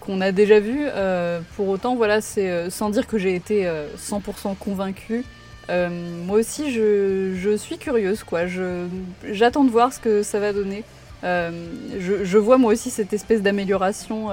qu'on 0.05 0.21
a 0.21 0.33
déjà 0.33 0.61
vu. 0.61 0.81
Euh, 0.83 1.41
pour 1.57 1.69
autant, 1.69 1.97
voilà, 1.97 2.21
c'est 2.21 2.51
euh, 2.51 2.71
sans 2.71 2.91
dire 2.91 3.07
que 3.07 3.19
j'ai 3.19 3.35
été 3.35 3.67
euh, 3.67 3.87
100% 3.99 4.57
convaincue. 4.57 5.25
Euh, 5.71 5.89
moi 6.27 6.39
aussi, 6.39 6.73
je, 6.73 7.57
suis 7.57 7.79
curieuse, 7.79 8.23
quoi. 8.23 8.43
J'attends 9.31 9.65
de 9.65 9.71
voir 9.71 9.93
ce 9.93 10.01
que 10.01 10.23
ça 10.23 10.39
va 10.39 10.53
donner. 10.53 10.85
Je, 11.23 12.39
vois 12.39 12.59
moi 12.59 12.73
aussi 12.73 12.91
cette 12.91 13.13
espèce 13.13 13.41
d'amélioration, 13.41 14.29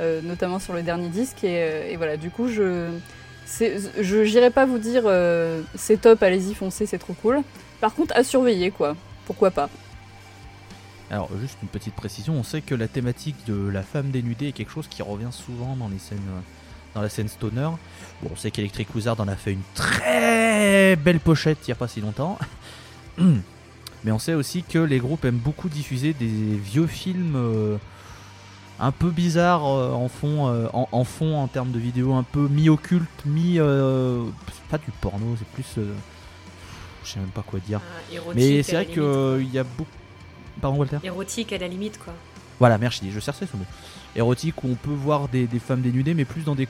notamment 0.00 0.58
sur 0.58 0.72
le 0.72 0.82
dernier 0.82 1.08
disque, 1.08 1.44
et, 1.44 1.96
voilà. 1.96 2.16
Du 2.16 2.30
coup, 2.30 2.48
je, 2.48 2.88
je, 4.00 4.24
j'irai 4.24 4.48
pas 4.48 4.64
vous 4.64 4.78
dire 4.78 5.04
c'est 5.74 6.00
top, 6.00 6.22
allez-y, 6.22 6.54
foncez, 6.54 6.86
c'est 6.86 6.98
trop 6.98 7.14
cool. 7.20 7.42
Par 7.82 7.94
contre, 7.94 8.16
à 8.16 8.24
surveiller, 8.24 8.70
quoi. 8.70 8.96
Pourquoi 9.26 9.50
pas 9.50 9.68
Alors, 11.14 11.30
juste 11.40 11.58
une 11.62 11.68
petite 11.68 11.94
précision, 11.94 12.34
on 12.34 12.42
sait 12.42 12.60
que 12.60 12.74
la 12.74 12.88
thématique 12.88 13.36
de 13.46 13.68
la 13.68 13.84
femme 13.84 14.10
dénudée 14.10 14.48
est 14.48 14.52
quelque 14.52 14.72
chose 14.72 14.88
qui 14.88 15.00
revient 15.00 15.30
souvent 15.30 15.76
dans 15.76 15.86
les 15.86 16.00
scènes, 16.00 16.18
euh, 16.18 16.40
dans 16.92 17.02
la 17.02 17.08
scène 17.08 17.28
stoner. 17.28 17.70
Bon, 18.20 18.30
on 18.32 18.36
sait 18.36 18.50
qu'Electric 18.50 18.92
Wizard 18.96 19.20
en 19.20 19.28
a 19.28 19.36
fait 19.36 19.52
une 19.52 19.62
très 19.76 20.96
belle 20.96 21.20
pochette 21.20 21.58
il 21.62 21.66
n'y 21.68 21.72
a 21.72 21.76
pas 21.76 21.86
si 21.86 22.00
longtemps. 22.00 22.36
Mais 23.18 24.10
on 24.10 24.18
sait 24.18 24.34
aussi 24.34 24.64
que 24.64 24.80
les 24.80 24.98
groupes 24.98 25.24
aiment 25.24 25.38
beaucoup 25.38 25.68
diffuser 25.68 26.14
des 26.14 26.26
vieux 26.26 26.88
films 26.88 27.36
euh, 27.36 27.76
un 28.80 28.90
peu 28.90 29.10
bizarres 29.10 29.68
euh, 29.68 29.92
en, 29.92 30.08
fond, 30.08 30.48
euh, 30.48 30.66
en, 30.72 30.88
en 30.90 31.04
fond 31.04 31.36
en 31.36 31.46
termes 31.46 31.70
de 31.70 31.78
vidéos, 31.78 32.14
un 32.14 32.24
peu 32.24 32.48
mi-occulte, 32.48 33.24
mi... 33.24 33.58
pas 34.68 34.78
du 34.78 34.90
porno, 35.00 35.36
c'est 35.38 35.46
plus... 35.46 35.84
je 37.04 37.08
sais 37.08 37.20
même 37.20 37.28
pas 37.28 37.42
quoi 37.42 37.60
dire. 37.60 37.80
Ah, 37.84 38.18
Mais 38.34 38.64
c'est 38.64 38.74
vrai 38.74 38.86
qu'il 38.86 39.52
y 39.52 39.60
a 39.60 39.62
beaucoup... 39.62 39.88
Pardon 40.60 40.78
Walter 40.78 40.98
Érotique 41.02 41.52
à 41.52 41.58
la 41.58 41.68
limite, 41.68 41.98
quoi. 41.98 42.12
voilà, 42.60 42.78
merci, 42.78 43.10
je 43.10 43.20
cherchais 43.20 43.46
ce 43.46 43.56
mot. 43.56 43.64
Érotique 44.16 44.62
où 44.62 44.68
on 44.68 44.76
peut 44.76 44.90
voir 44.90 45.28
des, 45.28 45.46
des 45.46 45.58
femmes 45.58 45.82
dénudées, 45.82 46.14
mais 46.14 46.24
plus 46.24 46.42
dans 46.44 46.54
des 46.54 46.68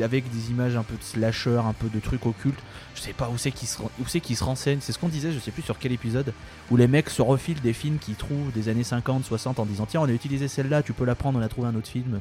avec 0.00 0.30
des 0.30 0.50
images 0.50 0.76
un 0.76 0.82
peu 0.82 0.96
de 0.96 1.02
slasher, 1.02 1.58
un 1.58 1.74
peu 1.74 1.88
de 1.88 2.00
trucs 2.00 2.24
occultes. 2.24 2.58
Je 2.94 3.00
sais 3.00 3.12
pas 3.12 3.28
où 3.28 3.36
c'est 3.36 3.50
qu'ils 3.50 3.68
se, 3.68 3.82
où 3.82 4.06
c'est 4.06 4.20
qu'ils 4.20 4.36
se 4.36 4.44
renseignent. 4.44 4.80
C'est 4.80 4.92
ce 4.92 4.98
qu'on 4.98 5.08
disait, 5.08 5.32
je 5.32 5.38
sais 5.38 5.50
plus 5.50 5.62
sur 5.62 5.78
quel 5.78 5.92
épisode, 5.92 6.32
où 6.70 6.76
les 6.76 6.86
mecs 6.86 7.10
se 7.10 7.20
refilent 7.20 7.60
des 7.60 7.72
films 7.72 7.98
qu'ils 7.98 8.14
trouvent 8.14 8.52
des 8.52 8.68
années 8.68 8.84
50, 8.84 9.24
60 9.24 9.58
en 9.58 9.66
disant 9.66 9.86
tiens, 9.86 10.00
on 10.00 10.08
a 10.08 10.12
utilisé 10.12 10.48
celle-là, 10.48 10.82
tu 10.82 10.92
peux 10.92 11.04
la 11.04 11.14
prendre, 11.14 11.38
on 11.38 11.42
a 11.42 11.48
trouvé 11.48 11.68
un 11.68 11.74
autre 11.74 11.88
film. 11.88 12.20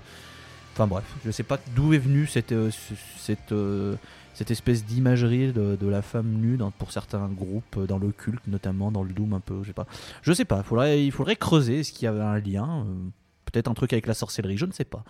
Enfin 0.73 0.87
bref, 0.87 1.03
je 1.25 1.31
sais 1.31 1.43
pas 1.43 1.59
d'où 1.75 1.93
est 1.93 1.97
venue 1.97 2.27
cette, 2.27 2.53
euh, 2.53 2.71
cette, 3.17 3.51
euh, 3.51 3.95
cette 4.33 4.51
espèce 4.51 4.85
d'imagerie 4.85 5.51
de, 5.51 5.87
la 5.87 6.01
femme 6.01 6.31
nue 6.31 6.57
pour 6.77 6.91
certains 6.91 7.27
groupes, 7.27 7.77
euh, 7.77 7.85
dans 7.85 7.97
l'occulte 7.97 8.45
notamment, 8.47 8.91
dans 8.91 9.03
le 9.03 9.13
doom 9.13 9.33
un 9.33 9.39
peu, 9.39 9.61
je 9.63 9.67
sais 9.67 9.73
pas. 9.73 9.87
Je 10.21 10.33
sais 10.33 10.45
pas, 10.45 10.63
il 10.95 11.11
faudrait 11.11 11.35
creuser, 11.35 11.79
est-ce 11.79 11.91
qu'il 11.91 12.05
y 12.05 12.07
avait 12.07 12.21
un 12.21 12.39
lien 12.39 12.85
euh, 12.85 13.09
Peut-être 13.45 13.69
un 13.69 13.73
truc 13.73 13.91
avec 13.93 14.07
la 14.07 14.13
sorcellerie, 14.13 14.57
je 14.57 14.65
ne 14.65 14.71
sais 14.71 14.85
pas. 14.85 15.03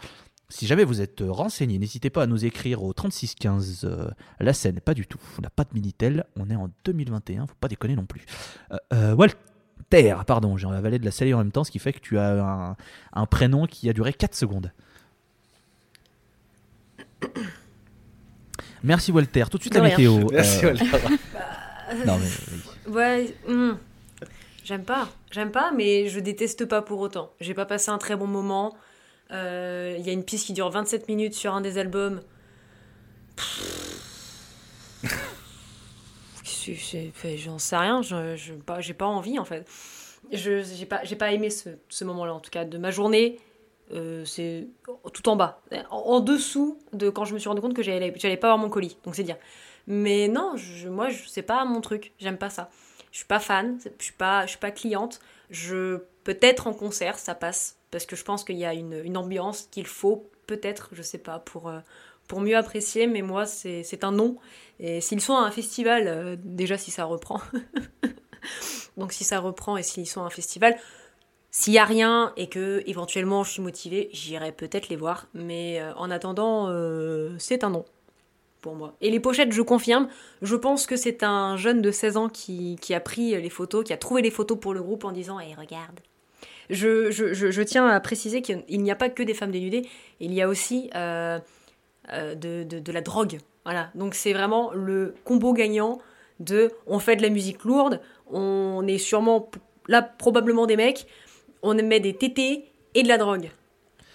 Si 0.50 0.66
jamais 0.68 0.84
vous 0.84 1.00
êtes 1.02 1.22
euh, 1.22 1.32
renseigné, 1.32 1.78
n'hésitez 1.78 2.10
pas 2.10 2.24
à 2.24 2.28
nous 2.28 2.44
écrire 2.44 2.84
au 2.84 2.92
3615 2.92 3.82
euh, 3.84 4.10
la 4.40 4.54
scène, 4.54 4.82
pas 4.82 4.94
du 4.94 5.06
tout. 5.06 5.20
On 5.38 5.42
n'a 5.42 5.50
pas 5.50 5.64
de 5.64 5.70
Minitel, 5.74 6.26
on 6.36 6.50
est 6.50 6.56
en 6.56 6.70
2021, 6.86 7.48
faut 7.48 7.54
pas 7.60 7.68
déconner 7.68 7.96
non 7.96 8.06
plus. 8.06 8.26
Walter, 8.92 10.16
pardon, 10.26 10.58
j'ai 10.58 10.68
avalé 10.68 11.00
de 11.00 11.06
la 11.06 11.12
salée 11.12 11.34
en 11.34 11.38
même 11.38 11.52
temps, 11.52 11.64
ce 11.64 11.72
qui 11.72 11.80
fait 11.80 11.94
que 11.94 12.00
tu 12.00 12.18
as 12.18 12.44
un, 12.44 12.76
un 13.14 13.26
prénom 13.26 13.66
qui 13.66 13.90
a 13.90 13.94
duré 13.94 14.14
4 14.14 14.36
secondes. 14.36 14.72
Merci 18.84 19.12
Walter, 19.12 19.44
tout 19.50 19.58
de 19.58 19.64
suite 19.64 19.74
De 19.74 19.80
la 19.80 19.86
rien. 19.86 19.98
météo. 19.98 20.28
Merci, 20.32 20.66
Euh, 20.66 20.70
Walter. 20.70 20.86
non, 22.06 22.18
mais. 22.18 22.92
Ouais, 22.92 23.36
hmm. 23.48 23.74
j'aime 24.64 24.84
pas. 24.84 25.08
J'aime 25.32 25.52
pas, 25.52 25.72
mais 25.72 26.08
je 26.10 26.20
déteste 26.20 26.66
pas 26.66 26.82
pour 26.82 27.00
autant. 27.00 27.32
J'ai 27.40 27.54
pas 27.54 27.66
passé 27.66 27.90
un 27.92 27.98
très 27.98 28.16
bon 28.16 28.28
moment. 28.28 28.76
Euh, 29.32 29.96
Il 30.00 30.06
y 30.06 30.10
a 30.10 30.14
une 30.14 30.24
piste 30.26 30.48
qui 30.48 30.54
dure 30.54 30.70
27 30.70 31.08
minutes 31.08 31.34
sur 31.36 31.54
un 31.54 31.62
des 31.62 31.78
albums. 31.78 32.22
J'en 37.38 37.58
sais 37.60 37.78
rien, 37.78 38.02
je- 38.02 38.36
je- 38.36 38.54
pas- 38.54 38.82
j'ai 38.82 38.94
pas 38.94 39.06
envie 39.08 39.40
en 39.40 39.46
fait. 39.46 39.66
Je 40.32 40.62
j'ai 40.64 40.86
pas, 40.86 41.04
j'ai 41.04 41.16
pas 41.16 41.32
aimé 41.32 41.50
ce, 41.50 41.70
ce 41.90 42.04
moment-là 42.06 42.34
en 42.34 42.40
tout 42.40 42.52
cas 42.52 42.66
de 42.66 42.78
ma 42.78 42.92
journée. 42.92 43.40
Euh, 43.94 44.26
c'est 44.26 44.68
tout 45.14 45.30
en 45.30 45.36
bas, 45.36 45.62
en, 45.90 46.20
dessous 46.20 46.80
de 46.94 47.10
quand 47.10 47.26
je 47.26 47.34
me 47.34 47.40
suis 47.40 47.50
rendu 47.50 47.62
compte 47.62 47.74
que 47.74 47.84
j'allais 47.84 48.12
pas 48.12 48.48
avoir 48.48 48.58
mon 48.58 48.70
colis, 48.70 48.98
donc 49.04 49.16
c'est 49.16 49.24
dire. 49.24 49.38
Mais 49.88 50.28
non, 50.28 50.56
moi, 50.90 51.10
je, 51.10 51.24
c'est 51.28 51.42
pas 51.42 51.66
mon 51.66 51.82
truc. 51.82 52.14
J'aime 52.20 52.38
pas 52.38 52.50
ça. 52.50 52.70
Je 53.12 53.18
suis 53.18 53.26
pas 53.26 53.40
fan, 53.40 53.78
je 53.84 54.04
suis 54.04 54.14
pas, 54.14 54.48
suis 54.48 54.60
pas 54.60 54.72
cliente. 54.72 55.20
Je 55.50 56.00
peut-être 56.24 56.68
en 56.68 56.74
concert, 56.74 57.20
ça 57.20 57.36
passe 57.36 57.78
parce 57.90 58.06
que 58.06 58.16
je 58.16 58.24
pense 58.24 58.44
qu'il 58.44 58.58
y 58.58 58.66
a 58.66 58.74
une, 58.74 59.02
une 59.04 59.18
ambiance 59.18 59.68
qu'il 59.72 59.88
faut 59.88 60.30
peut-être, 60.48 60.90
je 60.94 61.02
sais 61.02 61.18
pas, 61.18 61.40
pour 61.40 61.68
euh, 61.68 61.80
pour 62.28 62.40
mieux 62.40 62.56
apprécier. 62.56 63.08
Mais 63.08 63.22
moi, 63.22 63.46
c'est 63.46 63.84
c'est 63.84 64.04
un 64.04 64.12
non. 64.12 64.38
Et 64.80 65.02
s'ils 65.02 65.22
sont 65.22 65.36
à 65.36 65.42
un 65.42 65.52
festival, 65.52 66.08
euh, 66.08 66.36
déjà 66.42 66.78
si 66.78 66.92
ça 66.92 67.06
reprend. 67.06 67.42
Donc 68.98 69.14
si 69.14 69.24
ça 69.24 69.40
reprend 69.40 69.78
et 69.78 69.84
s'ils 69.84 70.08
sont 70.08 70.22
à 70.22 70.26
un 70.26 70.30
festival, 70.30 70.78
s'il 71.52 71.74
y 71.74 71.78
a 71.78 71.86
rien 71.86 72.32
et 72.38 72.48
que 72.48 72.82
éventuellement 72.86 73.44
je 73.44 73.52
suis 73.52 73.62
motivée, 73.62 74.10
j'irai 74.14 74.52
peut-être 74.54 74.90
les 74.90 74.96
voir. 74.96 75.28
Mais 75.34 75.82
euh, 75.82 75.94
en 75.96 76.10
attendant, 76.10 76.70
euh, 76.70 77.36
c'est 77.38 77.64
un 77.64 77.70
non 77.70 77.86
pour 78.62 78.76
moi. 78.76 78.96
Et 79.02 79.10
les 79.10 79.20
pochettes, 79.20 79.52
je 79.52 79.62
confirme, 79.62 80.08
je 80.42 80.56
pense 80.56 80.86
que 80.86 80.96
c'est 80.96 81.24
un 81.24 81.58
jeune 81.58 81.82
de 81.82 81.92
16 81.92 82.18
ans 82.18 82.30
qui, 82.30 82.78
a 82.92 83.00
pris 83.00 83.32
les 83.42 83.50
photos, 83.50 83.84
qui 83.84 83.92
a 83.92 83.98
trouvé 83.98 84.22
les 84.22 84.32
photos 84.32 84.60
pour 84.60 84.74
le 84.74 84.82
groupe 84.82 85.04
en 85.04 85.12
disant 85.12 85.40
Hé, 85.40 85.56
regarde. 85.58 86.00
Je, 86.70 87.62
tiens 87.64 87.88
à 87.88 88.00
préciser 88.00 88.42
qu'il 88.42 88.64
n'y 88.70 88.92
a 88.92 88.96
pas 88.96 89.10
que 89.10 89.24
des 89.24 89.34
femmes 89.34 89.52
dénudées, 89.52 89.90
il 90.22 90.34
y 90.34 90.42
a 90.42 90.48
aussi 90.48 90.90
euh, 90.96 91.40
de, 92.10 92.92
la 92.92 93.02
drogue. 93.02 93.40
Voilà. 93.66 93.90
Donc 93.96 94.16
c'est 94.16 94.32
vraiment 94.32 94.72
le 94.74 95.16
combo 95.26 95.54
gagnant 95.54 96.00
de 96.40 96.72
on 96.88 97.00
fait 97.00 97.16
de 97.16 97.22
la 97.22 97.30
musique 97.30 97.64
lourde, 97.66 98.00
on 98.30 98.88
est 98.88 98.98
sûrement 98.98 99.50
là 99.88 100.02
probablement 100.02 100.66
des 100.66 100.78
mecs, 100.78 101.08
on 101.64 101.74
met 101.76 102.00
des 102.00 102.14
tétés 102.16 102.66
et 102.94 103.04
de 103.04 103.08
la 103.08 103.18
drogue. 103.18 103.50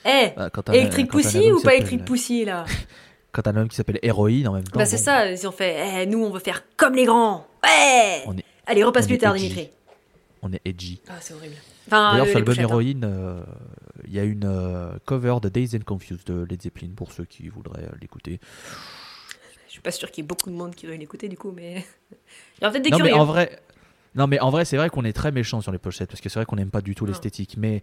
Eh, 0.05 0.29
Bah, 0.37 0.51
t'as 0.51 0.73
un 0.73 1.07
Pussy 1.07 1.39
album 1.39 1.57
ou 1.57 1.61
pas 1.63 1.75
Electric 1.75 2.05
Pussy 2.05 2.45
là? 2.45 2.65
Quand 3.33 3.43
t'as 3.43 3.51
un 3.51 3.57
homme 3.57 3.69
qui 3.69 3.77
s'appelle 3.77 3.99
Héroïne 4.03 4.49
en 4.49 4.53
même 4.55 4.65
temps. 4.65 4.79
Bah 4.79 4.87
c'est 4.87 4.97
bon, 4.97 5.03
ça, 5.03 5.31
ils 5.31 5.47
ont 5.47 5.53
fait, 5.53 6.03
eh, 6.03 6.07
nous 6.07 6.25
on 6.25 6.31
veut 6.31 6.41
faire 6.41 6.63
comme 6.77 6.95
les 6.95 7.05
grands. 7.05 7.47
Ouais 7.65 8.23
On 8.27 8.37
est- 8.37 8.45
Allez, 8.67 8.83
repasse 8.83 9.07
plus 9.07 9.19
tard. 9.19 9.35
Dimitri. 9.35 9.69
On 10.43 10.53
est 10.53 10.61
edgy. 10.65 11.01
Ah, 11.09 11.15
c'est 11.21 11.35
horrible. 11.35 11.57
Enfin, 11.87 12.13
D'ailleurs, 12.13 12.27
euh, 12.27 12.29
sur 12.31 12.39
l'album 12.39 12.55
hein. 12.59 12.63
Héroïne, 12.63 13.05
euh, 13.05 13.41
il 14.07 14.15
y 14.15 14.19
a 14.19 14.25
une 14.25 14.45
euh, 14.45 14.93
cover 15.05 15.37
de 15.43 15.49
Days 15.49 15.71
and 15.77 15.85
Confused 15.85 16.25
de 16.27 16.45
Led 16.49 16.63
Zeppelin 16.63 16.91
pour 16.97 17.13
ceux 17.13 17.25
qui 17.25 17.49
voudraient 17.49 17.85
euh, 17.85 17.97
l'écouter. 18.01 18.41
Je 19.67 19.73
suis 19.73 19.81
pas 19.81 19.91
sûr 19.91 20.11
qu'il 20.11 20.23
y 20.23 20.25
ait 20.25 20.29
beaucoup 20.29 20.51
de 20.51 20.55
monde 20.57 20.75
qui 20.75 20.87
veuille 20.87 20.99
l'écouter 20.99 21.29
du 21.29 21.37
coup, 21.37 21.53
mais. 21.55 21.85
Il 22.59 22.63
y 22.63 22.65
aura 22.65 22.73
peut-être 22.73 22.85
des 22.85 22.91
Non 22.91 22.99
mais 22.99 23.05
curieux. 23.09 23.21
en 23.21 23.25
vrai, 23.27 23.59
non 24.17 24.27
mais 24.27 24.41
en 24.41 24.51
vrai, 24.51 24.65
c'est 24.65 24.77
vrai 24.77 24.91
qu'on 24.91 25.05
est 25.05 25.13
très 25.13 25.31
méchant 25.33 25.61
sur 25.61 25.73
les 25.73 25.79
pochettes 25.79 26.09
parce 26.11 26.21
que 26.21 26.29
c'est 26.29 26.39
vrai 26.39 26.47
qu'on 26.47 26.57
n'aime 26.57 26.71
pas 26.71 26.81
du 26.81 26.95
tout 26.95 27.07
l'esthétique. 27.07 27.57
Mais 27.59 27.83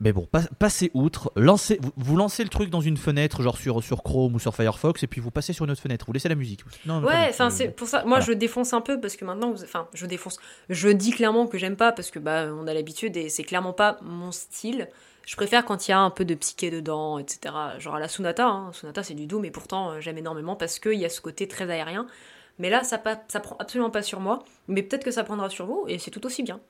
mais 0.00 0.12
bon, 0.12 0.26
pas- 0.26 0.42
passez 0.58 0.90
outre, 0.94 1.30
lancez, 1.36 1.78
vous, 1.80 1.92
vous 1.96 2.16
lancez 2.16 2.42
le 2.42 2.48
truc 2.48 2.70
dans 2.70 2.80
une 2.80 2.96
fenêtre, 2.96 3.40
genre 3.42 3.56
sur 3.56 3.84
sur 3.84 4.02
Chrome 4.02 4.34
ou 4.34 4.40
sur 4.40 4.52
Firefox, 4.54 5.02
et 5.04 5.06
puis 5.06 5.20
vous 5.20 5.30
passez 5.30 5.52
sur 5.52 5.64
une 5.64 5.70
autre 5.70 5.80
fenêtre. 5.80 6.06
Vous 6.06 6.12
laissez 6.12 6.28
la 6.28 6.34
musique. 6.34 6.62
Non, 6.86 7.00
Ouais, 7.04 7.26
enfin 7.28 7.50
c'est 7.50 7.68
pour 7.68 7.86
ça. 7.86 7.98
Moi, 8.00 8.18
voilà. 8.18 8.24
je 8.24 8.32
défonce 8.32 8.72
un 8.72 8.80
peu 8.80 9.00
parce 9.00 9.14
que 9.14 9.24
maintenant, 9.24 9.52
vous- 9.52 9.62
enfin, 9.62 9.86
je 9.94 10.06
défonce. 10.06 10.38
Je 10.68 10.88
dis 10.88 11.12
clairement 11.12 11.46
que 11.46 11.56
j'aime 11.56 11.76
pas 11.76 11.92
parce 11.92 12.10
que 12.10 12.18
bah, 12.18 12.46
on 12.52 12.66
a 12.66 12.74
l'habitude 12.74 13.16
et 13.16 13.28
c'est 13.28 13.44
clairement 13.44 13.72
pas 13.72 13.98
mon 14.02 14.32
style. 14.32 14.88
Je 15.24 15.36
préfère 15.36 15.64
quand 15.64 15.86
il 15.86 15.92
y 15.92 15.94
a 15.94 16.00
un 16.00 16.10
peu 16.10 16.24
de 16.24 16.34
psyché 16.34 16.72
dedans, 16.72 17.20
etc. 17.20 17.54
Genre 17.78 17.94
à 17.94 18.00
la 18.00 18.08
Sonata. 18.08 18.48
Hein. 18.48 18.72
Sonata, 18.72 19.04
c'est 19.04 19.14
du 19.14 19.26
doux, 19.28 19.38
mais 19.38 19.52
pourtant 19.52 19.92
euh, 19.92 20.00
j'aime 20.00 20.18
énormément 20.18 20.56
parce 20.56 20.80
qu'il 20.80 20.94
y 20.98 21.04
a 21.04 21.08
ce 21.08 21.20
côté 21.20 21.46
très 21.46 21.70
aérien. 21.70 22.06
Mais 22.58 22.70
là, 22.70 22.84
ça, 22.84 22.98
pas, 22.98 23.22
ça 23.28 23.40
prend 23.40 23.56
absolument 23.58 23.90
pas 23.90 24.02
sur 24.02 24.20
moi. 24.20 24.44
Mais 24.68 24.82
peut-être 24.82 25.04
que 25.04 25.10
ça 25.10 25.24
prendra 25.24 25.50
sur 25.50 25.66
vous 25.66 25.84
et 25.88 25.98
c'est 25.98 26.10
tout 26.10 26.24
aussi 26.26 26.42
bien. 26.42 26.60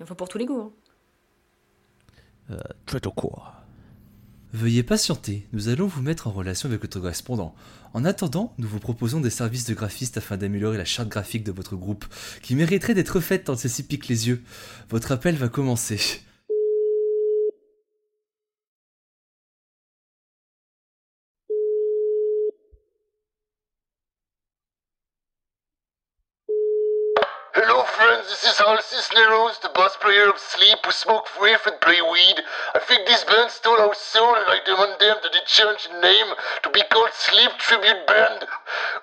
Il 0.00 0.06
faut 0.06 0.14
pour 0.14 0.28
tous 0.28 0.38
les 0.38 0.46
goûts. 0.46 0.72
hein. 2.50 2.56
Très 2.86 3.06
au 3.06 3.10
court. 3.10 3.52
Veuillez 4.52 4.84
patienter, 4.84 5.48
nous 5.52 5.68
allons 5.68 5.88
vous 5.88 6.00
mettre 6.00 6.28
en 6.28 6.30
relation 6.30 6.68
avec 6.68 6.80
votre 6.80 7.00
correspondant. 7.00 7.56
En 7.92 8.04
attendant, 8.04 8.54
nous 8.58 8.68
vous 8.68 8.78
proposons 8.78 9.20
des 9.20 9.30
services 9.30 9.64
de 9.64 9.74
graphiste 9.74 10.16
afin 10.16 10.36
d'améliorer 10.36 10.76
la 10.76 10.84
charte 10.84 11.08
graphique 11.08 11.42
de 11.42 11.50
votre 11.50 11.74
groupe, 11.74 12.04
qui 12.40 12.54
mériterait 12.54 12.94
d'être 12.94 13.18
faite 13.18 13.44
tant 13.44 13.56
celle-ci 13.56 13.82
pique 13.82 14.06
les 14.06 14.28
yeux. 14.28 14.44
Votre 14.90 15.10
appel 15.10 15.34
va 15.34 15.48
commencer. 15.48 15.98
This 28.72 28.92
is 28.94 29.08
the 29.60 29.70
bass 29.74 29.94
player 30.00 30.30
of 30.30 30.38
Sleep 30.38 30.78
who 30.84 30.90
smoke 30.90 31.26
reef 31.40 31.66
and 31.66 31.78
play 31.82 32.00
weed. 32.00 32.40
I 32.74 32.78
think 32.78 33.06
this 33.06 33.22
band 33.24 33.50
stole 33.50 33.78
our 33.78 33.94
soul 33.94 34.34
and 34.34 34.46
I 34.48 34.58
demand 34.64 35.00
them 35.00 35.16
that 35.22 35.32
they 35.32 35.44
change 35.44 35.88
the 35.88 36.00
name 36.00 36.34
to 36.62 36.70
be 36.70 36.82
called 36.90 37.10
Sleep 37.12 37.50
Tribute 37.58 38.06
Band. 38.06 38.46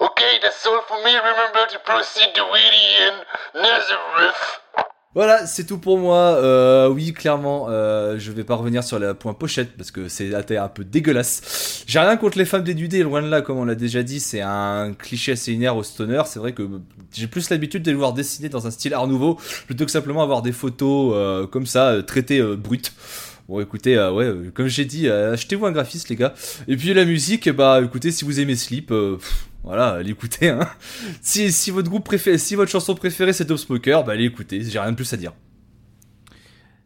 Okay, 0.02 0.40
that's 0.42 0.66
all 0.66 0.82
for 0.82 1.04
me. 1.04 1.16
Remember 1.16 1.68
to 1.70 1.80
proceed 1.86 2.34
to 2.34 2.44
Weedy 2.44 2.88
in 3.06 3.62
Nazareth. 3.62 4.91
Voilà, 5.14 5.46
c'est 5.46 5.66
tout 5.66 5.78
pour 5.78 5.98
moi. 5.98 6.38
Euh, 6.42 6.88
oui, 6.88 7.12
clairement, 7.12 7.68
euh, 7.70 8.18
je 8.18 8.32
vais 8.32 8.46
pas 8.46 8.56
revenir 8.56 8.82
sur 8.82 8.98
le 8.98 9.14
point 9.14 9.34
pochette 9.34 9.76
parce 9.76 9.92
que 9.92 10.08
c'est 10.08 10.34
un 10.34 10.68
peu 10.70 10.86
dégueulasse. 10.86 11.84
J'ai 11.86 12.00
rien 12.00 12.16
contre 12.16 12.38
les 12.38 12.46
femmes 12.46 12.64
dénudées, 12.64 13.04
loin 13.04 13.22
de 13.22 13.28
là, 13.28 13.42
comme 13.42 13.58
on 13.58 13.66
l'a 13.66 13.76
déjà 13.76 14.04
dit, 14.04 14.22
c'est 14.22 14.40
un 14.40 14.94
cliché 14.98 15.34
assez 15.34 15.52
linéaire 15.52 15.76
au 15.76 15.84
stoner. 15.84 16.22
C'est 16.28 16.40
vrai 16.40 16.54
que 16.54 16.66
j'ai 17.14 17.28
plus 17.28 17.50
l'habitude 17.50 17.84
de 17.84 17.92
les 17.92 17.98
voir 17.98 18.14
dessiner 18.14 18.48
dans 18.48 18.68
un 18.68 18.72
style 18.72 18.94
art 18.94 19.08
nouveau 19.08 19.38
plutôt 19.66 19.84
que 19.84 19.92
simplement 19.92 20.24
avoir 20.24 20.42
des 20.42 20.54
photos 20.54 21.14
euh, 21.14 21.46
comme 21.46 21.66
ça, 21.66 21.90
euh, 21.90 22.02
traitées 22.02 22.40
euh, 22.40 22.56
brutes. 22.56 22.94
Bon, 23.52 23.60
écoutez, 23.60 23.98
euh, 23.98 24.14
ouais, 24.14 24.24
euh, 24.24 24.50
comme 24.54 24.68
j'ai 24.68 24.86
dit, 24.86 25.10
euh, 25.10 25.34
achetez-vous 25.34 25.66
un 25.66 25.74
graphiste, 25.74 26.08
les 26.08 26.16
gars. 26.16 26.34
Et 26.70 26.78
puis 26.78 26.94
la 26.94 27.04
musique, 27.04 27.50
bah, 27.50 27.82
écoutez, 27.84 28.10
si 28.10 28.24
vous 28.24 28.40
aimez 28.40 28.56
Sleep, 28.56 28.92
euh, 28.92 29.18
pff, 29.18 29.50
voilà, 29.66 30.02
l'écoutez. 30.02 30.48
Hein. 30.48 30.70
Si, 31.22 31.52
si 31.52 31.70
votre 31.70 31.90
groupe 31.90 32.06
préféré, 32.06 32.38
si 32.38 32.56
votre 32.56 32.72
chanson 32.72 32.96
préférée 32.96 33.34
c'est 33.34 33.44
Dope 33.44 33.58
Smoker, 33.58 34.06
bah 34.06 34.14
allez 34.14 34.24
écouter. 34.24 34.64
J'ai 34.64 34.80
rien 34.80 34.92
de 34.92 34.96
plus 34.96 35.12
à 35.12 35.18
dire. 35.18 35.34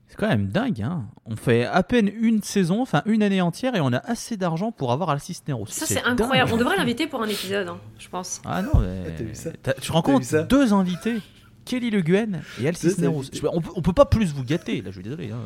C'est 0.07 0.18
quand 0.18 0.28
même 0.28 0.47
dingue, 0.47 0.82
hein. 0.82 1.05
On 1.28 1.36
fait 1.36 1.66
à 1.66 1.84
peine 1.84 2.09
une 2.20 2.41
saison, 2.41 2.82
enfin 2.82 3.03
une 3.05 3.22
année 3.22 3.41
entière, 3.41 3.76
et 3.76 3.80
on 3.80 3.93
a 3.93 3.99
assez 3.99 4.36
d'argent 4.36 4.72
pour 4.72 4.91
avoir 4.91 5.11
Alcis 5.11 5.38
Nero. 5.47 5.68
Ça, 5.68 5.86
c'est 5.86 6.01
incroyable. 6.01 6.49
On 6.51 6.57
devrait 6.57 6.78
l'inviter 6.78 7.05
pour 7.05 7.22
un 7.22 7.28
épisode, 7.28 7.68
hein, 7.68 7.78
je 7.99 8.09
pense. 8.09 8.41
Ah 8.43 8.63
non, 8.63 8.80
mais. 8.80 9.11
t'as 9.16 9.24
vu 9.24 9.36
ça 9.36 9.51
Tu 9.80 10.24
ça 10.24 10.41
Deux 10.41 10.74
invités 10.74 11.18
Kelly 11.63 11.91
Le 11.91 12.01
Guen 12.01 12.41
et 12.59 12.68
Alcis 12.68 12.99
Nero. 12.99 13.22
on 13.53 13.82
peut 13.84 13.93
pas 13.93 14.05
plus 14.05 14.34
vous 14.34 14.43
gâter, 14.43 14.82
là, 14.82 14.89
je 14.89 14.95
suis 14.95 15.03
désolé, 15.03 15.30
hein, 15.30 15.38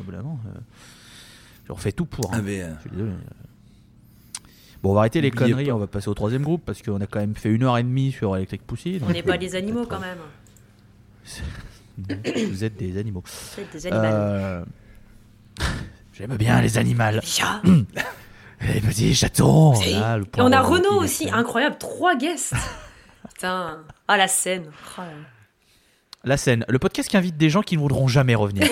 euh, 1.70 1.74
On 1.74 1.76
fait 1.76 1.92
tout 1.92 2.06
pour. 2.06 2.26
hein. 2.32 2.38
Ah, 2.38 2.42
mais. 2.42 2.60
euh, 2.62 2.70
Je 2.76 2.80
suis 2.82 2.90
désolé. 2.90 3.10
Bon, 4.82 4.90
on 4.92 4.94
va 4.94 5.00
arrêter 5.00 5.20
les 5.20 5.30
conneries, 5.30 5.66
pas. 5.66 5.72
on 5.74 5.78
va 5.78 5.86
passer 5.86 6.08
au 6.08 6.14
troisième 6.14 6.42
groupe 6.42 6.62
parce 6.64 6.80
qu'on 6.80 7.00
a 7.00 7.06
quand 7.06 7.20
même 7.20 7.34
fait 7.34 7.50
une 7.50 7.64
heure 7.64 7.76
et 7.76 7.82
demie 7.82 8.12
sur 8.12 8.34
Electric 8.36 8.66
Pussy. 8.66 8.98
On 9.06 9.10
n'est 9.10 9.22
pas 9.22 9.34
euh, 9.34 9.38
des 9.38 9.54
animaux 9.54 9.84
quand 9.86 10.00
même. 10.00 10.18
Vous 12.50 12.64
êtes 12.64 12.76
des 12.78 12.96
animaux. 12.98 13.22
Vous 13.26 13.60
êtes 13.60 13.72
des 13.72 13.86
animaux. 13.86 14.04
Euh, 14.04 14.64
J'aime 16.14 16.36
bien 16.36 16.60
les 16.62 16.78
animaux. 16.78 17.20
Les 18.62 18.80
petits 18.80 19.14
chatons. 19.14 19.74
Si. 19.74 19.92
là, 19.92 20.16
le 20.16 20.22
Et 20.24 20.26
point 20.26 20.44
on 20.44 20.52
a 20.52 20.62
les 20.78 20.86
aussi, 20.96 21.30
incroyable, 21.30 21.76
trois 21.78 22.14
guests. 22.16 22.54
Putain, 23.34 23.78
ah 24.08 24.16
la 24.16 24.28
scène. 24.28 24.64
Oh. 24.98 25.02
La 26.24 26.36
scène, 26.38 26.64
le 26.68 26.78
podcast 26.78 27.08
qui 27.10 27.16
invite 27.18 27.36
des 27.36 27.48
gens 27.50 27.62
qui 27.62 27.76
ne 27.76 27.82
voudront 27.82 28.08
jamais 28.08 28.34
revenir. 28.34 28.66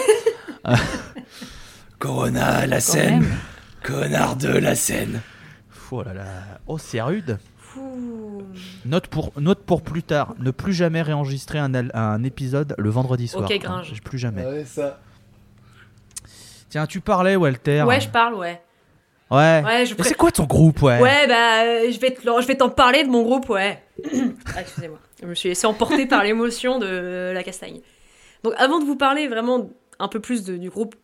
Corona, 1.99 2.67
la 2.67 2.81
scène. 2.81 3.27
Connard 3.83 4.37
de 4.37 4.49
la 4.49 4.75
scène. 4.75 5.21
oh 5.91 6.03
là 6.03 6.15
là. 6.15 6.25
Oh, 6.67 6.79
c'est 6.79 7.01
rude. 7.01 7.39
Note 8.85 9.07
pour, 9.09 9.33
note 9.37 9.61
pour 9.65 9.83
plus 9.83 10.03
tard. 10.03 10.35
Ne 10.39 10.51
plus 10.51 10.73
jamais 10.73 11.03
réenregistrer 11.03 11.59
un, 11.59 11.75
al- 11.75 11.91
un 11.95 12.23
épisode 12.25 12.75
le 12.79 12.91
vendredi 12.91 13.29
soir. 13.29 13.45
Ok, 13.51 13.59
Gringe. 13.59 13.93
Hein, 13.95 13.99
plus 14.05 14.19
jamais. 14.19 14.45
Ouais, 14.45 14.65
ça. 14.65 15.01
Tiens, 16.71 16.87
tu 16.87 17.01
parlais, 17.01 17.37
Walter. 17.37 17.83
Ouais, 17.83 18.01
je 18.01 18.09
parle, 18.09 18.35
ouais. 18.35 18.61
Ouais. 19.31 19.63
Ouais, 19.65 19.87
je 19.87 19.95
c'est 20.03 20.15
quoi 20.15 20.31
ton 20.33 20.45
groupe, 20.45 20.83
ouais? 20.83 21.01
Ouais, 21.01 21.27
bah, 21.27 21.63
euh, 21.65 21.91
je 21.93 22.01
vais 22.01 22.13
te- 22.13 22.23
je 22.23 22.47
vais 22.47 22.57
t'en 22.57 22.71
parler 22.71 23.05
de 23.05 23.09
mon 23.11 23.23
groupe, 23.23 23.49
ouais. 23.51 23.83
ah, 24.57 24.61
excusez-moi. 24.61 24.99
Je 25.23 25.27
me 25.27 25.35
suis 25.35 25.51
laissé 25.51 25.67
emporter 25.67 26.07
par 26.07 26.23
l'émotion 26.25 26.79
de 26.79 27.31
la 27.35 27.43
castagne. 27.43 27.81
Donc, 28.43 28.55
avant 28.57 28.81
de 28.81 28.85
vous 28.87 28.97
parler 28.97 29.29
vraiment 29.29 29.69
un 29.99 30.09
peu 30.09 30.21
plus 30.21 30.45
de- 30.45 30.57
du 30.57 30.71
groupe 30.71 30.95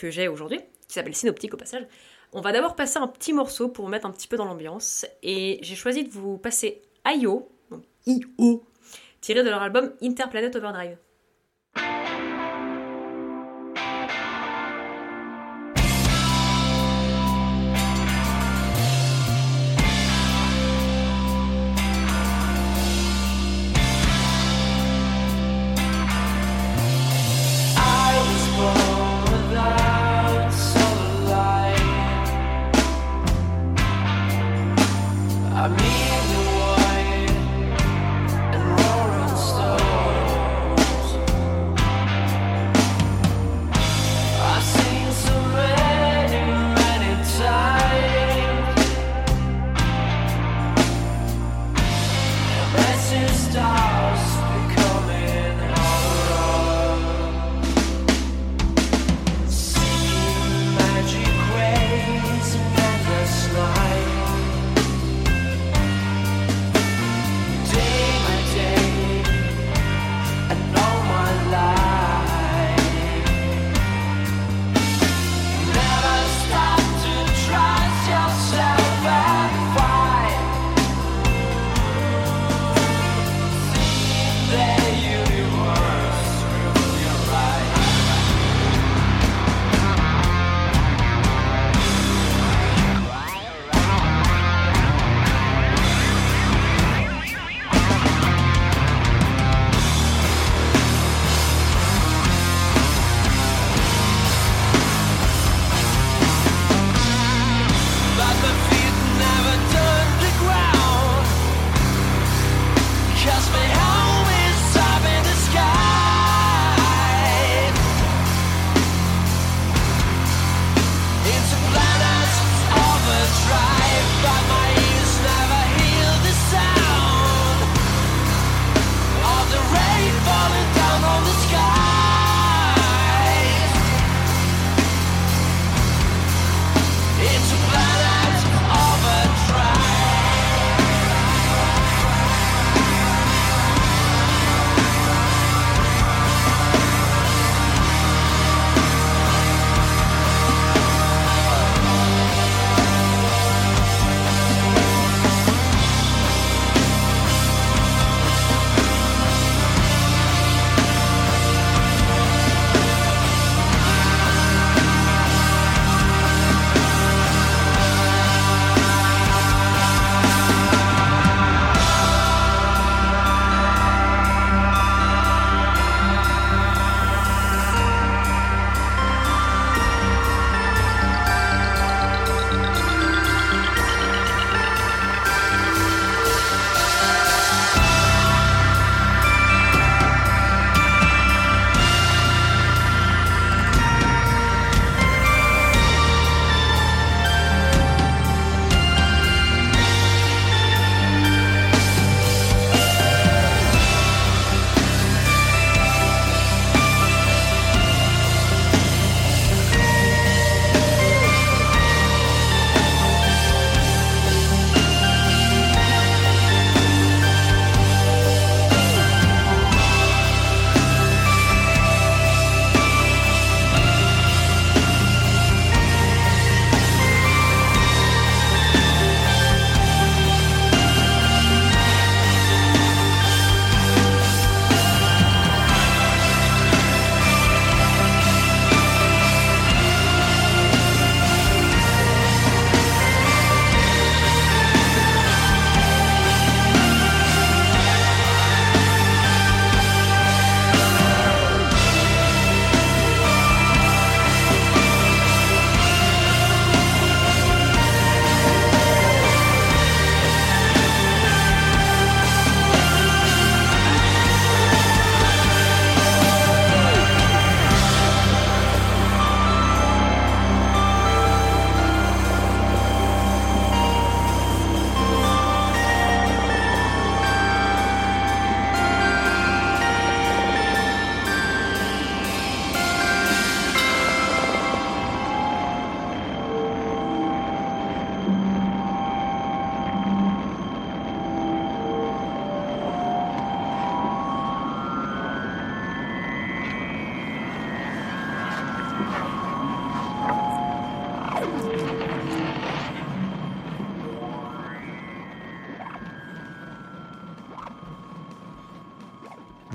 que 0.00 0.10
j'ai 0.10 0.28
aujourd'hui, 0.28 0.58
qui 0.88 0.94
s'appelle 0.94 1.14
Synoptique 1.14 1.52
au 1.54 1.58
passage, 1.58 1.86
on 2.32 2.40
va 2.40 2.52
d'abord 2.52 2.74
passer 2.74 2.98
un 2.98 3.08
petit 3.08 3.32
morceau 3.32 3.68
pour 3.68 3.88
mettre 3.88 4.06
un 4.06 4.10
petit 4.10 4.28
peu 4.28 4.36
dans 4.36 4.44
l'ambiance. 4.46 5.04
Et 5.22 5.58
j'ai 5.62 5.74
choisi 5.74 6.04
de 6.04 6.10
vous 6.10 6.38
passer 6.38 6.82
IO, 7.06 7.48
donc 7.70 7.84
I.O., 8.06 8.64
tiré 9.20 9.42
de 9.42 9.50
leur 9.50 9.62
album 9.62 9.92
Interplanet 10.02 10.56
Overdrive. 10.56 10.96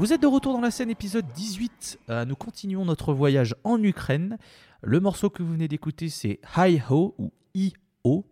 Vous 0.06 0.14
êtes 0.14 0.22
de 0.22 0.28
retour 0.28 0.54
dans 0.54 0.62
la 0.62 0.70
scène 0.70 0.92
épisode 0.92 1.26
18. 1.34 2.00
Euh, 2.12 2.26
nous 2.26 2.36
continuons 2.36 2.86
notre 2.86 3.12
voyage 3.12 3.56
en 3.64 3.82
Ukraine. 3.82 4.38
Le 4.84 5.00
morceau 5.00 5.32
que 5.32 5.42
vous 5.42 5.54
venez 5.54 5.68
d'écouter 5.68 6.10
c'est 6.10 6.40
Hi 6.56 6.80
Ho 6.92 7.16
ou 7.18 7.34
I-O. 7.56 8.24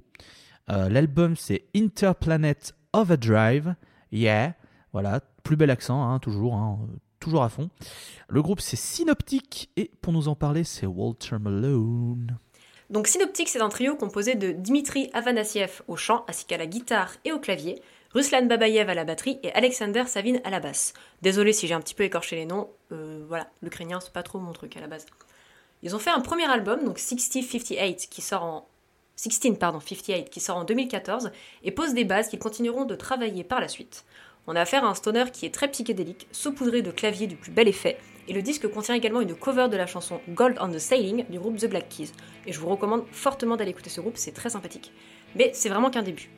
Euh, 0.70 0.88
L'album 0.88 1.36
c'est 1.36 1.66
Interplanet 1.76 2.76
Overdrive. 2.94 3.74
Yeah, 4.12 4.54
voilà, 4.92 5.22
plus 5.42 5.56
bel 5.56 5.72
accent, 5.72 6.08
hein, 6.08 6.20
toujours, 6.20 6.54
hein, 6.54 6.78
toujours 7.20 7.42
à 7.42 7.50
fond. 7.50 7.72
Le 8.30 8.44
groupe 8.44 8.62
c'est 8.62 8.76
Synoptic 8.76 9.72
et 9.76 9.90
pour 10.00 10.14
nous 10.14 10.28
en 10.28 10.36
parler 10.36 10.64
c'est 10.64 10.86
Walter 10.86 11.40
Malone. 11.40 12.38
Donc 12.94 13.08
Synoptic, 13.08 13.50
c'est 13.50 13.60
un 13.60 13.70
trio 13.70 13.96
composé 13.96 14.36
de 14.36 14.52
Dmitri 14.52 15.10
Avanassiev 15.14 15.82
au 15.88 15.96
chant, 15.96 16.24
ainsi 16.28 16.46
qu'à 16.46 16.58
la 16.58 16.68
guitare 16.68 17.16
et 17.26 17.32
au 17.32 17.40
clavier, 17.40 17.82
Ruslan 18.12 18.46
Babayev 18.46 18.88
à 18.88 18.94
la 18.94 19.04
batterie 19.04 19.40
et 19.42 19.52
Alexander 19.54 20.04
Savin 20.06 20.36
à 20.44 20.52
la 20.52 20.60
basse. 20.60 20.94
Désolé 21.24 21.54
si 21.54 21.66
j'ai 21.66 21.74
un 21.74 21.82
petit 21.82 21.96
peu 21.96 22.04
écorché 22.04 22.36
les 22.36 22.46
noms, 22.46 22.70
euh, 22.92 23.26
voilà, 23.28 23.48
l'ukrainien 23.64 24.00
c'est 24.00 24.14
pas 24.14 24.22
trop 24.22 24.38
mon 24.38 24.54
truc 24.54 24.78
à 24.78 24.80
la 24.80 24.86
base. 24.86 25.08
Ils 25.82 25.96
ont 25.96 26.00
fait 26.00 26.12
un 26.12 26.20
premier 26.20 26.46
album, 26.46 26.86
donc 26.86 27.00
6058, 27.00 28.10
qui 28.12 28.22
sort 28.22 28.44
en 28.44 28.68
16 29.16 29.58
pardon, 29.60 29.80
58, 29.80 30.30
qui 30.30 30.40
sort 30.40 30.58
en 30.58 30.64
2014 30.64 31.32
et 31.64 31.72
pose 31.72 31.96
des 31.96 32.06
bases 32.06 32.30
qu'ils 32.30 32.38
continueront 32.38 32.86
de 32.86 32.94
travailler 32.94 33.44
par 33.44 33.60
la 33.60 33.70
suite. 33.70 34.06
On 34.46 34.58
a 34.58 34.62
affaire 34.62 34.84
à 34.84 34.90
un 34.90 34.94
stoner 34.94 35.26
qui 35.32 35.46
est 35.46 35.54
très 35.54 35.70
psychédélique, 35.70 36.28
saupoudré 36.32 36.82
de 36.82 36.92
claviers 36.92 37.28
du 37.28 37.38
plus 37.38 37.52
bel 37.52 37.70
effet, 37.70 37.98
et 38.28 38.34
le 38.34 38.42
disque 38.42 38.68
contient 38.68 38.94
également 38.94 39.22
une 39.22 39.36
cover 39.36 39.70
de 39.70 39.78
la 39.78 39.88
chanson 39.88 40.20
Gold 40.30 40.58
on 40.60 40.70
the 40.70 40.80
Sailing 40.80 41.26
du 41.30 41.40
groupe 41.40 41.58
The 41.58 41.70
Black 41.70 41.88
Keys. 41.88 42.12
Et 42.46 42.52
je 42.52 42.60
vous 42.60 42.68
recommande 42.68 43.06
fortement 43.12 43.56
d'aller 43.56 43.72
écouter 43.72 43.90
ce 43.90 44.02
groupe, 44.02 44.18
c'est 44.18 44.34
très 44.34 44.50
sympathique. 44.50 44.92
Mais 45.36 45.52
c'est 45.54 45.70
vraiment 45.70 45.90
qu'un 45.90 46.04
début. 46.04 46.30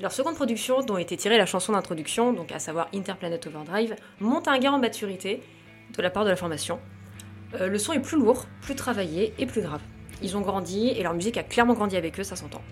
Leur 0.00 0.12
seconde 0.12 0.34
production, 0.34 0.80
dont 0.80 0.98
était 0.98 1.16
tirée 1.16 1.38
la 1.38 1.46
chanson 1.46 1.72
d'introduction, 1.72 2.34
donc 2.34 2.52
à 2.52 2.58
savoir 2.58 2.88
Interplanet 2.94 3.46
Overdrive, 3.46 3.96
monte 4.18 4.46
un 4.46 4.58
gain 4.58 4.72
en 4.72 4.78
maturité 4.78 5.42
de 5.96 6.02
la 6.02 6.10
part 6.10 6.24
de 6.24 6.30
la 6.30 6.36
formation. 6.36 6.78
Euh, 7.58 7.68
le 7.68 7.78
son 7.78 7.94
est 7.94 8.00
plus 8.00 8.18
lourd, 8.18 8.46
plus 8.60 8.74
travaillé 8.74 9.32
et 9.38 9.46
plus 9.46 9.62
grave. 9.62 9.80
Ils 10.22 10.36
ont 10.36 10.42
grandi 10.42 10.88
et 10.88 11.02
leur 11.02 11.14
musique 11.14 11.38
a 11.38 11.42
clairement 11.42 11.74
grandi 11.74 11.96
avec 11.96 12.20
eux, 12.20 12.24
ça 12.24 12.36
s'entend. 12.36 12.62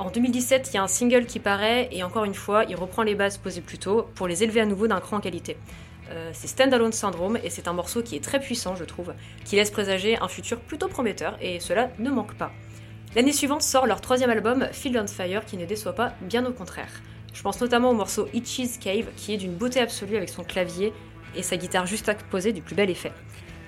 En 0.00 0.10
2017, 0.10 0.70
il 0.70 0.76
y 0.76 0.78
a 0.78 0.82
un 0.82 0.88
single 0.88 1.26
qui 1.26 1.38
paraît 1.40 1.90
et 1.92 2.02
encore 2.02 2.24
une 2.24 2.32
fois, 2.32 2.64
il 2.64 2.74
reprend 2.74 3.02
les 3.02 3.14
bases 3.14 3.36
posées 3.36 3.60
plus 3.60 3.76
tôt 3.76 4.08
pour 4.14 4.26
les 4.26 4.42
élever 4.42 4.62
à 4.62 4.64
nouveau 4.64 4.86
d'un 4.86 4.98
cran 4.98 5.18
en 5.18 5.20
qualité. 5.20 5.58
Euh, 6.10 6.30
c'est 6.32 6.46
Standalone 6.46 6.92
Syndrome 6.92 7.38
et 7.44 7.50
c'est 7.50 7.68
un 7.68 7.74
morceau 7.74 8.02
qui 8.02 8.16
est 8.16 8.24
très 8.24 8.40
puissant, 8.40 8.74
je 8.76 8.84
trouve, 8.84 9.12
qui 9.44 9.56
laisse 9.56 9.70
présager 9.70 10.16
un 10.16 10.28
futur 10.28 10.58
plutôt 10.58 10.88
prometteur 10.88 11.36
et 11.42 11.60
cela 11.60 11.90
ne 11.98 12.08
manque 12.08 12.32
pas. 12.32 12.50
L'année 13.14 13.34
suivante 13.34 13.60
sort 13.60 13.86
leur 13.86 14.00
troisième 14.00 14.30
album, 14.30 14.68
Field 14.72 14.96
on 14.96 15.06
Fire, 15.06 15.44
qui 15.44 15.58
ne 15.58 15.66
déçoit 15.66 15.94
pas, 15.94 16.14
bien 16.22 16.46
au 16.46 16.52
contraire. 16.52 17.02
Je 17.34 17.42
pense 17.42 17.60
notamment 17.60 17.90
au 17.90 17.94
morceau 17.94 18.26
Itchy's 18.32 18.78
Cave, 18.78 19.08
qui 19.18 19.34
est 19.34 19.36
d'une 19.36 19.54
beauté 19.54 19.80
absolue 19.80 20.16
avec 20.16 20.30
son 20.30 20.44
clavier 20.44 20.94
et 21.36 21.42
sa 21.42 21.58
guitare 21.58 21.84
juste 21.84 22.08
à 22.08 22.14
poser 22.14 22.54
du 22.54 22.62
plus 22.62 22.74
bel 22.74 22.88
effet. 22.88 23.12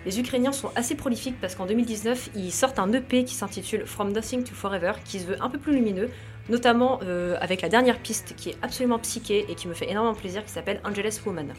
Les 0.05 0.19
Ukrainiens 0.19 0.53
sont 0.53 0.71
assez 0.75 0.97
prolifiques 0.97 1.37
parce 1.41 1.55
qu'en 1.55 1.67
2019, 1.67 2.31
ils 2.35 2.53
sortent 2.53 2.79
un 2.79 2.93
EP 2.93 3.25
qui 3.25 3.35
s'intitule 3.35 3.87
From 3.87 4.13
Nothing 4.13 4.43
to 4.43 4.55
Forever, 4.55 4.93
qui 5.05 5.21
se 5.21 5.27
veut 5.27 5.37
un 5.41 5.49
peu 5.49 5.59
plus 5.59 5.73
lumineux, 5.73 6.11
notamment 6.49 6.99
euh, 7.03 7.37
avec 7.41 7.63
la 7.63 7.69
dernière 7.69 7.99
piste 7.99 8.35
qui 8.37 8.51
est 8.51 8.57
absolument 8.63 8.99
psyché 8.99 9.47
et 9.49 9.55
qui 9.55 9.69
me 9.69 9.75
fait 9.75 9.91
énormément 9.91 10.15
plaisir, 10.15 10.45
qui 10.45 10.51
s'appelle 10.51 10.81
Angeles 10.85 11.21
Woman. 11.25 11.53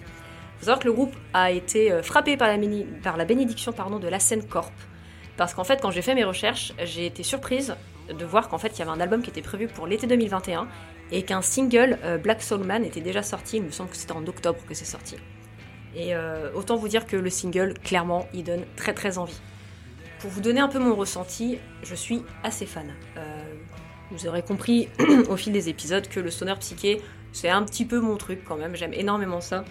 Faut 0.58 0.66
savoir 0.66 0.80
que 0.80 0.88
le 0.88 0.94
groupe 0.94 1.16
a 1.34 1.52
été 1.52 1.92
euh, 1.92 2.04
frappé 2.04 2.36
par 2.36 2.50
la, 2.50 2.58
par 3.02 3.18
bénédiction 3.26 3.72
pardon, 3.72 3.98
de 3.98 4.10
la 4.10 4.20
scène 4.20 4.44
Corp, 4.46 4.74
parce 5.38 5.54
qu'en 5.54 5.64
fait, 5.64 5.82
quand 5.82 5.92
j'ai 5.92 6.02
fait 6.02 6.16
mes 6.16 6.26
recherches, 6.26 6.74
j'ai 6.84 7.06
été 7.06 7.24
surprise 7.24 7.76
de 8.10 8.26
voir 8.26 8.50
qu'en 8.50 8.58
fait, 8.58 8.78
il 8.78 8.80
y 8.80 8.82
avait 8.82 8.92
un 8.92 9.00
album 9.00 9.22
qui 9.22 9.30
était 9.30 9.42
prévu 9.42 9.68
pour 9.68 9.88
l'été 9.88 10.06
2021 10.06 10.68
et 11.12 11.24
qu'un 11.24 11.42
single, 11.42 11.98
euh, 12.04 12.18
Black 12.18 12.42
Soul 12.42 12.64
Man, 12.64 12.84
était 12.84 13.02
déjà 13.02 13.24
sorti. 13.24 13.58
Il 13.58 13.64
me 13.64 13.72
semble 13.72 13.90
que 13.90 13.96
c'était 13.96 14.14
en 14.14 14.26
octobre 14.28 14.60
que 14.68 14.74
c'est 14.74 14.86
sorti. 14.86 15.16
Et 15.96 16.16
euh, 16.16 16.52
autant 16.54 16.76
vous 16.76 16.88
dire 16.88 17.06
que 17.06 17.16
le 17.16 17.30
single, 17.30 17.76
clairement, 17.84 18.28
il 18.34 18.44
donne 18.44 18.64
très 18.76 18.94
très 18.94 19.18
envie. 19.18 19.40
Pour 20.20 20.30
vous 20.32 20.42
donner 20.42 20.60
un 20.60 20.68
peu 20.68 20.80
mon 20.80 20.96
ressenti, 20.96 21.60
je 21.84 21.96
suis 21.96 22.24
assez 22.44 22.66
fan. 22.66 22.94
Euh, 23.18 23.44
vous 24.12 24.28
aurez 24.28 24.42
compris 24.42 24.90
au 25.30 25.38
fil 25.38 25.54
des 25.54 25.70
épisodes 25.70 26.08
que 26.08 26.20
le 26.20 26.32
stoner 26.32 26.56
psyché, 26.60 27.02
c'est 27.32 27.50
un 27.50 27.64
petit 27.64 27.86
peu 27.86 28.00
mon 28.00 28.16
truc 28.16 28.44
quand 28.46 28.56
même. 28.56 28.76
J'aime 28.76 28.94
énormément 28.94 29.42
ça. 29.42 29.66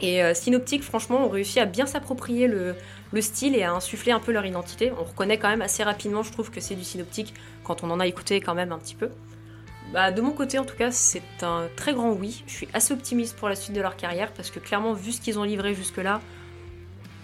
Et 0.00 0.20
Synoptic, 0.34 0.82
franchement, 0.82 1.24
ont 1.24 1.28
réussi 1.28 1.60
à 1.60 1.66
bien 1.66 1.86
s'approprier 1.86 2.48
le, 2.48 2.74
le 3.12 3.20
style 3.20 3.54
et 3.54 3.62
à 3.62 3.72
insuffler 3.72 4.10
un 4.10 4.18
peu 4.18 4.32
leur 4.32 4.44
identité. 4.44 4.92
On 4.98 5.04
reconnaît 5.04 5.38
quand 5.38 5.48
même 5.48 5.62
assez 5.62 5.84
rapidement, 5.84 6.24
je 6.24 6.32
trouve 6.32 6.50
que 6.50 6.60
c'est 6.60 6.74
du 6.74 6.82
synoptique 6.82 7.32
quand 7.62 7.84
on 7.84 7.90
en 7.90 8.00
a 8.00 8.06
écouté 8.06 8.40
quand 8.40 8.54
même 8.54 8.72
un 8.72 8.78
petit 8.78 8.96
peu. 8.96 9.08
Bah, 9.94 10.10
de 10.10 10.20
mon 10.20 10.32
côté, 10.32 10.58
en 10.58 10.64
tout 10.64 10.74
cas, 10.74 10.90
c'est 10.90 11.22
un 11.42 11.68
très 11.76 11.94
grand 11.94 12.10
oui. 12.10 12.42
Je 12.48 12.52
suis 12.52 12.68
assez 12.74 12.92
optimiste 12.92 13.36
pour 13.36 13.48
la 13.48 13.54
suite 13.54 13.76
de 13.76 13.80
leur 13.80 13.96
carrière 13.96 14.32
parce 14.32 14.50
que 14.50 14.58
clairement, 14.58 14.92
vu 14.92 15.12
ce 15.12 15.20
qu'ils 15.20 15.38
ont 15.38 15.44
livré 15.44 15.72
jusque-là, 15.72 16.20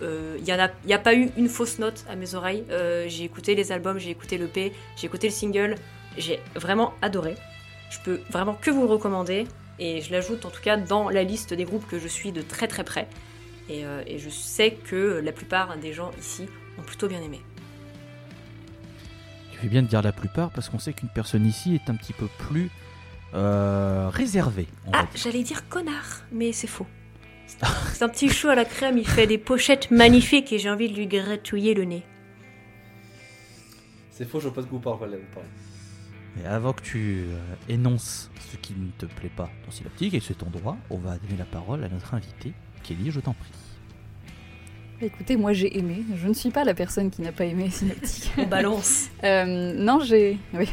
il 0.00 0.06
euh, 0.06 0.38
n'y 0.38 0.92
a, 0.92 0.98
pas 0.98 1.14
eu 1.14 1.30
une 1.36 1.48
fausse 1.48 1.80
note 1.80 2.04
à 2.08 2.14
mes 2.14 2.36
oreilles. 2.36 2.64
Euh, 2.70 3.06
j'ai 3.08 3.24
écouté 3.24 3.56
les 3.56 3.72
albums, 3.72 3.98
j'ai 3.98 4.10
écouté 4.10 4.38
le 4.38 4.46
P, 4.46 4.72
j'ai 4.96 5.06
écouté 5.08 5.26
le 5.26 5.32
single, 5.32 5.74
j'ai 6.16 6.38
vraiment 6.54 6.94
adoré. 7.02 7.34
Je 7.90 7.98
peux 8.04 8.20
vraiment 8.30 8.54
que 8.54 8.70
vous 8.70 8.82
le 8.82 8.88
recommander 8.88 9.48
et 9.80 10.00
je 10.00 10.12
l'ajoute 10.12 10.44
en 10.44 10.50
tout 10.50 10.62
cas 10.62 10.76
dans 10.76 11.10
la 11.10 11.24
liste 11.24 11.52
des 11.52 11.64
groupes 11.64 11.88
que 11.88 11.98
je 11.98 12.06
suis 12.06 12.30
de 12.30 12.40
très 12.40 12.68
très 12.68 12.84
près. 12.84 13.08
Euh, 13.68 14.04
et, 14.06 14.18
je 14.20 14.30
sais 14.30 14.70
que 14.72 15.20
la 15.24 15.32
plupart 15.32 15.76
des 15.76 15.92
gens 15.92 16.12
ici 16.20 16.46
ont 16.78 16.82
plutôt 16.82 17.08
bien 17.08 17.20
aimé. 17.20 17.40
Bien 19.68 19.82
de 19.82 19.86
dire 19.86 20.02
la 20.02 20.12
plupart 20.12 20.50
parce 20.50 20.68
qu'on 20.68 20.78
sait 20.78 20.92
qu'une 20.92 21.08
personne 21.08 21.46
ici 21.46 21.74
est 21.74 21.90
un 21.90 21.94
petit 21.94 22.12
peu 22.12 22.26
plus 22.38 22.70
euh, 23.34 24.08
réservée. 24.08 24.66
Ah, 24.92 25.06
j'allais 25.14 25.42
dire 25.42 25.68
connard, 25.68 26.22
mais 26.32 26.52
c'est 26.52 26.66
faux. 26.66 26.86
C'est 27.46 28.02
un 28.02 28.08
petit 28.08 28.28
chou 28.28 28.48
à 28.48 28.54
la 28.54 28.64
crème, 28.64 28.96
il 28.98 29.06
fait 29.06 29.26
des 29.26 29.38
pochettes 29.38 29.90
magnifiques 29.90 30.52
et 30.52 30.58
j'ai 30.58 30.70
envie 30.70 30.88
de 30.88 30.96
lui 30.96 31.06
gratouiller 31.06 31.74
le 31.74 31.84
nez. 31.84 32.02
C'est 34.10 34.24
faux, 34.24 34.40
je 34.40 34.48
vois 34.48 34.54
pas 34.54 34.62
de 34.62 34.66
goût 34.66 34.78
par 34.78 34.98
Mais 36.36 36.46
avant 36.46 36.72
que 36.72 36.82
tu 36.82 37.24
euh, 37.28 37.38
énonces 37.68 38.30
ce 38.50 38.56
qui 38.56 38.74
ne 38.74 38.90
te 38.98 39.06
plaît 39.06 39.32
pas 39.34 39.50
dans 39.64 39.70
Synoptique, 39.70 40.14
et 40.14 40.20
c'est 40.20 40.38
ton 40.38 40.50
droit, 40.50 40.76
on 40.90 40.98
va 40.98 41.18
donner 41.18 41.36
la 41.36 41.44
parole 41.44 41.84
à 41.84 41.88
notre 41.88 42.14
invité, 42.14 42.52
Kelly, 42.82 43.10
je 43.10 43.20
t'en 43.20 43.34
prie. 43.34 43.50
Écoutez, 45.02 45.38
moi 45.38 45.54
j'ai 45.54 45.78
aimé. 45.78 46.02
Je 46.14 46.28
ne 46.28 46.34
suis 46.34 46.50
pas 46.50 46.62
la 46.62 46.74
personne 46.74 47.10
qui 47.10 47.22
n'a 47.22 47.32
pas 47.32 47.46
aimé 47.46 47.70
Synoptique. 47.70 48.32
On 48.36 48.46
balance. 48.46 49.08
Euh, 49.24 49.74
non, 49.74 50.00
j'ai. 50.00 50.38
Oui. 50.54 50.68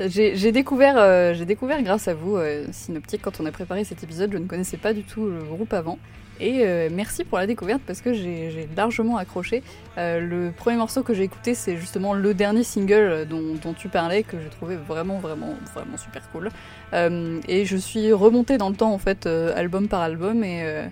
J'ai 0.00 0.52
découvert, 0.52 0.96
euh, 0.96 1.34
j'ai 1.34 1.44
découvert 1.44 1.82
grâce 1.82 2.08
à 2.08 2.14
vous 2.14 2.36
euh, 2.36 2.66
Synoptique 2.72 3.22
quand 3.22 3.40
on 3.40 3.46
a 3.46 3.52
préparé 3.52 3.84
cet 3.84 4.02
épisode. 4.02 4.32
Je 4.32 4.38
ne 4.38 4.46
connaissais 4.46 4.76
pas 4.76 4.92
du 4.92 5.02
tout 5.02 5.26
le 5.26 5.42
groupe 5.42 5.72
avant. 5.72 5.98
Et 6.40 6.64
merci 6.90 7.22
pour 7.22 7.38
la 7.38 7.46
découverte 7.46 7.80
parce 7.86 8.00
que 8.00 8.12
j'ai 8.12 8.68
largement 8.76 9.18
accroché. 9.18 9.62
le 9.96 10.50
premier 10.50 10.76
morceau 10.76 11.04
que 11.04 11.14
j'ai 11.14 11.22
écouté, 11.22 11.54
c'est 11.54 11.76
justement 11.76 12.12
le 12.12 12.34
dernier 12.34 12.64
single 12.64 13.24
dont, 13.30 13.54
dont 13.62 13.72
tu 13.72 13.88
parlais, 13.88 14.24
que 14.24 14.40
j'ai 14.40 14.48
trouvé 14.48 14.74
vraiment, 14.74 15.18
vraiment, 15.18 15.54
vraiment 15.74 15.96
super 15.96 16.28
cool. 16.32 16.50
et 16.92 17.64
je 17.64 17.76
suis 17.76 18.12
remontée 18.12 18.58
dans 18.58 18.68
le 18.68 18.74
temps, 18.74 18.92
en 18.92 18.98
fait, 18.98 19.26
album 19.26 19.86
par 19.86 20.00
album. 20.00 20.42
Et 20.42 20.82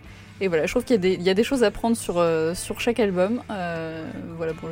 et 0.42 0.48
voilà, 0.48 0.66
je 0.66 0.72
trouve 0.72 0.82
qu'il 0.82 1.22
y, 1.22 1.30
a 1.30 1.34
des 1.34 1.44
choses 1.44 1.62
à 1.62 1.70
prendre 1.70 1.96
sur, 1.96 2.18
euh, 2.18 2.52
chaque 2.78 2.98
album. 2.98 3.42
Euh, 3.48 4.04
voilà, 4.36 4.52
bon, 4.54 4.70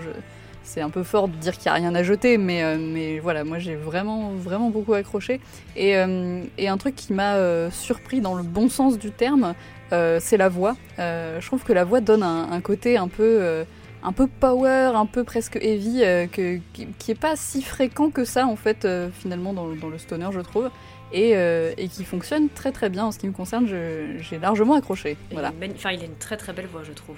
c'est 0.64 0.81
un 0.81 0.91
peu 0.91 1.05
fort 1.05 1.29
de 1.29 1.37
dire 1.37 1.57
qu'il 1.57 1.71
n'y 1.71 1.79
a 1.79 1.81
rien 1.81 1.95
à 1.95 2.03
jeter, 2.03 2.39
mais, 2.39 2.64
euh, 2.64 2.77
mais 2.77 3.21
voilà, 3.21 3.45
moi 3.45 3.61
j'ai 3.61 3.77
vraiment, 3.77 4.33
vraiment 4.33 4.71
beaucoup 4.71 4.95
accroché. 4.95 5.41
Et, 5.77 5.95
un 5.95 6.77
truc 6.77 6.97
qui 6.97 7.12
m'a 7.12 7.71
surpris 7.71 8.21
dans 8.21 8.35
le 8.35 8.43
bon 8.43 8.68
sens 8.68 8.99
du 8.99 9.12
terme, 9.12 9.55
c'est 9.93 10.37
la 10.37 10.49
voix. 10.49 10.75
je 10.99 11.47
trouve 11.47 11.62
que 11.62 11.73
la 11.73 11.85
voix 11.85 12.01
donne 12.01 12.25
un, 12.25 12.61
côté 12.61 12.97
un 12.97 13.07
peu 13.07 13.64
un 14.03 14.12
peu 14.12 14.27
power, 14.27 14.91
un 14.97 15.07
peu 15.07 15.23
presque 15.23 15.55
heavy, 15.55 16.03
qui, 16.33 16.61
n'est 16.81 17.11
est 17.11 17.14
pas 17.14 17.37
si 17.37 17.62
fréquent 17.62 18.11
que 18.11 18.25
ça 18.25 18.45
en 18.47 18.57
fait 18.57 18.89
finalement 19.12 19.53
dans, 19.53 19.66
le 19.66 19.99
stoner 19.99 20.31
je 20.33 20.41
trouve. 20.41 20.68
Euh, 21.15 21.75
et, 21.77 21.89
qui 21.89 22.05
fonctionne 22.05 22.49
très 22.49 22.73
très 22.73 22.89
bien 22.89 23.07
en 23.07 23.13
ce 23.13 23.19
qui 23.19 23.27
me 23.27 23.33
concerne. 23.33 23.67
J'ai 23.67 24.39
largement 24.39 24.75
accroché. 24.75 25.17
Voilà. 25.33 25.53
Il, 25.61 25.73
enfin, 25.73 25.91
il 25.93 26.01
a 26.01 26.05
une 26.05 26.17
très 26.17 26.37
très 26.37 26.53
belle 26.53 26.67
voix, 26.67 26.83
je 26.85 26.93
trouve. 26.93 27.17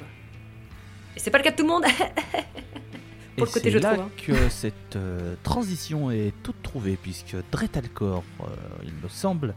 Et 1.17 1.21
c'est 1.21 1.31
pas 1.31 1.39
le 1.39 1.45
cas 1.45 1.51
de 1.51 1.57
tout 1.57 1.63
le 1.63 1.69
monde. 1.69 1.85
Pour 3.37 3.47
et 3.47 3.51
le 3.51 3.53
côté, 3.55 3.71
je 3.71 3.79
là 3.79 3.95
trouve. 3.95 4.05
Hein. 4.05 4.11
que 4.27 4.49
cette 4.51 4.97
euh, 4.97 5.35
transition 5.43 6.11
est 6.11 6.33
toute 6.43 6.63
trouvée, 6.63 6.99
puisque 7.01 7.37
Dretalcor, 7.51 8.25
euh, 8.41 8.45
il 8.85 8.93
me 9.03 9.09
semble 9.09 9.55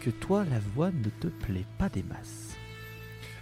que 0.00 0.10
toi, 0.10 0.44
la 0.50 0.58
voix 0.74 0.90
ne 0.90 1.08
te 1.20 1.28
plaît 1.28 1.66
pas 1.78 1.88
des 1.88 2.02
masses. 2.02 2.41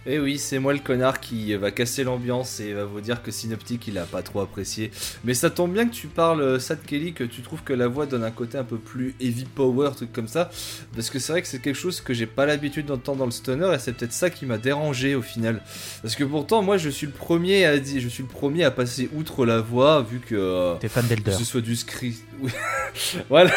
Et 0.07 0.15
eh 0.15 0.19
oui, 0.19 0.39
c'est 0.39 0.57
moi 0.57 0.73
le 0.73 0.79
connard 0.79 1.19
qui 1.19 1.53
va 1.53 1.69
casser 1.69 2.03
l'ambiance 2.03 2.59
et 2.59 2.73
va 2.73 2.85
vous 2.85 3.01
dire 3.01 3.21
que 3.21 3.29
Synoptique 3.29 3.87
il 3.87 3.99
a 3.99 4.05
pas 4.05 4.23
trop 4.23 4.39
apprécié. 4.39 4.89
Mais 5.23 5.35
ça 5.35 5.51
tombe 5.51 5.73
bien 5.73 5.87
que 5.87 5.93
tu 5.93 6.07
parles, 6.07 6.59
Sad 6.59 6.81
Kelly, 6.81 7.13
que 7.13 7.23
tu 7.23 7.43
trouves 7.43 7.61
que 7.61 7.71
la 7.71 7.87
voix 7.87 8.07
donne 8.07 8.23
un 8.23 8.31
côté 8.31 8.57
un 8.57 8.63
peu 8.63 8.77
plus 8.77 9.13
heavy 9.21 9.45
power, 9.45 9.91
truc 9.95 10.11
comme 10.11 10.27
ça. 10.27 10.49
Parce 10.95 11.11
que 11.11 11.19
c'est 11.19 11.33
vrai 11.33 11.43
que 11.43 11.47
c'est 11.47 11.61
quelque 11.61 11.77
chose 11.77 12.01
que 12.01 12.15
j'ai 12.15 12.25
pas 12.25 12.47
l'habitude 12.47 12.87
d'entendre 12.87 13.19
dans 13.19 13.25
le 13.25 13.31
stoner 13.31 13.75
et 13.75 13.77
c'est 13.77 13.93
peut-être 13.93 14.11
ça 14.11 14.31
qui 14.31 14.47
m'a 14.47 14.57
dérangé 14.57 15.13
au 15.13 15.21
final. 15.21 15.61
Parce 16.01 16.15
que 16.15 16.23
pourtant, 16.23 16.63
moi 16.63 16.77
je 16.77 16.89
suis 16.89 17.05
le 17.05 17.13
premier 17.13 17.65
à 17.65 17.77
dire, 17.77 18.01
je 18.01 18.07
suis 18.07 18.23
le 18.23 18.29
premier 18.29 18.63
à 18.63 18.71
passer 18.71 19.07
outre 19.13 19.45
la 19.45 19.61
voix 19.61 20.01
vu 20.01 20.19
que. 20.19 20.33
Euh, 20.33 20.75
T'es 20.79 20.89
fan 20.89 21.05
d'Elder. 21.05 21.29
Que 21.29 21.37
ce 21.37 21.45
soit 21.45 21.61
du 21.61 21.75
script. 21.75 22.25
voilà, 23.29 23.51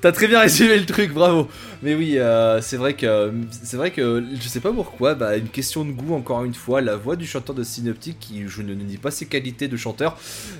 t'as 0.00 0.12
très 0.12 0.28
bien 0.28 0.38
résumé 0.38 0.78
le 0.78 0.86
truc, 0.86 1.12
bravo. 1.12 1.48
Mais 1.82 1.96
oui, 1.96 2.18
euh, 2.18 2.60
c'est 2.60 2.76
vrai 2.76 2.94
que 2.94 3.32
c'est 3.50 3.76
vrai 3.76 3.90
que 3.90 4.24
je 4.40 4.48
sais 4.48 4.60
pas 4.60 4.72
pourquoi, 4.72 5.16
bah 5.16 5.36
une 5.36 5.48
question 5.48 5.71
de 5.80 5.92
goût, 5.92 6.14
encore 6.14 6.44
une 6.44 6.54
fois. 6.54 6.80
La 6.80 6.96
voix 6.96 7.16
du 7.16 7.26
chanteur 7.26 7.54
de 7.54 7.64
Synoptic, 7.64 8.18
qui 8.20 8.46
je 8.46 8.62
ne 8.62 8.74
nie 8.74 8.98
pas 8.98 9.10
ses 9.10 9.26
qualités 9.26 9.68
de 9.68 9.76
chanteur, 9.76 10.18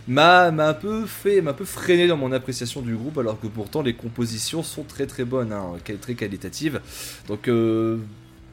m'a 0.08 0.46
un 0.46 0.74
peu 0.74 1.04
fait, 1.06 1.40
m'a 1.40 1.50
un 1.50 1.54
peu 1.54 1.64
freiné 1.64 2.06
dans 2.06 2.16
mon 2.16 2.32
appréciation 2.32 2.80
du 2.80 2.96
groupe, 2.96 3.18
alors 3.18 3.38
que 3.38 3.46
pourtant 3.46 3.82
les 3.82 3.94
compositions 3.94 4.62
sont 4.62 4.82
très 4.82 5.06
très 5.06 5.24
bonnes, 5.24 5.52
hein, 5.52 5.72
très 6.00 6.14
qualitatives. 6.14 6.80
Donc 7.28 7.48
euh, 7.48 7.98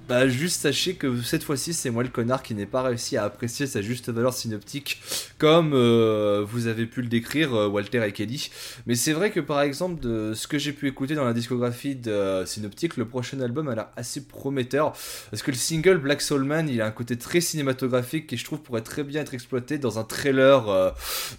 bah 0.10 0.28
juste 0.28 0.62
sachez 0.62 0.96
que 0.96 1.22
cette 1.22 1.44
fois-ci 1.44 1.72
c'est 1.72 1.92
moi 1.92 2.02
le 2.02 2.10
connard 2.10 2.42
qui 2.42 2.56
n'ai 2.56 2.66
pas 2.66 2.82
réussi 2.82 3.16
à 3.16 3.26
apprécier 3.26 3.68
sa 3.68 3.84
juste 3.84 4.10
valeur 4.10 4.34
synoptique 4.34 5.00
comme 5.38 5.74
euh, 5.76 6.44
vous 6.50 6.66
avez 6.66 6.88
pu 6.88 7.04
le 7.04 7.08
décrire 7.08 7.54
euh, 7.54 7.68
Walter 7.68 8.04
et 8.08 8.12
Kelly. 8.12 8.50
Mais 8.88 8.96
c'est 8.96 9.14
vrai 9.14 9.30
que 9.30 9.40
par 9.40 9.62
exemple 9.62 10.02
de 10.02 10.34
ce 10.34 10.48
que 10.48 10.58
j'ai 10.58 10.74
pu 10.74 10.88
écouter 10.88 11.14
dans 11.14 11.26
la 11.26 11.34
discographie 11.34 11.94
de 11.96 12.10
euh, 12.10 12.46
Synoptic, 12.48 12.98
le 12.98 13.06
prochain 13.08 13.40
album 13.40 13.68
a 13.68 13.76
l'air 13.76 13.88
assez 13.96 14.26
prometteur 14.26 14.94
parce 15.30 15.44
que 15.44 15.52
le 15.52 15.58
single 15.58 16.00
Black 16.00 16.22
Soul 16.24 16.44
Man 16.44 16.68
il 16.70 16.82
a 16.82 16.88
un 16.88 16.92
côté 16.92 17.16
très 17.16 17.40
cinématographique 17.40 18.26
qui 18.26 18.36
je 18.36 18.44
trouve 18.46 18.62
pourrait 18.62 18.82
très 18.82 19.04
bien 19.04 19.22
être 19.22 19.36
exploité 19.36 19.78
dans 19.78 20.00
un 20.00 20.04
trailer 20.04 20.70
euh, 20.70 20.90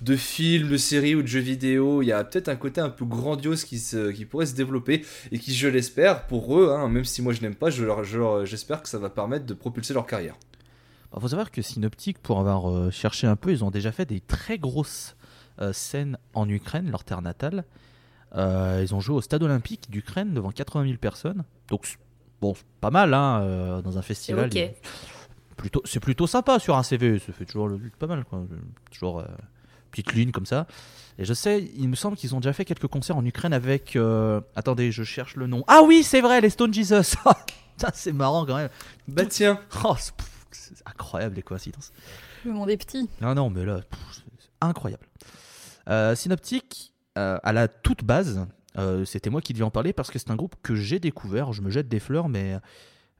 de 0.01 0.14
film, 0.14 0.68
de 0.68 0.77
série 0.77 1.16
ou 1.16 1.23
de 1.23 1.27
jeu 1.27 1.41
vidéo. 1.41 2.03
Il 2.03 2.07
y 2.07 2.12
a 2.12 2.23
peut-être 2.23 2.49
un 2.49 2.57
côté 2.57 2.81
un 2.81 2.91
peu 2.91 3.05
grandiose 3.05 3.64
qui, 3.64 3.81
se, 3.81 4.12
qui 4.12 4.27
pourrait 4.27 4.47
se 4.47 4.55
développer 4.55 5.05
et 5.33 5.41
qui 5.41 5.55
je 5.55 5.66
l'espère 5.66 6.29
pour 6.29 6.57
eux, 6.57 6.71
hein, 6.71 6.89
même 6.89 7.05
si 7.05 7.21
moi 7.21 7.33
je 7.33 7.41
n'aime 7.43 7.57
pas, 7.57 7.71
je 7.71 7.85
leur- 7.85 8.05
je 8.05 8.18
leur- 8.18 8.47
j'espère 8.61 8.82
que 8.82 8.88
ça 8.88 8.98
va 8.98 9.08
permettre 9.11 9.46
de 9.46 9.54
propulser 9.54 9.94
leur 9.94 10.06
carrière. 10.06 10.34
Il 10.42 11.14
Bah, 11.14 11.18
faut 11.20 11.28
savoir 11.28 11.50
que 11.50 11.62
Synoptic, 11.62 12.18
pour 12.18 12.38
avoir 12.40 12.70
euh, 12.70 12.90
cherché 12.90 13.26
un 13.26 13.36
peu, 13.36 13.50
ils 13.52 13.64
ont 13.64 13.70
déjà 13.70 13.90
fait 13.92 14.04
des 14.06 14.20
très 14.20 14.58
grosses 14.58 15.16
euh, 15.61 15.72
scènes 15.72 16.18
en 16.34 16.48
Ukraine, 16.48 16.90
leur 16.90 17.04
terre 17.04 17.22
natale. 17.22 17.64
Euh, 18.36 18.80
ils 18.82 18.94
ont 18.94 19.00
joué 19.00 19.16
au 19.16 19.20
stade 19.20 19.42
olympique 19.42 19.90
d'Ukraine 19.90 20.32
devant 20.34 20.50
80 20.50 20.84
000 20.84 20.98
personnes. 20.98 21.44
Donc, 21.68 21.86
c'est- 21.86 21.98
bon, 22.40 22.54
pas 22.80 22.90
mal 22.90 23.12
hein, 23.14 23.40
euh, 23.42 23.82
dans 23.82 23.98
un 23.98 24.02
festival. 24.02 24.50
Plutôt, 25.56 25.82
c'est 25.84 26.00
plutôt 26.00 26.26
sympa 26.26 26.58
sur 26.58 26.76
un 26.76 26.82
CV, 26.82 27.18
ça 27.18 27.32
fait 27.32 27.44
toujours 27.44 27.68
le, 27.68 27.78
pas 27.98 28.06
mal. 28.06 28.24
Quoi. 28.24 28.44
Toujours 28.90 29.18
euh, 29.20 29.24
petite 29.90 30.12
ligne 30.14 30.30
comme 30.30 30.46
ça. 30.46 30.66
Et 31.18 31.24
je 31.26 31.34
sais, 31.34 31.68
il 31.76 31.88
me 31.88 31.96
semble 31.96 32.16
qu'ils 32.16 32.34
ont 32.34 32.40
déjà 32.40 32.52
fait 32.54 32.64
quelques 32.64 32.86
concerts 32.86 33.16
en 33.16 33.24
Ukraine 33.26 33.52
avec. 33.52 33.96
euh, 33.96 34.40
attendez, 34.56 34.90
je 34.92 35.02
cherche 35.02 35.34
le 35.36 35.46
nom. 35.48 35.64
Ah 35.66 35.82
oui, 35.84 36.02
c'est 36.02 36.20
vrai, 36.22 36.40
les 36.40 36.50
Stone 36.50 36.72
Jesus. 36.72 37.16
Putain, 37.81 37.93
c'est 37.95 38.12
marrant 38.12 38.45
quand 38.45 38.57
même. 38.57 38.68
Bah 39.09 39.24
tiens, 39.24 39.59
Oh, 39.85 39.97
c'est 40.51 40.74
incroyable 40.85 41.37
les 41.37 41.43
coïncidences. 41.43 41.93
Le 42.45 42.53
monde 42.53 42.68
est 42.68 42.76
petit. 42.76 43.09
Non, 43.22 43.35
non, 43.35 43.49
mais 43.49 43.64
là, 43.64 43.81
pff, 43.81 43.99
c'est 44.39 44.51
incroyable. 44.61 45.07
Euh, 45.89 46.14
Synoptic, 46.14 46.93
euh, 47.16 47.39
à 47.43 47.55
la 47.55 47.68
toute 47.68 48.05
base, 48.05 48.47
euh, 48.76 49.07
c'était 49.07 49.31
moi 49.31 49.41
qui 49.41 49.55
devais 49.55 49.64
en 49.64 49.70
parler 49.70 49.95
parce 49.95 50.11
que 50.11 50.18
c'est 50.18 50.31
un 50.31 50.37
groupe 50.37 50.57
que 50.62 50.74
j'ai 50.74 51.01
découvert. 51.01 51.55
Je 51.55 51.62
me 51.62 51.70
jette 51.70 51.89
des 51.89 52.01
fleurs, 52.01 52.28
mais, 52.28 52.59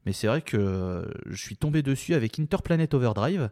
mais 0.05 0.13
c'est 0.13 0.27
vrai 0.27 0.43
que 0.43 1.11
je 1.25 1.41
suis 1.41 1.57
tombé 1.57 1.81
dessus 1.81 2.13
avec 2.13 2.39
Interplanet 2.39 2.93
Overdrive 2.93 3.49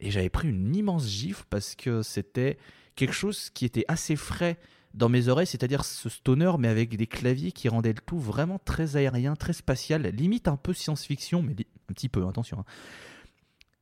et 0.00 0.10
j'avais 0.10 0.28
pris 0.28 0.50
une 0.50 0.76
immense 0.76 1.08
gifle 1.08 1.44
parce 1.48 1.74
que 1.74 2.02
c'était 2.02 2.58
quelque 2.94 3.14
chose 3.14 3.48
qui 3.48 3.64
était 3.64 3.86
assez 3.88 4.16
frais 4.16 4.58
dans 4.94 5.08
mes 5.08 5.28
oreilles, 5.28 5.46
c'est-à-dire 5.46 5.84
ce 5.84 6.08
stoner, 6.08 6.52
mais 6.58 6.68
avec 6.68 6.96
des 6.96 7.06
claviers 7.06 7.52
qui 7.52 7.68
rendaient 7.68 7.92
le 7.92 8.00
tout 8.04 8.18
vraiment 8.18 8.58
très 8.64 8.96
aérien, 8.96 9.36
très 9.36 9.52
spatial, 9.52 10.02
limite 10.02 10.48
un 10.48 10.56
peu 10.56 10.72
science-fiction, 10.72 11.42
mais 11.42 11.52
un 11.52 11.92
petit 11.92 12.08
peu, 12.08 12.26
attention. 12.26 12.60
hein. 12.60 12.64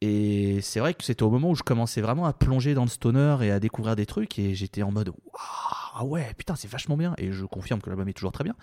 Et 0.03 0.61
c'est 0.63 0.81
vrai 0.81 0.95
que 0.95 1.05
c'était 1.05 1.25
au 1.25 1.31
moment 1.31 1.51
où 1.51 1.55
je 1.55 1.63
commençais 1.63 2.01
vraiment 2.01 2.25
à 2.25 2.33
plonger 2.33 2.73
dans 2.73 2.85
le 2.85 2.89
stoner 2.89 3.37
et 3.43 3.51
à 3.51 3.61
découvrir 3.61 3.97
des 3.97 4.07
trucs, 4.07 4.39
et 4.39 4.55
j'étais 4.55 4.83
en 4.83 4.91
mode 4.91 5.09
Waouh, 5.09 5.41
ah 5.95 6.05
ouais, 6.05 6.33
putain, 6.39 6.57
c'est 6.57 6.71
vachement 6.71 6.97
bien. 6.97 7.15
Et 7.19 7.33
je 7.33 7.45
confirme 7.45 7.81
que 7.83 7.91
l'album 7.91 8.09
est 8.09 8.15
toujours 8.15 8.33
très 8.33 8.45
bien. 8.45 8.55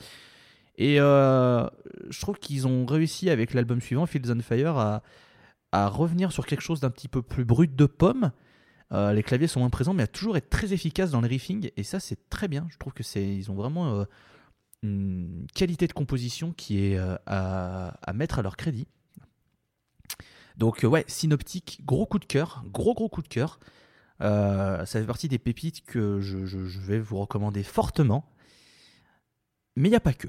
Et 0.78 1.00
euh, 1.00 1.68
je 2.10 2.22
trouve 2.22 2.38
qu'ils 2.40 2.68
ont 2.68 2.86
réussi 2.86 3.30
avec 3.30 3.54
l'album 3.54 3.82
suivant, 3.82 4.06
Fields 4.06 4.32
on 4.32 4.42
Fire, 4.42 5.02
à 5.72 5.88
revenir 5.90 6.32
sur 6.32 6.46
quelque 6.46 6.62
chose 6.62 6.80
d'un 6.80 6.90
petit 6.90 7.08
peu 7.08 7.22
plus 7.22 7.46
brut 7.46 7.76
de 7.76 7.86
pomme. 7.86 8.32
Euh, 8.94 9.12
les 9.12 9.24
claviers 9.24 9.48
sont 9.48 9.60
moins 9.60 9.70
présents, 9.70 9.94
mais 9.94 10.04
à 10.04 10.08
toujours 10.08 10.38
être 10.38 10.50
très 10.50 10.74
efficace 10.74 11.12
dans 11.12 11.22
le 11.22 11.28
riffing. 11.28 11.70
Et 11.76 11.84
ça, 11.84 12.00
c'est 12.00 12.30
très 12.30 12.48
bien. 12.48 12.68
Je 12.70 12.78
trouve 12.78 12.94
que 12.94 13.04
c'est, 13.04 13.36
ils 13.36 13.52
ont 13.52 13.56
vraiment 13.56 14.00
euh, 14.00 14.06
une 14.84 15.46
qualité 15.54 15.88
de 15.88 15.94
composition 15.94 16.54
qui 16.54 16.86
est 16.86 16.98
euh, 16.98 17.18
à, 17.26 18.14
mettre 18.14 18.40
à 18.40 18.42
leur 18.42 18.56
crédit. 18.56 18.88
Donc 20.56 20.84
ouais, 20.84 21.04
Synoptique, 21.08 21.82
gros 21.86 22.06
coup 22.06 22.18
de 22.20 22.26
cœur, 22.26 22.64
gros 22.68 22.94
gros 22.94 23.10
coup 23.10 23.22
de 23.22 23.28
cœur. 23.28 23.60
Ça 24.20 24.86
fait 24.88 25.06
partie 25.06 25.28
des 25.28 25.38
pépites 25.38 25.86
que 25.86 26.20
je, 26.20 26.46
je- 26.48 26.58
vais 26.80 26.98
vous 27.00 27.18
recommander 27.18 27.62
fortement. 27.62 28.26
Mais 29.76 29.90
il 29.90 29.92
n'y 29.92 29.98
a 29.98 30.00
pas 30.02 30.14
que. 30.14 30.28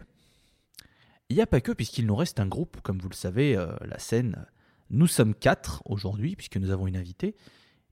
Il 1.30 1.36
n'y 1.36 1.42
a 1.42 1.46
pas 1.46 1.62
que, 1.62 1.72
puisqu'il 1.72 2.04
nous 2.06 2.16
reste 2.16 2.40
un 2.40 2.46
groupe, 2.46 2.82
comme 2.82 2.98
vous 2.98 3.08
le 3.08 3.14
savez, 3.14 3.54
la 3.80 3.98
scène, 3.98 4.44
nous 4.90 5.06
sommes 5.06 5.34
quatre 5.34 5.82
aujourd'hui, 5.86 6.36
puisque 6.36 6.56
nous 6.58 6.70
avons 6.70 6.86
une 6.86 6.96
invitée, 6.98 7.34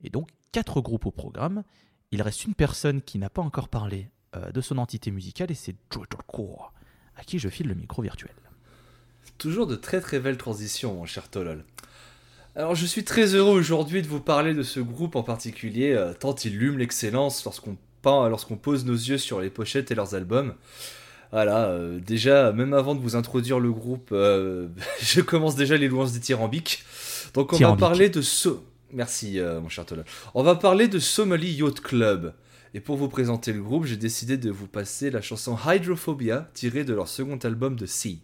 et 0.02 0.10
donc 0.10 0.28
quatre 0.56 0.80
groupes 0.80 1.04
au 1.04 1.10
programme. 1.10 1.64
Il 2.12 2.22
reste 2.22 2.46
une 2.46 2.54
personne 2.54 3.02
qui 3.02 3.18
n'a 3.18 3.28
pas 3.28 3.42
encore 3.42 3.68
parlé 3.68 4.08
euh, 4.34 4.50
de 4.52 4.62
son 4.62 4.78
entité 4.78 5.10
musicale, 5.10 5.50
et 5.50 5.54
c'est 5.54 5.76
Joe 5.90 6.08
Tolcourt, 6.08 6.72
à 7.14 7.24
qui 7.24 7.38
je 7.38 7.50
file 7.50 7.68
le 7.68 7.74
micro 7.74 8.00
virtuel. 8.00 8.32
Toujours 9.36 9.66
de 9.66 9.76
très 9.76 10.00
très 10.00 10.18
belles 10.18 10.38
transitions, 10.38 10.94
mon 10.94 11.04
cher 11.04 11.28
Tolol. 11.28 11.62
Alors 12.54 12.74
je 12.74 12.86
suis 12.86 13.04
très 13.04 13.34
heureux 13.34 13.54
aujourd'hui 13.54 14.00
de 14.00 14.06
vous 14.06 14.20
parler 14.20 14.54
de 14.54 14.62
ce 14.62 14.80
groupe 14.80 15.14
en 15.14 15.22
particulier, 15.22 15.92
euh, 15.92 16.14
tant 16.14 16.34
il 16.34 16.56
lume 16.56 16.78
l'excellence 16.78 17.44
lorsqu'on 17.44 17.76
lorsqu'on 18.06 18.56
pose 18.56 18.86
nos 18.86 18.94
yeux 18.94 19.18
sur 19.18 19.40
les 19.40 19.50
pochettes 19.50 19.90
et 19.90 19.94
leurs 19.94 20.14
albums. 20.14 20.54
Voilà, 21.32 21.66
euh, 21.66 21.98
déjà, 21.98 22.52
même 22.52 22.72
avant 22.72 22.94
de 22.94 23.00
vous 23.00 23.16
introduire 23.16 23.58
le 23.58 23.72
groupe, 23.72 24.10
euh, 24.12 24.68
je 25.02 25.20
commence 25.20 25.56
déjà 25.56 25.76
les 25.76 25.88
louanges 25.88 26.12
dithyrambiques. 26.12 26.84
Donc 27.34 27.52
on 27.52 27.58
va 27.58 27.76
parler 27.76 28.08
de 28.08 28.22
So... 28.22 28.64
Merci 28.92 29.40
euh, 29.40 29.60
mon 29.60 29.68
cher 29.68 29.84
Tolol. 29.84 30.04
On 30.34 30.42
va 30.42 30.54
parler 30.54 30.88
de 30.88 30.98
Somali 30.98 31.52
Yacht 31.52 31.80
Club. 31.80 32.34
Et 32.74 32.80
pour 32.80 32.96
vous 32.96 33.08
présenter 33.08 33.52
le 33.52 33.62
groupe, 33.62 33.84
j'ai 33.84 33.96
décidé 33.96 34.36
de 34.36 34.50
vous 34.50 34.66
passer 34.66 35.10
la 35.10 35.22
chanson 35.22 35.56
Hydrophobia 35.66 36.50
tirée 36.52 36.84
de 36.84 36.94
leur 36.94 37.08
second 37.08 37.38
album 37.38 37.76
de 37.76 37.86
Sea. 37.86 38.20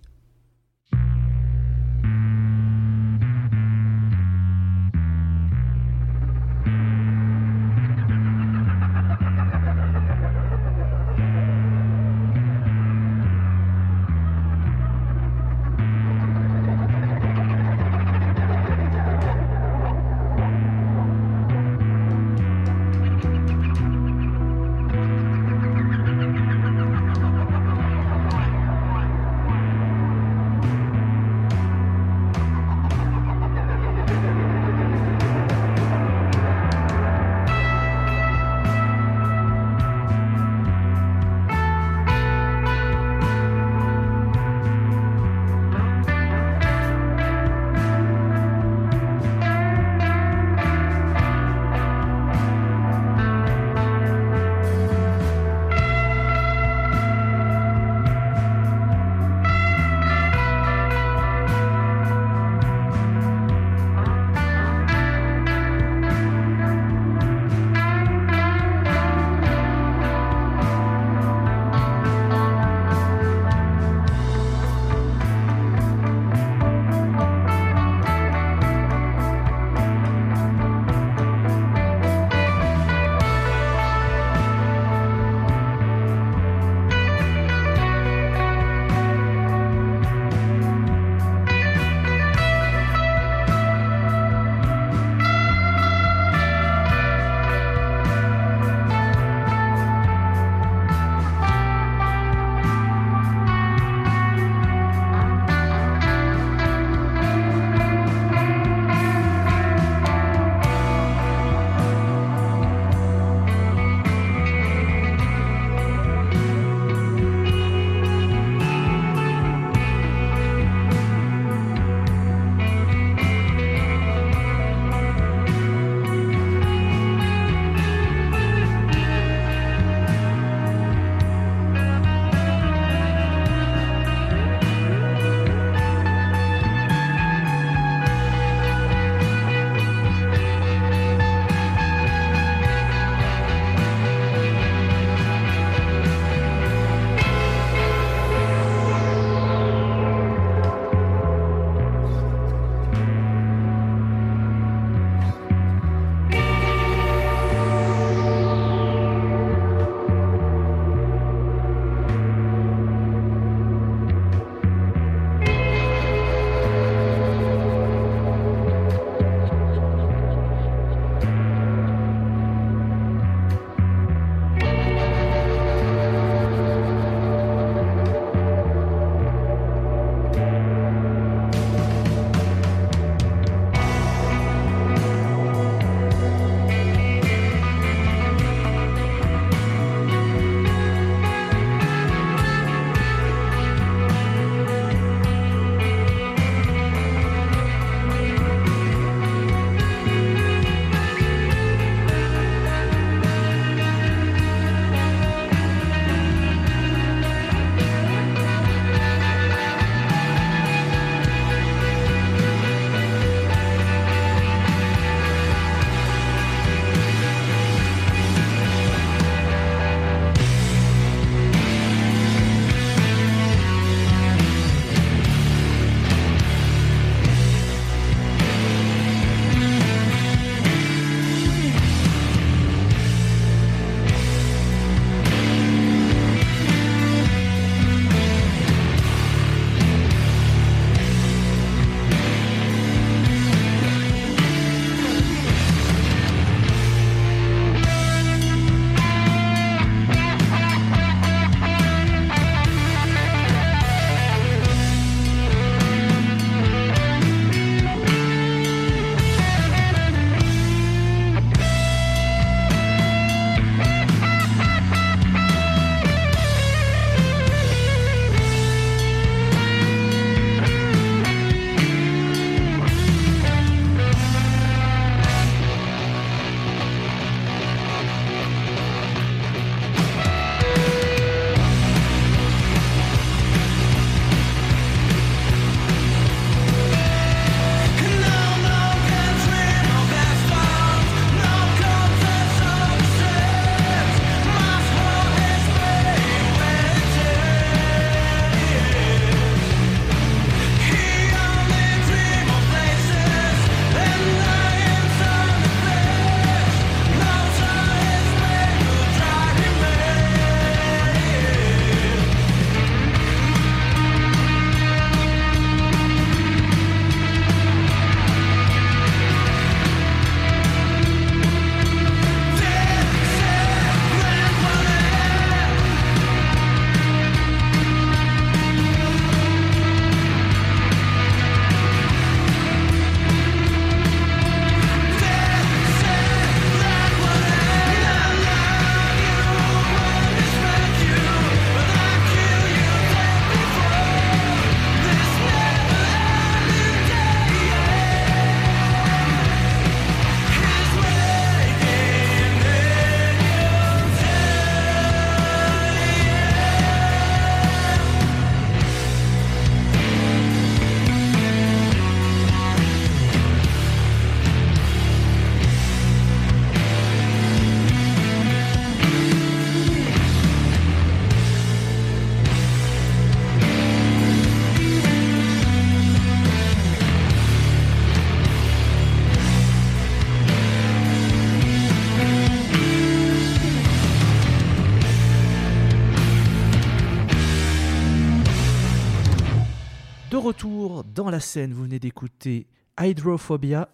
La 391.33 391.41
scène, 391.41 391.73
vous 391.73 391.85
venez 391.85 391.99
d'écouter 391.99 392.67
Hydrophobia. 393.01 393.89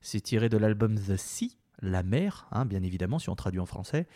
C'est 0.00 0.20
tiré 0.20 0.48
de 0.48 0.56
l'album 0.56 0.94
The 0.94 1.16
Sea, 1.16 1.58
la 1.80 2.04
mer, 2.04 2.46
hein, 2.52 2.66
bien 2.66 2.84
évidemment, 2.84 3.18
si 3.18 3.30
on 3.30 3.34
traduit 3.34 3.58
en 3.58 3.66
français. 3.66 4.06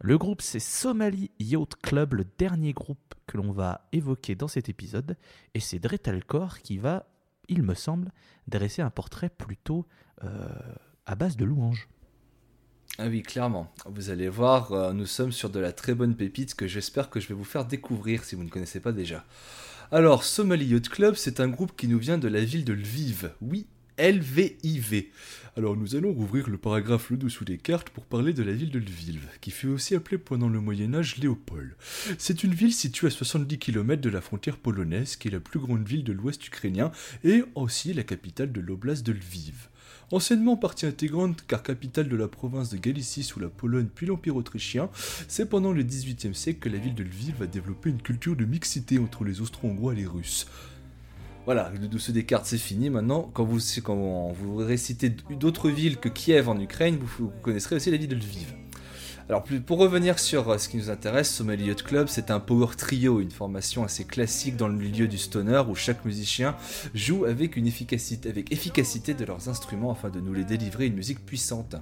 Le 0.00 0.16
groupe, 0.16 0.40
c'est 0.40 0.60
Somali 0.60 1.32
Yacht 1.40 1.74
Club, 1.82 2.14
le 2.14 2.24
dernier 2.38 2.72
groupe 2.74 3.16
que 3.26 3.36
l'on 3.36 3.50
va 3.50 3.88
évoquer 3.90 4.36
dans 4.36 4.46
cet 4.46 4.68
épisode. 4.68 5.16
Et 5.54 5.58
c'est 5.58 5.80
Dretalcore 5.80 6.60
qui 6.60 6.78
va, 6.78 7.08
il 7.48 7.64
me 7.64 7.74
semble, 7.74 8.12
dresser 8.46 8.82
un 8.82 8.90
portrait 8.90 9.28
plutôt 9.28 9.84
euh, 10.22 10.48
à 11.06 11.16
base 11.16 11.36
de 11.36 11.44
louanges. 11.44 11.88
Ah 12.98 13.08
oui, 13.08 13.22
clairement. 13.22 13.74
Vous 13.84 14.10
allez 14.10 14.28
voir, 14.28 14.70
euh, 14.70 14.92
nous 14.92 15.06
sommes 15.06 15.32
sur 15.32 15.50
de 15.50 15.58
la 15.58 15.72
très 15.72 15.96
bonne 15.96 16.14
pépite 16.14 16.54
que 16.54 16.68
j'espère 16.68 17.10
que 17.10 17.18
je 17.18 17.26
vais 17.26 17.34
vous 17.34 17.42
faire 17.42 17.64
découvrir 17.64 18.22
si 18.22 18.36
vous 18.36 18.44
ne 18.44 18.48
connaissez 18.48 18.78
pas 18.78 18.92
déjà. 18.92 19.24
Alors, 19.92 20.24
Somali 20.24 20.66
Yacht 20.66 20.88
Club, 20.88 21.14
c'est 21.14 21.38
un 21.38 21.46
groupe 21.46 21.76
qui 21.76 21.86
nous 21.86 22.00
vient 22.00 22.18
de 22.18 22.26
la 22.26 22.44
ville 22.44 22.64
de 22.64 22.72
Lviv. 22.72 23.30
Oui, 23.40 23.66
L-V-I-V. 23.98 25.12
Alors 25.56 25.76
nous 25.76 25.94
allons 25.94 26.12
rouvrir 26.12 26.50
le 26.50 26.58
paragraphe 26.58 27.10
le 27.10 27.16
dessous 27.16 27.44
des 27.44 27.56
cartes 27.56 27.88
pour 27.90 28.04
parler 28.04 28.34
de 28.34 28.42
la 28.42 28.52
ville 28.52 28.70
de 28.70 28.80
Lviv, 28.80 29.26
qui 29.40 29.50
fut 29.50 29.68
aussi 29.68 29.94
appelée 29.94 30.18
pendant 30.18 30.48
le 30.48 30.60
Moyen 30.60 30.92
Âge 30.92 31.16
Léopold. 31.16 31.76
C'est 32.18 32.42
une 32.42 32.52
ville 32.52 32.74
située 32.74 33.06
à 33.06 33.10
70 33.10 33.58
km 33.58 34.02
de 34.02 34.10
la 34.10 34.20
frontière 34.20 34.58
polonaise, 34.58 35.14
qui 35.14 35.28
est 35.28 35.30
la 35.30 35.40
plus 35.40 35.60
grande 35.60 35.86
ville 35.86 36.04
de 36.04 36.12
l'ouest 36.12 36.44
ukrainien, 36.46 36.90
et 37.24 37.44
aussi 37.54 37.94
la 37.94 38.02
capitale 38.02 38.52
de 38.52 38.60
l'oblast 38.60 39.06
de 39.06 39.12
Lviv. 39.12 39.68
Anciennement 40.12 40.56
partie 40.56 40.86
intégrante 40.86 41.44
car 41.48 41.64
capitale 41.64 42.08
de 42.08 42.14
la 42.14 42.28
province 42.28 42.70
de 42.70 42.76
Galicie 42.76 43.24
sous 43.24 43.40
la 43.40 43.48
Pologne 43.48 43.88
puis 43.92 44.06
l'Empire 44.06 44.36
autrichien, 44.36 44.88
c'est 45.26 45.48
pendant 45.48 45.72
le 45.72 45.82
XVIIIe 45.82 46.32
siècle 46.32 46.60
que 46.60 46.68
la 46.68 46.78
ville 46.78 46.94
de 46.94 47.02
Lviv 47.02 47.34
va 47.40 47.46
développer 47.48 47.90
une 47.90 48.00
culture 48.00 48.36
de 48.36 48.44
mixité 48.44 49.00
entre 49.00 49.24
les 49.24 49.40
Austro-Hongrois 49.40 49.94
et 49.94 49.96
les 49.96 50.06
Russes. 50.06 50.46
Voilà, 51.44 51.72
le 51.80 51.88
dessous 51.88 52.12
des 52.12 52.24
cartes 52.24 52.46
c'est 52.46 52.56
fini. 52.56 52.88
Maintenant, 52.88 53.28
quand 53.34 53.44
vous, 53.44 53.58
quand 53.82 54.32
vous 54.32 54.56
récitez 54.56 55.10
d'autres 55.10 55.70
villes 55.70 55.96
que 55.96 56.08
Kiev 56.08 56.48
en 56.48 56.60
Ukraine, 56.60 56.98
vous, 57.00 57.26
vous 57.26 57.32
connaisserez 57.42 57.74
aussi 57.74 57.90
la 57.90 57.96
ville 57.96 58.08
de 58.08 58.14
Lviv. 58.14 58.54
Alors 59.28 59.42
pour 59.42 59.78
revenir 59.78 60.20
sur 60.20 60.48
euh, 60.48 60.58
ce 60.58 60.68
qui 60.68 60.76
nous 60.76 60.88
intéresse, 60.88 61.34
Somali 61.34 61.66
Yacht 61.66 61.82
Club, 61.82 62.06
c'est 62.06 62.30
un 62.30 62.38
power 62.38 62.68
trio, 62.76 63.20
une 63.20 63.32
formation 63.32 63.82
assez 63.82 64.04
classique 64.04 64.56
dans 64.56 64.68
le 64.68 64.76
milieu 64.76 65.08
du 65.08 65.18
stoner 65.18 65.64
où 65.68 65.74
chaque 65.74 66.04
musicien 66.04 66.54
joue 66.94 67.24
avec 67.24 67.56
une 67.56 67.66
efficacité, 67.66 68.28
avec 68.28 68.52
efficacité 68.52 69.14
de 69.14 69.24
leurs 69.24 69.48
instruments 69.48 69.90
afin 69.90 70.10
de 70.10 70.20
nous 70.20 70.32
les 70.32 70.44
délivrer 70.44 70.86
une 70.86 70.94
musique 70.94 71.26
puissante. 71.26 71.74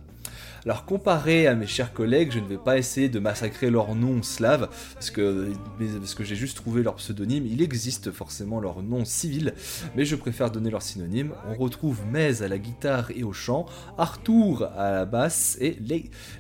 Alors 0.65 0.87
comparé 0.87 1.47
à 1.47 1.55
mes 1.55 1.67
chers 1.67 1.93
collègues, 1.93 2.33
je 2.33 2.39
ne 2.39 2.47
vais 2.47 2.57
pas 2.57 2.79
essayer 2.79 3.11
de 3.11 3.19
massacrer 3.19 3.69
leur 3.69 3.95
nom 3.95 4.23
slave, 4.23 4.71
parce 4.95 5.11
que, 5.11 5.53
parce 5.99 6.15
que 6.15 6.25
j'ai 6.25 6.37
juste 6.37 6.57
trouvé 6.57 6.83
leur 6.83 6.95
pseudonyme, 6.95 7.47
il 7.47 7.61
existe 7.61 8.11
forcément 8.11 8.61
leur 8.61 8.83
nom 8.83 9.05
civil, 9.05 9.53
mais 9.95 10.07
je 10.07 10.17
préfère 10.17 10.51
donner 10.51 10.71
leur 10.71 10.81
synonyme. 10.81 11.35
On 11.51 11.55
retrouve 11.55 12.01
Mez 12.11 12.41
à 12.41 12.49
la 12.49 12.57
guitare 12.57 13.11
et 13.15 13.25
au 13.25 13.35
chant, 13.35 13.67
Arthur 13.99 14.71
à 14.75 14.91
la 14.91 15.05
basse 15.05 15.59
et 15.61 15.77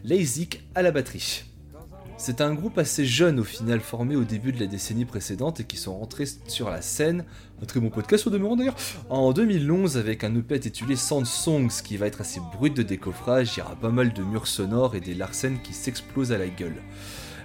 Leizik 0.04 0.62
à 0.74 0.80
la 0.80 0.90
batterie. 0.90 1.44
C'est 2.16 2.40
un 2.40 2.54
groupe 2.54 2.78
assez 2.78 3.04
jeune 3.04 3.40
au 3.40 3.44
final, 3.44 3.80
formé 3.80 4.16
au 4.16 4.24
début 4.24 4.52
de 4.52 4.60
la 4.60 4.66
décennie 4.66 5.04
précédente 5.04 5.60
et 5.60 5.64
qui 5.64 5.76
sont 5.76 5.98
rentrés 5.98 6.26
sur 6.46 6.70
la 6.70 6.80
scène, 6.80 7.24
un 7.64 7.66
très 7.66 7.80
bon 7.80 7.88
podcast 7.88 8.26
au 8.26 8.30
demeurant 8.30 8.56
d'ailleurs, 8.56 8.76
en 9.08 9.32
2011 9.32 9.96
avec 9.96 10.22
un 10.22 10.36
EP 10.36 10.56
intitulé 10.56 10.96
Sand 10.96 11.24
Songs 11.24 11.70
qui 11.82 11.96
va 11.96 12.06
être 12.06 12.20
assez 12.20 12.38
brut 12.52 12.76
de 12.76 12.82
décoffrage, 12.82 13.56
il 13.56 13.60
y 13.60 13.62
aura 13.62 13.74
pas 13.74 13.88
mal 13.88 14.12
de 14.12 14.22
murs 14.22 14.46
sonores 14.46 14.94
et 14.94 15.00
des 15.00 15.14
Larsen 15.14 15.56
qui 15.62 15.72
s'explosent 15.72 16.30
à 16.32 16.36
la 16.36 16.48
gueule 16.48 16.76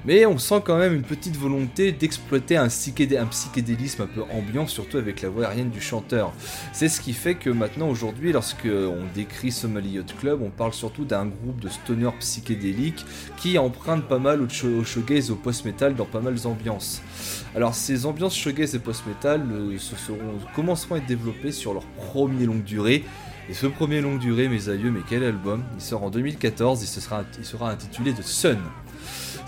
mais 0.05 0.25
on 0.25 0.37
sent 0.37 0.61
quand 0.65 0.77
même 0.77 0.93
une 0.93 1.03
petite 1.03 1.35
volonté 1.35 1.91
d'exploiter 1.91 2.57
un, 2.57 2.67
psychédélisme 2.67 4.03
un 4.03 4.07
peu 4.07 4.23
ambiant, 4.31 4.67
surtout 4.67 4.97
avec 4.97 5.21
la 5.21 5.29
voix 5.29 5.47
aérienne 5.47 5.69
du 5.69 5.81
chanteur. 5.81 6.33
C'est 6.73 6.89
ce 6.89 7.01
qui 7.01 7.13
fait 7.13 7.35
que 7.35 7.49
maintenant, 7.49 7.89
aujourd'hui, 7.89 8.31
lorsque 8.31 8.67
on 8.67 9.03
décrit 9.13 9.51
Somali 9.51 9.91
Yacht 9.91 10.17
Club, 10.17 10.41
on 10.41 10.49
parle 10.49 10.73
surtout 10.73 11.05
d'un 11.05 11.25
groupe 11.25 11.59
de 11.59 11.69
stoner 11.69 12.09
psychédéliques 12.19 13.05
qui 13.37 13.57
empruntent 13.57 14.07
pas 14.07 14.19
mal 14.19 14.41
au, 14.41 14.49
showgaze, 14.49 15.31
au 15.31 15.35
post-metal 15.35 15.95
dans 15.95 16.05
pas 16.05 16.21
mal 16.21 16.35
d'ambiances. 16.35 17.01
Alors 17.55 17.75
ces 17.75 18.05
ambiances 18.05 18.35
showgaze 18.35 18.75
et 18.75 18.79
post-metal 18.79 19.43
euh, 19.51 19.77
commenceront 20.55 20.95
à 20.95 20.97
être 20.99 21.07
développées 21.07 21.51
sur 21.51 21.73
leur 21.73 21.83
premier 21.85 22.45
longue 22.45 22.63
durée, 22.63 23.03
et 23.49 23.53
ce 23.55 23.65
premier 23.65 23.99
longue 23.99 24.19
durée, 24.19 24.47
mes 24.47 24.69
aïeux, 24.69 24.91
mais 24.91 24.99
quel 25.09 25.23
album? 25.23 25.63
Il 25.75 25.81
sort 25.81 26.03
en 26.03 26.11
2014 26.11 26.83
et 26.83 26.85
ce 26.85 27.01
sera, 27.01 27.23
il 27.39 27.45
sera 27.45 27.71
intitulé 27.71 28.13
The 28.13 28.21
Sun. 28.21 28.59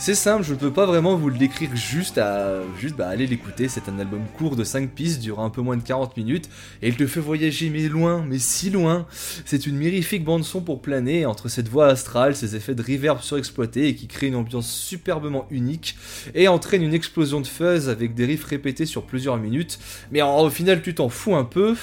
C'est 0.01 0.15
simple, 0.15 0.43
je 0.43 0.53
ne 0.53 0.57
peux 0.57 0.71
pas 0.71 0.87
vraiment 0.87 1.15
vous 1.15 1.29
le 1.29 1.37
décrire 1.37 1.75
juste 1.75 2.17
à 2.17 2.61
juste 2.79 2.95
bah, 2.95 3.07
aller 3.07 3.27
l'écouter. 3.27 3.67
C'est 3.67 3.87
un 3.87 3.99
album 3.99 4.21
court 4.35 4.55
de 4.55 4.63
5 4.63 4.89
pistes, 4.89 5.21
durant 5.21 5.45
un 5.45 5.51
peu 5.51 5.61
moins 5.61 5.77
de 5.77 5.83
40 5.83 6.17
minutes, 6.17 6.49
et 6.81 6.87
il 6.87 6.95
te 6.95 7.05
fait 7.05 7.19
voyager 7.19 7.69
mais 7.69 7.87
loin, 7.87 8.25
mais 8.27 8.39
si 8.39 8.71
loin. 8.71 9.05
C'est 9.45 9.67
une 9.67 9.75
mirifique 9.75 10.23
bande 10.23 10.43
son 10.43 10.61
pour 10.61 10.81
planer 10.81 11.27
entre 11.27 11.49
cette 11.49 11.69
voix 11.69 11.85
astrale, 11.85 12.35
ces 12.35 12.55
effets 12.55 12.73
de 12.73 12.81
reverb 12.81 13.21
surexploités 13.21 13.89
et 13.89 13.95
qui 13.95 14.07
crée 14.07 14.25
une 14.25 14.35
ambiance 14.37 14.71
superbement 14.71 15.45
unique 15.51 15.95
et 16.33 16.47
entraîne 16.47 16.81
une 16.81 16.95
explosion 16.95 17.39
de 17.39 17.45
fuzz 17.45 17.87
avec 17.87 18.15
des 18.15 18.25
riffs 18.25 18.45
répétés 18.45 18.87
sur 18.87 19.03
plusieurs 19.03 19.37
minutes. 19.37 19.77
Mais 20.11 20.23
au 20.23 20.49
final, 20.49 20.81
tu 20.81 20.95
t'en 20.95 21.09
fous 21.09 21.35
un 21.35 21.45
peu 21.45 21.75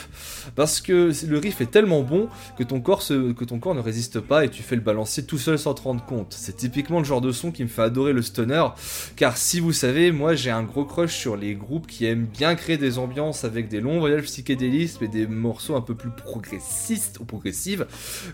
parce 0.57 0.81
que 0.81 1.13
le 1.25 1.39
riff 1.39 1.61
est 1.61 1.71
tellement 1.71 2.03
bon 2.03 2.29
que 2.59 2.65
ton 2.65 2.81
corps 2.81 3.07
que 3.07 3.45
ton 3.45 3.61
corps 3.61 3.77
ne 3.77 3.81
résiste 3.81 4.19
pas 4.19 4.45
et 4.45 4.49
tu 4.49 4.65
fais 4.65 4.75
le 4.75 4.83
balancer 4.83 5.25
tout 5.25 5.39
seul 5.39 5.57
sans 5.57 5.75
te 5.75 5.83
rendre 5.83 6.05
compte. 6.05 6.35
C'est 6.37 6.57
typiquement 6.57 6.99
le 6.99 7.05
genre 7.05 7.21
de 7.21 7.31
son 7.31 7.53
qui 7.53 7.63
me 7.63 7.69
fait 7.69 7.83
adorer 7.83 8.08
le 8.13 8.23
stoner, 8.23 8.65
car 9.17 9.37
si 9.37 9.61
vous 9.61 9.73
savez, 9.73 10.13
moi 10.13 10.35
j'ai 10.35 10.51
un 10.51 10.63
gros 10.63 10.85
crush 10.85 11.15
sur 11.15 11.37
les 11.37 11.55
groupes 11.55 11.87
qui 11.87 12.07
aiment 12.07 12.27
bien 12.27 12.55
créer 12.55 12.77
des 12.77 12.99
ambiances 12.99 13.45
avec 13.45 13.69
des 13.69 13.81
longs 13.81 13.99
voyages 13.99 14.23
psychédélistes 14.23 15.03
et 15.03 15.09
des 15.09 15.27
morceaux 15.27 15.77
un 15.77 15.81
peu 15.81 15.95
plus 15.95 16.11
progressistes 16.11 17.19
ou 17.21 17.25
progressives, 17.25 17.87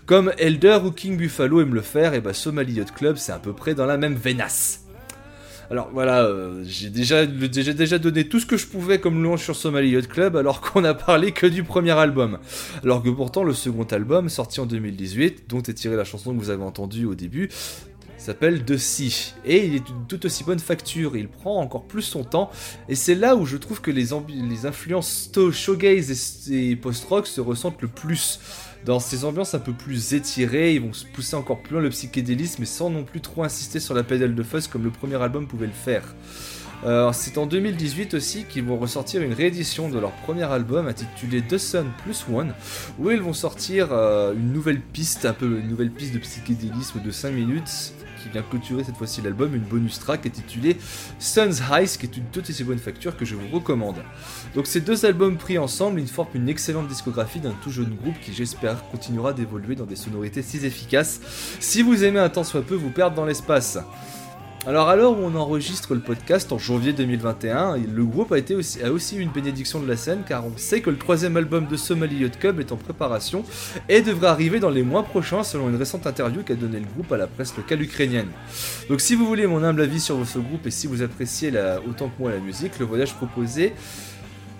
comme 0.05 0.31
Elder 0.37 0.79
ou 0.83 0.91
King 0.91 1.17
Buffalo 1.17 1.61
aiment 1.61 1.75
le 1.75 1.81
faire, 1.81 2.13
et 2.13 2.21
bah 2.21 2.33
Somali 2.33 2.73
Yacht 2.73 2.91
Club 2.91 3.17
c'est 3.17 3.31
à 3.31 3.39
peu 3.39 3.53
près 3.53 3.75
dans 3.75 3.85
la 3.85 3.97
même 3.97 4.15
venasse. 4.15 4.85
Alors 5.71 5.89
voilà, 5.91 6.23
euh, 6.23 6.63
j'ai 6.63 6.89
déjà, 6.89 7.25
déjà 7.25 7.97
donné 7.97 8.27
tout 8.27 8.39
ce 8.39 8.45
que 8.45 8.57
je 8.57 8.67
pouvais 8.67 8.99
comme 8.99 9.23
louange 9.23 9.43
sur 9.43 9.55
Somali 9.55 9.99
Club 10.07 10.35
alors 10.35 10.61
qu'on 10.61 10.83
a 10.83 10.93
parlé 10.93 11.31
que 11.31 11.47
du 11.47 11.63
premier 11.63 11.91
album. 11.91 12.37
Alors 12.83 13.01
que 13.01 13.09
pourtant 13.09 13.43
le 13.43 13.53
second 13.53 13.85
album, 13.85 14.29
sorti 14.29 14.59
en 14.59 14.65
2018, 14.65 15.49
dont 15.49 15.61
est 15.61 15.73
tirée 15.73 15.95
la 15.95 16.03
chanson 16.03 16.33
que 16.33 16.39
vous 16.39 16.51
avez 16.51 16.63
entendue 16.63 17.05
au 17.05 17.15
début, 17.15 17.49
s'appelle 18.25 18.65
De 18.65 18.75
Si 18.75 19.33
et 19.45 19.65
il 19.65 19.75
est 19.75 19.83
tout 20.07 20.25
aussi 20.25 20.43
bonne 20.43 20.59
facture. 20.59 21.15
Il 21.15 21.27
prend 21.27 21.61
encore 21.61 21.83
plus 21.83 22.01
son 22.01 22.23
temps 22.23 22.49
et 22.89 22.95
c'est 22.95 23.15
là 23.15 23.35
où 23.35 23.45
je 23.45 23.57
trouve 23.57 23.81
que 23.81 23.91
les, 23.91 24.13
influences 24.65 25.31
showgaze 25.51 26.49
et, 26.51 26.75
post-rock 26.75 27.27
se 27.27 27.41
ressentent 27.41 27.81
le 27.81 27.87
plus. 27.87 28.39
Dans 28.83 28.99
ces 28.99 29.25
ambiances 29.25 29.55
un 29.55 29.59
peu 29.59 29.73
plus 29.73 30.13
étirées, 30.13 30.75
ils 30.75 30.81
vont 30.81 30.93
se 30.93 31.05
pousser 31.05 31.35
encore 31.35 31.61
plus 31.61 31.73
loin 31.73 31.81
le 31.81 31.89
psychédélisme 31.89 32.57
mais 32.59 32.67
sans 32.67 32.89
non 32.89 33.03
plus 33.03 33.21
trop 33.21 33.43
insister 33.43 33.79
sur 33.79 33.93
la 33.93 34.03
pédale 34.03 34.35
de 34.35 34.43
fuzz 34.43 34.67
comme 34.67 34.83
le 34.83 34.91
premier 34.91 35.21
album 35.21 35.47
pouvait 35.47 35.67
le 35.67 35.73
faire. 35.73 36.03
Euh, 36.83 37.11
c'est 37.13 37.37
en 37.37 37.47
2018 37.47 38.13
aussi 38.13 38.43
qu'ils 38.43 38.63
vont 38.63 38.77
ressortir 38.77 39.21
une 39.21 39.33
réédition 39.33 39.89
de 39.89 39.97
leur 39.97 40.11
premier 40.11 40.43
album 40.43 40.87
intitulé 40.87 41.41
The 41.41 41.57
Sun 41.57 41.87
Plus 42.03 42.25
One, 42.31 42.53
où 42.99 43.09
ils 43.09 43.21
vont 43.21 43.33
sortir 43.33 43.89
euh, 43.91 44.33
une 44.33 44.53
nouvelle 44.53 44.81
piste, 44.81 45.25
un 45.25 45.33
peu 45.33 45.59
une 45.59 45.67
nouvelle 45.67 45.89
piste 45.89 46.13
de 46.13 46.19
psychédélisme 46.19 47.01
de 47.01 47.11
5 47.11 47.31
minutes 47.31 47.93
qui 48.25 48.31
vient 48.31 48.41
clôturer 48.41 48.83
cette 48.83 48.97
fois-ci 48.97 49.21
l'album, 49.21 49.53
une 49.53 49.61
bonus 49.61 49.99
track 49.99 50.25
intitulée 50.25 50.77
Sun's 51.19 51.61
Heist, 51.71 51.99
qui 51.99 52.07
est 52.07 52.17
une 52.17 52.25
toute 52.25 52.49
aussi 52.49 52.63
bonne 52.63 52.79
facture 52.79 53.15
que 53.15 53.23
je 53.23 53.35
vous 53.35 53.47
recommande. 53.53 53.97
Donc 54.55 54.65
ces 54.65 54.81
deux 54.81 55.05
albums 55.05 55.37
pris 55.37 55.59
ensemble, 55.59 55.99
ils 55.99 56.07
forment 56.07 56.29
une 56.33 56.49
excellente 56.49 56.87
discographie 56.87 57.39
d'un 57.39 57.53
tout 57.63 57.69
jeune 57.69 57.95
groupe 57.95 58.19
qui 58.21 58.33
j'espère 58.33 58.83
continuera 58.89 59.33
d'évoluer 59.33 59.75
dans 59.75 59.85
des 59.85 59.95
sonorités 59.95 60.41
si 60.41 60.65
efficaces. 60.65 61.21
Si 61.59 61.83
vous 61.83 62.03
aimez 62.03 62.19
un 62.19 62.29
temps 62.29 62.43
soit 62.43 62.63
peu 62.63 62.75
vous 62.75 62.89
perdre 62.89 63.15
dans 63.15 63.25
l'espace. 63.25 63.77
Alors 64.67 64.89
à 64.89 64.95
l'heure 64.95 65.11
où 65.11 65.21
on 65.21 65.35
enregistre 65.35 65.93
le 65.93 65.99
podcast 65.99 66.51
en 66.51 66.57
janvier 66.57 66.91
2021, 66.91 67.77
le 67.77 68.03
groupe 68.03 68.31
a, 68.31 68.39
été 68.39 68.55
aussi, 68.55 69.15
une 69.15 69.29
bénédiction 69.29 69.79
de 69.79 69.87
la 69.87 69.95
scène 69.95 70.23
car 70.27 70.43
on 70.43 70.57
sait 70.57 70.81
que 70.81 70.89
le 70.89 70.97
troisième 70.97 71.37
album 71.37 71.67
de 71.67 71.77
Somali 71.77 72.17
Yacht 72.17 72.39
Club 72.39 72.59
est 72.59 72.71
en 72.71 72.75
préparation 72.75 73.43
et 73.89 74.01
devrait 74.01 74.25
arriver 74.25 74.59
dans 74.59 74.71
les 74.71 74.81
mois 74.81 75.03
prochains 75.03 75.43
selon 75.43 75.69
une 75.69 75.75
récente 75.75 76.07
interview 76.07 76.41
qu'a 76.41 76.55
donné 76.55 76.79
le 76.79 76.87
groupe 76.87 77.11
à 77.11 77.17
la 77.17 77.27
presse 77.27 77.55
locale 77.55 77.83
ukrainienne. 77.83 78.29
Donc 78.89 79.01
si 79.01 79.13
vous 79.13 79.27
voulez 79.27 79.45
mon 79.45 79.63
humble 79.63 79.81
avis 79.81 79.99
sur 79.99 80.25
ce 80.25 80.39
groupe 80.39 80.65
et 80.65 80.71
si 80.71 80.87
vous 80.87 81.03
appréciez 81.03 81.51
autant 81.87 82.07
que 82.07 82.19
moi 82.19 82.31
la 82.31 82.39
musique, 82.39 82.79
le 82.79 82.85
voyage 82.85 83.13
proposé 83.13 83.71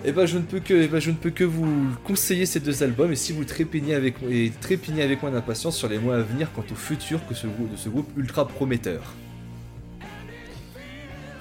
eh 0.07 0.11
ben, 0.11 0.27
je 0.27 0.37
ne 0.37 0.43
peux 0.43 0.59
que, 0.59 0.75
eh 0.75 0.87
ben, 0.87 0.99
je 0.99 1.09
ne 1.09 1.15
peux 1.15 1.31
que 1.31 1.43
vous 1.43 1.65
conseiller 2.03 2.45
ces 2.45 2.59
deux 2.59 2.83
albums 2.83 3.11
et 3.11 3.15
si 3.15 3.33
vous 3.33 3.43
trépignez 3.43 3.95
avec, 3.95 4.17
et 4.29 4.51
trépignez 4.61 5.01
avec 5.01 5.23
moi 5.23 5.31
d'impatience 5.31 5.75
sur 5.75 5.89
les 5.89 5.97
mois 5.97 6.17
à 6.17 6.21
venir 6.21 6.51
quant 6.53 6.65
au 6.71 6.75
futur 6.75 7.19
de 7.27 7.75
ce 7.75 7.89
groupe 7.89 8.11
ultra 8.15 8.47
prometteur. 8.47 9.01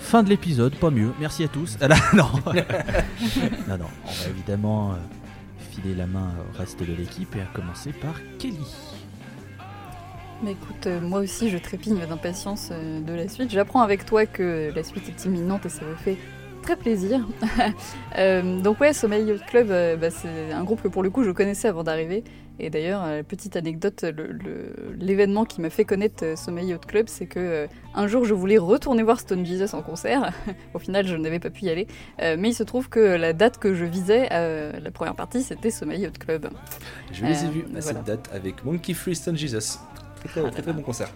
Fin 0.04 0.22
de 0.22 0.28
l'épisode, 0.28 0.74
pas 0.76 0.90
mieux. 0.90 1.12
Merci 1.18 1.44
à 1.44 1.48
tous. 1.48 1.78
Ah, 1.80 1.88
non. 2.12 2.28
non, 3.66 3.86
on 4.04 4.10
va 4.10 4.28
évidemment 4.28 4.92
euh, 4.92 4.96
filer 5.72 5.94
la 5.94 6.06
main 6.06 6.30
au 6.38 6.58
reste 6.58 6.78
de 6.78 6.92
l'équipe 6.92 7.34
et 7.34 7.40
à 7.40 7.46
commencer 7.46 7.90
par 7.90 8.14
Kelly. 8.38 8.58
Mais 10.42 10.52
écoute, 10.52 10.86
euh, 10.86 11.00
moi 11.00 11.20
aussi 11.20 11.48
je 11.48 11.56
trépigne 11.56 11.98
d'impatience 12.06 12.68
euh, 12.70 13.00
de 13.00 13.14
la 13.14 13.28
suite. 13.28 13.50
J'apprends 13.50 13.80
avec 13.80 14.04
toi 14.04 14.26
que 14.26 14.70
la 14.76 14.84
suite 14.84 15.08
est 15.08 15.24
imminente 15.24 15.64
et 15.64 15.70
ça 15.70 15.84
me 15.86 15.94
fait 15.96 16.18
très 16.62 16.76
plaisir. 16.76 17.26
Donc 18.62 18.80
ouais, 18.80 18.92
Sommeil 18.92 19.40
Club, 19.48 19.68
bah, 19.98 20.10
c'est 20.10 20.52
un 20.52 20.64
groupe 20.64 20.82
que 20.82 20.88
pour 20.88 21.02
le 21.02 21.08
coup 21.08 21.24
je 21.24 21.30
connaissais 21.30 21.68
avant 21.68 21.82
d'arriver. 21.82 22.24
Et 22.60 22.70
d'ailleurs, 22.70 23.02
euh, 23.04 23.22
petite 23.24 23.56
anecdote, 23.56 24.04
l'événement 25.00 25.44
qui 25.44 25.60
m'a 25.60 25.70
fait 25.70 25.84
connaître 25.84 26.24
euh, 26.24 26.36
Sommeil 26.36 26.68
Yacht 26.68 26.86
Club, 26.86 27.06
c'est 27.08 27.26
que 27.26 27.38
euh, 27.40 27.66
un 27.94 28.06
jour 28.06 28.24
je 28.24 28.34
voulais 28.34 28.58
retourner 28.58 29.02
voir 29.02 29.18
Stone 29.20 29.44
Jesus 29.44 29.74
en 29.74 29.82
concert. 29.82 30.32
Au 30.74 30.78
final, 30.78 31.06
je 31.06 31.16
n'avais 31.16 31.40
pas 31.40 31.50
pu 31.50 31.64
y 31.64 31.70
aller. 31.70 31.86
Euh, 32.22 32.36
mais 32.38 32.50
il 32.50 32.54
se 32.54 32.62
trouve 32.62 32.88
que 32.88 33.00
la 33.00 33.32
date 33.32 33.58
que 33.58 33.74
je 33.74 33.84
visais, 33.84 34.28
euh, 34.32 34.72
la 34.82 34.90
première 34.90 35.14
partie, 35.16 35.42
c'était 35.42 35.70
Sommeil 35.70 36.02
Yacht 36.02 36.18
Club. 36.18 36.48
Je 37.12 37.24
les 37.24 37.44
ai 37.44 37.48
vus 37.48 37.64
à 37.76 37.80
cette 37.80 38.04
date 38.04 38.30
avec 38.32 38.64
Monkey 38.64 38.94
Freestone 38.94 39.36
Jesus. 39.36 39.78
Très 40.24 40.40
très, 40.40 40.50
très, 40.50 40.62
très 40.62 40.72
bon 40.72 40.82
concert. 40.82 41.08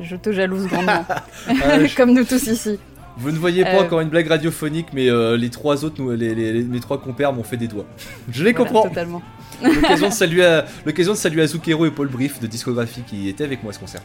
Je 0.00 0.16
te 0.16 0.32
jalouse 0.32 0.66
grandement, 0.66 1.04
Ah, 1.08 1.22
je- 1.84 1.96
comme 1.96 2.12
nous 2.12 2.24
tous 2.24 2.46
ici. 2.46 2.78
Vous 3.16 3.30
ne 3.30 3.38
voyez 3.38 3.62
pas 3.62 3.76
Euh, 3.76 3.84
encore 3.84 4.00
une 4.00 4.08
blague 4.08 4.26
radiophonique, 4.26 4.88
mais 4.92 5.08
euh, 5.08 5.36
les 5.36 5.48
trois 5.48 5.84
autres, 5.84 5.94
nous, 6.02 6.10
les, 6.10 6.34
les- 6.34 6.52
les- 6.52 6.64
mes 6.64 6.80
trois 6.80 7.00
compères 7.00 7.32
m'ont 7.32 7.44
fait 7.44 7.56
des 7.56 7.68
doigts. 7.68 7.86
Je 8.28 8.42
les 8.42 8.52
Voilà, 8.52 8.70
comprends. 8.70 8.88
totalement. 8.88 9.22
L'occasion 9.62 10.08
de 10.08 10.12
saluer, 10.12 10.44
à- 10.44 10.64
l'occasion 10.84 11.12
de 11.12 11.18
saluer 11.18 11.42
Azukero 11.42 11.86
et 11.86 11.90
Paul 11.90 12.08
Brief 12.08 12.40
de 12.40 12.46
Discographie 12.46 13.02
qui 13.02 13.28
étaient 13.28 13.44
avec 13.44 13.62
moi 13.62 13.70
à 13.70 13.74
ce 13.74 13.78
concert. 13.80 14.02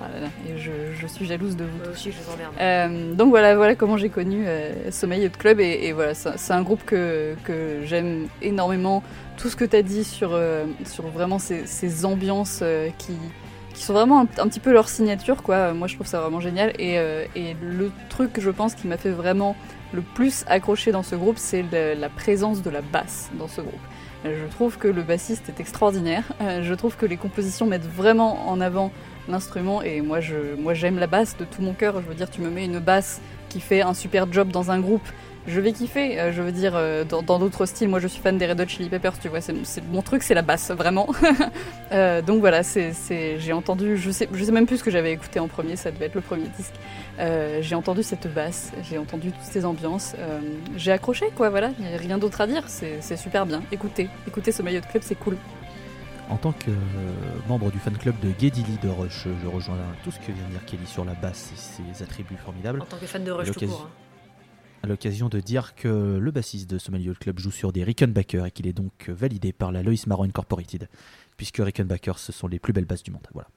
Ah 0.00 0.06
là 0.14 0.20
là, 0.20 0.26
et 0.48 0.56
je, 0.58 0.70
je 1.00 1.06
suis 1.08 1.26
jalouse 1.26 1.56
de 1.56 1.64
vous. 1.64 1.78
Moi 1.78 1.88
aussi, 1.92 2.12
je 2.12 2.16
vous 2.18 2.32
emmerde. 2.32 2.52
Euh, 2.60 3.14
donc 3.14 3.30
voilà, 3.30 3.56
voilà 3.56 3.74
comment 3.74 3.96
j'ai 3.96 4.10
connu 4.10 4.44
euh, 4.46 4.92
Sommeil 4.92 5.22
Yacht 5.22 5.36
Club 5.36 5.58
et, 5.58 5.80
et 5.86 5.92
voilà, 5.92 6.14
c'est 6.14 6.38
c'est 6.38 6.52
un 6.52 6.62
groupe 6.62 6.84
que, 6.86 7.34
que 7.42 7.80
j'aime 7.84 8.28
énormément. 8.40 9.02
Tout 9.36 9.48
ce 9.48 9.56
que 9.56 9.64
tu 9.64 9.74
as 9.74 9.82
dit 9.82 10.04
sur, 10.04 10.30
euh, 10.34 10.66
sur 10.84 11.08
vraiment 11.08 11.40
ces, 11.40 11.66
ces 11.66 12.04
ambiances 12.04 12.60
euh, 12.62 12.90
qui, 12.96 13.12
qui 13.74 13.82
sont 13.82 13.92
vraiment 13.92 14.20
un, 14.20 14.26
un 14.40 14.46
petit 14.48 14.60
peu 14.60 14.72
leur 14.72 14.88
signature, 14.88 15.42
quoi. 15.42 15.72
Moi, 15.72 15.88
je 15.88 15.96
trouve 15.96 16.06
ça 16.06 16.20
vraiment 16.20 16.40
génial. 16.40 16.70
Et, 16.78 16.98
euh, 16.98 17.24
et 17.34 17.56
le 17.60 17.90
truc, 18.08 18.38
je 18.40 18.50
pense, 18.50 18.76
qui 18.76 18.86
m'a 18.86 18.98
fait 18.98 19.10
vraiment 19.10 19.56
le 19.92 20.02
plus 20.02 20.44
accrocher 20.46 20.92
dans 20.92 21.02
ce 21.02 21.16
groupe, 21.16 21.38
c'est 21.38 21.64
le- 21.72 21.94
la 21.98 22.08
présence 22.08 22.62
de 22.62 22.70
la 22.70 22.82
basse 22.82 23.30
dans 23.36 23.48
ce 23.48 23.62
groupe. 23.62 23.80
Je 24.24 24.46
trouve 24.50 24.78
que 24.78 24.88
le 24.88 25.02
bassiste 25.02 25.48
est 25.48 25.60
extraordinaire. 25.60 26.24
Euh, 26.40 26.62
Je 26.62 26.74
trouve 26.74 26.96
que 26.96 27.06
les 27.06 27.16
compositions 27.16 27.66
mettent 27.66 27.86
vraiment 27.86 28.48
en 28.48 28.60
avant 28.60 28.90
l'instrument 29.28 29.82
et 29.82 30.00
moi 30.00 30.18
moi 30.58 30.74
j'aime 30.74 30.98
la 30.98 31.06
basse 31.06 31.36
de 31.36 31.44
tout 31.44 31.62
mon 31.62 31.72
cœur. 31.72 32.00
Je 32.00 32.06
veux 32.06 32.14
dire, 32.14 32.30
tu 32.30 32.40
me 32.40 32.50
mets 32.50 32.64
une 32.64 32.80
basse 32.80 33.20
qui 33.48 33.60
fait 33.60 33.80
un 33.82 33.94
super 33.94 34.30
job 34.30 34.48
dans 34.48 34.70
un 34.70 34.80
groupe, 34.80 35.06
je 35.48 35.60
vais 35.60 35.72
kiffer. 35.72 36.20
Euh, 36.20 36.32
je 36.32 36.42
veux 36.42 36.52
dire, 36.52 36.72
euh, 36.76 37.04
dans 37.04 37.38
d'autres 37.38 37.66
styles, 37.66 37.88
moi 37.88 37.98
je 37.98 38.06
suis 38.06 38.20
fan 38.22 38.38
des 38.38 38.46
Red 38.46 38.60
Hot 38.60 38.68
Chili 38.68 38.88
Peppers, 38.88 39.18
tu 39.18 39.28
vois, 39.28 39.40
c'est 39.40 39.54
mon 39.90 40.02
truc, 40.02 40.22
c'est 40.22 40.34
la 40.34 40.42
basse, 40.42 40.70
vraiment. 40.70 41.08
Euh, 41.90 42.20
donc 42.20 42.40
voilà, 42.40 42.60
j'ai 43.08 43.52
entendu, 43.54 43.96
je 43.96 44.10
sais, 44.10 44.28
je 44.30 44.44
sais 44.44 44.52
même 44.52 44.66
plus 44.66 44.76
ce 44.76 44.84
que 44.84 44.90
j'avais 44.90 45.10
écouté 45.10 45.40
en 45.40 45.48
premier, 45.48 45.74
ça 45.74 45.90
devait 45.90 46.04
être 46.04 46.16
le 46.16 46.20
premier 46.20 46.46
disque. 46.48 46.74
Euh, 47.18 47.60
j'ai 47.62 47.74
entendu 47.74 48.02
cette 48.02 48.32
basse, 48.34 48.72
j'ai 48.82 48.98
entendu 48.98 49.32
toutes 49.32 49.40
ces 49.42 49.64
ambiances, 49.64 50.14
euh, 50.18 50.38
j'ai 50.76 50.92
accroché 50.92 51.30
quoi, 51.34 51.48
voilà, 51.48 51.70
il 51.78 51.86
n'y 51.86 51.94
a 51.94 51.96
rien 51.96 52.18
d'autre 52.18 52.42
à 52.42 52.46
dire, 52.46 52.64
c'est 52.68 53.16
super 53.16 53.46
bien. 53.46 53.62
Écoutez, 53.72 54.10
écoutez 54.26 54.52
ce 54.52 54.60
maillot 54.60 54.80
de 54.80 54.86
club, 54.86 55.02
c'est 55.02 55.14
cool. 55.14 55.38
En 56.28 56.36
tant 56.36 56.52
que 56.52 56.70
membre 57.48 57.70
du 57.70 57.78
fan 57.78 57.96
club 57.96 58.14
de 58.20 58.28
Geddy 58.38 58.64
de 58.82 58.88
Rush, 58.90 59.26
je 59.42 59.48
rejoins 59.48 59.78
tout 60.04 60.10
ce 60.10 60.18
que 60.18 60.30
vient 60.30 60.44
de 60.46 60.50
dire 60.50 60.64
Kelly 60.66 60.86
sur 60.86 61.06
la 61.06 61.14
basse 61.14 61.52
et 61.54 61.94
ses 61.96 62.02
attributs 62.02 62.36
formidables. 62.36 62.82
En 62.82 62.84
tant 62.84 62.98
que 62.98 63.06
fan 63.06 63.24
de 63.24 63.30
Rush 63.30 63.50
tout 63.52 63.66
court. 63.66 63.88
hein. 63.88 64.07
L'occasion 64.88 65.28
de 65.28 65.40
dire 65.40 65.74
que 65.74 66.16
le 66.18 66.30
bassiste 66.30 66.70
de 66.70 66.78
Somalia 66.78 67.12
Club 67.12 67.38
joue 67.38 67.50
sur 67.50 67.72
des 67.72 67.84
Rickenbacker 67.84 68.46
et 68.46 68.50
qu'il 68.50 68.66
est 68.66 68.72
donc 68.72 69.10
validé 69.10 69.52
par 69.52 69.70
la 69.70 69.82
Lois 69.82 69.94
Marron 70.06 70.24
Incorporated, 70.24 70.88
puisque 71.36 71.58
Rickenbacker 71.58 72.14
ce 72.16 72.32
sont 72.32 72.48
les 72.48 72.58
plus 72.58 72.72
belles 72.72 72.86
basses 72.86 73.02
du 73.02 73.10
monde. 73.10 73.26
Voilà. 73.34 73.48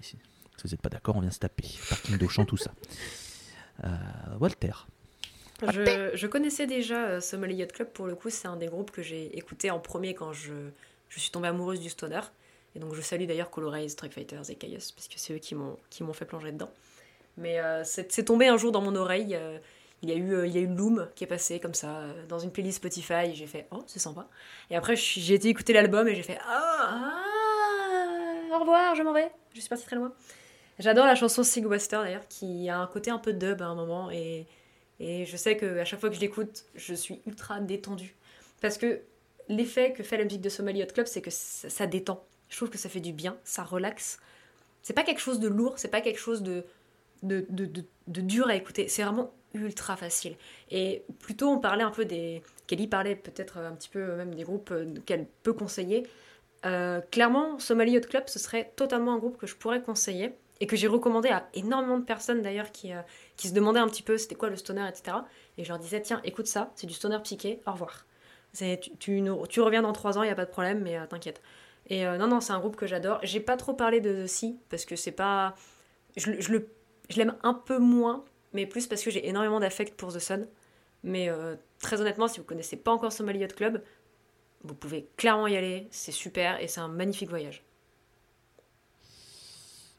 Si 0.00 0.16
vous 0.64 0.70
n'êtes 0.70 0.80
pas 0.80 0.88
d'accord, 0.88 1.16
on 1.16 1.20
vient 1.20 1.30
se 1.30 1.38
taper. 1.38 1.68
Parking 1.90 2.16
d'Auchan, 2.16 2.46
tout 2.46 2.56
ça. 2.56 2.72
Euh, 3.84 3.88
Walter. 4.40 4.72
Je, 5.60 6.26
connaissais 6.26 6.66
déjà 6.66 7.04
euh, 7.04 7.20
Somali 7.20 7.56
Yacht 7.56 7.72
Club, 7.72 7.88
pour 7.90 8.06
le 8.06 8.14
coup, 8.14 8.30
c'est 8.30 8.48
un 8.48 8.56
des 8.56 8.68
groupes 8.68 8.90
que 8.90 9.02
j'ai 9.02 9.36
écouté 9.36 9.70
en 9.70 9.80
premier 9.80 10.14
quand 10.14 10.32
je, 10.32 10.70
je 11.10 11.20
suis 11.20 11.30
tombée 11.30 11.48
amoureuse 11.48 11.80
du 11.80 11.90
stoner. 11.90 12.20
Et 12.74 12.78
donc 12.78 12.94
je 12.94 13.02
salue 13.02 13.26
d'ailleurs 13.26 13.50
Colorize, 13.50 13.92
Strike 13.92 14.14
Fighters 14.14 14.48
et 14.50 14.54
Chaos, 14.54 14.92
parce 14.96 15.08
que 15.08 15.14
c'est 15.16 15.34
eux 15.34 15.38
qui 15.38 15.54
m'ont 15.54 16.12
fait 16.14 16.24
plonger 16.24 16.52
dedans. 16.52 16.70
Mais 17.36 17.60
euh, 17.60 17.82
c'est 17.84 18.24
tombé 18.24 18.48
un 18.48 18.56
jour 18.56 18.72
dans 18.72 18.80
mon 18.80 18.96
oreille. 18.96 19.38
Il 20.02 20.10
y 20.10 20.12
a 20.12 20.16
eu, 20.16 20.32
euh, 20.32 20.46
il 20.46 20.54
y 20.54 20.58
a 20.58 20.60
eu 20.60 20.66
Loom 20.66 21.08
qui 21.14 21.24
est 21.24 21.28
passé 21.28 21.58
comme 21.60 21.74
ça 21.74 21.98
euh, 21.98 22.26
dans 22.28 22.38
une 22.38 22.50
playlist 22.52 22.76
Spotify. 22.78 23.34
J'ai 23.34 23.46
fait 23.46 23.66
oh 23.70 23.82
c'est 23.86 23.98
sympa. 23.98 24.28
Et 24.70 24.76
après 24.76 24.96
j'ai 24.96 25.34
été 25.34 25.48
écouter 25.48 25.72
l'album 25.72 26.06
et 26.08 26.14
j'ai 26.14 26.22
fait 26.22 26.38
ah, 26.46 27.22
ah, 28.52 28.56
au 28.56 28.60
revoir, 28.60 28.94
je 28.94 29.02
m'en 29.02 29.12
vais. 29.12 29.30
Je 29.54 29.60
suis 29.60 29.68
partie 29.68 29.84
très 29.84 29.96
loin. 29.96 30.12
J'adore 30.78 31.06
la 31.06 31.14
chanson 31.16 31.42
Sig 31.42 31.66
Wester 31.66 31.96
d'ailleurs 31.96 32.28
qui 32.28 32.68
a 32.68 32.78
un 32.78 32.86
côté 32.86 33.10
un 33.10 33.18
peu 33.18 33.32
dub 33.32 33.60
à 33.62 33.66
un 33.66 33.74
moment 33.74 34.10
et 34.10 34.46
et 35.00 35.26
je 35.26 35.36
sais 35.36 35.56
que 35.56 35.78
à 35.78 35.84
chaque 35.84 36.00
fois 36.00 36.08
que 36.08 36.16
je 36.16 36.20
l'écoute, 36.20 36.64
je 36.74 36.92
suis 36.94 37.20
ultra 37.26 37.60
détendue. 37.60 38.16
Parce 38.60 38.78
que 38.78 39.00
l'effet 39.48 39.92
que 39.92 40.02
fait 40.02 40.16
la 40.16 40.24
musique 40.24 40.40
de 40.40 40.48
Somali 40.48 40.82
Hot 40.82 40.86
Club, 40.92 41.06
c'est 41.06 41.22
que 41.22 41.30
ça, 41.30 41.86
détend. 41.86 42.24
Je 42.48 42.56
trouve 42.56 42.68
que 42.68 42.78
ça 42.78 42.88
fait 42.88 42.98
du 43.00 43.12
bien, 43.12 43.36
ça 43.44 43.62
relaxe. 43.62 44.18
C'est 44.82 44.94
pas 44.94 45.04
quelque 45.04 45.20
chose 45.20 45.38
de 45.38 45.46
lourd, 45.46 45.74
c'est 45.78 45.86
pas 45.88 46.00
quelque 46.00 46.18
chose 46.18 46.42
de, 46.42 46.64
de- 47.22 47.46
de 48.08 48.20
dur 48.20 48.48
à 48.48 48.56
écouter. 48.56 48.88
C'est 48.88 49.04
vraiment 49.04 49.32
ultra 49.58 49.96
facile. 49.96 50.36
Et 50.70 51.04
plutôt, 51.20 51.48
on 51.48 51.58
parlait 51.58 51.82
un 51.84 51.90
peu 51.90 52.04
des. 52.04 52.42
Kelly 52.66 52.86
parlait 52.86 53.16
peut-être 53.16 53.58
un 53.58 53.72
petit 53.72 53.88
peu 53.88 54.16
même 54.16 54.34
des 54.34 54.44
groupes 54.44 54.70
euh, 54.70 54.94
qu'elle 55.06 55.26
peut 55.42 55.52
conseiller. 55.52 56.06
Euh, 56.66 57.00
clairement, 57.10 57.58
Somali 57.58 57.96
Hot 57.96 58.02
Club, 58.02 58.24
ce 58.26 58.38
serait 58.38 58.72
totalement 58.76 59.14
un 59.14 59.18
groupe 59.18 59.38
que 59.38 59.46
je 59.46 59.54
pourrais 59.56 59.80
conseiller 59.80 60.34
et 60.60 60.66
que 60.66 60.76
j'ai 60.76 60.88
recommandé 60.88 61.28
à 61.28 61.48
énormément 61.54 61.98
de 61.98 62.04
personnes 62.04 62.42
d'ailleurs 62.42 62.72
qui, 62.72 62.92
euh, 62.92 63.00
qui 63.36 63.48
se 63.48 63.54
demandaient 63.54 63.78
un 63.78 63.86
petit 63.88 64.02
peu 64.02 64.18
c'était 64.18 64.34
quoi 64.34 64.50
le 64.50 64.56
stoner, 64.56 64.86
etc. 64.88 65.18
Et 65.56 65.64
je 65.64 65.68
leur 65.68 65.78
disais, 65.78 66.02
tiens, 66.02 66.20
écoute 66.24 66.46
ça, 66.46 66.72
c'est 66.74 66.86
du 66.86 66.94
stoner 66.94 67.18
psyché, 67.22 67.60
au 67.66 67.72
revoir. 67.72 68.06
Tu, 68.56 68.76
tu, 68.98 69.22
tu 69.48 69.60
reviens 69.60 69.82
dans 69.82 69.92
trois 69.92 70.18
ans, 70.18 70.22
il 70.22 70.26
n'y 70.26 70.32
a 70.32 70.34
pas 70.34 70.46
de 70.46 70.50
problème, 70.50 70.80
mais 70.80 70.98
t'inquiète. 71.06 71.40
Et 71.90 72.04
non, 72.04 72.26
non, 72.26 72.40
c'est 72.40 72.52
un 72.52 72.58
groupe 72.58 72.76
que 72.76 72.86
j'adore. 72.86 73.20
J'ai 73.22 73.40
pas 73.40 73.56
trop 73.56 73.74
parlé 73.74 74.00
de 74.00 74.24
The 74.24 74.26
Sea, 74.26 74.56
parce 74.68 74.84
que 74.84 74.96
c'est 74.96 75.12
pas. 75.12 75.54
Je, 76.16 76.32
je 77.08 77.16
l'aime 77.16 77.34
un 77.42 77.54
peu 77.54 77.78
moins, 77.78 78.24
mais 78.52 78.66
plus 78.66 78.86
parce 78.86 79.02
que 79.02 79.10
j'ai 79.10 79.26
énormément 79.28 79.60
d'affect 79.60 79.94
pour 79.96 80.12
The 80.12 80.18
Sun. 80.18 80.46
Mais 81.04 81.28
euh, 81.28 81.56
très 81.80 82.00
honnêtement, 82.00 82.28
si 82.28 82.38
vous 82.40 82.44
connaissez 82.44 82.76
pas 82.76 82.90
encore 82.92 83.12
Somali 83.12 83.38
Yacht 83.40 83.54
Club, 83.54 83.82
vous 84.64 84.74
pouvez 84.74 85.08
clairement 85.16 85.46
y 85.46 85.56
aller, 85.56 85.86
c'est 85.90 86.12
super 86.12 86.60
et 86.60 86.66
c'est 86.68 86.80
un 86.80 86.88
magnifique 86.88 87.28
voyage. 87.30 87.62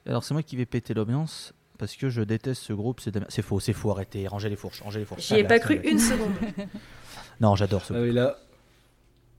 Alors 0.06 0.24
c'est 0.24 0.34
moi 0.34 0.44
qui 0.44 0.56
vais 0.56 0.66
péter 0.66 0.94
l'ambiance 0.94 1.54
parce 1.78 1.96
que 1.96 2.10
je 2.10 2.22
déteste 2.22 2.62
ce 2.64 2.74
groupe. 2.74 3.00
C'est 3.00 3.14
c'est 3.30 3.42
faux, 3.42 3.60
c'est 3.60 3.74
faux. 3.74 3.92
Arrêtez, 3.92 4.28
rangez 4.28 4.50
les 4.50 4.56
fourches, 4.56 4.82
rangez 4.82 5.00
les 5.00 5.06
fourches. 5.06 5.28
J'y 5.28 5.36
ai 5.36 5.46
Ah, 5.46 5.48
pas 5.48 5.54
là, 5.56 5.60
cru 5.60 5.80
une 5.84 6.00
seconde. 6.00 6.34
Non, 7.42 7.56
j'adore 7.56 7.86
ce 7.86 7.94
Ah 7.94 8.02
groupe. 8.02 8.14
là, 8.14 8.38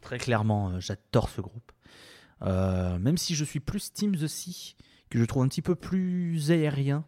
Très 0.01 0.17
clairement, 0.19 0.71
euh, 0.71 0.81
j'adore 0.81 1.29
ce 1.29 1.43
groupe. 1.43 1.73
Euh, 2.43 2.99
même 2.99 3.19
si 3.19 3.35
je 3.35 3.45
suis 3.45 3.61
plus 3.61 3.93
Team 3.93 4.17
The 4.17 4.27
Sea, 4.27 4.75
que 5.11 5.19
je 5.19 5.25
trouve 5.27 5.43
un 5.43 5.49
petit 5.49 5.61
peu 5.61 5.75
plus 5.75 6.51
aérien 6.51 7.05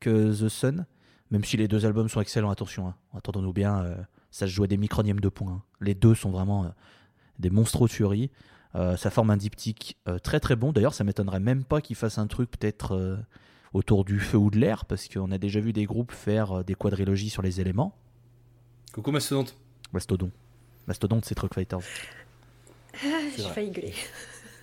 que 0.00 0.32
The 0.32 0.48
Sun, 0.48 0.86
même 1.32 1.44
si 1.44 1.56
les 1.56 1.66
deux 1.66 1.84
albums 1.84 2.08
sont 2.08 2.20
excellents, 2.20 2.50
attention, 2.50 2.86
hein. 2.86 2.94
entendons-nous 3.12 3.52
bien, 3.52 3.82
euh, 3.82 3.96
ça 4.30 4.46
se 4.46 4.52
joue 4.52 4.62
à 4.62 4.66
des 4.68 4.76
micronièmes 4.76 5.18
de 5.18 5.28
points. 5.28 5.50
hein. 5.52 5.62
Les 5.80 5.94
deux 5.94 6.14
sont 6.14 6.30
vraiment 6.30 6.64
euh, 6.64 6.68
des 7.40 7.50
monstres 7.50 7.88
tueries. 7.88 8.30
Euh, 8.74 8.96
ça 8.96 9.10
forme 9.10 9.30
un 9.30 9.36
diptyque 9.36 9.96
euh, 10.08 10.18
très 10.18 10.38
très 10.40 10.56
bon. 10.56 10.72
D'ailleurs, 10.72 10.94
ça 10.94 11.02
m'étonnerait 11.04 11.40
même 11.40 11.64
pas 11.64 11.80
qu'ils 11.80 11.96
fassent 11.96 12.18
un 12.18 12.26
truc 12.28 12.50
peut-être 12.50 12.92
euh, 12.94 13.16
autour 13.74 14.04
du 14.04 14.20
feu 14.20 14.36
ou 14.38 14.50
de 14.50 14.58
l'air, 14.58 14.84
parce 14.84 15.08
qu'on 15.08 15.30
a 15.32 15.38
déjà 15.38 15.58
vu 15.60 15.72
des 15.72 15.84
groupes 15.84 16.12
faire 16.12 16.52
euh, 16.58 16.62
des 16.62 16.74
quadrilogies 16.74 17.30
sur 17.30 17.42
les 17.42 17.60
éléments. 17.60 17.94
coucou 18.92 19.10
Mastodonte. 19.10 19.56
Mastodon. 19.92 20.30
Mastodonte, 20.86 21.24
c'est 21.24 21.34
Truck 21.34 21.52
Fighters. 21.54 21.80
J'ai 23.02 23.42
vrai. 23.42 23.52
failli 23.54 23.70
gueuler. 23.70 23.94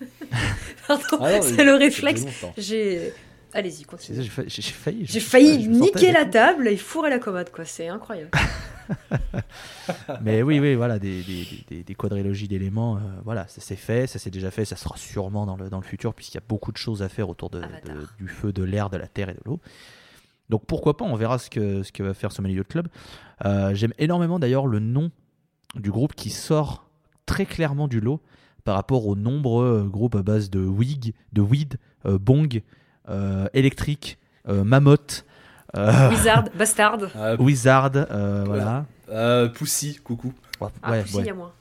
Pardon, 0.86 1.18
Ah 1.20 1.42
c'est 1.42 1.64
le 1.64 1.74
réflexe. 1.74 2.24
J'ai. 2.56 3.12
Allez-y, 3.52 3.84
continue. 3.84 4.22
J'ai 4.22 4.28
fa- 4.28 4.42
j'ai- 4.46 4.62
j'ai 4.62 4.72
failli. 4.72 5.06
J'ai 5.06 5.20
failli 5.20 5.68
niquer 5.68 6.12
la 6.12 6.24
table 6.24 6.68
et 6.68 6.76
fourrer 6.76 7.10
la 7.10 7.18
commode, 7.18 7.50
quoi. 7.50 7.64
C'est 7.64 7.88
incroyable. 7.88 8.30
Mais 10.22 10.42
oui, 10.42 10.58
oui, 10.60 10.74
voilà, 10.74 10.98
des, 10.98 11.22
des, 11.22 11.46
des- 11.68 11.82
des 11.84 11.94
quadrilogies 11.94 12.48
d'éléments, 12.48 12.96
euh, 12.96 13.00
voilà, 13.24 13.46
ça 13.48 13.60
s'est 13.60 13.76
fait, 13.76 14.06
ça 14.06 14.18
s'est 14.18 14.30
déjà 14.30 14.50
fait, 14.50 14.64
ça 14.64 14.76
sera 14.76 14.96
sûrement 14.96 15.46
dans 15.46 15.56
le, 15.56 15.68
dans 15.68 15.78
le 15.78 15.84
futur, 15.84 16.14
puisqu'il 16.14 16.36
y 16.36 16.38
a 16.38 16.44
beaucoup 16.48 16.72
de 16.72 16.76
choses 16.76 17.02
à 17.02 17.08
faire 17.08 17.28
autour 17.28 17.50
de, 17.50 17.60
de- 17.60 18.06
du 18.18 18.28
feu, 18.28 18.52
de 18.52 18.62
l'air, 18.62 18.90
de 18.90 18.96
la 18.96 19.06
terre 19.06 19.28
et 19.28 19.34
de 19.34 19.40
l'eau. 19.44 19.60
Donc 20.48 20.66
pourquoi 20.66 20.96
pas, 20.96 21.04
on 21.04 21.14
verra 21.14 21.38
ce 21.38 21.48
que, 21.50 21.82
ce 21.82 21.92
que 21.92 22.02
va 22.02 22.14
faire 22.14 22.32
ce 22.32 22.42
Yacht 22.42 22.66
Club. 22.68 22.88
Euh, 23.44 23.74
J'aime 23.74 23.92
énormément 23.98 24.38
d'ailleurs 24.40 24.66
le 24.66 24.80
nom 24.80 25.10
du 25.76 25.90
groupe 25.92 26.14
qui 26.14 26.30
sort 26.30 26.88
très 27.26 27.46
clairement 27.46 27.86
du 27.86 28.00
lot 28.00 28.20
par 28.64 28.74
rapport 28.74 29.06
aux 29.06 29.14
nombreux 29.14 29.82
euh, 29.84 29.88
groupes 29.88 30.16
à 30.16 30.22
base 30.22 30.50
de 30.50 30.58
wig, 30.60 31.14
de 31.32 31.40
weed, 31.40 31.78
euh, 32.06 32.18
bong, 32.18 32.62
électrique, 33.54 34.18
euh, 34.48 34.64
mammoth, 34.64 35.24
euh, 35.76 36.10
Wizard, 36.10 36.44
Bastard. 36.58 36.98
Ah, 37.14 37.34
wizard, 37.40 37.90
euh, 37.94 38.44
voilà. 38.46 38.86
euh, 39.10 39.48
Poussy, 39.48 39.96
coucou. 40.02 40.32
Ouais, 40.60 40.68
Ah, 40.82 40.90
ouais, 40.92 41.02
Pussy, 41.02 41.16
ouais. 41.16 41.22
il 41.22 41.26
y 41.26 41.30
a 41.30 41.34
moins. 41.34 41.52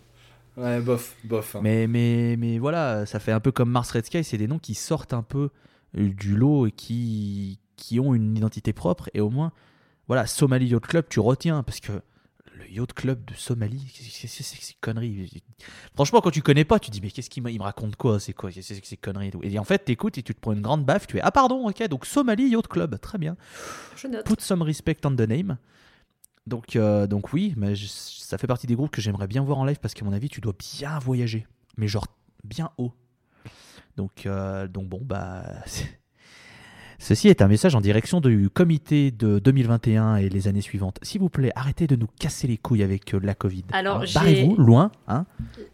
Ouais, 0.57 0.81
bof, 0.81 1.15
bof. 1.23 1.55
hein. 1.55 1.59
Mais, 1.63 1.87
mais, 1.87 2.35
mais 2.37 2.57
voilà, 2.59 3.05
ça 3.05 3.19
fait 3.19 3.31
un 3.31 3.39
peu 3.39 3.51
comme 3.51 3.69
Mars 3.69 3.91
Red 3.91 4.05
Sky, 4.05 4.23
c'est 4.23 4.37
des 4.37 4.47
noms 4.47 4.59
qui 4.59 4.73
sortent 4.73 5.13
un 5.13 5.21
peu 5.23 5.49
euh, 5.97 6.09
du 6.09 6.35
lot 6.35 6.67
et 6.67 6.71
qui, 6.71 7.59
qui 7.77 7.99
ont 7.99 8.13
une 8.13 8.35
identité 8.35 8.73
propre. 8.73 9.09
Et 9.13 9.21
au 9.21 9.29
moins, 9.29 9.51
voilà, 10.07 10.25
Somali 10.27 10.67
Yacht 10.67 10.85
Club, 10.85 11.05
tu 11.09 11.19
retiens, 11.19 11.63
parce 11.63 11.79
que 11.79 11.93
le 12.59 12.71
Yacht 12.71 12.93
Club 12.93 13.25
de 13.25 13.33
Somalie. 13.33 13.91
Qu'est-ce 13.93 14.37
que 14.37 14.43
c'est 14.43 14.57
que 14.57 14.63
ces 14.63 14.75
conneries 14.79 15.41
Franchement, 15.95 16.21
quand 16.21 16.31
tu 16.31 16.41
connais 16.41 16.65
pas, 16.65 16.79
tu 16.79 16.91
dis 16.91 17.01
mais 17.01 17.09
qu'est-ce 17.11 17.29
qu'il 17.29 17.43
me, 17.43 17.61
raconte 17.61 17.95
quoi? 17.95 18.19
C'est 18.19 18.33
quoi? 18.33 18.51
Qu'est-ce 18.51 18.79
que 18.79 18.87
ces 18.87 18.97
conneries 18.97 19.31
et 19.41 19.59
en 19.59 19.63
fait, 19.63 19.79
t'écoutes 19.79 20.17
et 20.17 20.23
tu 20.23 20.35
te 20.35 20.39
prends 20.39 20.53
une 20.53 20.61
grande 20.61 20.85
baffe. 20.85 21.07
Tu 21.07 21.13
fais 21.13 21.21
ah 21.21 21.31
pardon, 21.31 21.67
ok, 21.67 21.87
donc 21.87 22.05
Somalie 22.05 22.49
Yacht 22.49 22.67
Club, 22.67 22.99
très 22.99 23.17
bien. 23.17 23.35
Je 23.95 24.07
note. 24.07 24.25
Put 24.25 24.39
some 24.41 24.61
respect 24.61 24.97
on 25.05 25.15
the 25.15 25.21
name. 25.21 25.57
Donc, 26.47 26.75
euh, 26.75 27.07
donc 27.07 27.33
oui, 27.33 27.53
mais 27.57 27.75
je- 27.75 27.87
ça 27.87 28.37
fait 28.37 28.47
partie 28.47 28.67
des 28.67 28.75
groupes 28.75 28.91
que 28.91 29.01
j'aimerais 29.01 29.27
bien 29.27 29.43
voir 29.43 29.57
en 29.59 29.65
live 29.65 29.79
parce 29.79 29.93
qu'à 29.93 30.03
mon 30.05 30.13
avis, 30.13 30.29
tu 30.29 30.41
dois 30.41 30.55
bien 30.57 30.97
voyager, 30.99 31.45
mais 31.77 31.87
genre 31.87 32.07
bien 32.43 32.71
haut. 32.77 32.93
Donc, 33.97 34.25
euh, 34.25 34.67
donc 34.67 34.87
bon, 34.89 35.01
bah. 35.03 35.45
Ceci 37.01 37.29
est 37.29 37.41
un 37.41 37.47
message 37.47 37.75
en 37.75 37.81
direction 37.81 38.19
du 38.19 38.49
comité 38.49 39.09
de 39.11 39.39
2021 39.39 40.17
et 40.17 40.27
les 40.29 40.47
années 40.49 40.61
suivantes. 40.61 40.99
S'il 41.01 41.21
vous 41.21 41.29
plaît, 41.29 41.51
arrêtez 41.55 41.87
de 41.87 41.95
nous 41.95 42.07
casser 42.19 42.45
les 42.45 42.57
couilles 42.57 42.83
avec 42.83 43.13
euh, 43.13 43.19
la 43.23 43.33
Covid. 43.35 43.63
Alors, 43.71 44.01
Hein, 44.01 44.05
Barrez-vous 44.13 44.55
loin, 44.57 44.91
hein, 45.07 45.25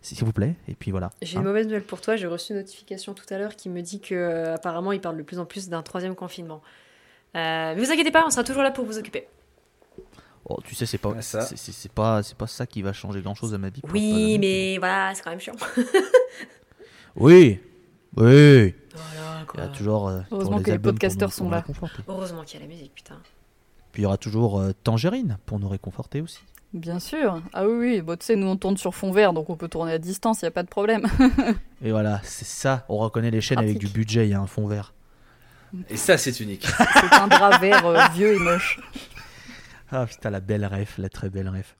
s'il 0.01 0.23
vous 0.23 0.31
plaît. 0.31 0.55
Et 0.67 0.75
puis 0.75 0.91
voilà. 0.91 1.09
J'ai 1.23 1.37
hein. 1.37 1.41
une 1.41 1.47
mauvaise 1.47 1.65
nouvelle 1.65 1.83
pour 1.83 1.99
toi. 1.99 2.15
J'ai 2.15 2.27
reçu 2.27 2.53
une 2.53 2.59
notification 2.59 3.13
tout 3.15 3.25
à 3.31 3.39
l'heure 3.39 3.55
qui 3.55 3.69
me 3.69 3.81
dit 3.81 3.99
que 3.99 4.13
euh, 4.13 4.53
apparemment 4.53 4.91
il 4.91 5.01
parle 5.01 5.17
de 5.17 5.23
plus 5.23 5.39
en 5.39 5.45
plus 5.45 5.67
d'un 5.67 5.81
troisième 5.81 6.13
confinement. 6.15 6.61
Euh, 7.35 7.73
mais 7.75 7.83
vous 7.83 7.91
inquiétez 7.91 8.11
pas, 8.11 8.23
on 8.25 8.29
sera 8.29 8.43
toujours 8.43 8.61
là 8.63 8.69
pour 8.71 8.85
vous 8.85 8.97
occuper. 8.99 9.25
Oh, 10.47 10.59
tu 10.63 10.75
sais, 10.75 10.85
c'est 10.85 10.99
pas, 10.99 11.11
Ah, 11.17 11.21
ça. 11.23 11.41
c'est- 11.41 11.57
c'est 11.57 11.71
c'est 11.71 11.91
pas, 11.91 12.21
c'est 12.21 12.37
pas 12.37 12.45
ça 12.45 12.67
qui 12.67 12.83
va 12.83 12.93
changer 12.93 13.19
grand-chose 13.21 13.51
à 13.55 13.57
ma 13.57 13.69
vie. 13.69 13.81
Oui, 13.91 14.37
mais 14.39 14.77
voilà, 14.77 15.11
c'est 15.15 15.23
quand 15.23 15.31
même 15.31 15.39
chiant. 15.39 15.55
Oui, 17.17 17.59
oui. 18.17 18.73
Voilà 18.93 19.45
Il 19.53 19.59
y 19.59 19.63
a 19.63 19.67
toujours, 19.67 20.07
euh, 20.09 20.19
toujours 20.21 20.33
Heureusement 20.33 20.57
les 20.57 20.63
que 20.63 20.71
les 20.71 20.79
podcasters 20.79 21.27
nous- 21.27 21.33
sont 21.33 21.49
là. 21.49 21.63
Heureusement 22.07 22.43
qu'il 22.43 22.59
y 22.59 22.63
a 22.63 22.65
la 22.67 22.73
musique, 22.73 22.93
putain. 22.95 23.15
Puis 23.91 24.01
il 24.01 24.03
y 24.03 24.05
aura 24.05 24.17
toujours 24.17 24.59
euh, 24.59 24.71
Tangerine 24.83 25.37
pour 25.45 25.59
nous 25.59 25.69
réconforter 25.69 26.21
aussi. 26.21 26.39
Bien 26.73 26.99
sûr. 26.99 27.41
Ah 27.53 27.65
oui, 27.65 27.73
oui. 27.77 28.01
Bon, 28.01 28.17
tu 28.17 28.25
sais, 28.25 28.35
nous 28.35 28.47
on 28.47 28.57
tourne 28.57 28.75
sur 28.75 28.93
fond 28.93 29.11
vert, 29.11 29.31
donc 29.31 29.49
on 29.49 29.55
peut 29.55 29.69
tourner 29.69 29.93
à 29.93 29.97
distance, 29.97 30.41
il 30.41 30.45
y 30.45 30.47
a 30.47 30.51
pas 30.51 30.63
de 30.63 30.67
problème. 30.67 31.05
Et 31.81 31.91
voilà, 31.91 32.19
c'est 32.23 32.43
ça. 32.45 32.85
On 32.89 32.97
reconnaît 32.97 33.31
les 33.31 33.39
chaînes 33.41 33.59
avec 33.59 33.77
du 33.77 33.87
budget. 33.87 34.27
Il 34.27 34.31
y 34.31 34.33
a 34.33 34.41
un 34.41 34.47
fond 34.47 34.67
vert. 34.67 34.93
Et 35.89 35.97
ça, 35.97 36.17
c'est 36.17 36.39
unique. 36.39 36.65
C'est 36.93 37.13
un 37.15 37.27
drap 37.27 37.57
vert 37.59 37.85
euh, 37.85 37.99
vieux 38.13 38.33
et 38.35 38.39
moche. 38.39 38.79
Ah 39.91 40.05
putain, 40.05 40.29
la 40.29 40.39
belle 40.39 40.65
ref, 40.65 40.97
la 40.97 41.09
très 41.09 41.29
belle 41.29 41.49
ref. 41.49 41.75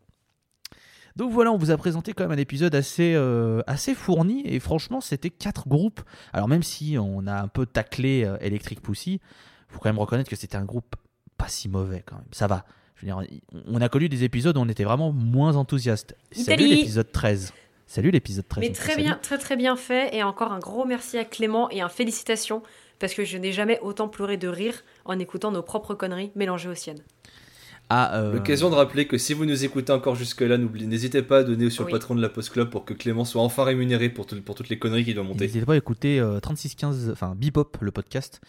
Donc 1.16 1.32
voilà, 1.32 1.52
on 1.52 1.58
vous 1.58 1.72
a 1.72 1.78
présenté 1.78 2.14
quand 2.14 2.26
même 2.26 2.38
un 2.38 2.42
épisode 2.42 2.76
assez, 2.76 3.14
euh, 3.16 3.62
assez 3.68 3.96
fourni 3.96 4.42
et 4.46 4.60
franchement, 4.60 5.00
c'était 5.00 5.30
quatre 5.30 5.68
groupes. 5.68 6.02
Alors 6.34 6.50
même 6.50 6.64
si 6.64 6.98
on 7.00 7.26
a 7.26 7.42
un 7.42 7.48
peu 7.48 7.66
taclé 7.66 8.26
euh, 8.26 8.38
Electric 8.42 8.82
Pussy, 8.82 9.22
faut 9.70 9.80
quand 9.80 9.90
même 9.90 10.00
reconnaître 10.00 10.30
que 10.30 10.36
c'était 10.36 10.58
un 10.58 10.66
groupe 10.66 10.96
pas 11.38 11.48
si 11.48 11.70
mauvais 11.70 12.04
quand 12.06 12.16
même. 12.16 12.26
Ça 12.32 12.48
va. 12.48 12.66
Je 12.96 13.06
veux 13.06 13.08
dire, 13.08 13.22
on 13.68 13.82
a 13.82 13.90
connu 13.90 14.10
des 14.10 14.24
épisodes 14.24 14.58
où 14.58 14.60
on 14.60 14.70
était 14.70 14.84
vraiment 14.84 15.12
moins 15.12 15.56
enthousiaste. 15.56 16.16
Salut 16.32 16.68
l'épisode 16.68 17.12
13. 17.12 17.54
Salut 17.88 18.12
l'épisode 18.12 18.48
13. 18.48 18.64
Mais 18.64 18.74
très 18.74 18.96
bien, 18.96 19.20
très 19.22 19.38
très 19.38 19.56
bien 19.56 19.76
fait. 19.76 20.16
Et 20.16 20.24
encore 20.24 20.52
un 20.52 20.60
gros 20.60 20.86
merci 20.86 21.18
à 21.18 21.26
Clément 21.26 21.70
et 21.70 21.82
un 21.82 21.90
félicitations. 21.90 22.64
Parce 23.00 23.14
que 23.14 23.26
je 23.26 23.38
n'ai 23.38 23.52
jamais 23.52 23.80
autant 23.82 24.08
pleuré 24.08 24.38
de 24.38 24.48
rire 24.48 24.84
en 25.04 25.20
écoutant 25.20 25.52
nos 25.52 25.62
propres 25.62 25.94
conneries 25.94 26.32
mélangées 26.36 26.70
aux 26.70 26.76
siennes. 26.76 27.04
Euh, 27.94 28.34
L'occasion 28.34 28.70
de 28.70 28.76
rappeler 28.76 29.06
que 29.08 29.18
si 29.18 29.34
vous 29.34 29.46
nous 29.46 29.64
écoutez 29.64 29.92
encore 29.94 30.16
jusque-là, 30.16 30.58
n'hésitez 30.58 31.22
pas 31.22 31.40
à 31.40 31.44
donner 31.44 31.70
sur 31.70 31.86
Oui. 31.86 31.92
le 31.92 31.98
patron 32.00 32.16
de 32.16 32.22
la 32.22 32.30
Post 32.30 32.50
Club 32.50 32.70
pour 32.70 32.84
que 32.86 32.94
Clément 32.94 33.26
soit 33.26 33.42
enfin 33.44 33.64
rémunéré 33.64 34.10
pour, 34.10 34.26
tout- 34.26 34.42
pour 34.42 34.56
toutes 34.56 34.70
les 34.70 34.80
conneries 34.80 35.06
qu'il 35.06 35.14
doit 35.16 35.24
monter. 35.24 35.46
N'hésitez 35.46 35.66
pas 35.66 35.74
à 35.74 35.78
écouter 35.78 36.20
euh, 36.20 36.40
3615, 36.40 37.10
enfin 37.12 37.36
Bebop, 37.36 37.78
le 37.82 37.92
podcast, 37.92 38.42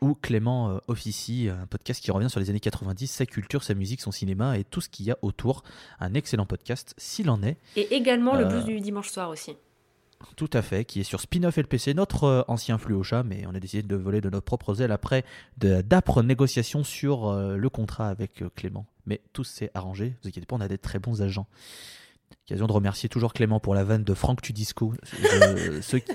où 0.00 0.14
Clément 0.14 0.70
euh, 0.70 0.78
officie, 0.88 1.48
un 1.48 1.66
podcast 1.66 2.02
qui 2.02 2.10
revient 2.10 2.30
sur 2.30 2.38
les 2.40 2.50
années 2.50 2.60
90, 2.60 3.06
sa 3.08 3.26
culture, 3.26 3.64
sa 3.64 3.74
musique, 3.74 4.00
son 4.00 4.12
cinéma 4.12 4.58
et 4.58 4.64
tout 4.64 4.80
ce 4.80 4.88
qu'il 4.88 5.06
y 5.06 5.10
a 5.10 5.18
autour. 5.22 5.64
Un 5.98 6.14
excellent 6.14 6.46
podcast, 6.46 6.94
s'il 6.96 7.30
en 7.30 7.42
est, 7.42 7.56
Et 7.76 7.94
également 7.94 8.36
le 8.36 8.44
Euh. 8.44 8.48
blues 8.48 8.64
du 8.64 8.80
dimanche 8.80 9.10
soir 9.10 9.28
aussi. 9.30 9.56
Tout 10.36 10.50
à 10.52 10.62
fait, 10.62 10.84
qui 10.84 11.00
est 11.00 11.04
sur 11.04 11.20
Spin-off 11.20 11.56
LPC, 11.58 11.94
notre 11.94 12.24
euh, 12.24 12.42
ancien 12.48 12.78
flux 12.78 12.94
au 12.94 13.02
chat, 13.02 13.22
mais 13.22 13.44
on 13.46 13.54
a 13.54 13.60
décidé 13.60 13.82
de 13.82 13.96
voler 13.96 14.20
de 14.20 14.30
notre 14.30 14.44
propre 14.44 14.80
aile 14.80 14.92
après 14.92 15.24
d'âpres 15.58 16.22
négociations 16.22 16.84
sur 16.84 17.28
euh, 17.28 17.56
le 17.56 17.68
contrat 17.68 18.08
avec 18.08 18.42
euh, 18.42 18.48
Clément. 18.54 18.86
Mais 19.06 19.20
tout 19.32 19.44
s'est 19.44 19.70
arrangé, 19.74 20.14
vous 20.22 20.28
inquiétez 20.28 20.46
pas, 20.46 20.56
on 20.56 20.60
a 20.60 20.68
des 20.68 20.78
très 20.78 20.98
bons 20.98 21.22
agents. 21.22 21.46
Occasion 22.46 22.66
de 22.66 22.72
remercier 22.72 23.08
toujours 23.08 23.32
Clément 23.32 23.60
pour 23.60 23.74
la 23.74 23.84
vanne 23.84 24.04
de 24.04 24.12
Franck 24.14 24.42
Tudisco. 24.42 24.92
Je- 25.04 25.80
ceux, 25.82 25.98
qui, 25.98 26.12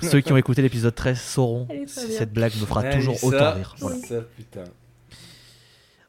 ceux 0.00 0.20
qui 0.20 0.32
ont 0.32 0.36
écouté 0.36 0.62
l'épisode 0.62 0.94
13 0.94 1.20
sauront 1.20 1.66
bien. 1.66 1.86
cette 1.86 2.32
blague 2.32 2.54
me 2.60 2.66
fera 2.66 2.84
toujours 2.84 3.16
ça, 3.16 3.26
autant 3.26 3.52
rire. 3.54 3.74
Voilà. 3.78 3.96
Ça, 3.98 4.20
putain. 4.36 4.64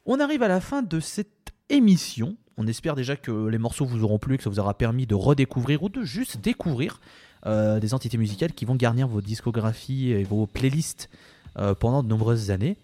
On 0.06 0.20
arrive 0.20 0.44
à 0.44 0.48
la 0.48 0.60
fin 0.60 0.82
de 0.82 1.00
cette 1.00 1.54
émission. 1.70 2.36
On 2.58 2.68
espère 2.68 2.96
déjà 2.96 3.16
que 3.16 3.48
les 3.48 3.58
morceaux 3.58 3.86
vous 3.86 4.04
auront 4.04 4.20
plu, 4.20 4.38
que 4.38 4.44
ça 4.44 4.50
vous 4.50 4.60
aura 4.60 4.76
permis 4.76 5.08
de 5.08 5.16
redécouvrir 5.16 5.84
ou 5.84 5.90
de 5.90 6.04
juste 6.04 6.38
découvrir 6.38 7.00
euh, 7.46 7.80
des 7.80 7.94
entités 7.94 8.18
musicales 8.18 8.54
qui 8.54 8.66
vont 8.66 8.76
garnir 8.76 9.08
vos 9.08 9.22
discographies 9.22 10.12
et 10.12 10.24
vos 10.24 10.46
playlists 10.46 11.10
euh, 11.58 11.76
pendant 11.76 12.02
de 12.02 12.08
nombreuses 12.08 12.52
années. 12.52 12.78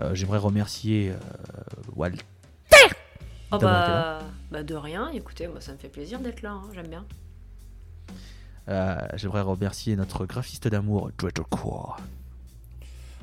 Euh, 0.00 0.14
J'aimerais 0.14 0.38
remercier 0.38 1.10
euh, 1.10 1.16
Walt. 1.94 2.12
Oh 3.52 3.58
bah, 3.58 4.20
bah 4.52 4.62
de 4.62 4.74
rien, 4.76 5.08
écoutez, 5.08 5.48
moi 5.48 5.60
ça 5.60 5.72
me 5.72 5.78
fait 5.78 5.88
plaisir 5.88 6.20
d'être 6.20 6.42
là, 6.42 6.52
hein, 6.52 6.68
j'aime 6.72 6.86
bien. 6.86 7.04
J'aimerais 9.14 9.40
remercier 9.40 9.96
notre 9.96 10.26
graphiste 10.26 10.68
d'amour, 10.68 11.10
Dreadcore. 11.18 11.96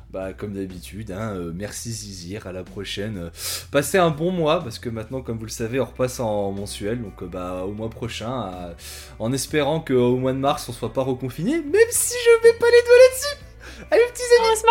Bah, 0.10 0.32
comme 0.32 0.54
d'habitude, 0.54 1.12
hein, 1.12 1.34
euh, 1.36 1.52
merci 1.54 1.92
Zizir, 1.92 2.48
à 2.48 2.54
la 2.54 2.64
prochaine. 2.64 3.18
Euh, 3.18 3.30
Passez 3.72 3.98
un 3.98 4.10
bon 4.10 4.32
mois, 4.32 4.64
parce 4.64 4.80
que 4.80 4.88
maintenant, 4.88 5.22
comme 5.22 5.38
vous 5.38 5.46
le 5.46 5.52
savez, 5.52 5.82
on 5.82 5.86
repasse 5.86 6.22
en 6.22 6.54
mensuel, 6.54 7.02
donc 7.02 7.22
euh, 7.22 7.26
bah, 7.26 7.66
au 7.66 7.74
mois 7.74 7.90
prochain, 7.90 8.74
en 9.20 9.34
espérant 9.34 9.82
qu'au 9.82 10.16
mois 10.16 10.32
de 10.32 10.38
mars, 10.38 10.70
on 10.70 10.72
soit 10.72 10.94
pas 10.94 11.04
reconfiné, 11.04 11.58
même 11.58 11.92
si 11.92 12.14
je 12.14 12.48
mets 12.48 12.58
pas 12.58 12.68
les 12.68 12.84
doigts 12.84 12.98
là-dessus. 13.10 13.36
Allez, 13.92 14.04
petits 14.14 14.24
amis 14.40 14.46
On 14.46 14.50
va 14.50 14.56
se 14.56 14.66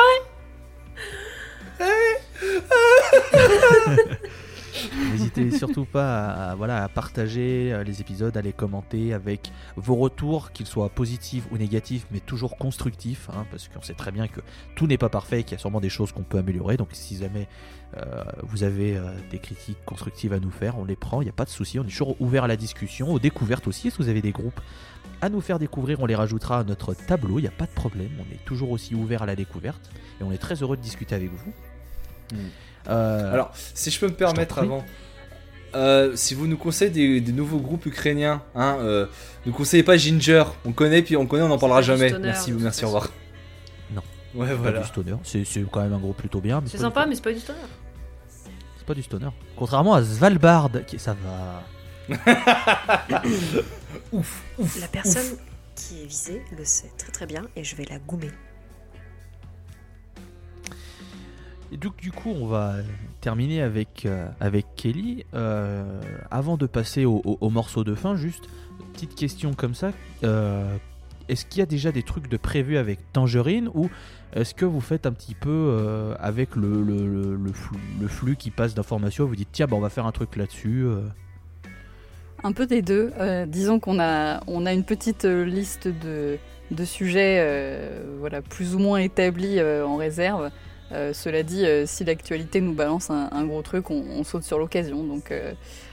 marrer 4.09 4.37
N'hésitez 5.13 5.51
surtout 5.51 5.85
pas 5.85 6.51
à, 6.53 6.89
partager 6.89 7.73
euh, 7.73 7.85
les 7.85 8.01
épisodes, 8.01 8.37
à 8.37 8.43
les 8.43 8.53
commenter 8.53 9.13
avec 9.13 9.51
vos 9.77 9.97
retours, 9.97 10.53
qu'ils 10.53 10.67
soient 10.67 10.89
positifs 10.89 11.47
ou 11.51 11.59
négatifs, 11.59 12.07
mais 12.11 12.21
toujours 12.21 12.57
constructifs, 12.57 13.29
hein, 13.33 13.47
parce 13.51 13.69
qu'on 13.69 13.83
sait 13.83 13.95
très 13.95 14.13
bien 14.13 14.29
que 14.29 14.41
tout 14.75 14.87
n'est 14.87 14.99
pas 14.99 15.09
parfait 15.09 15.41
et 15.41 15.45
qu'il 15.45 15.53
y 15.53 15.57
a 15.57 15.59
sûrement 15.59 15.81
des 15.81 15.89
choses 15.89 16.13
qu'on 16.13 16.23
peut 16.23 16.39
améliorer. 16.39 16.77
Donc 16.77 16.89
si 16.93 17.17
jamais 17.17 17.49
euh, 17.97 18.25
vous 18.43 18.63
avez 18.63 18.97
euh, 18.97 19.11
des 19.31 19.39
critiques 19.39 19.79
constructives 19.85 20.33
à 20.33 20.41
nous 20.41 20.51
faire, 20.51 20.79
on 20.79 20.85
les 20.85 20.97
prend, 20.97 21.23
il 21.23 21.25
n'y 21.25 21.31
a 21.31 21.35
pas 21.35 21.45
de 21.45 21.51
souci, 21.51 21.79
on 21.79 21.85
est 21.85 21.89
toujours 21.89 22.21
ouvert 22.21 22.45
à 22.45 22.49
la 22.49 22.57
discussion, 22.57 23.13
aux 23.13 23.19
découvertes 23.19 23.67
aussi, 23.69 23.91
si 23.91 23.97
vous 23.99 24.09
avez 24.09 24.23
des 24.23 24.33
groupes 24.33 24.61
à 25.21 25.29
nous 25.29 25.41
faire 25.41 25.59
découvrir, 25.59 26.01
on 26.01 26.07
les 26.07 26.15
rajoutera 26.15 26.59
à 26.59 26.65
notre 26.65 26.95
tableau, 26.95 27.39
il 27.39 27.43
n'y 27.43 27.49
a 27.49 27.53
pas 27.53 27.67
de 27.67 27.71
problème, 27.71 28.11
on 28.19 28.35
est 28.35 28.45
toujours 28.45 28.71
aussi 28.71 28.95
ouvert 28.95 29.23
à 29.23 29.27
la 29.27 29.37
découverte 29.37 29.91
et 30.21 30.25
on 30.25 30.33
est 30.33 30.39
très 30.39 30.63
heureux 30.63 30.77
de 30.77 30.83
discuter 30.83 31.15
avec 31.15 31.31
vous. 31.31 31.53
Euh, 32.89 33.33
Alors, 33.33 33.53
si 33.75 33.91
je 33.91 33.99
peux 33.99 34.07
me 34.07 34.15
permettre 34.15 34.59
avant, 34.59 34.85
euh, 35.75 36.15
si 36.17 36.35
vous 36.35 36.47
nous 36.47 36.57
conseillez 36.57 36.91
des, 36.91 37.21
des 37.21 37.33
nouveaux 37.33 37.59
groupes 37.59 37.87
ukrainiens, 37.87 38.43
hein, 38.55 38.77
euh, 38.81 39.07
ne 39.45 39.53
conseillez 39.53 39.83
pas 39.83 39.97
Ginger. 39.97 40.45
On 40.65 40.73
connaît, 40.73 41.03
puis 41.03 41.17
on 41.17 41.27
connaît, 41.27 41.43
on 41.43 41.49
n'en 41.49 41.59
parlera 41.59 41.81
pas 41.81 41.87
jamais. 41.87 42.09
stoner, 42.09 42.25
merci, 42.27 42.53
merci, 42.53 42.85
au 42.85 42.89
revoir. 42.89 43.11
Non. 43.93 44.03
Ouais, 44.35 44.49
pas 44.49 44.55
voilà. 44.55 44.81
du 44.81 44.87
stoner, 44.87 45.17
c'est 45.25 45.45
c'est 45.45 45.65
quand 45.71 45.83
même 45.83 45.93
un 45.93 45.99
groupe 45.99 46.17
plutôt 46.17 46.41
bien. 46.41 46.61
mais 46.61 46.69
C'est 46.69 46.73
pas 46.79 46.79
du 46.79 46.85
sympa, 46.85 47.07
mais 47.07 47.15
c'est 47.15 47.25
pas 47.25 47.33
du 47.33 47.41
stoner. 47.41 47.59
C'est 48.79 48.87
pas 48.87 48.95
du 48.95 49.03
stoner. 49.03 49.29
Contrairement 49.57 49.95
à 49.95 50.03
Svalbard, 50.05 50.71
qui 50.87 50.99
ça 50.99 51.15
va. 51.15 51.63
Ouf, 54.13 54.43
ouf. 54.59 54.81
La 54.81 54.87
personne 54.87 55.37
qui 55.75 56.03
est 56.03 56.07
visée 56.07 56.43
le 56.57 56.65
sait 56.65 56.91
très 56.97 57.11
très 57.11 57.27
bien 57.27 57.43
et 57.57 57.65
je 57.65 57.75
vais 57.77 57.85
la 57.85 57.99
goumer. 57.99 58.31
Du 61.73 62.13
coup, 62.13 62.31
on 62.31 62.47
va 62.47 62.75
terminer 63.21 63.61
avec, 63.63 64.05
euh, 64.07 64.29
avec 64.41 64.67
Kelly. 64.77 65.25
Euh, 65.35 66.01
avant 66.31 66.57
de 66.57 66.67
passer 66.67 67.05
au, 67.05 67.21
au- 67.25 67.39
au 67.41 67.51
morceau 67.51 67.83
de 67.85 67.95
fin, 67.95 68.17
juste 68.17 68.49
petite 68.93 69.15
question 69.15 69.53
comme 69.55 69.75
ça. 69.75 69.91
euh, 70.25 70.77
est-ce 71.29 71.45
qu'il 71.45 71.59
y 71.59 71.63
a 71.63 71.67
déjà 71.67 71.91
des 71.91 72.05
trucs 72.05 72.29
de 72.29 72.37
prévu 72.37 72.77
avec 72.77 73.01
Tangerine 73.13 73.69
ou 73.75 73.91
est-ce 74.33 74.55
que 74.55 74.65
vous 74.65 74.81
faites 74.81 75.07
un 75.07 75.13
petit 75.13 75.35
peu 75.35 76.15
avec 76.21 76.55
le, 76.55 77.37
flux, 78.07 78.37
qui 78.37 78.53
passe 78.53 78.75
d'informations 78.75 79.25
Vous 79.27 79.35
dites 79.35 79.49
tiens, 79.51 79.67
bah, 79.67 79.75
on 79.77 79.81
va 79.81 79.89
faire 79.91 80.07
un 80.07 80.13
truc 80.13 80.37
là-dessus. 80.37 80.87
Un 82.45 82.53
peu 82.53 82.65
des 82.67 82.81
deux. 82.81 83.11
Disons 83.49 83.81
qu'on 83.81 83.99
a, 83.99 84.41
on 84.47 84.67
a 84.67 84.73
une 84.73 84.85
petite 84.85 85.25
liste 85.25 85.89
de, 85.89 86.39
de 86.71 86.85
sujets 86.85 87.91
voilà, 88.21 88.41
plus 88.41 88.77
ou 88.77 88.79
moins 88.79 88.99
établis 89.01 89.61
en 89.61 89.97
réserve. 89.97 90.51
Euh, 90.93 91.13
cela 91.13 91.43
dit, 91.43 91.65
euh, 91.65 91.85
si 91.87 92.05
l'actualité 92.05 92.61
nous 92.61 92.73
balance 92.75 93.11
un, 93.11 93.45
gros 93.45 93.63
truc, 93.63 93.91
on, 93.91 94.23
saute 94.25 94.45
sur 94.45 94.59
l'occasion. 94.59 95.03
Donc 95.05 95.31
euh, 95.31 95.53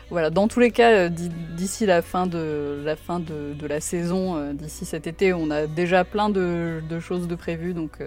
voilà, 0.10 0.30
dans 0.30 0.48
tous 0.48 0.60
les 0.60 0.72
cas, 0.72 1.10
d'i- 1.10 1.32
d'ici 1.56 1.86
la 1.86 2.02
fin 2.02 2.28
de 2.28 2.82
la, 2.86 2.96
fin 2.96 3.20
de, 3.20 3.66
la 3.66 3.80
saison, 3.80 4.54
d'ici 4.54 4.86
cet 4.86 5.08
été, 5.08 5.34
on 5.34 5.50
a 5.50 5.66
déjà 5.68 6.04
plein 6.04 6.30
de, 6.30 6.82
choses 7.00 7.28
de 7.28 7.36
prévues. 7.36 7.74
Donc 7.74 8.00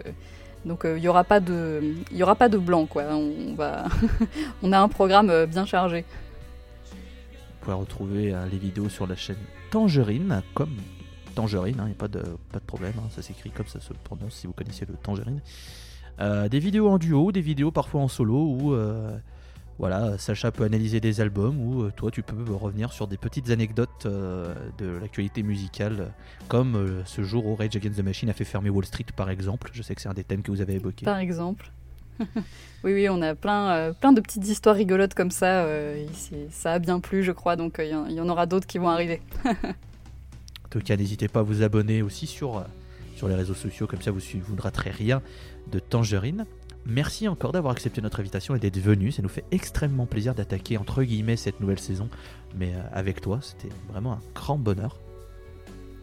donc 0.65 0.83
il 0.85 1.01
n'y 1.01 1.09
aura 1.09 1.23
pas 1.23 1.39
de 1.39 1.95
y 2.13 2.23
aura 2.23 2.35
pas 2.35 2.49
de 2.49 2.59
blanc. 2.59 2.89
On, 2.95 3.55
va 3.55 3.87
on 4.63 4.73
a 4.73 4.79
un 4.79 4.89
programme 4.89 5.47
bien 5.47 5.67
chargé. 5.67 6.05
pouvez 7.61 7.77
retrouver 7.77 8.35
les 8.51 8.59
vidéos 8.59 8.89
sur 8.89 9.07
la 9.07 9.17
chaîne 9.17 9.37
Tangerine, 9.71 10.43
comme 10.55 10.77
Tangerine, 11.35 11.77
il 11.81 11.85
n'y 11.85 11.91
a 11.91 11.95
pas 11.95 12.09
de, 12.09 12.23
pas 12.51 12.61
de 12.61 12.65
problème, 12.65 12.95
hein, 12.99 13.09
ça 13.11 13.21
s'écrit 13.21 13.51
comme 13.51 13.67
ça 13.67 13.81
se 13.81 13.93
prononce 13.93 14.35
si 14.35 14.47
vous 14.47 14.53
connaissez 14.53 14.87
le 14.87 14.95
Tangerine. 14.95 15.41
Euh, 16.21 16.49
des 16.49 16.59
vidéos 16.59 16.89
en 16.89 16.99
duo, 16.99 17.31
des 17.33 17.41
vidéos 17.41 17.71
parfois 17.71 18.01
en 18.01 18.09
solo 18.09 18.35
où 18.59 18.73
euh, 18.73 19.17
voilà, 19.79 20.17
Sacha 20.17 20.51
peut 20.51 20.65
analyser 20.65 20.99
des 21.01 21.21
albums 21.21 21.61
ou 21.61 21.83
euh, 21.83 21.93
toi 21.95 22.11
tu 22.11 22.23
peux 22.23 22.55
revenir 22.55 22.93
sur 22.93 23.07
des 23.07 23.19
petites 23.19 23.51
anecdotes 23.51 24.07
euh, 24.07 24.55
de 24.79 24.87
l'actualité 24.99 25.43
musicale, 25.43 26.13
comme 26.49 27.03
ce 27.05 27.23
jour 27.23 27.47
où 27.47 27.55
Rage 27.55 27.77
Against 27.77 27.99
the 27.99 28.03
Machine 28.05 28.31
a 28.31 28.33
fait 28.33 28.45
fermer 28.45 28.71
Wall 28.71 28.87
Street 28.87 29.05
par 29.15 29.29
exemple. 29.29 29.71
Je 29.75 29.83
sais 29.83 29.95
que 29.95 30.01
c'est 30.01 30.09
un 30.09 30.15
des 30.15 30.25
thèmes 30.25 30.43
que 30.43 30.51
vous 30.51 30.63
avez 30.63 30.75
évoqué. 30.75 31.05
Par 31.05 31.19
exemple. 31.19 31.71
oui, 32.83 32.95
oui, 32.95 33.09
on 33.11 33.21
a 33.21 33.35
plein, 33.35 33.93
plein 34.01 34.13
de 34.13 34.23
petites 34.23 34.49
histoires 34.49 34.75
rigolotes 34.77 35.13
comme 35.13 35.31
ça. 35.31 35.67
Ça 36.51 36.73
a 36.73 36.79
bien 36.79 36.99
plu, 36.99 37.23
je 37.23 37.33
crois, 37.33 37.57
donc 37.57 37.77
il 37.79 37.89
y 37.89 37.95
en- 37.95 38.07
il 38.07 38.15
y, 38.15 38.21
en 38.23 38.29
aura 38.31 38.47
d'autres 38.47 38.67
qui 38.67 38.79
vont 38.79 38.89
arriver. 38.89 39.21
En 40.65 40.69
tout 40.69 40.81
cas, 40.81 40.97
n'hésitez 40.97 41.29
pas 41.29 41.41
à 41.41 41.43
vous 41.43 41.63
abonner 41.63 42.03
aussi 42.03 42.27
sur, 42.27 42.65
sur 43.15 43.29
les 43.29 43.37
réseaux 43.37 43.55
sociaux, 43.55 43.87
comme 43.87 44.03
ça 44.03 44.11
vous, 44.11 44.19
vous 44.43 44.57
ne 44.57 44.61
raterez 44.61 44.91
rien 44.91 45.23
de 45.71 45.79
Tangerine. 45.79 46.47
Merci 46.89 47.27
encore 47.27 47.51
d'avoir 47.53 47.73
accepté 47.73 48.01
notre 48.01 48.21
invitation 48.21 48.55
et 48.55 48.59
d'être 48.61 48.79
venu. 48.79 49.11
Ça 49.11 49.21
nous 49.23 49.29
fait 49.29 49.45
extrêmement 49.51 50.07
plaisir 50.07 50.35
d'attaquer 50.35 50.79
entre 50.79 51.03
guillemets 51.03 51.37
cette 51.37 51.59
nouvelle 51.61 51.81
saison. 51.81 52.09
Mais 52.57 52.73
euh, 52.75 52.81
avec 52.93 53.21
toi, 53.21 53.41
c'était 53.43 53.75
vraiment 53.91 54.13
un 54.13 54.21
grand 54.35 54.57
bonheur. 54.57 54.97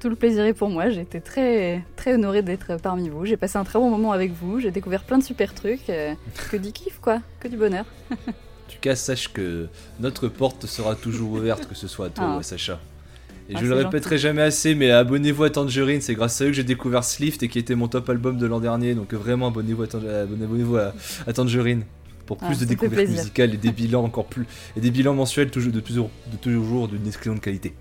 Tout 0.02 0.10
le 0.10 0.16
plaisir 0.18 0.44
est 0.44 0.54
pour 0.54 0.70
moi. 0.70 0.90
J'ai 0.90 1.00
été 1.02 1.22
très, 1.22 1.82
très 1.96 2.14
honorée 2.16 2.42
d'être 2.42 2.76
parmi 2.82 3.08
vous. 3.08 3.26
J'ai 3.26 3.38
passé 3.38 3.58
un 3.58 3.64
très 3.64 3.80
bon 3.80 3.90
moment 3.90 4.12
avec 4.12 4.34
vous. 4.34 4.60
J'ai 4.60 4.72
découvert 4.72 5.04
plein 5.06 5.18
de 5.18 5.24
super 5.24 5.54
trucs. 5.54 5.90
euh, 5.90 6.14
que 6.52 6.58
du 6.58 6.74
kiff, 6.74 7.00
quoi. 7.00 7.22
Que 7.40 7.48
du 7.48 7.56
bonheur. 7.56 7.86
En 8.12 8.16
tout 8.16 8.80
cas, 8.82 8.96
sache 8.98 9.32
que 9.32 9.70
notre 10.02 10.28
porte 10.28 10.66
sera 10.66 10.96
toujours 10.96 11.32
ouverte, 11.32 11.66
que 11.70 11.76
ce 11.76 11.88
soit 11.88 12.08
à 12.08 12.10
toi 12.10 12.26
Ah. 12.28 12.36
ou 12.36 12.40
à 12.40 12.44
Sacha. 12.44 12.80
Et 13.50 13.54
Ah, 13.56 13.60
je 13.62 13.66
le 13.66 13.76
répéterai 13.76 14.18
jamais 14.18 14.42
assez, 14.42 14.74
mais 14.74 14.90
abonnez-vous 14.92 15.44
à 15.44 15.50
Tangerine, 15.50 16.00
c'est 16.02 16.16
grâce 16.16 16.40
à 16.42 16.46
eux 16.46 16.48
que 16.48 16.54
j'ai 16.54 16.64
découvert 16.64 17.04
Slift 17.04 17.44
et 17.44 17.50
qui 17.50 17.60
était 17.60 17.76
mon 17.76 17.88
top 17.90 18.10
album 18.10 18.38
de 18.38 18.46
l'an 18.46 18.60
dernier. 18.60 18.96
Donc 18.96 19.14
vraiment, 19.14 19.48
abonnez-vous 19.48 19.84
à, 19.84 19.88
Tang- 19.88 20.08
abonnez-vous 20.08 20.78
à, 20.78 20.94
à 21.28 21.34
Tangerine 21.34 21.84
pour 22.26 22.38
Ah, 22.42 22.48
plus 22.48 22.60
de 22.60 22.66
découvertes 22.66 23.10
musicales 23.10 23.54
et 23.54 23.58
des 23.58 23.72
bilans 23.74 24.04
encore 24.04 24.28
plus 24.28 24.46
et 24.78 24.80
des 24.82 24.92
bilans 24.92 25.14
mensuels 25.14 25.52
toujours 25.52 25.74
de 25.74 25.82
toujours 25.82 26.10
de 26.32 26.38
toujours 26.38 26.88
d'une 26.88 27.06
excellente 27.06 27.42
qualité. 27.42 27.74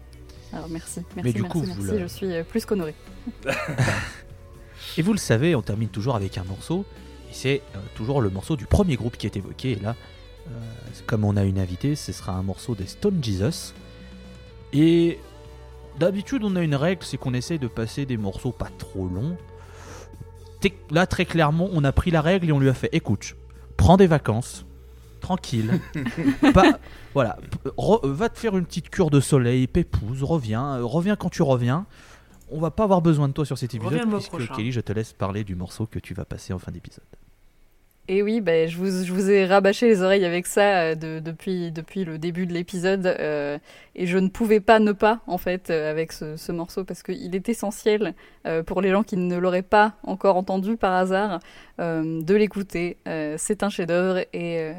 Alors 0.52 0.68
merci, 0.68 1.00
merci, 1.14 1.28
Mais 1.28 1.32
du 1.32 1.42
merci, 1.42 1.52
coup, 1.60 1.64
merci. 1.66 1.80
vous 1.80 1.92
le- 1.92 1.98
Je 2.00 2.06
suis 2.06 2.32
euh, 2.32 2.42
plus 2.42 2.64
qu'honorée. 2.66 2.94
Et 4.98 5.02
vous 5.02 5.12
le 5.12 5.18
savez, 5.18 5.54
on 5.54 5.62
termine 5.62 5.88
toujours 5.88 6.16
avec 6.16 6.36
un 6.38 6.44
morceau. 6.44 6.84
Et 7.30 7.34
c'est 7.34 7.62
euh, 7.74 7.78
toujours 7.94 8.20
le 8.20 8.30
morceau 8.30 8.56
du 8.56 8.66
premier 8.66 8.96
groupe 8.96 9.16
qui 9.16 9.26
est 9.26 9.36
évoqué. 9.36 9.72
Et 9.72 9.76
là, 9.76 9.96
euh, 10.48 10.50
comme 11.06 11.24
on 11.24 11.36
a 11.36 11.44
une 11.44 11.58
invitée, 11.58 11.94
ce 11.96 12.12
sera 12.12 12.32
un 12.32 12.42
morceau 12.42 12.74
des 12.74 12.86
Stone 12.86 13.18
Jesus. 13.22 13.72
Et 14.72 15.18
d'habitude, 15.98 16.42
on 16.44 16.56
a 16.56 16.62
une 16.62 16.74
règle, 16.74 17.02
c'est 17.04 17.16
qu'on 17.16 17.34
essaye 17.34 17.58
de 17.58 17.66
passer 17.68 18.06
des 18.06 18.16
morceaux 18.16 18.52
pas 18.52 18.70
trop 18.78 19.06
longs. 19.08 19.36
Là, 20.90 21.06
très 21.06 21.24
clairement, 21.24 21.68
on 21.72 21.82
a 21.84 21.90
pris 21.92 22.10
la 22.10 22.20
règle 22.20 22.48
et 22.48 22.52
on 22.52 22.60
lui 22.60 22.68
a 22.68 22.74
fait 22.74 22.88
écoute, 22.92 23.34
prends 23.76 23.96
des 23.96 24.06
vacances, 24.06 24.64
tranquille. 25.20 25.80
Pas- 26.54 26.78
voilà, 27.14 27.36
re- 27.76 28.06
va 28.08 28.28
te 28.28 28.38
faire 28.38 28.56
une 28.56 28.64
petite 28.64 28.88
cure 28.88 29.10
de 29.10 29.18
soleil, 29.20 29.66
pépouze, 29.66 30.22
reviens, 30.22 30.76
euh, 30.76 30.84
reviens 30.84 31.16
quand 31.16 31.30
tu 31.30 31.42
reviens. 31.42 31.86
On 32.50 32.60
va 32.60 32.70
pas 32.70 32.84
avoir 32.84 33.00
besoin 33.02 33.28
de 33.28 33.32
toi 33.32 33.44
sur 33.46 33.56
cet 33.58 33.74
épisode 33.74 33.92
puisque 34.18 34.30
prochain. 34.46 34.54
Kelly, 34.54 34.72
je 34.72 34.80
te 34.80 34.92
laisse 34.92 35.12
parler 35.14 35.42
du 35.42 35.54
morceau 35.56 35.86
que 35.86 35.98
tu 35.98 36.12
vas 36.14 36.24
passer 36.26 36.52
en 36.52 36.58
fin 36.58 36.70
d'épisode. 36.70 37.02
Et 38.08 38.20
oui, 38.20 38.40
ben, 38.40 38.68
je, 38.68 38.76
vous, 38.78 39.30
ai 39.30 39.46
rabâché 39.46 39.86
les 39.86 40.02
oreilles 40.02 40.24
avec 40.24 40.48
ça 40.48 40.80
euh, 40.80 40.94
de- 40.96 41.20
depuis, 41.20 41.70
le 42.04 42.18
début 42.18 42.46
de 42.46 42.52
l'épisode. 42.52 43.06
euh, 43.06 43.58
et 43.94 44.06
je 44.06 44.18
ne 44.18 44.28
pouvais 44.28 44.58
pas 44.58 44.80
ne 44.80 44.90
pas, 44.90 45.20
en 45.28 45.38
fait, 45.38 45.70
euh, 45.70 45.88
avec 45.88 46.10
ce, 46.10 46.36
ce 46.36 46.50
morceau, 46.50 46.82
parce 46.82 47.04
qu'il 47.04 47.34
est 47.34 47.48
essentiel 47.48 48.14
pour 48.66 48.80
les 48.80 48.90
gens 48.90 49.04
qui 49.04 49.16
ne 49.16 49.36
l'auraient 49.36 49.62
pas 49.62 49.94
encore 50.02 50.36
entendu 50.36 50.76
par 50.76 50.94
hasard, 50.94 51.38
de 51.78 52.34
l'écouter. 52.34 52.96
C'est 53.36 53.62
un 53.62 53.68
chef-d'œuvre 53.68 54.24
et, 54.32 54.72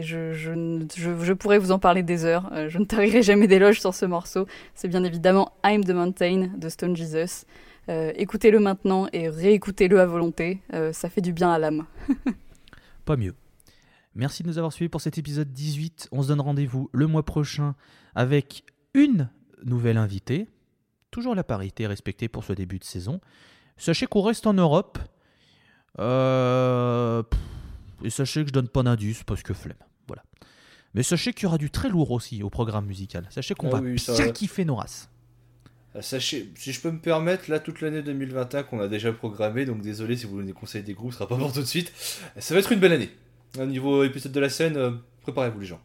je, 0.00 1.32
pourrais 1.34 1.58
vous 1.58 1.72
en 1.72 1.78
parler 1.78 2.02
des 2.02 2.24
heures. 2.24 2.50
Je 2.68 2.78
ne 2.78 2.86
tarirai 2.86 3.22
jamais 3.22 3.48
d'éloges 3.48 3.80
sur 3.80 3.94
ce 3.94 4.06
morceau. 4.06 4.46
C'est 4.74 4.88
bien 4.88 5.04
évidemment 5.04 5.52
I'm 5.62 5.84
the 5.84 5.90
Mountain 5.90 6.48
de 6.56 6.68
Stone 6.70 6.96
Jesus. 6.96 7.44
Euh, 7.88 8.12
écoutez-le 8.16 8.60
maintenant 8.60 9.08
et 9.12 9.28
réécoutez-le 9.28 10.00
à 10.00 10.06
volonté. 10.06 10.60
Euh, 10.74 10.92
ça 10.92 11.08
fait 11.10 11.20
du 11.20 11.32
bien 11.32 11.50
à 11.50 11.58
l'âme. 11.58 11.86
Pas 13.04 13.16
mieux. 13.16 13.34
Merci 14.14 14.42
de 14.42 14.48
nous 14.48 14.58
avoir 14.58 14.72
suivis 14.72 14.88
pour 14.88 15.00
cet 15.00 15.18
épisode 15.18 15.52
18. 15.52 16.08
On 16.12 16.22
se 16.22 16.28
donne 16.28 16.40
rendez-vous 16.40 16.88
le 16.92 17.06
mois 17.06 17.24
prochain 17.24 17.74
avec 18.14 18.64
une 18.94 19.28
nouvelle 19.64 19.96
invitée. 19.96 20.48
Toujours 21.10 21.34
la 21.34 21.44
parité 21.44 21.86
respectée 21.86 22.28
pour 22.28 22.44
ce 22.44 22.52
début 22.52 22.78
de 22.78 22.84
saison. 22.84 23.20
Sachez 23.76 24.06
qu'on 24.06 24.22
reste 24.22 24.46
en 24.46 24.52
Europe. 24.54 24.98
Euh, 25.98 27.22
Et 28.04 28.10
sachez 28.10 28.42
que 28.42 28.48
je 28.48 28.52
donne 28.52 28.68
pas 28.68 28.82
d'indice 28.82 29.24
parce 29.24 29.42
que 29.42 29.52
flemme. 29.54 29.76
Voilà. 30.06 30.22
Mais 30.94 31.02
sachez 31.02 31.32
qu'il 31.32 31.44
y 31.44 31.46
aura 31.46 31.58
du 31.58 31.70
très 31.70 31.88
lourd 31.88 32.10
aussi 32.12 32.42
au 32.42 32.50
programme 32.50 32.86
musical. 32.86 33.26
Sachez 33.30 33.54
qu'on 33.54 33.68
Ah 33.68 33.76
va 33.76 33.80
oui, 33.80 33.96
bien 33.96 34.14
va. 34.26 34.32
kiffer 34.32 34.64
nos 34.64 34.76
races. 34.76 35.09
Euh, 35.96 36.02
Sachez, 36.02 36.50
si 36.56 36.72
je 36.72 36.80
peux 36.80 36.90
me 36.90 36.98
permettre, 36.98 37.50
là 37.50 37.58
toute 37.58 37.80
l'année 37.80 38.02
2021 38.02 38.62
qu'on 38.62 38.80
a 38.80 38.88
déjà 38.88 39.12
programmé, 39.12 39.64
donc 39.64 39.82
désolé 39.82 40.16
si 40.16 40.26
vous 40.26 40.32
voulez 40.32 40.46
des 40.46 40.52
conseils 40.52 40.82
des 40.82 40.94
groupes, 40.94 41.12
ce 41.12 41.18
sera 41.18 41.28
pas 41.28 41.36
pour 41.36 41.52
tout 41.52 41.60
de 41.60 41.66
suite. 41.66 41.92
Ça 42.38 42.54
va 42.54 42.60
être 42.60 42.72
une 42.72 42.80
belle 42.80 42.92
année. 42.92 43.10
Au 43.58 43.66
niveau 43.66 44.04
épisode 44.04 44.32
de 44.32 44.40
la 44.40 44.48
scène, 44.48 44.76
euh, 44.76 44.92
préparez-vous 45.22 45.60
les 45.60 45.66
gens. 45.66 45.80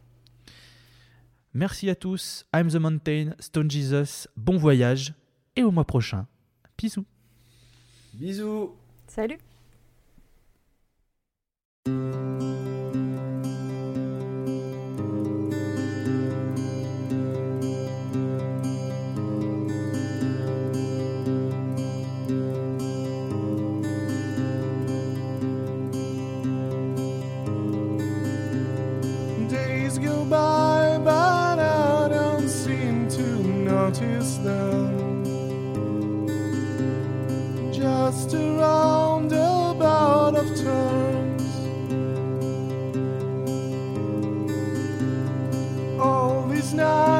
Merci 1.53 1.89
à 1.89 1.95
tous. 1.95 2.45
I'm 2.53 2.69
the 2.69 2.75
Mountain, 2.75 3.31
Stone 3.39 3.71
Jesus. 3.71 4.27
Bon 4.35 4.57
voyage 4.57 5.13
et 5.55 5.63
au 5.63 5.71
mois 5.71 5.85
prochain. 5.85 6.27
Bisous. 6.77 7.05
Bisous 8.13 8.75
Salut 9.07 9.39
a 38.35 39.73
of 40.35 40.47
turns. 40.55 41.53
All 45.99 46.47
these 46.47 46.73
nights 46.73 47.14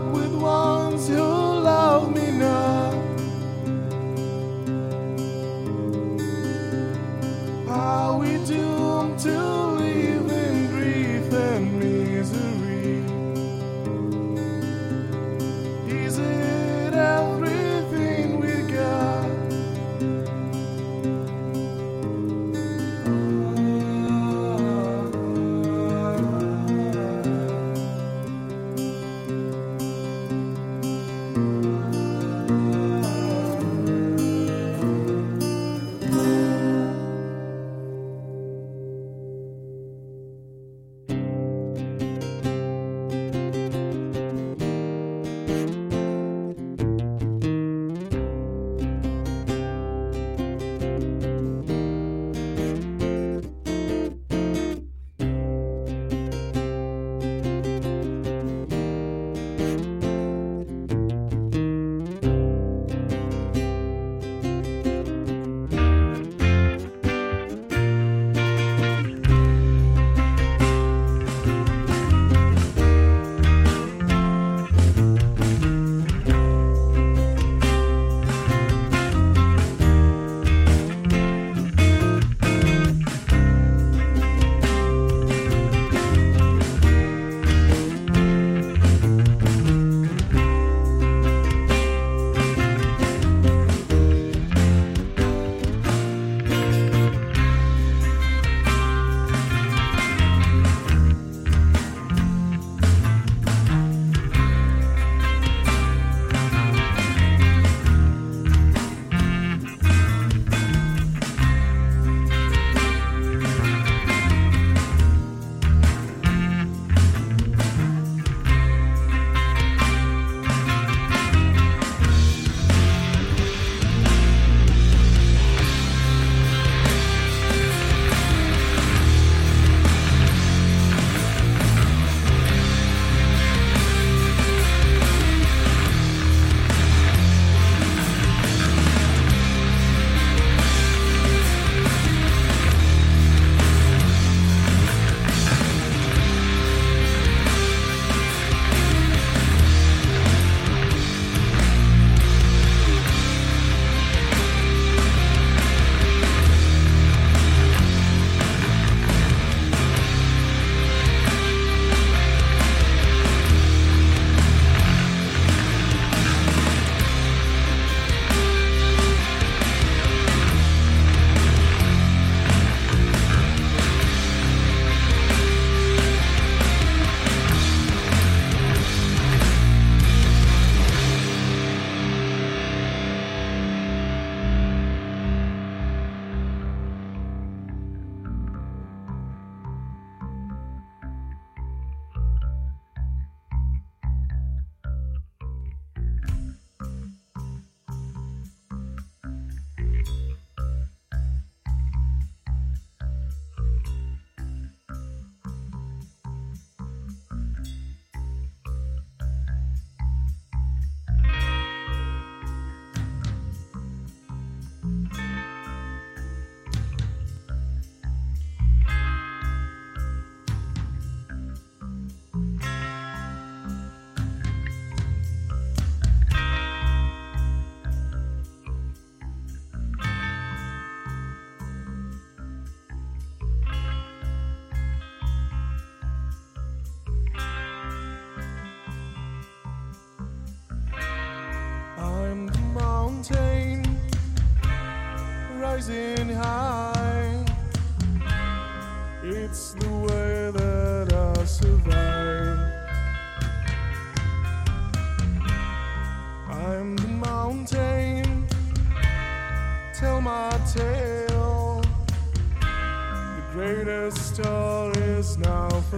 with 0.00 0.32
one's 0.32 1.06
who 1.08 1.31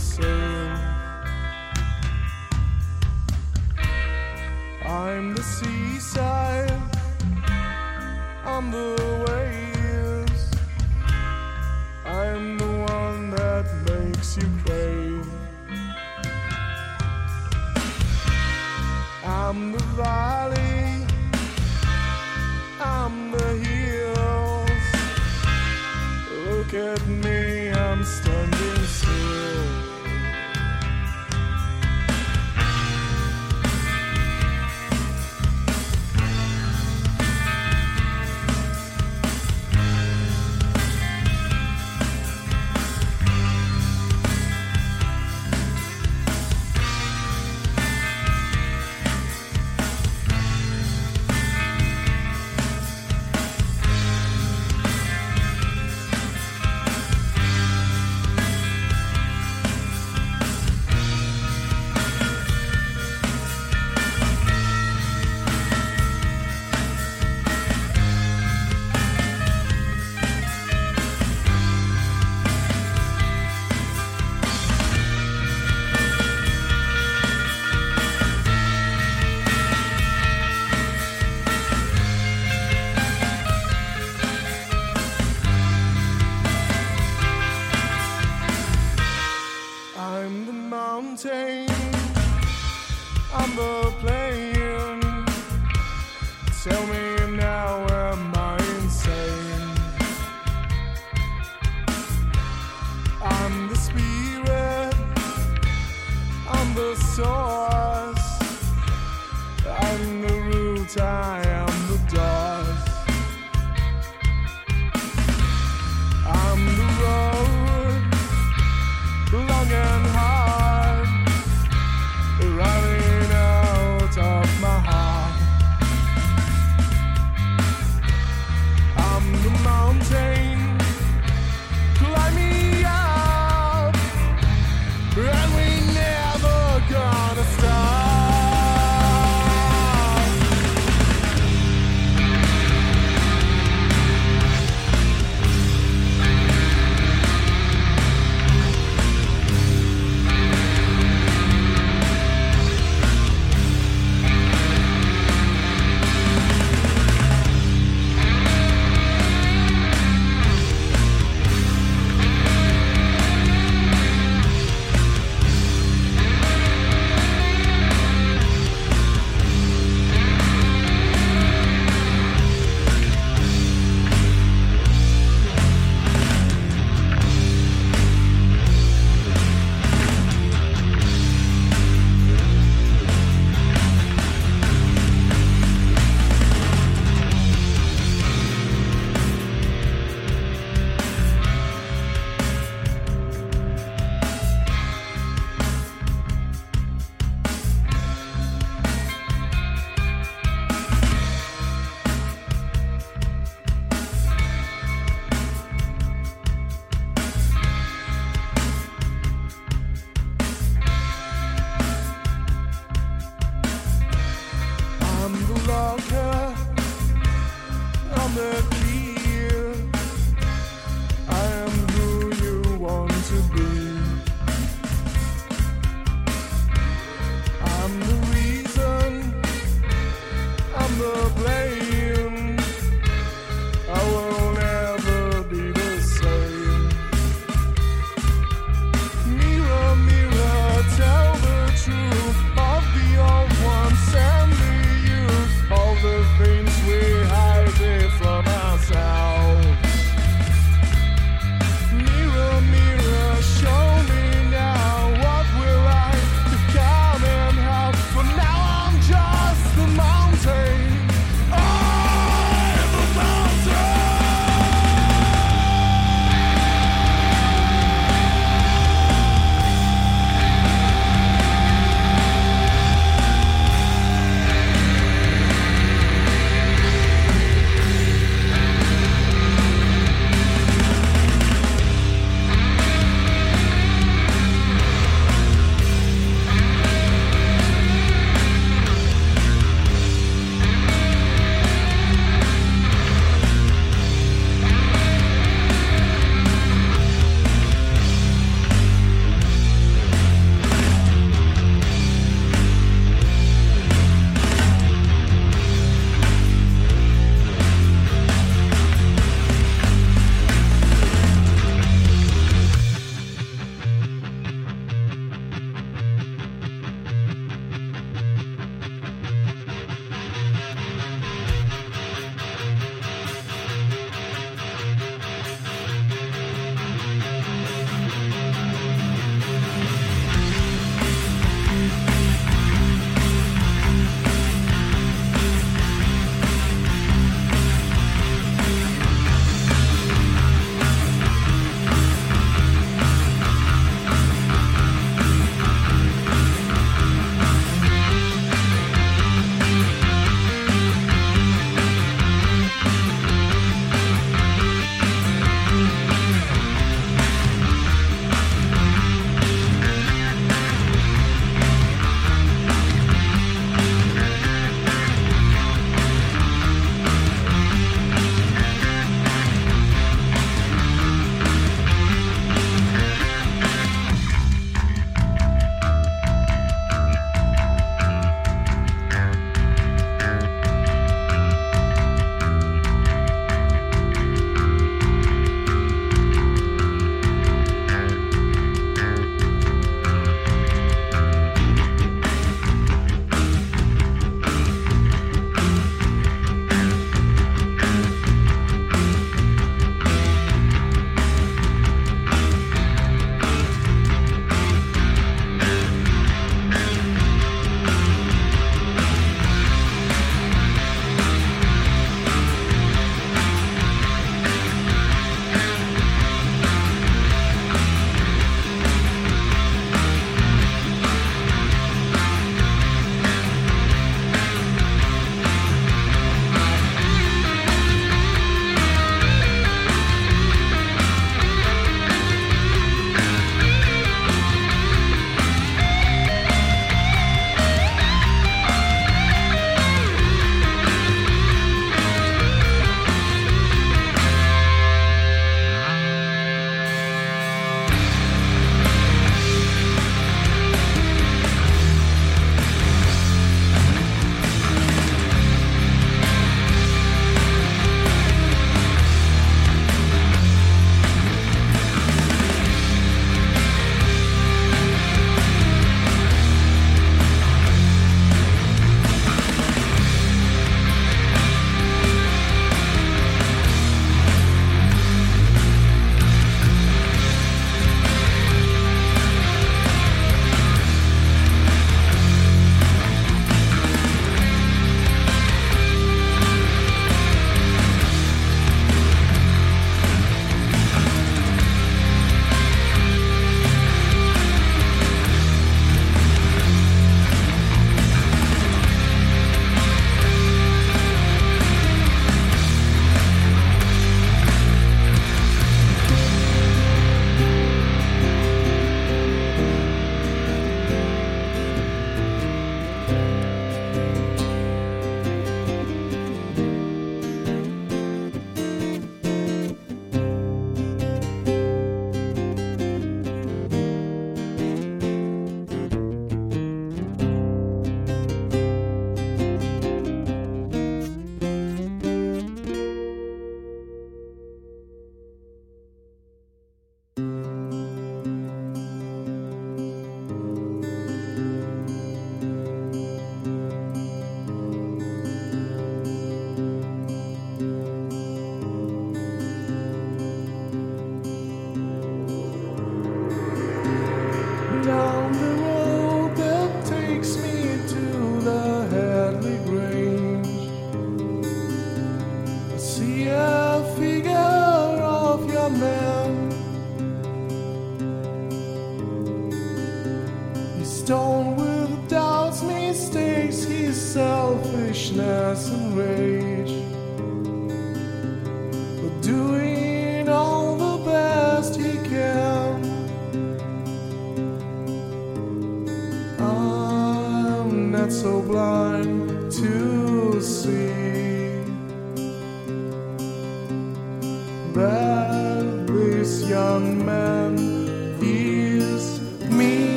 say. 0.00 0.39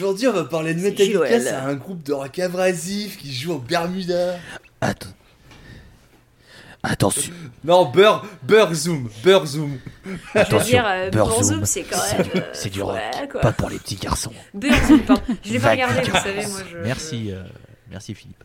Aujourd'hui, 0.00 0.28
on 0.28 0.32
va 0.32 0.44
parler 0.44 0.72
de 0.72 0.78
C'est 0.78 0.90
Metallica. 0.92 1.40
C'est 1.40 1.50
un 1.50 1.74
groupe 1.74 2.02
de 2.02 2.14
rock 2.14 2.38
abrasif 2.38 3.18
qui 3.18 3.34
joue 3.34 3.52
au 3.52 3.58
Bermuda. 3.58 4.38
Attends. 4.80 5.10
Attention. 6.82 7.34
Non, 7.62 7.84
Burr, 7.90 8.24
Burr 8.42 8.72
Zoom, 8.72 9.10
Burr 9.22 9.44
Zoom. 9.44 9.78
Je 10.06 10.10
veux 10.10 10.18
Attention. 10.40 10.66
dire, 10.66 10.86
euh, 10.86 11.10
Burzum, 11.10 11.34
Burzum, 11.36 11.64
c'est 11.66 11.82
quand 11.82 11.98
même. 12.16 12.26
euh, 12.36 12.40
C'est 12.54 12.70
du 12.70 12.80
rock. 12.80 12.94
ouais, 12.96 13.28
quoi. 13.28 13.42
Pas 13.42 13.52
pour 13.52 13.68
les 13.68 13.78
petits 13.78 13.96
garçons. 13.96 14.32
Burzum, 14.54 15.00
pardon. 15.02 15.22
Je 15.44 15.52
l'ai 15.52 15.58
pas 15.58 15.76
Vague 15.76 15.80
regardé, 15.90 16.10
vous 16.10 16.16
savez, 16.16 16.46
moi 16.46 16.60
je. 16.72 16.78
Merci, 16.78 17.32
euh, 17.32 17.42
merci 17.90 18.14
Philippe. 18.14 18.42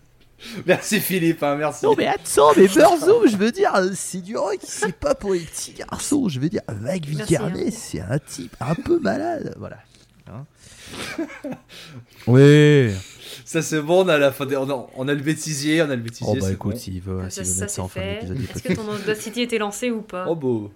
Merci 0.65 0.99
Philippe, 0.99 1.41
hein, 1.44 1.56
merci. 1.56 1.86
Non 1.86 1.95
mais 1.98 2.07
attends, 2.07 2.52
mais 2.57 2.68
Burzum, 2.68 3.26
je 3.30 3.38
veux 3.38 3.53
dire, 3.53 3.72
c'est 3.94 4.19
du 4.22 4.36
rock, 4.36 4.60
c'est 4.61 4.94
pas 4.94 5.15
pour 5.15 5.34
les 5.34 5.40
petits 5.40 5.72
garçons. 5.72 6.27
Je 6.27 6.41
veux 6.41 6.49
dire, 6.49 6.61
Merci, 6.82 6.99
Vicarnet, 7.07 7.68
hein. 7.68 7.72
c'est 7.72 8.02
un 8.02 8.19
type 8.19 8.53
un 8.60 8.76
peu 8.76 8.99
malade, 8.99 9.56
voilà. 9.57 9.77
Hein 10.27 10.45
oui. 12.27 12.91
Ça 13.43 13.61
c'est 13.61 13.81
bon, 13.81 14.03
on 14.05 14.07
a, 14.07 14.17
la 14.17 14.31
fin 14.31 14.45
des- 14.45 14.55
on, 14.57 14.69
a, 14.69 14.87
on 14.95 15.07
a 15.07 15.13
le 15.13 15.21
bêtisier, 15.21 15.81
on 15.81 15.89
a 15.89 15.95
le 15.95 16.01
bêtisier. 16.01 16.25
Oh 16.27 16.41
bah 16.41 16.51
écoute, 16.51 16.73
bon. 16.73 16.77
s'il 16.79 17.01
veut, 17.01 17.21
Ça, 17.29 17.43
s'il 17.43 17.43
veut 17.43 17.49
ça 17.49 17.61
mettre 17.61 17.73
ça 17.73 17.81
en 17.83 17.87
fin 17.87 17.99
fait. 18.01 18.19
Est-ce 18.55 18.63
que 18.63 18.73
ton 18.73 18.87
Audacity 18.89 19.41
était 19.41 19.57
lancé 19.59 19.91
ou 19.91 20.01
pas? 20.01 20.25
Oh 20.27 20.35
bah, 20.35 20.69